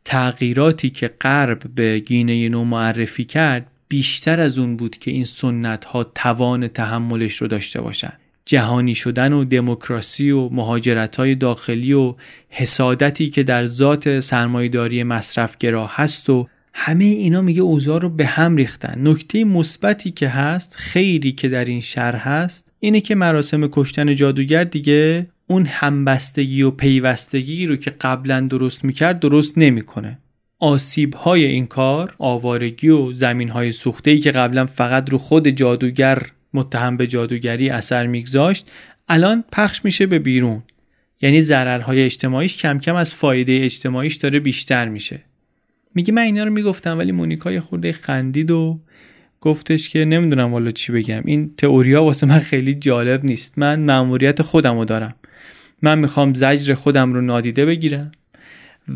تغییراتی 0.06 0.90
که 0.90 1.08
غرب 1.08 1.64
به 1.76 2.00
گینه 2.00 2.50
نو 2.50 2.64
معرفی 2.64 3.26
کرد 3.26 3.68
بیشتر 3.88 4.42
از 4.42 4.58
اون 4.58 4.78
بود 4.78 4.98
که 4.98 5.12
این 5.12 5.26
سنت 5.26 5.86
ها 5.86 6.04
توان 6.04 6.68
تحملش 6.68 7.36
رو 7.36 7.48
داشته 7.48 7.82
باشن. 7.82 8.14
جهانی 8.48 8.96
شدن 8.96 9.34
و 9.34 9.44
دموکراسی 9.44 10.32
و 10.32 10.50
مهاجرت 10.50 11.16
های 11.16 11.36
داخلی 11.36 11.94
و 11.94 12.16
حسادتی 12.50 13.30
که 13.30 13.44
در 13.44 13.66
ذات 13.66 14.20
سرمایهداری 14.20 15.04
مصرفگرا 15.04 15.88
هست 15.88 16.30
و 16.30 16.48
همه 16.74 17.04
اینا 17.04 17.42
میگه 17.42 17.62
اوضاع 17.62 18.02
رو 18.02 18.10
به 18.10 18.26
هم 18.26 18.56
ریختن. 18.56 19.08
نکته 19.08 19.44
مثبتی 19.44 20.12
که 20.12 20.28
هست 20.28 20.76
خیری 20.76 21.32
که 21.32 21.50
در 21.50 21.66
این 21.66 21.82
شهر 21.82 22.16
هست 22.16 22.72
اینه 22.80 23.02
که 23.02 23.16
مراسم 23.16 23.68
کشتن 23.68 24.16
جادوگر 24.16 24.64
دیگه 24.64 25.28
اون 25.48 25.66
همبستگی 25.66 26.62
و 26.62 26.72
پیوستگی 26.72 27.66
رو 27.66 27.76
که 27.76 27.90
قبلا 27.90 28.42
درست 28.42 28.84
می‌کرد 28.84 29.20
درست 29.20 29.58
نمی‌کنه. 29.58 30.20
آسیب 30.60 31.14
های 31.14 31.46
این 31.46 31.66
کار 31.66 32.16
آوارگی 32.20 32.90
و 32.90 33.14
زمین 33.14 33.50
های 33.50 33.74
که 34.04 34.32
قبلا 34.32 34.66
فقط 34.66 35.10
رو 35.10 35.18
خود 35.18 35.48
جادوگر 35.48 36.22
متهم 36.58 36.98
به 36.98 37.08
جادوگری 37.08 37.70
اثر 37.70 38.08
میگذاشت 38.08 38.72
الان 39.10 39.44
پخش 39.52 39.86
میشه 39.86 40.06
به 40.06 40.20
بیرون. 40.20 40.64
یعنی 41.22 41.42
ضررهای 41.42 42.04
اجتماعیش 42.04 42.58
کم 42.58 42.80
کم 42.80 42.96
از 42.96 43.14
فایده 43.14 43.60
اجتماعیش 43.64 44.16
داره 44.16 44.40
بیشتر 44.40 44.90
میشه. 44.90 45.20
میگه 45.96 46.14
من 46.14 46.22
اینا 46.22 46.44
رو 46.44 46.52
می‌گفتم 46.52 46.98
ولی 46.98 47.12
مونیکا 47.12 47.52
یه 47.52 47.60
خورده 47.60 47.92
خندید 47.92 48.52
و 48.52 48.80
گفتش 49.42 49.90
که 49.90 50.06
نمی‌دونم 50.06 50.54
والا 50.54 50.72
چی 50.72 50.92
بگم. 50.92 51.22
این 51.26 51.56
تئوریا 51.58 52.04
واسه 52.04 52.28
من 52.28 52.40
خیلی 52.40 52.74
جالب 52.74 53.26
نیست. 53.26 53.58
من 53.58 53.80
مأموریت 53.80 54.42
خودم 54.42 54.78
رو 54.78 54.86
دارم. 54.86 55.16
من 55.82 56.00
می‌خوام 56.00 56.34
زجر 56.34 56.74
خودم 56.74 57.14
رو 57.14 57.22
نادیده 57.22 57.66
بگیرم 57.66 58.12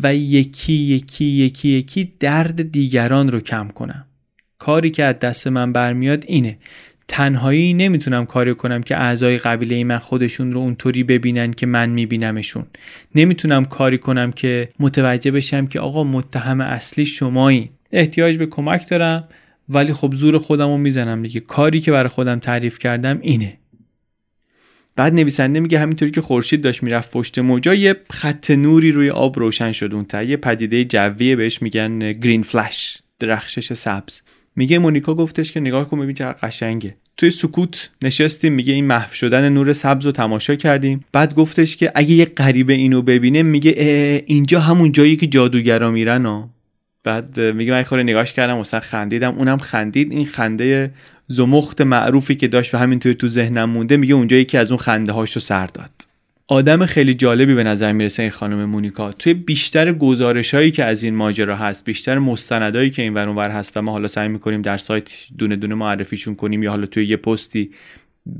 و 0.02 0.14
یکی 0.14 0.72
یکی 0.72 1.24
یکی 1.24 1.68
یکی 1.68 2.12
درد 2.20 2.72
دیگران 2.72 3.32
رو 3.32 3.40
کم 3.40 3.68
کنم. 3.68 4.06
کاری 4.58 4.90
که 4.90 5.04
از 5.04 5.18
دست 5.18 5.46
من 5.46 5.72
برمیاد 5.72 6.24
اینه. 6.26 6.58
تنهایی 7.12 7.74
نمی‌تونم 7.74 8.26
کاری 8.26 8.54
کنم 8.54 8.82
که 8.82 8.96
اعضای 8.96 9.38
قبیله 9.38 9.84
من 9.84 9.98
خودشون 9.98 10.52
رو 10.52 10.60
اونطوری 10.60 11.02
ببینن 11.02 11.50
که 11.50 11.66
من 11.66 11.90
میبینمشون. 11.90 12.66
نمی‌تونم 13.14 13.64
کاری 13.64 13.98
کنم 13.98 14.32
که 14.32 14.68
متوجه 14.78 15.30
بشم 15.30 15.66
که 15.66 15.80
آقا 15.80 16.04
متهم 16.04 16.60
اصلی 16.60 17.04
شمایی. 17.04 17.70
احتیاج 17.90 18.36
به 18.36 18.46
کمک 18.46 18.88
دارم 18.88 19.28
ولی 19.68 19.92
خب 19.92 20.14
زور 20.14 20.38
خودم 20.38 20.68
رو 20.68 20.76
می‌زنم 20.76 21.22
دیگه. 21.22 21.40
کاری 21.40 21.80
که 21.80 21.92
برای 21.92 22.08
خودم 22.08 22.38
تعریف 22.38 22.78
کردم 22.78 23.18
اینه. 23.20 23.58
بعد 24.96 25.14
نویسنده 25.14 25.60
میگه 25.60 25.78
همینطوری 25.78 26.10
که 26.10 26.20
خورشید 26.20 26.62
داشت 26.62 26.82
می‌رفت 26.82 27.10
پشت 27.10 27.38
موجا 27.38 27.74
یه 27.74 27.96
خط 28.10 28.50
نوری 28.50 28.92
روی 28.92 29.10
آب 29.10 29.38
روشن 29.38 29.72
شد 29.72 29.94
اون 29.94 30.04
تا 30.04 30.22
یه 30.22 30.36
پدیده 30.36 30.84
جویه 30.84 31.36
بهش 31.36 31.62
میگن 31.62 32.12
گرین 32.12 32.42
فلش 32.42 32.98
درخشش 33.18 33.72
سبز. 33.72 34.20
میگه 34.56 34.78
مونیکا 34.78 35.14
گفتش 35.14 35.52
که 35.52 35.60
نگاه 35.60 35.88
کن 35.88 36.00
ببین 36.00 36.14
چقدر 36.14 36.38
قشنگه. 36.42 36.96
توی 37.16 37.30
سکوت 37.30 37.90
نشستیم 38.02 38.52
میگه 38.52 38.72
این 38.72 38.84
محو 38.84 39.14
شدن 39.14 39.48
نور 39.48 39.72
سبز 39.72 40.06
رو 40.06 40.12
تماشا 40.12 40.54
کردیم. 40.54 41.04
بعد 41.12 41.34
گفتش 41.34 41.76
که 41.76 41.92
اگه 41.94 42.10
یه 42.10 42.24
غریبه 42.24 42.72
اینو 42.72 43.02
ببینه 43.02 43.42
میگه 43.42 43.70
اینجا 44.26 44.60
همون 44.60 44.92
جایی 44.92 45.16
که 45.16 45.26
جادوگرا 45.26 45.90
میرن 45.90 46.26
ها. 46.26 46.50
بعد 47.04 47.40
میگه 47.40 47.72
من 47.72 47.82
خورده 47.82 48.02
نگاش 48.02 48.32
کردم 48.32 48.58
مثلا 48.58 48.80
خندیدم. 48.80 49.34
اونم 49.38 49.58
خندید. 49.58 50.12
این 50.12 50.26
خنده 50.26 50.90
زمخت 51.28 51.80
معروفی 51.80 52.34
که 52.34 52.48
داشت 52.48 52.74
و 52.74 52.78
همینطور 52.78 53.12
تو 53.12 53.28
ذهنم 53.28 53.70
مونده 53.70 53.96
میگه 53.96 54.14
اونجا 54.14 54.36
یکی 54.36 54.58
از 54.58 54.70
اون 54.70 54.78
خنده 54.78 55.12
هاشو 55.12 55.40
سر 55.40 55.66
داد. 55.66 56.11
آدم 56.52 56.86
خیلی 56.86 57.14
جالبی 57.14 57.54
به 57.54 57.64
نظر 57.64 57.92
می‌رسه 57.92 58.22
این 58.22 58.30
خانم 58.30 58.64
مونیکا. 58.64 59.12
توی 59.12 59.34
بیشتر 59.34 59.92
گزارش 59.92 60.54
هایی 60.54 60.70
که 60.70 60.84
از 60.84 61.02
این 61.02 61.14
ماجرا 61.14 61.56
هست 61.56 61.84
بیشتر 61.84 62.18
مستندایی 62.18 62.90
که 62.90 63.02
این 63.02 63.14
ور 63.14 63.50
هست 63.50 63.76
و 63.76 63.82
ما 63.82 63.92
حالا 63.92 64.08
سعی 64.08 64.28
می‌کنیم 64.28 64.62
در 64.62 64.78
سایت 64.78 65.12
دونه 65.38 65.56
دونه 65.56 65.74
معرفیشون 65.74 66.34
کنیم 66.34 66.62
یا 66.62 66.70
حالا 66.70 66.86
توی 66.86 67.06
یه 67.06 67.16
پستی 67.16 67.70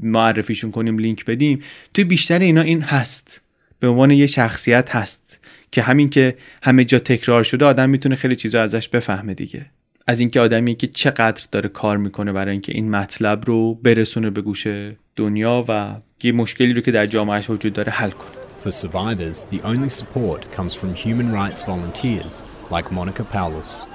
معرفیشون 0.02 0.70
کنیم 0.70 0.98
لینک 0.98 1.24
بدیم 1.24 1.62
توی 1.94 2.04
بیشتر 2.04 2.38
اینا 2.38 2.60
این 2.60 2.82
هست. 2.82 3.42
به 3.80 3.88
عنوان 3.88 4.10
یه 4.10 4.26
شخصیت 4.26 4.96
هست 4.96 5.40
که 5.70 5.82
همین 5.82 6.08
که 6.08 6.36
همه 6.62 6.84
جا 6.84 6.98
تکرار 6.98 7.42
شده 7.42 7.64
آدم 7.64 7.90
می‌تونه 7.90 8.16
خیلی 8.16 8.36
چیزا 8.36 8.62
ازش 8.62 8.88
بفهمه 8.88 9.34
دیگه. 9.34 9.66
از 10.06 10.20
اینکه 10.20 10.40
آدمی 10.40 10.74
که 10.74 10.86
چقدر 10.86 11.42
داره 11.52 11.68
کار 11.68 11.96
می‌کنه 11.96 12.32
برای 12.32 12.52
اینکه 12.52 12.72
این 12.72 12.90
مطلب 12.90 13.44
رو 13.46 13.74
برسونه 13.74 14.30
به 14.30 14.40
گوش 14.40 14.66
دنیا 15.15 15.65
و 15.67 15.95
یه 16.23 16.31
مشکلی 16.31 16.73
رو 16.73 16.81
که 16.81 16.91
در 16.91 17.05
جامعهش 17.05 17.49
وجود 17.49 17.73
داره 17.73 17.91
حل 17.91 18.09
کنه 18.09 18.37
For 18.63 18.71
survivors, 18.71 19.45
the 19.45 19.61
only 19.71 19.87
support 19.87 20.41
comes 20.51 20.73
from 20.73 20.95
human 20.95 21.31
rights 21.31 21.61
volunteers 21.61 22.43
like 22.75 22.91
Monica 22.91 23.23
Paulus. 23.23 23.85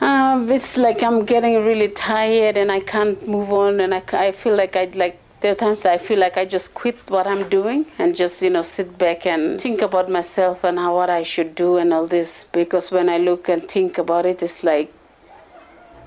Uh, 0.00 0.46
it's 0.48 0.76
like 0.76 1.02
I'm 1.02 1.24
getting 1.24 1.54
really 1.64 1.88
tired 1.88 2.56
and 2.56 2.72
I 2.72 2.80
can't 2.80 3.28
move 3.28 3.52
on 3.52 3.80
and 3.80 3.94
I, 3.94 4.02
I 4.12 4.32
feel 4.32 4.56
like 4.56 4.74
I'd 4.74 4.96
like 4.96 5.16
there 5.40 5.52
are 5.52 5.60
times 5.66 5.84
I 5.84 5.98
feel 5.98 6.18
like 6.18 6.36
I 6.38 6.44
just 6.44 6.74
quit 6.74 6.96
what 7.08 7.26
I'm 7.26 7.48
doing 7.48 7.84
and 7.98 8.16
just 8.16 8.42
you 8.42 8.50
know 8.50 8.62
sit 8.62 8.96
back 8.98 9.26
and 9.26 9.60
think 9.60 9.82
about 9.82 10.10
myself 10.10 10.64
and 10.64 10.78
how 10.78 10.96
what 10.96 11.10
I 11.10 11.22
should 11.22 11.54
do 11.54 11.76
and 11.76 11.92
all 11.92 12.06
this 12.06 12.44
because 12.50 12.90
when 12.90 13.08
I 13.08 13.18
look 13.18 13.48
and 13.48 13.68
think 13.68 13.98
about 13.98 14.24
it 14.26 14.42
it's 14.42 14.64
like 14.64 14.92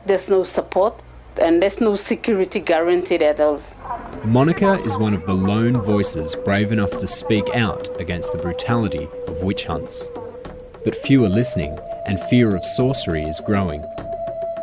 there's 0.05 0.27
no 0.27 0.43
support 0.43 0.95
and 1.41 1.61
there's 1.61 1.79
no 1.81 1.95
security 1.95 2.59
guaranteed 2.59 3.21
at 3.21 3.39
all. 3.39 3.61
Monica 4.23 4.81
is 4.81 4.97
one 4.97 5.13
of 5.13 5.25
the 5.25 5.33
lone 5.33 5.79
voices 5.81 6.35
brave 6.35 6.71
enough 6.71 6.97
to 6.97 7.07
speak 7.07 7.47
out 7.55 7.87
against 7.99 8.31
the 8.31 8.39
brutality 8.39 9.07
of 9.27 9.43
witch 9.43 9.65
hunts. 9.65 10.09
But 10.83 10.95
few 10.95 11.23
are 11.25 11.29
listening, 11.29 11.77
and 12.05 12.19
fear 12.29 12.55
of 12.55 12.65
sorcery 12.65 13.23
is 13.23 13.39
growing. 13.39 13.83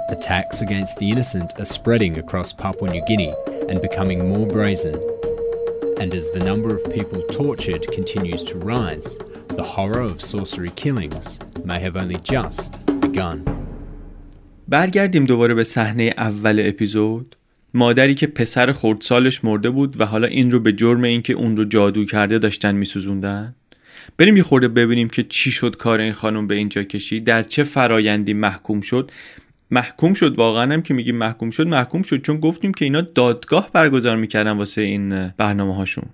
Attacks 0.09 0.63
against 0.63 0.99
the 0.99 1.11
innocent 1.11 1.53
are 1.59 1.65
spreading 1.65 2.19
across 2.19 2.53
Papua 2.53 2.91
New 2.91 3.05
Guinea 3.07 3.35
and 3.69 3.81
becoming 3.81 4.29
more 4.29 4.47
brazen. 4.47 4.95
And 6.01 6.15
as 6.15 6.31
the 6.31 6.45
number 6.45 6.75
of 6.75 6.93
people 6.93 7.23
tortured 7.23 7.87
continues 7.93 8.43
to 8.45 8.59
rise, 8.59 9.19
the 9.49 9.63
horror 9.63 10.01
of 10.01 10.21
sorcery 10.21 10.71
killings 10.71 11.39
may 11.65 11.81
have 11.81 11.97
only 11.97 12.17
just 12.17 12.85
begun. 13.01 13.45
برگردیم 14.69 15.25
دوباره 15.25 15.55
به 15.55 15.65
صحنه 15.65 16.15
اول 16.19 16.61
اپیزود 16.61 17.36
مادری 17.78 18.16
که 18.16 18.28
پسر 18.28 18.72
خردسالش 18.72 19.44
مرده 19.44 19.70
بود 19.70 20.02
و 20.02 20.06
حالا 20.06 20.28
این 20.28 20.52
رو 20.52 20.60
به 20.60 20.74
جرم 20.74 21.04
اینکه 21.04 21.34
اون 21.34 21.58
رو 21.58 21.64
جادو 21.64 22.06
کرده 22.06 22.40
داشتن 22.40 22.76
میسوزوندن. 22.76 23.56
بریم 24.18 24.38
یه 24.38 24.44
خورده 24.44 24.68
ببینیم 24.68 25.10
که 25.10 25.24
چی 25.24 25.52
شد 25.52 25.76
کار 25.76 26.00
این 26.00 26.14
خانم 26.14 26.48
به 26.48 26.56
اینجا 26.56 26.84
کشید 26.84 27.24
در 27.24 27.44
چه 27.44 27.64
فرایندی 27.64 28.34
محکوم 28.34 28.82
شد. 28.82 29.12
محکوم 29.72 30.14
شد 30.14 30.36
واقعا 30.36 30.74
هم 30.74 30.82
که 30.82 30.94
میگیم 30.94 31.16
محکوم 31.16 31.50
شد 31.50 31.68
محکوم 31.68 32.02
شد 32.02 32.22
چون 32.22 32.40
گفتیم 32.40 32.74
که 32.74 32.86
اینا 32.86 33.02
دادگاه 33.02 33.70
برگزار 33.74 34.16
می‌کردن 34.16 34.52
واسه 34.52 34.82
این 34.82 35.28
برنامه 35.28 35.76
هاشون 35.76 36.06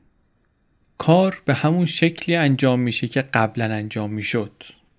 کار 0.98 1.41
به 1.45 1.53
همون 1.53 1.85
شکلی 1.85 2.35
انجام 2.35 2.80
میشه 2.80 3.07
که 3.07 3.22
قبلا 3.22 3.65
انجام 3.65 4.14
می‌شد 4.14 4.52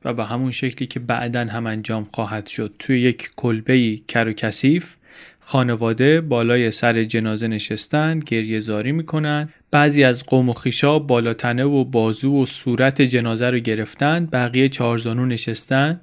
و 0.05 0.15
به 0.15 0.25
همون 0.25 0.51
شکلی 0.51 0.87
که 0.87 1.01
بعدا 1.01 1.41
هم 1.41 1.67
انجام 1.67 2.07
خواهد 2.13 2.47
شد. 2.47 2.75
توی 2.79 3.01
یک 3.01 3.31
کلبه 3.37 3.97
کر 4.09 4.29
و 4.29 4.33
کثیف 4.33 4.95
خانواده 5.41 6.21
بالای 6.21 6.71
سر 6.71 7.05
جنازه 7.05 7.49
نشستن 7.49 8.19
گریه 8.19 8.61
زاری 8.61 8.93
می‌کنن. 8.93 9.49
بعضی 9.71 10.05
از 10.05 10.25
قوم 10.27 10.49
و 10.49 10.53
خیشا 10.53 10.99
بالاتنه 10.99 11.65
و 11.65 11.85
بازو 11.85 12.43
و 12.43 12.47
صورت 12.47 13.03
جنازه 13.03 13.51
رو 13.51 13.59
گرفتن. 13.59 14.27
بقیه 14.27 14.69
چهارزانو 14.69 15.27
نشستن. 15.27 16.01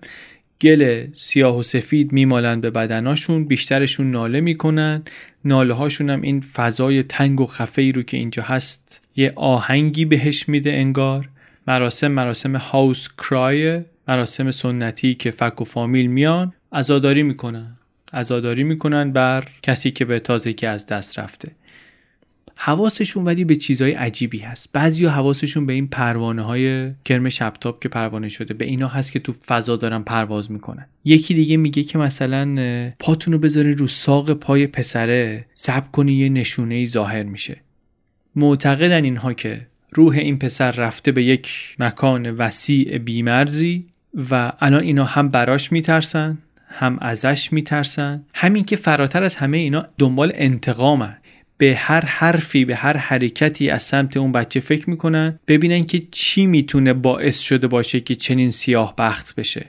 گل 0.62 1.06
سیاه 1.16 1.58
و 1.58 1.64
سفید 1.64 2.12
میمالن 2.12 2.62
به 2.62 2.70
بدناشون 2.70 3.46
بیشترشون 3.46 4.12
ناله 4.12 4.42
می‌کنن. 4.42 5.04
ناله 5.46 5.74
هاشون 5.74 6.10
هم 6.10 6.22
این 6.22 6.42
فضای 6.42 7.04
تنگ 7.04 7.42
و 7.42 7.46
خفه 7.46 7.92
رو 7.92 8.04
که 8.04 8.18
اینجا 8.18 8.44
هست 8.44 9.08
یه 9.16 9.34
آهنگی 9.36 10.06
بهش 10.06 10.50
میده 10.50 10.74
انگار. 10.74 11.30
مراسم 11.68 12.08
مراسم 12.08 12.56
هاوس 12.56 13.08
کرای 13.18 13.82
مراسم 14.08 14.52
سنتی 14.52 15.16
که 15.16 15.32
فک 15.32 15.62
و 15.62 15.64
فامیل 15.64 16.08
میان 16.08 16.54
عزاداری 16.72 17.24
می‌کنن. 17.24 17.78
عزاداری 18.14 18.64
می‌کنن 18.64 19.12
بر 19.12 19.48
کسی 19.62 19.92
که 19.92 20.06
به 20.06 20.20
تازگی 20.20 20.66
از 20.66 20.86
دست 20.86 21.20
رفته. 21.20 21.52
حواسشون 22.64 23.26
ولی 23.26 23.46
به 23.46 23.56
چیزهای 23.56 23.92
عجیبی 23.92 24.38
هست. 24.40 24.70
بعضی 24.74 25.06
حواسشون 25.06 25.66
به 25.66 25.74
این 25.74 25.88
پروانه 25.88 26.42
های 26.42 26.92
کرم 27.06 27.30
شبتاب 27.30 27.80
که 27.80 27.90
پروانه 27.90 28.30
شده 28.30 28.54
به 28.54 28.66
اینا 28.66 28.88
هست 28.88 29.12
که 29.12 29.20
تو 29.20 29.34
فضا 29.48 29.76
دارن 29.76 30.04
پرواز 30.04 30.52
می‌کنن. 30.52 30.86
یکی 31.06 31.34
دیگه 31.34 31.58
میگه 31.58 31.84
که 31.84 31.98
مثلا 31.98 32.92
پاتون 33.00 33.34
رو 33.34 33.40
بذارین 33.40 33.78
رو 33.78 33.88
ساق 33.88 34.34
پای 34.34 34.68
پسره 34.68 35.46
سب 35.56 35.92
کنی 35.92 36.14
یه 36.14 36.30
نشونه 36.30 36.76
ای 36.76 36.88
ظاهر 36.88 37.24
میشه. 37.24 37.58
معتقدن 38.36 39.04
اینها 39.04 39.34
که 39.34 39.68
روح 39.92 40.16
این 40.18 40.40
پسر 40.40 40.72
رفته 40.72 41.12
به 41.12 41.24
یک 41.24 41.76
مکان 41.80 42.32
وسیع 42.32 42.98
بیمرزی 42.98 43.86
و 44.32 44.52
الان 44.60 44.84
اینا 44.84 45.06
هم 45.06 45.30
براش 45.30 45.72
میترسن. 45.72 46.38
هم 46.72 46.98
ازش 47.02 47.54
میترسن. 47.54 48.26
همین 48.34 48.64
که 48.64 48.76
فراتر 48.76 49.24
از 49.24 49.36
همه 49.36 49.58
اینا 49.58 49.88
دنبال 49.98 50.32
انتقامن 50.36 51.18
به 51.58 51.76
هر 51.76 52.06
حرفی 52.06 52.66
به 52.66 52.76
هر 52.76 52.98
حرکتی 52.98 53.70
از 53.70 53.84
سمت 53.84 54.18
اون 54.18 54.32
بچه 54.32 54.60
فکر 54.60 54.90
می‌کنن 54.90 55.40
ببینن 55.48 55.84
که 55.84 56.02
چی 56.12 56.46
می‌تونه 56.46 56.94
باعث 56.94 57.40
شده 57.40 57.68
باشه 57.68 58.00
که 58.00 58.16
چنین 58.16 58.52
سیاه 58.52 58.96
بخت 58.98 59.36
بشه. 59.36 59.66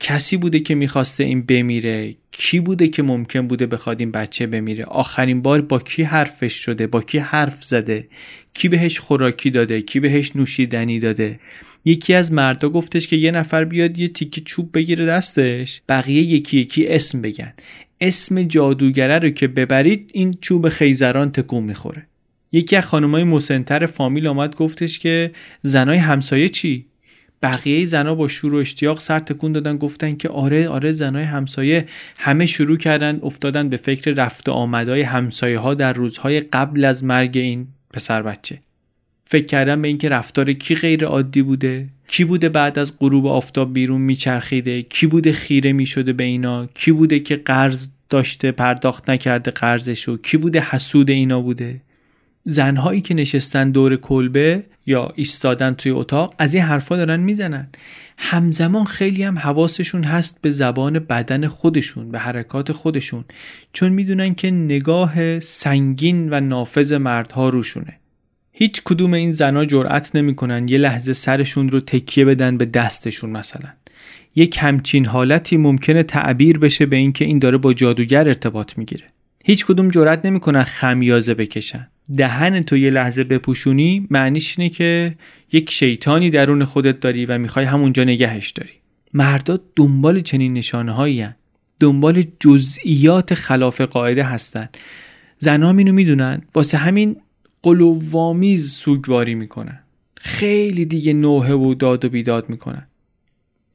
کسی 0.00 0.36
بوده 0.36 0.60
که 0.60 0.74
می‌خواسته 0.74 1.24
این 1.24 1.42
بمیره؟ 1.42 2.14
کی 2.32 2.60
بوده 2.60 2.88
که 2.88 3.02
ممکن 3.02 3.48
بوده 3.48 3.66
بخواد 3.66 4.00
این 4.00 4.10
بچه 4.10 4.46
بمیره؟ 4.46 4.84
آخرین 4.84 5.42
بار 5.42 5.60
با 5.60 5.78
کی 5.78 6.02
حرفش 6.02 6.52
شده؟ 6.52 6.86
با 6.86 7.00
کی 7.00 7.18
حرف 7.18 7.64
زده؟ 7.64 8.08
کی 8.54 8.68
بهش 8.68 8.98
خوراکی 8.98 9.50
داده؟ 9.50 9.82
کی 9.82 10.00
بهش 10.00 10.36
نوشیدنی 10.36 10.98
داده؟ 10.98 11.40
یکی 11.84 12.14
از 12.14 12.32
مردا 12.32 12.68
گفتش 12.68 13.08
که 13.08 13.16
یه 13.16 13.30
نفر 13.30 13.64
بیاد 13.64 13.98
یه 13.98 14.08
تیکه 14.08 14.40
چوب 14.40 14.70
بگیره 14.74 15.06
دستش. 15.06 15.82
بقیه 15.88 16.22
یکی 16.22 16.60
یکی 16.60 16.88
اسم 16.88 17.22
بگن. 17.22 17.52
اسم 18.00 18.42
جادوگره 18.42 19.18
رو 19.18 19.30
که 19.30 19.48
ببرید 19.48 20.10
این 20.14 20.34
چوب 20.40 20.68
خیزران 20.68 21.32
تکون 21.32 21.64
می‌خوره. 21.64 22.06
یکی 22.52 22.76
از 22.76 22.86
خانمای 22.86 23.24
مسنتر 23.24 23.86
فامیل 23.86 24.26
آمد 24.26 24.56
گفتش 24.56 24.98
که 24.98 25.30
زنای 25.62 25.98
همسایه 25.98 26.48
چی؟ 26.48 26.86
بقیه 27.42 27.86
زنا 27.86 28.14
با 28.14 28.28
شور 28.28 28.54
و 28.54 28.56
اشتیاق 28.56 29.00
سر 29.00 29.18
تکون 29.18 29.52
دادن 29.52 29.76
گفتن 29.76 30.16
که 30.16 30.28
آره 30.28 30.68
آره 30.68 30.92
زنای 30.92 31.24
همسایه 31.24 31.86
همه 32.18 32.46
شروع 32.46 32.76
کردن 32.76 33.18
افتادن 33.22 33.68
به 33.68 33.76
فکر 33.76 34.10
رفت 34.10 34.48
آمدای 34.48 35.02
همسایه 35.02 35.58
ها 35.58 35.74
در 35.74 35.92
روزهای 35.92 36.40
قبل 36.40 36.84
از 36.84 37.04
مرگ 37.04 37.36
این 37.36 37.66
پسر 37.92 38.22
بچه. 38.22 38.58
فکر 39.30 39.46
کردن 39.46 39.82
به 39.82 39.88
اینکه 39.88 40.08
رفتار 40.08 40.52
کی 40.52 40.74
غیر 40.74 41.04
عادی 41.04 41.42
بوده 41.42 41.88
کی 42.06 42.24
بوده 42.24 42.48
بعد 42.48 42.78
از 42.78 42.98
غروب 42.98 43.26
آفتاب 43.26 43.74
بیرون 43.74 44.00
میچرخیده 44.00 44.82
کی 44.82 45.06
بوده 45.06 45.32
خیره 45.32 45.72
می‌شده 45.72 46.12
به 46.12 46.24
اینا 46.24 46.66
کی 46.66 46.92
بوده 46.92 47.20
که 47.20 47.36
قرض 47.36 47.88
داشته 48.10 48.52
پرداخت 48.52 49.10
نکرده 49.10 49.50
قرضشو 49.50 50.16
کی 50.16 50.36
بوده 50.36 50.60
حسود 50.60 51.10
اینا 51.10 51.40
بوده. 51.40 51.80
زنهایی 52.44 53.00
که 53.00 53.14
نشستن 53.14 53.70
دور 53.70 53.96
کلبه 53.96 54.64
یا 54.86 55.12
ایستادن 55.14 55.74
توی 55.74 55.92
اتاق 55.92 56.34
از 56.38 56.54
این 56.54 56.64
حرفا 56.64 56.96
دارن 56.96 57.20
می‌زنن. 57.20 57.68
همزمان 58.18 58.84
خیلی 58.84 59.22
هم 59.22 59.38
حواسشون 59.38 60.04
هست 60.04 60.38
به 60.42 60.50
زبان 60.50 60.98
بدن 60.98 61.46
خودشون 61.46 62.10
به 62.10 62.18
حرکات 62.18 62.72
خودشون 62.72 63.24
چون 63.72 63.88
می‌دونن 63.88 64.34
که 64.34 64.50
نگاه 64.50 65.40
سنگین 65.40 66.28
و 66.30 66.40
نافذ 66.40 66.92
مردها 66.92 67.48
روشونه. 67.48 67.98
هیچ 68.52 68.82
کدوم 68.84 69.14
این 69.14 69.32
زنا 69.32 69.64
جرأت 69.64 70.16
نمی‌کنن 70.16 70.68
یه 70.68 70.78
لحظه 70.78 71.12
سرشون 71.12 71.68
رو 71.68 71.80
تکیه 71.80 72.24
بدن 72.24 72.56
به 72.56 72.64
دستشون 72.64 73.30
مثلا. 73.30 73.68
یک 74.34 74.58
همچین 74.60 75.06
حالتی 75.06 75.56
ممکنه 75.56 76.02
تعبیر 76.02 76.58
بشه 76.58 76.86
به 76.86 76.96
اینکه 76.96 77.24
این 77.24 77.38
داره 77.38 77.58
با 77.58 77.72
جادوگر 77.72 78.28
ارتباط 78.28 78.78
می‌گیره. 78.78 79.04
هیچ 79.44 79.66
کدوم 79.66 79.90
جرأت 79.90 80.26
نمی‌کنن 80.26 80.62
خمیازه 80.62 81.34
بکشن. 81.34 81.88
دهن 82.16 82.62
تو 82.62 82.76
یه 82.76 82.90
لحظه 82.90 83.24
بپوشونی 83.24 84.06
معنیش 84.10 84.58
اینه 84.58 84.70
که 84.70 85.14
یک 85.52 85.70
شیطانی 85.70 86.30
درون 86.30 86.64
خودت 86.64 87.00
داری 87.00 87.26
و 87.26 87.38
می‌خوای 87.38 87.64
همونجا 87.64 88.04
نگهش 88.04 88.50
داری. 88.50 88.72
مردا 89.14 89.60
دنبال 89.76 90.20
چنین 90.20 90.52
نشانه 90.52 90.92
هایی 90.92 91.20
هن. 91.20 91.34
دنبال 91.80 92.24
جزئیات 92.40 93.34
خلاف 93.34 93.80
قاعده 93.80 94.24
هستن. 94.24 94.68
زنها 95.38 95.70
اینو 95.70 95.92
می‌دونن. 95.92 96.42
واسه 96.54 96.78
همین 96.78 97.16
قلووامیز 97.62 98.70
سوگواری 98.72 99.34
می‌کنن 99.34 99.80
خیلی 100.16 100.84
دیگه 100.84 101.12
نوحه 101.12 101.54
و 101.54 101.74
داد 101.74 102.04
و 102.04 102.08
بیداد 102.08 102.48
می‌کنن 102.48 102.86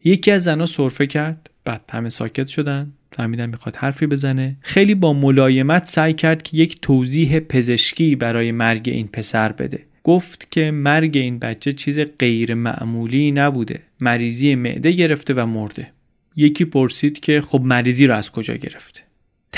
یکی 0.03 0.31
از 0.31 0.43
زنها 0.43 0.65
سرفه 0.65 1.07
کرد 1.07 1.49
بعد 1.65 1.84
همه 1.91 2.10
ساکت 2.10 2.47
شدن. 2.47 2.93
فهمیدن 3.11 3.49
می‌خواد 3.49 3.76
حرفی 3.76 4.07
بزنه. 4.07 4.57
خیلی 4.61 4.95
با 4.95 5.14
ملایمت 5.14 5.85
سعی 5.85 6.14
کرد 6.14 6.43
که 6.43 6.57
یک 6.57 6.81
توضیح 6.81 7.39
پزشکی 7.39 8.15
برای 8.15 8.51
مرگ 8.51 8.89
این 8.89 9.07
پسر 9.07 9.51
بده. 9.51 9.85
گفت 10.03 10.51
که 10.51 10.72
مرگ 10.72 11.18
این 11.18 11.39
بچه 11.39 11.73
چیز 11.73 11.99
غیر 11.99 12.53
معمولی 12.53 13.31
نبوده. 13.31 13.80
مریضی 14.01 14.55
معده 14.55 14.91
گرفته 14.91 15.34
و 15.34 15.45
مرده. 15.45 15.91
یکی 16.35 16.65
پرسید 16.65 17.19
که 17.19 17.41
خب 17.41 17.61
مریضی 17.61 18.07
رو 18.07 18.15
از 18.15 18.31
کجا 18.31 18.53
گرفته 18.53 18.99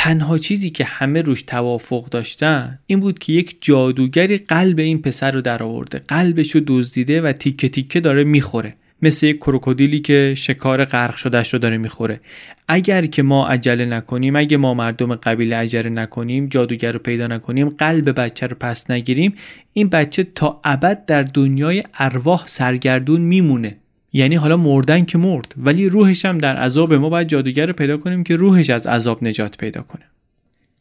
تنها 0.05 0.37
چیزی 0.37 0.69
که 0.69 0.83
همه 0.83 1.21
روش 1.21 1.41
توافق 1.41 2.09
داشتن 2.09 2.79
این 2.87 2.99
بود 2.99 3.19
که 3.19 3.33
یک 3.33 3.57
جادوگری 3.61 4.37
قلب 4.37 4.79
این 4.79 5.01
پسر 5.01 5.31
رو 5.31 5.41
در 5.41 5.63
آورده. 5.63 6.01
قلبش 6.07 6.51
رو 6.51 6.61
دزدیده 6.67 7.21
و 7.21 7.31
تیکه 7.31 7.69
تیکه 7.69 7.99
داره 7.99 8.23
می‌خوره. 8.23 8.75
مثل 9.01 9.27
یک 9.27 9.37
کروکودیلی 9.37 9.99
که 9.99 10.33
شکار 10.37 10.85
غرق 10.85 11.15
شدهش 11.15 11.53
رو 11.53 11.59
داره 11.59 11.77
می‌خوره. 11.77 12.21
اگر 12.67 13.05
که 13.05 13.23
ما 13.23 13.47
عجله 13.47 13.85
نکنیم 13.85 14.35
اگه 14.35 14.57
ما 14.57 14.73
مردم 14.73 15.15
قبیله 15.15 15.55
عجله 15.55 15.89
نکنیم 15.89 16.47
جادوگر 16.47 16.91
رو 16.91 16.99
پیدا 16.99 17.27
نکنیم 17.27 17.69
قلب 17.69 18.19
بچه 18.19 18.47
رو 18.47 18.55
پس 18.59 18.91
نگیریم 18.91 19.33
این 19.73 19.89
بچه 19.89 20.23
تا 20.23 20.61
ابد 20.63 21.05
در 21.05 21.21
دنیای 21.21 21.83
ارواح 21.99 22.43
سرگردون 22.47 23.21
میمونه. 23.21 23.77
یعنی 24.15 24.35
حالا 24.35 24.57
مردن 24.57 25.05
که 25.05 25.17
مرد 25.17 25.53
ولی 25.57 25.89
روحش 25.89 26.25
هم 26.25 26.37
در 26.37 26.55
عذاب 26.55 26.93
ما 26.93 27.09
باید 27.09 27.27
جادوگر 27.27 27.65
رو 27.65 27.73
پیدا 27.73 27.97
کنیم 27.97 28.23
که 28.23 28.35
روحش 28.35 28.69
از 28.69 28.87
عذاب 28.87 29.23
نجات 29.23 29.57
پیدا 29.57 29.81
کنه. 29.81 30.01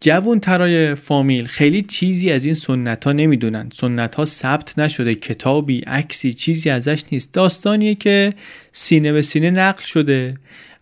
جوون 0.01 0.40
ترای 0.40 0.94
فامیل 0.94 1.44
خیلی 1.44 1.82
چیزی 1.82 2.31
از 2.31 2.44
این 2.44 2.55
سنت 2.55 3.05
ها 3.05 3.12
نمی‌دونن. 3.12 3.69
سنت 3.73 4.15
ها 4.15 4.24
ثبت 4.24 4.78
نشده 4.78 5.15
کتابی 5.15 5.81
عکسی 5.81 6.32
چیزی 6.32 6.70
ازش 6.70 7.02
نیست. 7.12 7.35
داستانیه 7.35 7.94
که 7.94 8.32
سینه 8.73 9.12
به 9.12 9.23
سینه 9.23 9.51
نقل 9.51 9.82
شده 9.82 10.35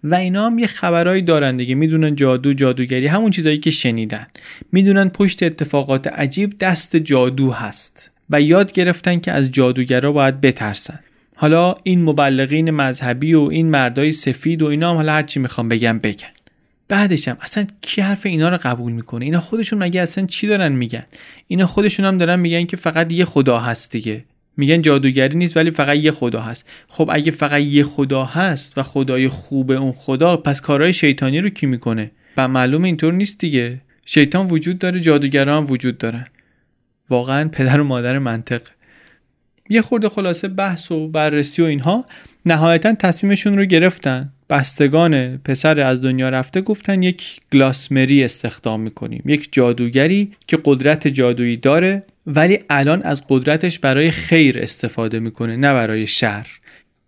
و 0.05 0.15
اینا 0.15 0.47
هم 0.47 0.59
یه 0.59 0.67
خبرهایی 0.67 1.23
دارن 1.23 1.57
دیگه. 1.57 1.75
می‌دونن 1.75 2.15
جادو 2.15 2.53
جادوگری 2.53 3.07
همون 3.07 3.31
چیزایی 3.31 3.59
که 3.59 3.71
شنیدن. 3.71 4.27
می‌دونن 4.73 5.09
پشت 5.09 5.43
اتفاقات 5.43 6.07
عجیب 6.07 6.59
دست 6.59 6.97
جادو 6.97 7.51
هست 7.51 8.11
و 8.31 8.41
یاد 8.41 8.73
گرفتن 8.73 9.21
که 9.21 9.33
از 9.33 9.51
جادوگرا 9.51 10.13
باید 10.13 10.41
بترسن. 10.41 11.01
حالا 11.43 11.75
این 11.83 12.03
مبلغین 12.03 12.71
مذهبی 12.71 13.35
و 13.35 13.41
این 13.41 13.71
مردای 13.71 14.13
سفید 14.13 14.63
و 14.63 14.67
اینا 14.67 14.91
هم 14.91 14.97
حالا 14.97 15.13
هرچی 15.13 15.41
می‌خوام 15.41 15.69
بگم 15.69 15.99
بگن. 15.99 16.29
بعدش 16.89 17.29
هم 17.29 17.37
اصلا 17.41 17.67
کی 17.81 18.01
حرف 18.01 18.27
اینا 18.27 18.49
رو 18.49 18.59
قبول 18.63 18.93
می‌کنه؟ 18.93 19.25
اینا 19.25 19.41
خودشون 19.41 19.83
مگه 19.83 20.01
اصلا 20.01 20.27
چی 20.27 20.47
دارن 20.47 20.73
میگن؟ 20.73 21.05
اینا 21.47 21.67
خودشون 21.67 22.07
هم 22.07 22.19
دارن 22.19 22.41
میگن 22.41 22.65
که 22.65 22.77
فقط 22.77 23.13
یه 23.13 23.25
خدا 23.25 23.59
هست 23.59 23.93
دیگه. 23.93 24.25
میگن 24.57 24.83
جادوگری 24.83 25.39
نیست 25.39 25.57
ولی 25.57 25.71
فقط 25.71 25.97
یه 25.97 26.11
خدا 26.11 26.41
هست. 26.41 26.69
خب 26.89 27.11
اگه 27.13 27.31
فقط 27.31 27.61
یه 27.63 27.85
خدا 27.85 28.25
هست 28.25 28.79
و 28.79 28.83
خدای 28.83 29.29
خوب 29.29 29.71
اون 29.71 29.93
خدا 29.93 30.37
پس 30.37 30.61
کارهای 30.61 30.93
شیطانی 30.93 31.41
رو 31.41 31.49
کی 31.49 31.67
می‌کنه؟ 31.67 32.11
و 32.37 32.49
معلوم 32.49 32.83
اینطور 32.83 33.13
نیست 33.13 33.39
دیگه. 33.39 33.81
شیطان 34.07 34.47
وجود 34.47 34.79
داره 34.79 35.01
جادوگرا 35.01 35.57
هم 35.57 35.67
وجود 35.71 35.99
دارن. 35.99 36.27
واقعا 37.11 37.49
پدر 37.49 37.81
و 37.81 37.85
مادر 37.85 38.19
منطق. 38.19 38.61
یه 39.69 39.83
خورده 39.83 40.09
خلاصه 40.09 40.49
بحث 40.49 40.93
و 40.93 41.09
بررسی 41.09 41.63
و 41.63 41.65
اینها 41.65 42.05
نهایتا 42.47 42.95
تصمیمشون 42.95 43.57
رو 43.57 43.65
گرفتن. 43.65 44.33
بستگان 44.51 45.37
پسر 45.37 45.81
از 45.81 46.05
دنیا 46.05 46.29
رفته 46.29 46.61
گفتن 46.61 47.03
یک 47.03 47.41
گلاسمری 47.53 48.25
استخدام 48.25 48.81
می‌کنیم. 48.81 49.23
یک 49.27 49.49
جادوگری 49.53 50.33
که 50.47 50.59
قدرت 50.65 51.09
جادویی 51.09 51.57
داره 51.57 52.03
ولی 52.27 52.59
الان 52.71 53.03
از 53.03 53.23
قدرتش 53.29 53.79
برای 53.79 54.11
خیر 54.11 54.59
استفاده 54.59 55.21
می‌کنه 55.21 55.57
نه 55.57 55.75
برای 55.75 56.07
شر. 56.07 56.47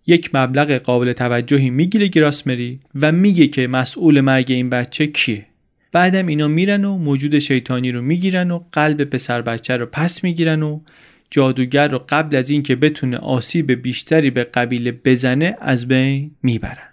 یک 0.06 0.34
مبلغ 0.34 0.70
قابل 0.70 1.12
توجهی 1.12 1.70
می‌گیره 1.70 2.08
گلاسمری 2.08 2.80
و 2.94 3.12
میگه 3.12 3.46
که 3.46 3.68
مسئول 3.68 4.20
مرگ 4.20 4.46
این 4.52 4.70
بچه 4.70 5.06
کیه. 5.06 5.46
بعدم 5.92 6.26
اینا 6.26 6.48
میرن 6.48 6.84
و 6.84 6.98
موجود 6.98 7.38
شیطانی 7.38 7.92
رو 7.92 8.02
می‌گیرن 8.02 8.50
و 8.50 8.60
قلب 8.72 9.04
پسر 9.04 9.42
بچه 9.42 9.76
رو 9.76 9.86
پس 9.86 10.24
می‌گیرن 10.24 10.62
و 10.62 10.80
جادوگر 11.30 11.88
رو 11.88 12.04
قبل 12.08 12.36
از 12.36 12.50
اینکه 12.50 12.76
بتونه 12.76 13.16
آسیب 13.16 13.72
بیشتری 13.72 14.30
به 14.30 14.44
قبیله 14.44 14.92
بزنه 14.92 15.56
از 15.60 15.88
بین 15.88 16.30
می‌برن. 16.42 16.88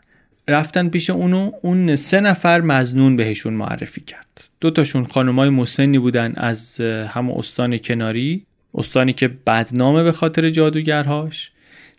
رفتن 0.47 0.89
پیش 0.89 1.09
اونو 1.09 1.51
اون 1.61 1.95
سه 1.95 2.21
نفر 2.21 2.61
مزنون 2.61 3.15
بهشون 3.15 3.53
معرفی 3.53 4.01
کرد. 4.01 4.43
دو 4.61 4.71
تاشون 4.71 5.05
خانمای 5.05 5.49
مسنی 5.49 5.99
بودن 5.99 6.33
از 6.35 6.81
همون 6.81 7.37
استان 7.37 7.77
کناری. 7.77 8.43
استانی 8.73 9.13
که 9.13 9.27
بدنامه 9.27 10.03
به 10.03 10.11
خاطر 10.11 10.49
جادوگرهاش. 10.49 11.51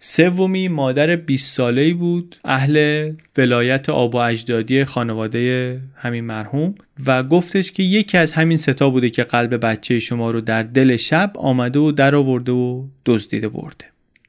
سومی 0.04 0.68
مادر 0.68 1.16
20 1.16 1.56
ساله‌ای 1.56 1.92
بود 1.92 2.36
اهل 2.44 3.12
ولایت 3.38 3.88
آب 3.88 4.14
و 4.14 4.18
اجدادی 4.18 4.84
خانواده 4.84 5.80
همین 5.94 6.24
مرحوم 6.24 6.74
و 7.06 7.22
گفتش 7.22 7.72
که 7.72 7.82
یکی 7.82 8.18
از 8.18 8.32
همین 8.32 8.56
ستا 8.56 8.90
بوده 8.90 9.10
که 9.10 9.24
قلب 9.24 9.66
بچه 9.66 9.98
شما 9.98 10.30
رو 10.30 10.40
در 10.40 10.62
دل 10.62 10.96
شب 10.96 11.32
آمده 11.34 11.78
و 11.78 11.92
در 11.92 12.14
آورده 12.14 12.52
و 12.52 12.84
دزدیده 13.06 13.48
برده. 13.48 13.84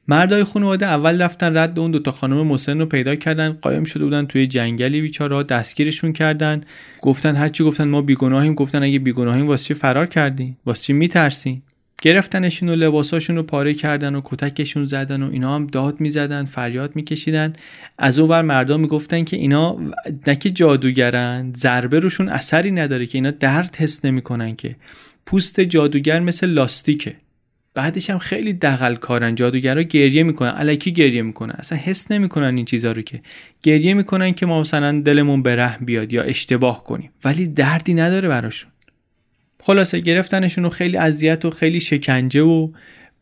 مردای 0.08 0.44
خانواده 0.44 0.86
اول 0.86 1.22
رفتن 1.22 1.56
رد 1.56 1.78
اون 1.78 1.90
دوتا 1.90 2.10
خانم 2.10 2.46
مسن 2.46 2.78
رو 2.78 2.86
پیدا 2.86 3.14
کردن 3.14 3.52
قایم 3.62 3.84
شده 3.84 4.04
بودن 4.04 4.26
توی 4.26 4.46
جنگلی 4.46 5.00
بیچاره 5.00 5.42
دستگیرشون 5.42 6.12
کردن. 6.12 6.64
گفتن 7.00 7.36
هرچی 7.36 7.64
گفتن 7.64 7.84
ما 7.84 8.02
بیگناهیم 8.02 8.54
گفتن 8.54 8.82
اگه 8.82 8.98
بیگناهیم 8.98 9.46
واسه 9.46 9.74
فرار 9.74 10.06
کردین 10.06 10.56
واسه 10.66 10.82
چی 10.82 10.92
میترسین 10.92 11.62
گرفتنشون 12.04 12.68
و 12.68 12.74
لباساشون 12.74 13.36
رو 13.36 13.42
پاره 13.42 13.74
کردن 13.74 14.14
و 14.14 14.20
کتکشون 14.24 14.84
زدن 14.84 15.22
و 15.22 15.30
اینا 15.30 15.54
هم 15.54 15.66
داد 15.66 16.00
می‌زدن 16.00 16.44
فریاد 16.44 16.96
میکشیدن. 16.96 17.52
از 17.98 18.18
اون 18.18 18.30
ور 18.30 18.42
مردم 18.42 18.80
می‌گفتن 18.80 19.24
که 19.24 19.36
اینا 19.36 19.78
نکه 20.26 20.50
جادوگرن 20.50 21.52
ضربه 21.56 22.00
روشون 22.00 22.28
اثری 22.28 22.70
نداره 22.70 23.06
که 23.06 23.18
اینا 23.18 23.30
درد 23.30 23.76
حس 23.76 24.04
نمی‌کنن 24.04 24.56
که. 24.56 24.76
پوست 25.26 25.60
جادوگر 25.60 26.20
مثل 26.20 26.46
لاستیکه. 26.46 27.14
بعدش 27.74 28.10
هم 28.10 28.18
خیلی 28.18 28.52
دقل 28.52 28.94
کارن 28.94 29.34
جادوگرا 29.34 29.82
گریه 29.82 30.22
می‌کنن 30.22 30.54
الکی 30.56 30.92
گریه 30.92 31.22
می‌کنن. 31.22 31.54
اصلا 31.58 31.78
حس 31.78 32.10
نمی‌کنن 32.10 32.56
این 32.56 32.64
چیزها 32.64 32.92
رو 32.92 33.02
که. 33.02 33.20
گریه 33.62 33.94
می‌کنن 33.94 34.32
که 34.32 34.46
ما 34.46 34.60
مثلا 34.60 35.00
دلمون 35.00 35.42
به 35.42 35.56
رحم 35.56 35.84
بیاد 35.84 36.12
یا 36.12 36.22
اشتباه 36.22 36.84
کنیم. 36.84 37.10
ولی 37.24 37.46
دردی 37.46 37.94
نداره 37.94 38.28
براشون. 38.28 38.70
خلاصه 39.66 40.00
گرفتنشون 40.00 40.64
و 40.64 40.70
خیلی 40.70 40.96
اذیت 40.96 41.44
و 41.44 41.50
خیلی 41.50 41.80
شکنجه 41.80 42.42
و 42.42 42.68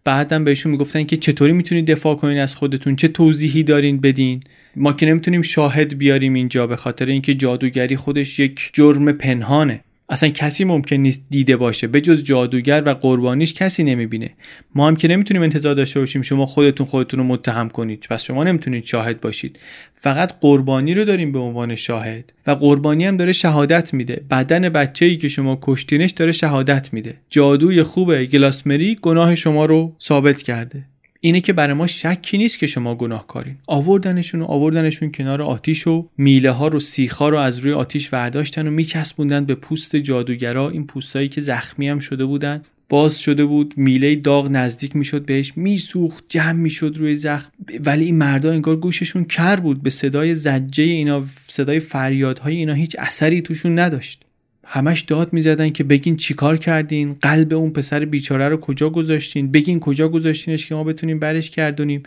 بعدم 0.05 0.45
بهشون 0.45 0.73
می‌گفتن 0.73 1.05
که 1.05 1.17
چطوری 1.17 1.53
می‌تونید 1.53 1.91
دفاع 1.91 2.17
کنین 2.17 2.39
از 2.39 2.57
خودتون؟ 2.57 2.97
چه 2.97 3.09
توضیحی 3.09 3.63
دارین 3.63 4.01
بدین؟ 4.01 4.41
ما 4.77 4.93
که 4.93 5.07
نمی‌تونیم 5.07 5.43
شاهد 5.43 5.99
بیاریم 5.99 6.35
اینجا 6.35 6.67
به 6.67 6.77
خاطر 6.77 7.07
اینکه 7.07 7.35
جادوگری 7.35 7.97
خودش 7.97 8.39
یک 8.39 8.71
جرم 8.73 9.13
پنهانه. 9.13 9.85
اصلا 10.13 10.29
کسی 10.29 10.65
ممکن 10.65 10.97
نیست 10.97 11.27
دیده 11.31 11.57
باشه. 11.57 11.87
به 11.87 12.01
جز 12.01 12.25
جادوگر 12.25 12.83
و 12.87 12.91
قربانیش 12.91 13.55
کسی 13.55 13.85
نمی‌بینه. 13.85 14.31
ما 14.75 14.89
هم 14.89 14.97
که 14.97 15.09
نمی‌تونیم 15.09 15.43
انتظار 15.43 15.75
داشته 15.75 16.01
باشیم 16.01 16.23
شما 16.23 16.47
خودتون 16.47 16.87
خودتون 16.87 17.21
رو 17.21 17.27
متهم 17.27 17.69
کنید. 17.69 18.07
پس 18.11 18.23
شما 18.25 18.45
نمی‌تونید 18.45 18.85
شاهد 18.85 19.21
باشید. 19.21 19.59
فقط 19.95 20.33
قربانی 20.41 20.95
رو 20.95 21.05
داریم 21.05 21.33
به 21.33 21.39
عنوان 21.39 21.75
شاهد. 21.75 22.33
و 22.47 22.51
قربانی 22.51 23.05
هم 23.05 23.17
داره 23.17 23.33
شهادت 23.33 23.95
میده. 23.95 24.25
بدن 24.31 24.69
بچه 24.69 25.05
ای 25.05 25.17
که 25.17 25.29
شما 25.29 25.59
کشتینش 25.63 26.11
داره 26.11 26.33
شهادت 26.33 26.93
میده. 26.93 27.15
جادوی 27.31 27.83
خوب 27.83 28.25
گلاسمری 28.25 28.99
گناه 29.03 29.35
شما 29.35 29.65
رو 29.65 29.97
ثابت 30.01 30.43
کرده. 30.43 30.92
اینه 31.25 31.41
که 31.41 31.53
برای 31.53 31.75
ما 31.75 31.87
شکی 31.87 32.39
نیست 32.39 32.59
که 32.59 32.67
شما 32.67 32.95
گناهکارین. 32.95 33.57
آوردنشون 33.67 34.43
و 34.43 34.45
آوردنشون 34.45 35.13
کنار 35.13 35.43
آتیش 35.43 35.87
و 35.87 36.09
میله 36.19 36.51
ها 36.51 36.69
رو 36.69 36.81
سیخ 36.81 37.23
رو 37.23 37.39
از 37.39 37.59
روی 37.59 37.73
آتیش 37.73 38.09
برداشتن 38.09 38.67
و 38.67 38.71
میچسبوندن 38.71 39.45
به 39.45 39.55
پوست 39.55 39.97
جادوگرا. 39.97 40.71
این 40.71 40.87
پوستایی 40.87 41.29
که 41.29 41.41
زخمی 41.41 41.89
هم 41.89 41.99
شده 41.99 42.25
بودن. 42.25 42.63
باز 42.89 43.21
شده 43.21 43.45
بود 43.45 43.75
میله 43.77 44.17
داغ 44.17 44.49
نزدیک 44.51 44.97
می‌شد 44.97 45.25
بهش 45.25 45.53
میسوخت 45.57 46.25
جمع 46.29 46.53
می‌شد 46.53 46.95
روی 46.97 47.17
زخم. 47.17 47.53
ولی 47.85 48.05
این 48.05 48.17
مردا 48.17 48.51
انگار 48.53 48.77
گوششون 48.77 49.25
کر 49.25 49.57
بود 49.57 49.83
به 49.83 49.91
صدای 49.91 50.35
زجه 50.35 50.85
اینا 50.85 51.25
صدای 51.47 51.81
فریادهای 51.81 52.57
اینا 52.57 52.75
هیچ 52.75 52.97
اثری 52.99 53.43
توشون 53.43 53.79
نداشت. 53.79 54.25
همش 54.67 55.01
داد 55.01 55.33
می‌زدن 55.33 55.71
که 55.71 55.85
بگین 55.85 56.17
چیکار 56.17 56.57
کردین؟ 56.57 57.13
قلب 57.13 57.53
اون 57.53 57.71
پسر 57.71 58.05
بیچاره 58.05 58.49
رو 58.49 58.57
کجا 58.57 58.91
گذاشتین؟ 58.91 59.53
بگین 59.53 59.81
کجا 59.81 60.09
گذاشتینش 60.09 60.67
که 60.67 60.75
ما 60.75 60.85
بتونیم 60.85 61.19
برش 61.19 61.51
کردونیم 61.51 62.03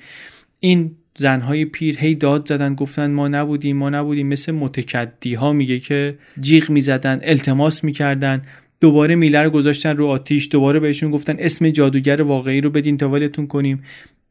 این 0.59 0.91
زنهای 1.17 1.65
پیر 1.65 1.99
هی 1.99 2.15
داد 2.15 2.47
زدن 2.47 2.75
گفتن 2.75 3.11
ما 3.11 3.27
نبودیم 3.27 3.77
ما 3.77 3.89
نبودیم. 3.89 4.27
مثل 4.27 4.51
متکدی 4.51 5.33
ها 5.33 5.53
میگه 5.53 5.79
که 5.79 6.17
جیغ 6.39 6.69
می‌زدن 6.69 7.19
التماس 7.23 7.83
می‌کردن. 7.83 8.41
دوباره 8.81 9.15
میله 9.15 9.41
رو 9.41 9.49
گذاشتن 9.49 9.97
رو 9.97 10.07
آتیش 10.07 10.49
دوباره 10.51 10.79
بهشون 10.79 11.11
گفتن 11.11 11.35
اسم 11.39 11.69
جادوگر 11.69 12.21
واقعی 12.21 12.61
رو 12.61 12.69
بدین 12.69 12.97
تا 12.97 13.09
ولتون 13.09 13.47
کنیم. 13.47 13.83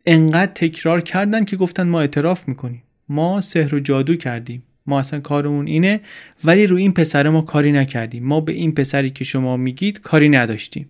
انقدر 0.07 0.53
تکرار 0.55 1.01
کردن 1.01 1.45
که 1.45 1.57
گفتن 1.57 1.89
ما 1.89 2.01
اعتراف 2.01 2.49
می‌کنیم. 2.49 2.83
ما 3.09 3.41
سحر 3.41 3.75
و 3.75 3.81
جادو 3.81 4.17
کردیم. 4.17 4.63
ما 4.87 4.99
اصلا 4.99 5.21
کارمون 5.21 5.67
اینه 5.67 6.01
ولی 6.45 6.67
رو 6.67 6.77
این 6.77 6.93
پسر 6.93 7.29
ما 7.29 7.43
کاری 7.43 7.73
نکردیم. 7.73 8.25
ما 8.25 8.41
به 8.41 8.53
این 8.53 8.75
پسری 8.75 9.11
که 9.11 9.25
شما 9.25 9.57
میگید 9.57 10.01
کاری 10.01 10.29
نداشتیم. 10.29 10.89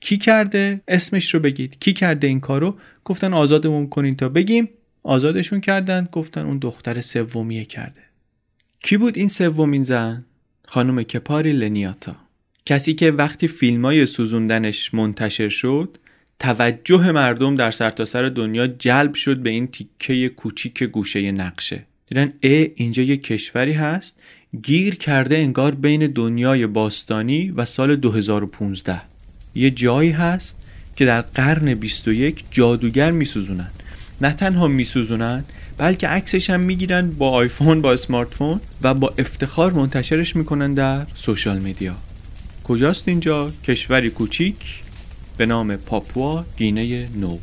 کی 0.00 0.16
کرده؟ 0.16 0.80
اسمش 0.88 1.34
رو 1.34 1.40
بگید. 1.40 1.78
کی 1.78 1.92
کرده 1.92 2.26
این 2.26 2.40
کارو؟ 2.40 2.78
گفتن 3.04 3.32
آزادمون 3.32 3.88
کنین 3.88 4.16
تا 4.16 4.28
بگیم. 4.28 4.68
آزادشون 5.02 5.60
کردن. 5.60 6.08
گفتن 6.12 6.46
اون 6.46 6.58
دختر 6.58 7.00
سومیه 7.00 7.64
کرده. 7.64 8.00
کی 8.80 8.96
بود 8.96 9.18
این 9.18 9.28
سومین 9.28 9.82
زن؟ 9.82 10.24
خانم 10.64 11.02
کپاری 11.02 11.52
لنیاتا. 11.52 12.16
کسی 12.66 12.94
که 12.94 13.10
وقتی 13.10 13.48
فیلم 13.48 13.84
های 13.84 14.06
سوزوندنش 14.06 14.94
منتشر 14.94 15.48
شد 15.48 15.98
توجه 16.38 17.12
مردم 17.12 17.54
در 17.54 17.70
سرتاسر 17.70 18.22
سر 18.22 18.28
دنیا 18.28 18.66
جلب 18.66 19.14
شد 19.14 19.38
به 19.38 19.50
این 19.50 19.66
تیکه 19.66 20.28
کوچیک 20.28 20.82
گوشه 20.82 21.32
نقشه. 21.32 21.86
دیدن 22.10 22.32
ا 22.42 22.66
اینجا 22.74 23.02
یه 23.02 23.16
کشوری 23.16 23.72
هست 23.72 24.16
گیر 24.62 24.94
کرده 24.94 25.36
انگار 25.36 25.74
بین 25.74 26.06
دنیای 26.06 26.66
باستانی 26.66 27.50
و 27.50 27.64
سال 27.64 27.96
2015 27.96 29.00
یه 29.54 29.70
جایی 29.70 30.10
هست 30.10 30.56
که 30.96 31.04
در 31.04 31.20
قرن 31.20 31.74
21 31.74 32.44
جادوگر 32.50 33.10
میسوزونن. 33.10 33.70
نه 34.20 34.32
تنها 34.32 34.68
میسوزونن 34.68 35.44
بلکه 35.78 36.08
عکسش 36.08 36.50
هم 36.50 36.60
می‌گیرن 36.60 37.10
با 37.10 37.30
آیفون 37.30 37.80
با 37.80 37.92
اسمارت 37.92 38.34
فون 38.34 38.60
و 38.82 38.94
با 38.94 39.14
افتخار 39.18 39.72
منتشرش 39.72 40.36
می‌کنن 40.36 40.74
در 40.74 41.06
سوشال 41.14 41.58
میدیا. 41.58 41.96
کجاست 42.64 43.08
اینجا؟ 43.08 43.52
کشوری 43.64 44.10
کوچیک 44.10 44.82
به 45.36 45.46
نام 45.46 45.76
پاپوا 45.76 46.44
گینه 46.56 47.08
نو. 47.16 47.38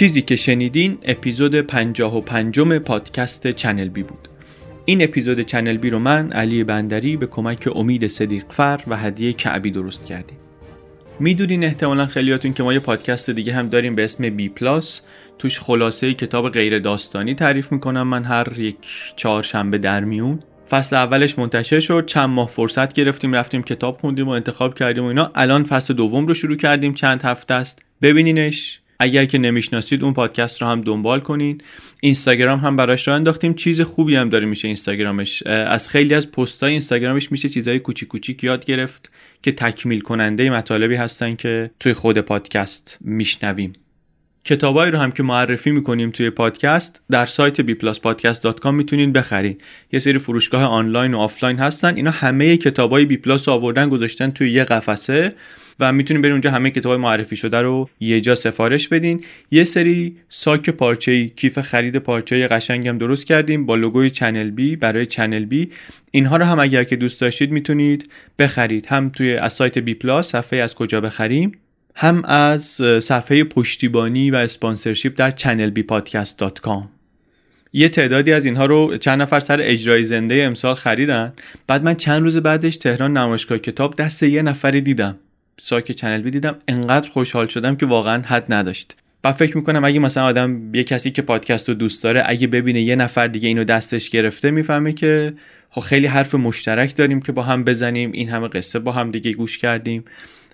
چیزی 0.00 0.22
که 0.22 0.36
شنیدین 0.36 0.98
اپیزود 1.02 1.54
55 1.54 2.78
پادکست 2.78 3.46
چنل 3.46 3.88
بی 3.88 4.02
بود. 4.02 4.28
این 4.84 5.02
اپیزود 5.02 5.40
چنل 5.40 5.76
بی 5.76 5.90
رو 5.90 5.98
من 5.98 6.32
علی 6.32 6.64
بندری 6.64 7.16
به 7.16 7.26
کمک 7.26 7.68
امید 7.74 8.06
صدیقفر 8.06 8.80
و 8.86 8.96
هدیه 8.96 9.32
کعبی 9.32 9.70
درست 9.70 10.06
کردیم. 10.06 10.36
می‌دونین 11.18 11.64
احتمالا 11.64 12.06
خیلیاتون 12.06 12.52
که 12.52 12.62
ما 12.62 12.72
یه 12.72 12.78
پادکست 12.78 13.30
دیگه 13.30 13.52
هم 13.52 13.68
داریم 13.68 13.94
به 13.94 14.04
اسم 14.04 14.30
بی 14.30 14.48
پلاس. 14.48 15.00
توش 15.38 15.60
خلاصه 15.60 16.14
کتاب 16.14 16.50
غیر 16.50 16.78
داستانی 16.78 17.34
تعریف 17.34 17.72
می‌کنم 17.72 18.02
من 18.02 18.24
هر 18.24 18.58
یک 18.58 18.76
چهارشنبه 19.16 19.78
در 19.78 20.04
میون. 20.04 20.42
فصل 20.70 20.96
اولش 20.96 21.38
منتشر 21.38 21.80
شد 21.80 22.06
چند 22.06 22.28
ماه 22.28 22.48
فرصت 22.48 22.92
گرفتیم 22.92 23.32
رفتیم 23.32 23.62
کتاب 23.62 23.96
خوندیم 23.96 24.28
و 24.28 24.30
انتخاب 24.30 24.74
کردیم 24.74 25.04
و 25.04 25.06
اینا. 25.06 25.30
الان 25.34 25.64
فصل 25.64 25.94
دوم 25.94 26.26
رو 26.26 26.34
شروع 26.34 26.56
کردیم 26.56 26.94
چند 26.94 27.22
هفته 27.22 27.54
است. 27.54 27.82
ببینینش. 28.02 28.79
اگر 29.00 29.24
که 29.24 29.38
نمی‌شناسید 29.38 30.04
اون 30.04 30.12
پادکست 30.12 30.62
رو 30.62 30.68
هم 30.68 30.80
دنبال 30.80 31.20
کنین. 31.20 31.60
اینستاگرام 32.00 32.58
هم 32.58 32.76
براش 32.76 33.08
راه 33.08 33.16
انداختیم. 33.16 33.54
چیز 33.54 33.80
خوبی 33.80 34.16
هم 34.16 34.28
داره 34.28 34.46
میشه 34.46 34.68
اینستاگرامش. 34.68 35.42
از 35.46 35.88
خیلی 35.88 36.14
از 36.14 36.30
پستای 36.30 36.70
اینستاگرامش 36.70 37.32
میشه 37.32 37.48
چیزهای 37.48 37.78
کوچیک 37.78 38.08
کوچیک 38.08 38.44
یاد 38.44 38.64
گرفت 38.64 39.10
که 39.42 39.52
تکمیل 39.52 40.00
کننده 40.00 40.50
مطالبی 40.50 40.94
هستن 40.94 41.36
که 41.36 41.70
توی 41.80 41.92
خود 41.92 42.18
پادکست 42.18 42.98
میشنویم. 43.00 43.72
کتابایی 44.44 44.90
رو 44.90 44.98
هم 44.98 45.12
که 45.12 45.22
معرفی 45.22 45.70
می‌کنیم 45.70 46.10
توی 46.10 46.30
پادکست 46.30 47.02
در 47.10 47.26
سایت 47.26 47.60
bpluspodcast.com 47.60 48.66
می‌تونین 48.66 49.12
بخرین. 49.12 49.58
یه 49.92 49.98
سری 49.98 50.18
فروشگاه 50.18 50.62
آنلاین 50.62 51.14
و 51.14 51.18
آفلاین 51.18 51.58
هستن. 51.58 51.96
اینا 51.96 52.10
همه 52.10 52.56
کتابای 52.56 53.04
بی 53.04 53.16
پلاس 53.16 53.48
آوردن 53.48 53.88
گذاشتن 53.88 54.30
توی 54.30 54.52
یه 54.52 54.64
قفسه. 54.64 55.34
و 55.80 55.92
می‌تونید 55.92 56.22
برید 56.22 56.32
اونجا 56.32 56.50
همه 56.50 56.70
کتاب 56.70 57.00
معرفی 57.00 57.36
شده 57.36 57.60
رو 57.60 57.88
یه 58.00 58.20
جا 58.20 58.34
سفارش 58.34 58.88
بدین. 58.88 59.24
یه 59.50 59.64
سری 59.64 60.16
ساک 60.28 60.70
پارچه‌ای 60.70 61.28
کیف 61.28 61.58
خرید 61.58 61.96
پارچه‌ای 61.96 62.48
قشنگ 62.48 62.88
هم 62.88 62.98
درست 62.98 63.26
کردیم 63.26 63.66
با 63.66 63.76
لوگوی 63.76 64.10
چنل 64.10 64.50
بی 64.50 64.76
برای 64.76 65.06
چنل 65.06 65.44
بی. 65.44 65.70
اینها 66.10 66.36
رو 66.36 66.44
هم 66.44 66.58
اگر 66.58 66.84
که 66.84 66.96
دوست 66.96 67.20
داشتید 67.20 67.50
می‌تونید 67.50 68.10
بخرید. 68.38 68.86
هم 68.86 69.08
توی 69.08 69.36
از 69.36 69.52
سایت 69.52 69.78
بی 69.78 69.94
پلاس 69.94 70.30
صفحه 70.30 70.58
از 70.58 70.74
کجا 70.74 71.00
بخریم 71.00 71.52
هم 71.94 72.22
از 72.24 72.64
صفحه 73.00 73.44
پشتیبانی 73.44 74.30
و 74.30 74.36
sponsorship 74.36 75.12
در 75.16 75.30
channelbpodcast.com 75.30 76.82
یه 77.72 77.88
تعدادی 77.88 78.32
از 78.32 78.44
اینها 78.44 78.66
رو 78.66 78.96
چند 78.96 79.22
نفر 79.22 79.40
سر 79.40 79.60
اجرای 79.62 80.04
زنده 80.04 80.42
امسال 80.42 80.74
خریدن. 80.74 81.32
بعد 81.66 81.84
من 81.84 81.94
چند 81.94 82.22
روز 82.22 82.36
بعدش 82.36 82.76
تهران 82.76 83.16
نمایشگاه 83.16 83.58
کتاب 83.58 83.96
دست 83.96 84.22
یه 84.22 84.42
نفری 84.42 84.80
دیدم. 84.80 85.18
ساک 85.60 85.92
چنل 85.92 86.22
بی 86.22 86.30
دیدم 86.30 86.56
انقدر 86.68 87.10
خوشحال 87.10 87.46
شدم 87.46 87.76
که 87.76 87.86
واقعا 87.86 88.22
حد 88.22 88.52
نداشت. 88.52 88.96
و 89.24 89.32
فکر 89.32 89.56
می‌کنم 89.56 89.84
اگه 89.84 89.98
مثلا 89.98 90.24
آدم 90.24 90.74
یه 90.74 90.84
کسی 90.84 91.10
که 91.10 91.22
پادکست 91.22 91.68
رو 91.68 91.74
دوست 91.74 92.04
داره 92.04 92.22
اگه 92.26 92.46
ببینه 92.46 92.80
یه 92.80 92.96
نفر 92.96 93.26
دیگه 93.26 93.48
اینو 93.48 93.64
دستش 93.64 94.10
گرفته 94.10 94.50
می‌فهمه 94.50 94.92
که 94.92 95.32
خب 95.70 95.80
خیلی 95.80 96.06
حرف 96.06 96.34
مشترک 96.34 96.96
داریم 96.96 97.20
که 97.20 97.32
با 97.32 97.42
هم 97.42 97.64
بزنیم 97.64 98.12
این 98.12 98.28
همه 98.28 98.48
قصه 98.48 98.78
با 98.78 98.92
هم 98.92 99.10
دیگه 99.10 99.32
گوش 99.32 99.58
کردیم 99.58 100.04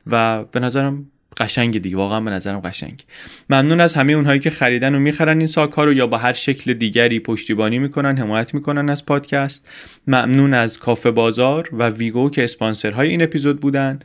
و 0.06 0.44
به 0.44 0.60
نظرم 0.60 1.06
قشنگ 1.36 1.82
دیگه 1.82 1.96
واقعا 1.96 2.20
به 2.20 2.30
نظرم 2.30 2.60
قشنگ. 2.60 3.04
ممنون 3.50 3.80
از 3.80 3.94
همه 3.94 4.12
اونهایی 4.12 4.40
که 4.40 4.50
خریدن 4.50 4.94
و 4.94 4.98
می‌خرن 4.98 5.38
این 5.38 5.46
ساک 5.46 5.72
ها 5.72 5.84
رو 5.84 5.92
یا 5.92 6.06
با 6.06 6.18
هر 6.18 6.32
شکل 6.32 6.72
دیگری 6.72 7.20
پشتیبانی 7.20 7.78
می‌کنن 7.78 8.18
حمایت 8.18 8.54
می‌کنن 8.54 8.88
از 8.88 9.06
پادکست. 9.06 9.68
ممنون 10.06 10.54
از 10.54 10.78
کافه 10.78 11.10
بازار 11.10 11.68
و 11.72 11.88
ویگو 11.88 12.30
که 12.30 12.44
اسپانسرهای 12.44 13.08
این 13.08 13.22
اپیزود 13.22 13.60
بودن. 13.60 13.98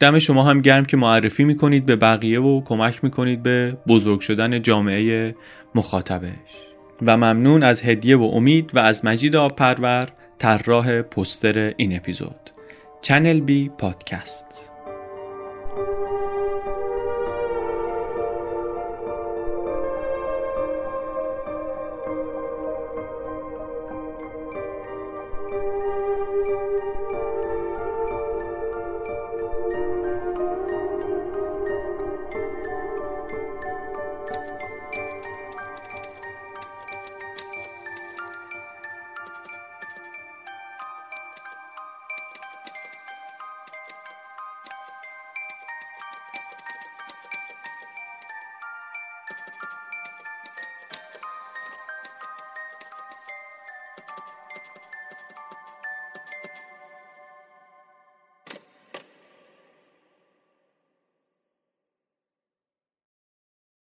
دم 0.00 0.18
شما 0.18 0.42
هم 0.42 0.60
گرم 0.60 0.84
که 0.84 0.96
معرفی 0.96 1.44
می‌کنید 1.44 1.86
به 1.86 1.96
بقیه 1.96 2.40
و 2.40 2.62
کمک 2.64 3.04
می‌کنید 3.04 3.42
به 3.42 3.76
بزرگ 3.88 4.20
شدن 4.20 4.62
جامعه 4.62 5.34
مخاطبش. 5.74 6.28
و 7.02 7.16
ممنون 7.16 7.62
از 7.62 7.82
هدیه 7.82 8.16
و 8.16 8.22
امید 8.22 8.70
و 8.74 8.78
از 8.78 9.04
مجید 9.04 9.36
آبپرور 9.36 10.08
طراح 10.38 11.02
پستر 11.02 11.74
این 11.76 11.96
اپیزود. 11.96 12.50
چنل 13.00 13.40
بی 13.40 13.70
پادکست 13.78 14.72